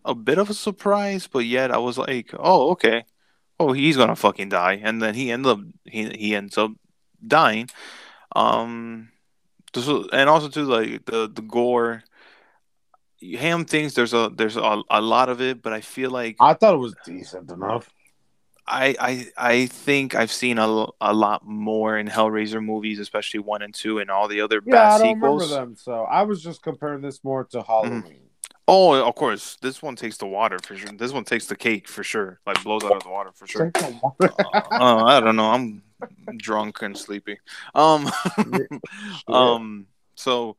a 0.06 0.16
bit 0.16 0.38
of 0.38 0.50
a 0.50 0.54
surprise, 0.54 1.28
but 1.28 1.46
yet 1.46 1.72
I 1.72 1.78
was 1.78 1.98
like, 1.98 2.32
oh 2.38 2.72
okay, 2.72 3.06
oh 3.60 3.74
he's 3.74 3.98
gonna 3.98 4.16
fucking 4.16 4.50
die, 4.50 4.80
and 4.84 5.02
then 5.02 5.16
he 5.16 5.32
ended 5.32 5.52
up 5.52 5.60
he 5.86 6.10
he 6.10 6.36
ends 6.36 6.58
up 6.58 6.72
dying. 7.26 7.70
Um, 8.36 9.10
and 9.76 10.30
also 10.30 10.50
too 10.50 10.66
like 10.66 11.06
the 11.06 11.30
the 11.30 11.42
gore. 11.42 12.04
Ham 13.22 13.66
thinks 13.66 13.94
there's 13.94 14.14
a 14.14 14.30
there's 14.34 14.58
a, 14.58 14.82
a 14.90 15.02
lot 15.02 15.30
of 15.30 15.42
it, 15.42 15.62
but 15.62 15.74
I 15.74 15.82
feel 15.82 16.12
like 16.12 16.38
I 16.40 16.54
thought 16.54 16.76
it 16.76 16.78
was 16.78 16.96
decent 17.06 17.52
enough. 17.52 17.90
I 18.68 18.96
I 19.00 19.28
I 19.38 19.66
think 19.68 20.14
I've 20.14 20.32
seen 20.32 20.58
a, 20.58 20.86
a 21.00 21.14
lot 21.14 21.46
more 21.46 21.98
in 21.98 22.08
Hellraiser 22.08 22.64
movies, 22.64 23.00
especially 23.00 23.40
one 23.40 23.62
and 23.62 23.74
two, 23.74 24.00
and 24.00 24.12
all 24.12 24.28
the 24.28 24.42
other 24.42 24.62
Yeah, 24.62 24.74
bad 24.76 24.94
I 24.94 24.98
don't 24.98 25.22
sequels. 25.22 25.50
remember 25.50 25.56
them, 25.68 25.76
so 25.76 26.04
I 26.04 26.24
was 26.24 26.44
just 26.44 26.62
comparing 26.62 27.02
this 27.02 27.24
more 27.24 27.46
to 27.46 27.62
Halloween. 27.64 28.22
Oh, 28.68 28.94
of 28.96 29.16
course, 29.16 29.58
this 29.62 29.82
one 29.82 29.96
takes 29.96 30.18
the 30.18 30.26
water 30.28 30.60
for 30.62 30.76
sure. 30.76 30.90
This 30.98 31.14
one 31.14 31.24
takes 31.24 31.46
the 31.48 31.56
cake 31.56 31.88
for 31.88 32.04
sure. 32.04 32.42
Like 32.46 32.62
blows 32.64 32.84
out 32.84 32.98
of 32.98 33.04
the 33.04 33.10
water 33.10 33.32
for 33.34 33.48
sure. 33.48 33.72
uh, 33.80 35.04
I 35.06 35.22
don't 35.22 35.38
know. 35.38 35.50
I'm 35.52 35.82
drunk 36.38 36.82
and 36.82 36.98
sleepy. 36.98 37.40
Um, 37.74 38.12
um. 39.28 39.88
So 40.16 40.58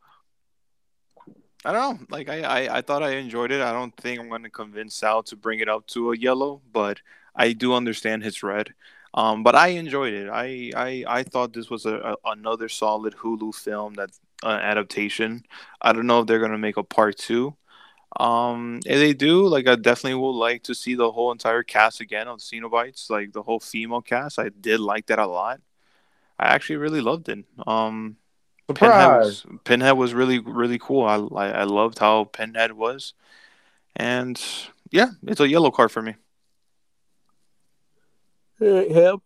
I 1.65 1.73
don't 1.73 2.01
know. 2.01 2.07
Like 2.11 2.29
I, 2.29 2.43
I, 2.43 2.79
I 2.79 2.81
thought 2.83 3.03
I 3.03 3.17
enjoyed 3.17 3.51
it. 3.53 3.61
I 3.61 3.73
don't 3.73 3.97
think 3.97 4.21
I'm 4.21 4.29
going 4.29 4.45
to 4.45 4.51
convince 4.51 4.95
Sal 4.95 5.23
to 5.25 5.37
bring 5.37 5.61
it 5.61 5.69
up 5.69 5.87
to 5.89 6.13
a 6.13 6.17
yellow, 6.17 6.63
but 6.73 7.01
I 7.35 7.53
do 7.53 7.75
understand 7.75 8.23
his 8.23 8.43
red. 8.43 8.75
Um, 9.15 9.43
but 9.43 9.55
I 9.55 9.69
enjoyed 9.69 10.13
it. 10.13 10.29
I, 10.29 10.71
I, 10.77 11.05
I 11.09 11.23
thought 11.25 11.53
this 11.53 11.71
was 11.71 11.87
a, 11.87 11.97
a 11.97 12.17
another 12.27 12.69
solid 12.69 13.15
Hulu 13.17 13.55
film 13.55 13.95
that 13.95 14.11
uh, 14.45 14.49
adaptation. 14.49 15.45
I 15.81 15.93
don't 15.93 16.07
know 16.07 16.21
if 16.21 16.27
they're 16.27 16.39
gonna 16.41 16.59
make 16.59 16.77
a 16.77 16.85
part 16.85 17.17
two. 17.19 17.57
Um, 18.21 18.81
if 18.87 18.99
they 18.99 19.13
do, 19.15 19.47
like 19.47 19.69
I 19.69 19.77
definitely 19.77 20.21
would 20.21 20.31
like 20.33 20.63
to 20.65 20.75
see 20.75 20.95
the 20.95 21.11
whole 21.13 21.33
entire 21.33 21.63
cast 21.63 22.01
again 22.01 22.29
of 22.29 22.39
Cenobites, 22.41 23.11
like 23.11 23.33
the 23.33 23.43
whole 23.43 23.61
female 23.61 24.03
cast. 24.03 24.39
I 24.39 24.51
did 24.51 24.81
like 24.81 25.07
that 25.07 25.19
a 25.19 25.27
lot. 25.27 25.61
I 26.39 26.49
actually 26.55 26.77
really 26.77 27.01
loved 27.01 27.29
it. 27.29 27.45
Um, 27.67 28.17
Pinhead 28.75 29.09
was, 29.09 29.47
Pinhead 29.65 29.97
was 29.97 30.13
really 30.13 30.39
really 30.41 30.79
cool. 30.79 31.05
I, 31.05 31.17
I 31.17 31.49
I 31.61 31.65
loved 31.65 31.99
how 31.99 32.25
Pinhead 32.25 32.73
was, 32.73 33.15
and 33.97 34.41
yeah, 34.91 35.09
it's 35.27 35.41
a 35.41 35.49
yellow 35.49 35.71
card 35.71 35.91
for 35.91 36.03
me. 36.03 36.15
Him. 38.61 39.21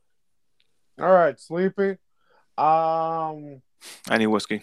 All 1.01 1.13
right, 1.13 1.39
sleepy. 1.41 1.97
Um. 2.59 3.63
I 4.09 4.19
need 4.19 4.27
whiskey. 4.27 4.63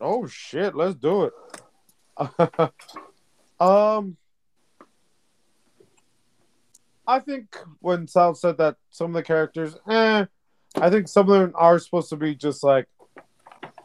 Oh 0.00 0.26
shit! 0.26 0.74
Let's 0.74 0.94
do 0.94 1.24
it. 1.24 2.72
um. 3.60 4.16
I 7.06 7.18
think 7.20 7.56
when 7.80 8.06
Sal 8.08 8.34
said 8.34 8.58
that 8.58 8.76
some 8.90 9.08
of 9.08 9.14
the 9.14 9.22
characters, 9.22 9.76
eh, 9.88 10.24
I 10.76 10.90
think 10.90 11.08
some 11.08 11.28
of 11.28 11.40
them 11.40 11.52
are 11.54 11.78
supposed 11.78 12.08
to 12.10 12.16
be 12.16 12.34
just 12.34 12.64
like, 12.64 12.88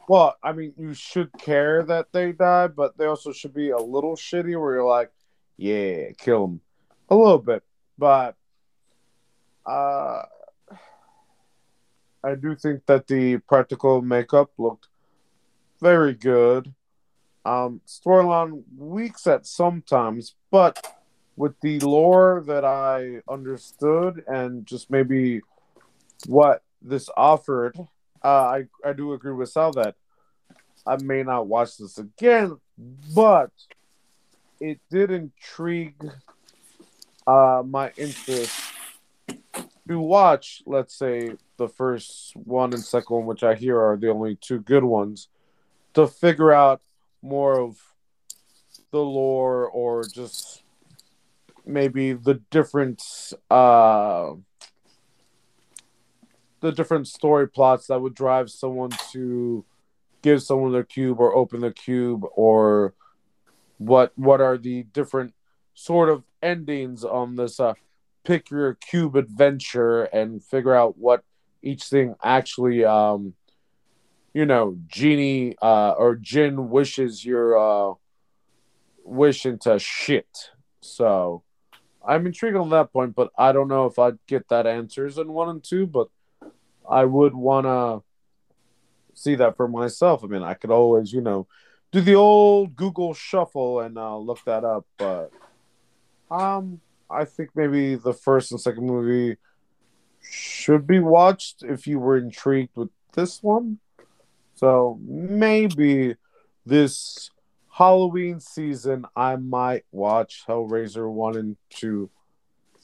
well, 0.09 0.35
I 0.41 0.53
mean, 0.53 0.73
you 0.75 0.95
should 0.95 1.31
care 1.33 1.83
that 1.83 2.07
they 2.11 2.31
die, 2.31 2.65
but 2.65 2.97
they 2.97 3.05
also 3.05 3.31
should 3.31 3.53
be 3.53 3.69
a 3.69 3.77
little 3.77 4.15
shitty 4.15 4.59
where 4.59 4.73
you're 4.73 4.83
like, 4.83 5.11
yeah, 5.55 6.13
kill 6.17 6.47
them 6.47 6.61
a 7.09 7.15
little 7.15 7.37
bit. 7.37 7.61
But 7.95 8.35
uh, 9.67 10.23
I 12.23 12.33
do 12.41 12.55
think 12.55 12.87
that 12.87 13.05
the 13.05 13.37
practical 13.37 14.01
makeup 14.01 14.49
looked 14.57 14.87
very 15.79 16.15
good. 16.15 16.73
Um, 17.45 17.81
storyline 17.87 18.63
weaks 18.75 19.27
at 19.27 19.45
sometimes, 19.45 20.33
but 20.49 20.87
with 21.35 21.53
the 21.61 21.79
lore 21.81 22.43
that 22.47 22.65
I 22.65 23.21
understood 23.31 24.23
and 24.25 24.65
just 24.65 24.89
maybe 24.89 25.41
what 26.25 26.63
this 26.81 27.11
offered, 27.15 27.77
uh, 28.23 28.27
I 28.27 28.65
I 28.83 28.93
do 28.93 29.13
agree 29.13 29.33
with 29.33 29.49
Sal 29.49 29.71
that 29.73 29.95
I 30.85 30.97
may 30.97 31.23
not 31.23 31.47
watch 31.47 31.77
this 31.77 31.97
again, 31.97 32.57
but 33.15 33.51
it 34.59 34.79
did 34.89 35.11
intrigue 35.11 36.11
uh, 37.27 37.63
my 37.65 37.91
interest 37.97 38.59
to 39.87 39.99
watch. 39.99 40.61
Let's 40.65 40.95
say 40.95 41.31
the 41.57 41.67
first 41.67 42.35
one 42.35 42.73
and 42.73 42.83
second 42.83 43.15
one, 43.15 43.25
which 43.25 43.43
I 43.43 43.55
hear 43.55 43.79
are 43.79 43.97
the 43.97 44.09
only 44.09 44.35
two 44.35 44.59
good 44.59 44.83
ones, 44.83 45.27
to 45.93 46.07
figure 46.07 46.51
out 46.51 46.81
more 47.21 47.59
of 47.59 47.77
the 48.91 48.99
lore 48.99 49.67
or 49.67 50.03
just 50.03 50.63
maybe 51.65 52.13
the 52.13 52.35
different 52.49 53.03
uh 53.51 54.33
the 56.61 56.71
different 56.71 57.07
story 57.07 57.47
plots 57.47 57.87
that 57.87 58.01
would 58.01 58.15
drive 58.15 58.49
someone 58.49 58.91
to 59.11 59.65
give 60.21 60.43
someone 60.43 60.71
their 60.71 60.83
cube 60.83 61.19
or 61.19 61.33
open 61.33 61.61
the 61.61 61.71
cube 61.71 62.25
or 62.35 62.93
what 63.77 64.11
what 64.15 64.41
are 64.41 64.57
the 64.57 64.83
different 64.83 65.33
sort 65.73 66.09
of 66.09 66.23
endings 66.43 67.03
on 67.03 67.35
this 67.35 67.59
uh 67.59 67.73
pick 68.25 68.49
your 68.49 68.73
cube 68.75 69.15
adventure 69.15 70.03
and 70.03 70.43
figure 70.43 70.75
out 70.75 70.97
what 70.97 71.23
each 71.61 71.85
thing 71.85 72.15
actually 72.21 72.83
um 72.83 73.33
you 74.33 74.45
know 74.45 74.77
genie 74.87 75.55
uh 75.61 75.91
or 75.91 76.15
jin 76.15 76.69
wishes 76.69 77.23
your 77.23 77.57
uh 77.57 77.93
wish 79.03 79.45
into 79.45 79.79
shit. 79.79 80.51
So 80.81 81.43
i'm 82.05 82.25
intrigued 82.25 82.55
on 82.57 82.69
that 82.69 82.91
point 82.93 83.15
but 83.15 83.29
i 83.37 83.51
don't 83.51 83.67
know 83.67 83.85
if 83.85 83.99
i'd 83.99 84.17
get 84.27 84.47
that 84.49 84.65
answers 84.65 85.17
in 85.17 85.31
one 85.33 85.49
and 85.49 85.63
two 85.63 85.85
but 85.85 86.09
i 86.89 87.05
would 87.05 87.33
want 87.33 87.65
to 87.65 88.03
see 89.13 89.35
that 89.35 89.55
for 89.55 89.67
myself 89.67 90.23
i 90.23 90.27
mean 90.27 90.43
i 90.43 90.53
could 90.53 90.71
always 90.71 91.11
you 91.13 91.21
know 91.21 91.47
do 91.91 92.01
the 92.01 92.15
old 92.15 92.75
google 92.75 93.13
shuffle 93.13 93.81
and 93.81 93.97
uh, 93.97 94.17
look 94.17 94.43
that 94.45 94.63
up 94.63 94.85
but 94.97 95.31
um 96.31 96.79
i 97.09 97.25
think 97.25 97.49
maybe 97.55 97.95
the 97.95 98.13
first 98.13 98.51
and 98.51 98.61
second 98.61 98.85
movie 98.85 99.37
should 100.21 100.85
be 100.85 100.99
watched 100.99 101.63
if 101.63 101.87
you 101.87 101.99
were 101.99 102.17
intrigued 102.17 102.75
with 102.75 102.89
this 103.13 103.41
one 103.41 103.79
so 104.55 104.99
maybe 105.01 106.15
this 106.65 107.31
Halloween 107.79 108.41
season, 108.41 109.05
I 109.15 109.37
might 109.37 109.85
watch 109.93 110.43
Hellraiser 110.45 111.09
1 111.09 111.37
and 111.37 111.55
2 111.69 112.09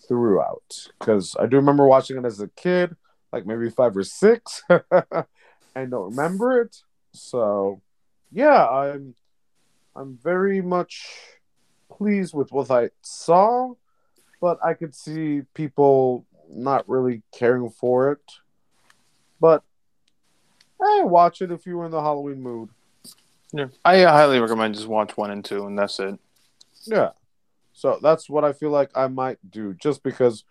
throughout. 0.07 0.87
Because 0.97 1.35
I 1.37 1.47
do 1.47 1.57
remember 1.57 1.85
watching 1.85 2.17
it 2.17 2.23
as 2.23 2.39
a 2.39 2.47
kid, 2.47 2.95
like 3.35 3.45
maybe 3.45 3.69
five 3.69 3.97
or 3.97 4.03
six, 4.03 4.63
and 4.69 5.91
don't 5.91 6.11
remember 6.11 6.61
it. 6.61 6.77
So, 7.11 7.81
yeah, 8.31 8.65
I'm 8.65 9.13
I'm 9.93 10.17
very 10.23 10.61
much 10.61 11.05
pleased 11.91 12.33
with 12.33 12.53
what 12.53 12.71
I 12.71 12.91
saw, 13.01 13.73
but 14.39 14.57
I 14.63 14.73
could 14.73 14.95
see 14.95 15.41
people 15.53 16.25
not 16.49 16.87
really 16.87 17.23
caring 17.37 17.69
for 17.69 18.13
it. 18.13 18.21
But 19.41 19.63
hey, 20.81 21.01
watch 21.03 21.41
it 21.41 21.51
if 21.51 21.65
you 21.65 21.77
were 21.77 21.85
in 21.85 21.91
the 21.91 22.01
Halloween 22.01 22.41
mood. 22.41 22.69
Yeah, 23.51 23.67
I 23.83 24.03
highly 24.03 24.39
recommend 24.39 24.75
just 24.75 24.87
watch 24.87 25.17
one 25.17 25.31
and 25.31 25.43
two, 25.43 25.65
and 25.67 25.77
that's 25.77 25.99
it. 25.99 26.17
Yeah. 26.85 27.09
So 27.73 27.99
that's 28.01 28.29
what 28.29 28.45
I 28.45 28.53
feel 28.53 28.69
like 28.69 28.91
I 28.95 29.07
might 29.07 29.39
do 29.51 29.73
just 29.73 30.03
because 30.03 30.45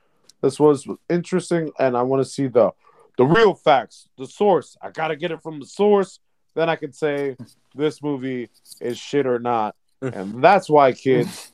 this 0.45 0.61
was 0.61 0.87
interesting 1.09 1.73
and 1.79 1.97
I 1.97 2.03
want 2.03 2.23
to 2.23 2.29
see 2.29 2.49
the 2.49 2.73
the 3.17 3.25
real 3.25 3.55
facts, 3.55 4.09
the 4.19 4.27
source. 4.27 4.77
I 4.83 4.91
got 4.91 5.09
to 5.09 5.17
get 5.17 5.31
it 5.31 5.41
from 5.43 5.61
the 5.61 5.67
source. 5.67 6.19
Then 6.55 6.69
I 6.69 6.77
can 6.77 6.93
say 6.93 7.37
this 7.75 8.03
movie 8.03 8.51
is 8.81 8.99
shit 8.99 9.27
or 9.27 9.39
not. 9.39 9.77
And 10.03 10.43
that's 10.43 10.69
why 10.69 10.93
kids 10.93 11.53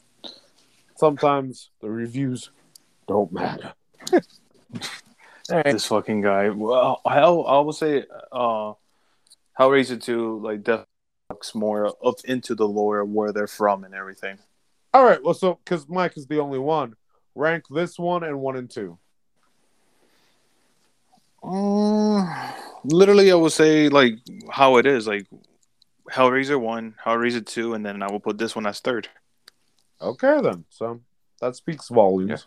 sometimes 0.97 1.71
the 1.81 1.91
reviews 1.91 2.51
don't 3.07 3.33
matter. 3.33 3.73
This 5.49 5.87
fucking 5.87 6.21
guy. 6.21 6.51
Well, 6.51 7.01
hell, 7.05 7.45
I 7.45 7.59
will 7.59 7.73
say, 7.73 8.05
uh, 8.31 8.75
Hellraiser 9.59 10.01
two 10.01 10.39
like 10.39 10.63
definitely 10.63 10.87
looks 11.29 11.57
more 11.57 11.89
up 12.07 12.21
into 12.25 12.55
the 12.55 12.69
lore 12.69 13.05
where 13.05 13.33
they're 13.33 13.49
from 13.49 13.83
and 13.83 13.93
everything. 13.93 14.39
All 14.95 15.05
right, 15.05 15.21
well 15.21 15.35
so 15.35 15.59
cuz 15.67 15.89
Mike 15.89 16.17
is 16.17 16.29
the 16.29 16.39
only 16.39 16.61
one, 16.61 16.95
rank 17.35 17.65
this 17.71 17.99
one 17.99 18.25
and 18.25 18.41
1 18.41 18.57
and 18.57 18.71
2. 18.71 18.99
Uh, 21.43 22.53
literally, 22.85 23.31
I 23.33 23.35
will 23.35 23.51
say 23.51 23.89
like 23.89 24.19
how 24.51 24.77
it 24.77 24.87
is, 24.87 25.07
like 25.07 25.27
Hellraiser 26.13 26.61
one, 26.61 26.95
Hellraiser 27.03 27.45
two, 27.47 27.73
and 27.75 27.85
then 27.85 28.03
I 28.03 28.11
will 28.11 28.21
put 28.21 28.37
this 28.37 28.55
one 28.55 28.67
as 28.67 28.81
third. 28.81 29.09
Okay 30.03 30.41
then. 30.43 30.65
So 30.69 31.01
That 31.41 31.57
speaks 31.57 31.89
volumes. 31.89 32.47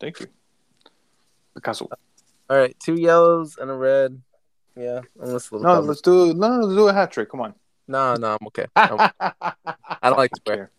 Thank 0.00 0.20
you. 0.20 0.26
Picasso. 1.54 1.88
All 2.48 2.56
right, 2.56 2.74
two 2.80 2.94
yellows 2.94 3.58
and 3.60 3.70
a 3.70 3.74
red. 3.74 4.22
Yeah, 4.74 5.00
almost 5.20 5.50
a 5.50 5.56
little. 5.56 5.68
No, 5.68 5.76
bummed. 5.80 5.88
let's 5.88 6.00
do 6.00 6.32
no, 6.32 6.48
let's 6.60 6.74
do 6.74 6.88
a 6.88 6.92
hat 6.94 7.10
trick. 7.12 7.30
Come 7.30 7.40
on. 7.42 7.54
no, 7.86 8.14
no, 8.14 8.38
I'm 8.40 8.46
okay. 8.46 8.66
I'm- 8.76 9.10
I 9.20 10.08
don't 10.08 10.16
like 10.16 10.30
to 10.30 10.40
wear. 10.46 10.56
Care. 10.56 10.70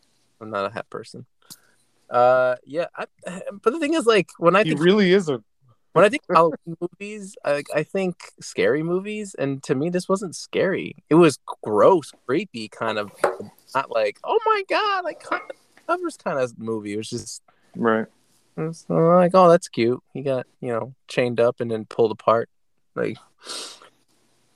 I'm 0.42 0.50
not 0.50 0.66
a 0.72 0.74
hat 0.74 0.90
person. 0.90 1.26
Uh, 2.10 2.56
yeah, 2.66 2.86
I, 2.96 3.06
but 3.62 3.74
the 3.74 3.80
thing 3.80 3.94
is, 3.94 4.06
like, 4.06 4.30
when 4.38 4.56
I 4.56 4.64
he 4.64 4.72
think 4.72 4.82
really 4.82 5.14
isn't. 5.14 5.44
when 5.94 6.06
I 6.06 6.10
think 6.10 6.24
Halloween 6.30 6.78
movies, 6.82 7.36
I, 7.46 7.64
I 7.76 7.84
think 7.84 8.16
scary 8.42 8.84
movies, 8.84 9.36
and 9.38 9.62
to 9.64 9.76
me, 9.76 9.90
this 9.90 10.08
wasn't 10.10 10.36
scary. 10.36 10.96
It 11.10 11.16
was 11.16 11.40
gross, 11.64 12.12
creepy, 12.26 12.68
kind 12.70 12.98
of, 12.98 13.12
not 13.76 13.92
like, 13.92 14.20
oh 14.24 14.40
my 14.46 14.64
god, 14.70 15.04
like 15.04 15.24
covers 15.88 16.18
kind 16.18 16.40
of 16.40 16.58
movie. 16.60 16.94
It 16.94 16.98
was 16.98 17.10
just 17.10 17.42
Right. 17.76 18.08
it 18.58 18.62
was 18.62 18.86
like, 18.90 19.32
oh, 19.34 19.50
that's 19.50 19.68
cute. 19.68 20.02
He 20.14 20.22
got 20.22 20.48
you 20.62 20.70
know 20.70 20.94
chained 21.08 21.40
up 21.40 21.60
and 21.62 21.70
then 21.70 21.86
pulled 21.86 22.12
apart. 22.12 22.50
Like, 22.96 23.18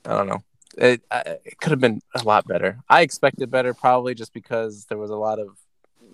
I 0.05 0.17
don't 0.17 0.27
know. 0.27 0.43
It 0.77 1.01
I, 1.11 1.37
it 1.45 1.59
could 1.61 1.71
have 1.71 1.79
been 1.79 2.01
a 2.15 2.23
lot 2.23 2.47
better. 2.47 2.79
I 2.89 3.01
expected 3.01 3.51
better, 3.51 3.73
probably 3.73 4.15
just 4.15 4.33
because 4.33 4.85
there 4.85 4.97
was 4.97 5.11
a 5.11 5.15
lot 5.15 5.39
of 5.39 5.49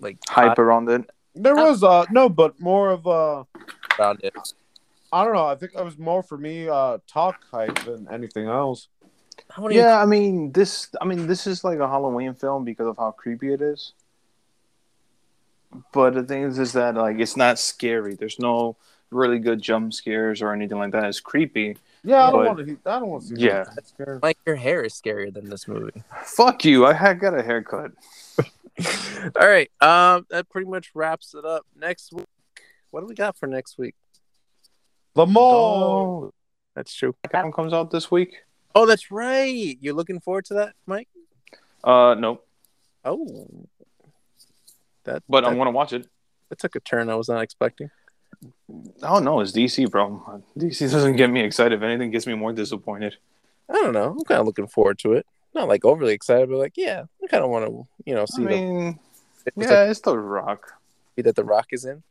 like 0.00 0.18
Hype 0.28 0.58
around 0.58 0.88
it. 0.90 1.08
There 1.34 1.54
was 1.54 1.82
uh 1.84 2.04
no, 2.10 2.28
but 2.28 2.58
more 2.60 2.90
of 2.90 3.06
uh 3.06 3.44
around 3.98 4.20
it. 4.22 4.34
I 5.12 5.24
don't 5.24 5.34
know. 5.34 5.46
I 5.46 5.54
think 5.56 5.72
that 5.72 5.84
was 5.84 5.98
more 5.98 6.22
for 6.22 6.36
me 6.38 6.68
uh 6.68 6.98
talk 7.06 7.44
hype 7.50 7.84
than 7.84 8.08
anything 8.10 8.46
else. 8.46 8.88
I 9.56 9.60
wouldn't 9.60 9.76
even- 9.78 9.86
Yeah, 9.88 10.00
I 10.00 10.06
mean 10.06 10.52
this. 10.52 10.90
I 11.00 11.04
mean 11.04 11.26
this 11.26 11.46
is 11.46 11.64
like 11.64 11.78
a 11.78 11.88
Halloween 11.88 12.34
film 12.34 12.64
because 12.64 12.86
of 12.88 12.96
how 12.98 13.10
creepy 13.12 13.52
it 13.52 13.62
is. 13.62 13.92
But 15.92 16.14
the 16.14 16.22
thing 16.24 16.42
is, 16.42 16.58
is 16.58 16.72
that 16.72 16.94
like 16.96 17.18
it's 17.18 17.36
not 17.36 17.58
scary. 17.58 18.14
There's 18.14 18.38
no 18.38 18.76
really 19.10 19.38
good 19.38 19.60
jump 19.62 19.92
scares 19.94 20.42
or 20.42 20.52
anything 20.52 20.78
like 20.78 20.92
that. 20.92 21.04
It's 21.04 21.20
creepy. 21.20 21.76
Yeah, 22.02 22.26
I 22.26 22.30
don't 22.30 22.46
want 22.46 22.58
to. 22.66 22.78
I 22.86 22.98
don't 22.98 23.08
want 23.08 23.22
to 23.24 23.28
see. 23.28 23.34
Yeah. 23.42 23.64
that. 23.64 23.74
That's 23.76 23.90
scary. 23.90 24.18
Like 24.22 24.38
your 24.46 24.56
hair 24.56 24.82
is 24.82 24.94
scarier 24.94 25.32
than 25.32 25.48
this 25.48 25.68
movie. 25.68 26.02
Fuck 26.24 26.64
you! 26.64 26.86
I 26.86 26.92
had 26.94 27.20
got 27.20 27.38
a 27.38 27.42
haircut. 27.42 27.92
All 29.40 29.48
right. 29.48 29.70
Um, 29.80 30.26
that 30.30 30.48
pretty 30.50 30.68
much 30.68 30.90
wraps 30.94 31.34
it 31.34 31.44
up. 31.44 31.66
Next 31.76 32.12
week, 32.12 32.26
what 32.90 33.00
do 33.00 33.06
we 33.06 33.14
got 33.14 33.36
for 33.36 33.46
next 33.46 33.78
week? 33.78 33.94
The 35.14 35.26
mall. 35.26 36.24
Oh, 36.26 36.34
That's 36.74 36.94
true. 36.94 37.14
that 37.30 37.42
one 37.42 37.52
comes 37.52 37.72
out 37.72 37.90
this 37.90 38.10
week. 38.10 38.36
Oh, 38.74 38.86
that's 38.86 39.10
right. 39.10 39.76
You're 39.80 39.94
looking 39.94 40.20
forward 40.20 40.44
to 40.46 40.54
that, 40.54 40.74
Mike? 40.86 41.08
Uh, 41.82 42.14
nope. 42.16 42.46
Oh, 43.04 43.64
that 45.04 45.22
but 45.28 45.40
that, 45.40 45.50
I'm 45.50 45.56
gonna 45.56 45.70
watch 45.70 45.92
it. 45.92 46.06
that 46.50 46.58
took 46.58 46.76
a 46.76 46.80
turn 46.80 47.08
I 47.08 47.14
was 47.14 47.28
not 47.28 47.42
expecting. 47.42 47.90
Oh 49.02 49.18
no, 49.18 49.40
it's 49.40 49.52
DC, 49.52 49.90
bro. 49.90 50.42
DC 50.56 50.90
doesn't 50.90 51.16
get 51.16 51.30
me 51.30 51.40
excited. 51.42 51.76
If 51.76 51.82
anything, 51.82 52.10
gets 52.10 52.26
me 52.26 52.34
more 52.34 52.52
disappointed. 52.52 53.16
I 53.68 53.72
don't 53.74 53.92
know. 53.94 54.16
I'm 54.18 54.24
kind 54.24 54.40
of 54.40 54.46
looking 54.46 54.66
forward 54.68 54.98
to 55.00 55.14
it. 55.14 55.26
Not 55.54 55.66
like 55.68 55.84
overly 55.84 56.12
excited, 56.12 56.48
but 56.48 56.58
like, 56.58 56.74
yeah, 56.76 57.04
I 57.19 57.19
kind 57.30 57.44
of 57.44 57.50
want 57.50 57.66
to, 57.66 57.86
you 58.04 58.14
know, 58.14 58.26
see. 58.26 58.44
I 58.44 58.48
see 58.48 58.54
mean, 58.54 58.98
the 59.44 59.52
yeah, 59.56 59.70
yeah. 59.70 59.90
it's 59.90 60.00
the 60.00 60.18
Rock. 60.18 60.72
that 61.16 61.36
the 61.36 61.44
Rock 61.44 61.68
is 61.72 61.84
in. 61.84 62.02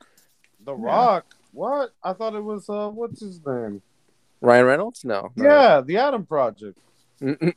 The 0.64 0.76
Yeah. 0.76 0.86
Rock. 0.86 1.36
What? 1.52 1.91
I 2.04 2.14
thought 2.14 2.36
it 2.36 2.44
was 2.44 2.70
uh 2.70 2.90
what's 2.90 3.22
his 3.22 3.44
name? 3.46 3.82
Ryan 4.41 4.66
Reynolds? 4.66 5.04
No. 5.04 5.32
no. 5.36 5.44
Yeah, 5.44 5.82
the 5.82 5.98
Adam 5.98 6.26
Project. 6.26 6.78
Mm-mm. 7.22 7.54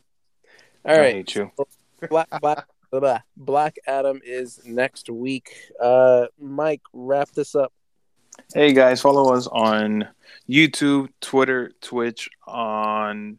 All 0.85 0.95
I 0.95 0.99
right. 0.99 1.15
hate 1.15 1.35
you. 1.35 1.51
Black, 2.11 2.29
Black, 2.41 2.67
blah, 2.91 3.01
blah. 3.01 3.21
Black 3.37 3.77
Adam 3.87 4.21
is 4.25 4.61
next 4.65 5.09
week. 5.09 5.55
Uh, 5.81 6.27
Mike, 6.41 6.81
wrap 6.93 7.31
this 7.31 7.55
up. 7.55 7.73
Hey 8.55 8.73
guys, 8.73 9.01
follow 9.01 9.33
us 9.35 9.47
on 9.47 10.09
YouTube, 10.49 11.09
Twitter, 11.21 11.73
Twitch, 11.81 12.29
on 12.47 13.33
No. 13.33 13.37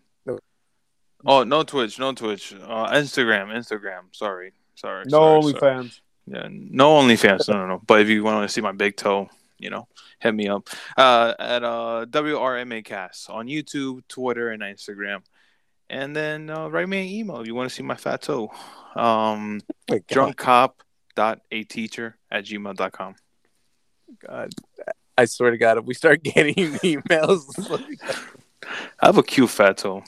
Oh 1.25 1.43
no 1.43 1.63
Twitch, 1.63 1.99
no 1.99 2.13
Twitch. 2.13 2.53
Uh 2.53 2.91
Instagram, 2.91 3.55
Instagram. 3.55 4.03
Sorry. 4.11 4.53
Sorry. 4.75 5.05
No 5.07 5.41
sorry, 5.41 5.53
sorry. 5.53 5.75
OnlyFans. 5.75 5.99
Yeah, 6.25 6.47
no 6.49 7.01
OnlyFans. 7.01 7.49
No, 7.49 7.57
no, 7.57 7.67
no. 7.67 7.81
But 7.85 8.01
if 8.01 8.09
you 8.09 8.23
want 8.23 8.47
to 8.47 8.53
see 8.53 8.61
my 8.61 8.71
big 8.71 8.95
toe, 8.95 9.29
you 9.57 9.69
know, 9.69 9.87
hit 10.19 10.33
me 10.33 10.47
up. 10.47 10.69
Uh 10.97 11.33
at 11.39 11.63
uh 11.63 12.05
WRMA 12.09 12.83
cast 12.83 13.29
on 13.29 13.47
YouTube, 13.47 14.01
Twitter, 14.07 14.49
and 14.49 14.61
Instagram. 14.61 15.21
And 15.89 16.15
then 16.15 16.49
uh, 16.49 16.69
write 16.69 16.89
me 16.89 17.01
an 17.01 17.07
email 17.07 17.41
if 17.41 17.47
you 17.47 17.55
want 17.55 17.69
to 17.69 17.75
see 17.75 17.83
my 17.83 17.95
fat 17.95 18.21
toe. 18.21 18.51
Um 18.95 19.61
drunkcop.ateacher 19.89 22.13
at 22.31 22.45
gmail.com. 22.45 23.15
God, 24.27 24.53
I 25.17 25.25
swear 25.25 25.51
to 25.51 25.57
God, 25.57 25.77
if 25.77 25.85
we 25.85 25.93
start 25.93 26.23
getting 26.23 26.55
emails, 26.55 27.43
I 29.01 29.05
have 29.05 29.17
a 29.17 29.23
cute 29.23 29.49
fat 29.49 29.77
toe. 29.77 30.03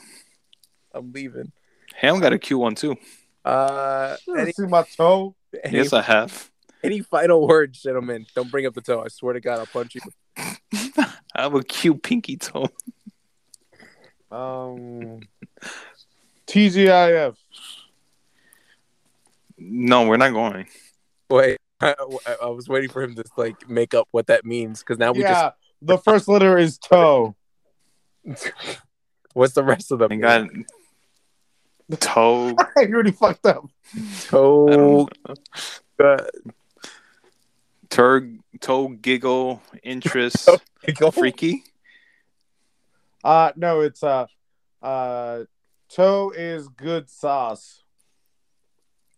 I'm 0.96 1.12
leaving. 1.12 1.52
Ham 1.94 2.20
got 2.20 2.32
a 2.32 2.38
cute 2.38 2.58
one 2.60 2.74
too. 2.74 2.96
Uh, 3.44 4.16
You 4.26 4.34
ever 4.34 4.42
any, 4.42 4.52
see 4.52 4.66
my 4.66 4.82
toe? 4.82 5.34
any, 5.62 5.78
Yes, 5.78 5.92
I 5.92 6.02
have. 6.02 6.50
any 6.82 7.00
final 7.00 7.46
words, 7.46 7.80
gentlemen? 7.82 8.26
Don't 8.34 8.50
bring 8.50 8.66
up 8.66 8.74
the 8.74 8.80
toe. 8.80 9.02
I 9.04 9.08
swear 9.08 9.34
to 9.34 9.40
God, 9.40 9.58
I'll 9.60 9.66
punch 9.66 9.94
you. 9.94 10.00
I 11.34 11.42
have 11.42 11.54
a 11.54 11.62
cute 11.62 12.02
pinky 12.02 12.36
toe. 12.36 12.68
Um, 14.30 15.20
TGIF. 16.46 17.36
No, 19.58 20.06
we're 20.06 20.16
not 20.16 20.32
going. 20.32 20.66
Wait, 21.30 21.58
I, 21.80 21.94
I 22.42 22.46
was 22.46 22.68
waiting 22.68 22.90
for 22.90 23.02
him 23.02 23.14
to 23.16 23.24
like 23.36 23.68
make 23.68 23.94
up 23.94 24.08
what 24.10 24.26
that 24.26 24.44
means 24.44 24.80
because 24.80 24.98
now 24.98 25.12
we 25.12 25.20
just 25.20 25.30
Yeah, 25.30 25.50
the 25.82 25.98
first 25.98 26.28
letter 26.28 26.58
is 26.58 26.78
toe. 26.78 27.36
What's 29.34 29.54
the 29.54 29.64
rest 29.64 29.92
of 29.92 29.98
them? 29.98 30.12
I 30.12 30.16
got 30.16 30.48
toe. 31.94 32.48
you 32.76 32.94
already 32.94 33.12
fucked 33.12 33.46
up. 33.46 33.68
Toe? 34.22 34.66
don't 34.66 35.10
know. 35.98 36.04
Uh, 36.04 36.24
Tur, 37.88 38.28
toe, 38.60 38.88
giggle, 38.88 39.62
interest, 39.82 40.48
go 40.98 41.10
freaky. 41.12 41.62
Uh 43.22 43.52
no, 43.56 43.80
it's 43.80 44.02
uh 44.02 44.26
uh 44.82 45.44
toe 45.88 46.32
is 46.36 46.68
good 46.68 47.08
sauce. 47.08 47.82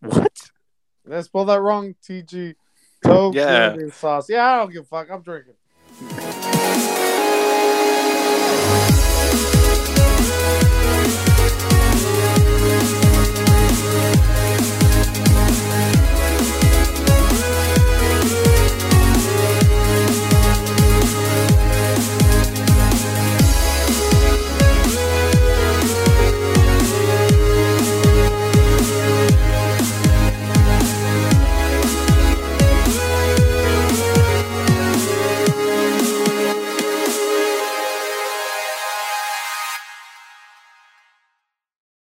What? 0.01 0.51
Did 1.03 1.13
I 1.15 1.21
spell 1.21 1.45
that 1.45 1.61
wrong? 1.61 1.95
TG. 2.07 2.55
Toe 3.03 3.31
Yeah. 3.33 3.71
good 3.75 3.87
is 3.87 3.95
sauce. 3.95 4.29
Yeah, 4.29 4.45
I 4.45 4.57
don't 4.57 4.71
give 4.71 4.83
a 4.83 4.85
fuck. 4.85 5.09
I'm 5.11 5.21
drinking. 5.21 5.55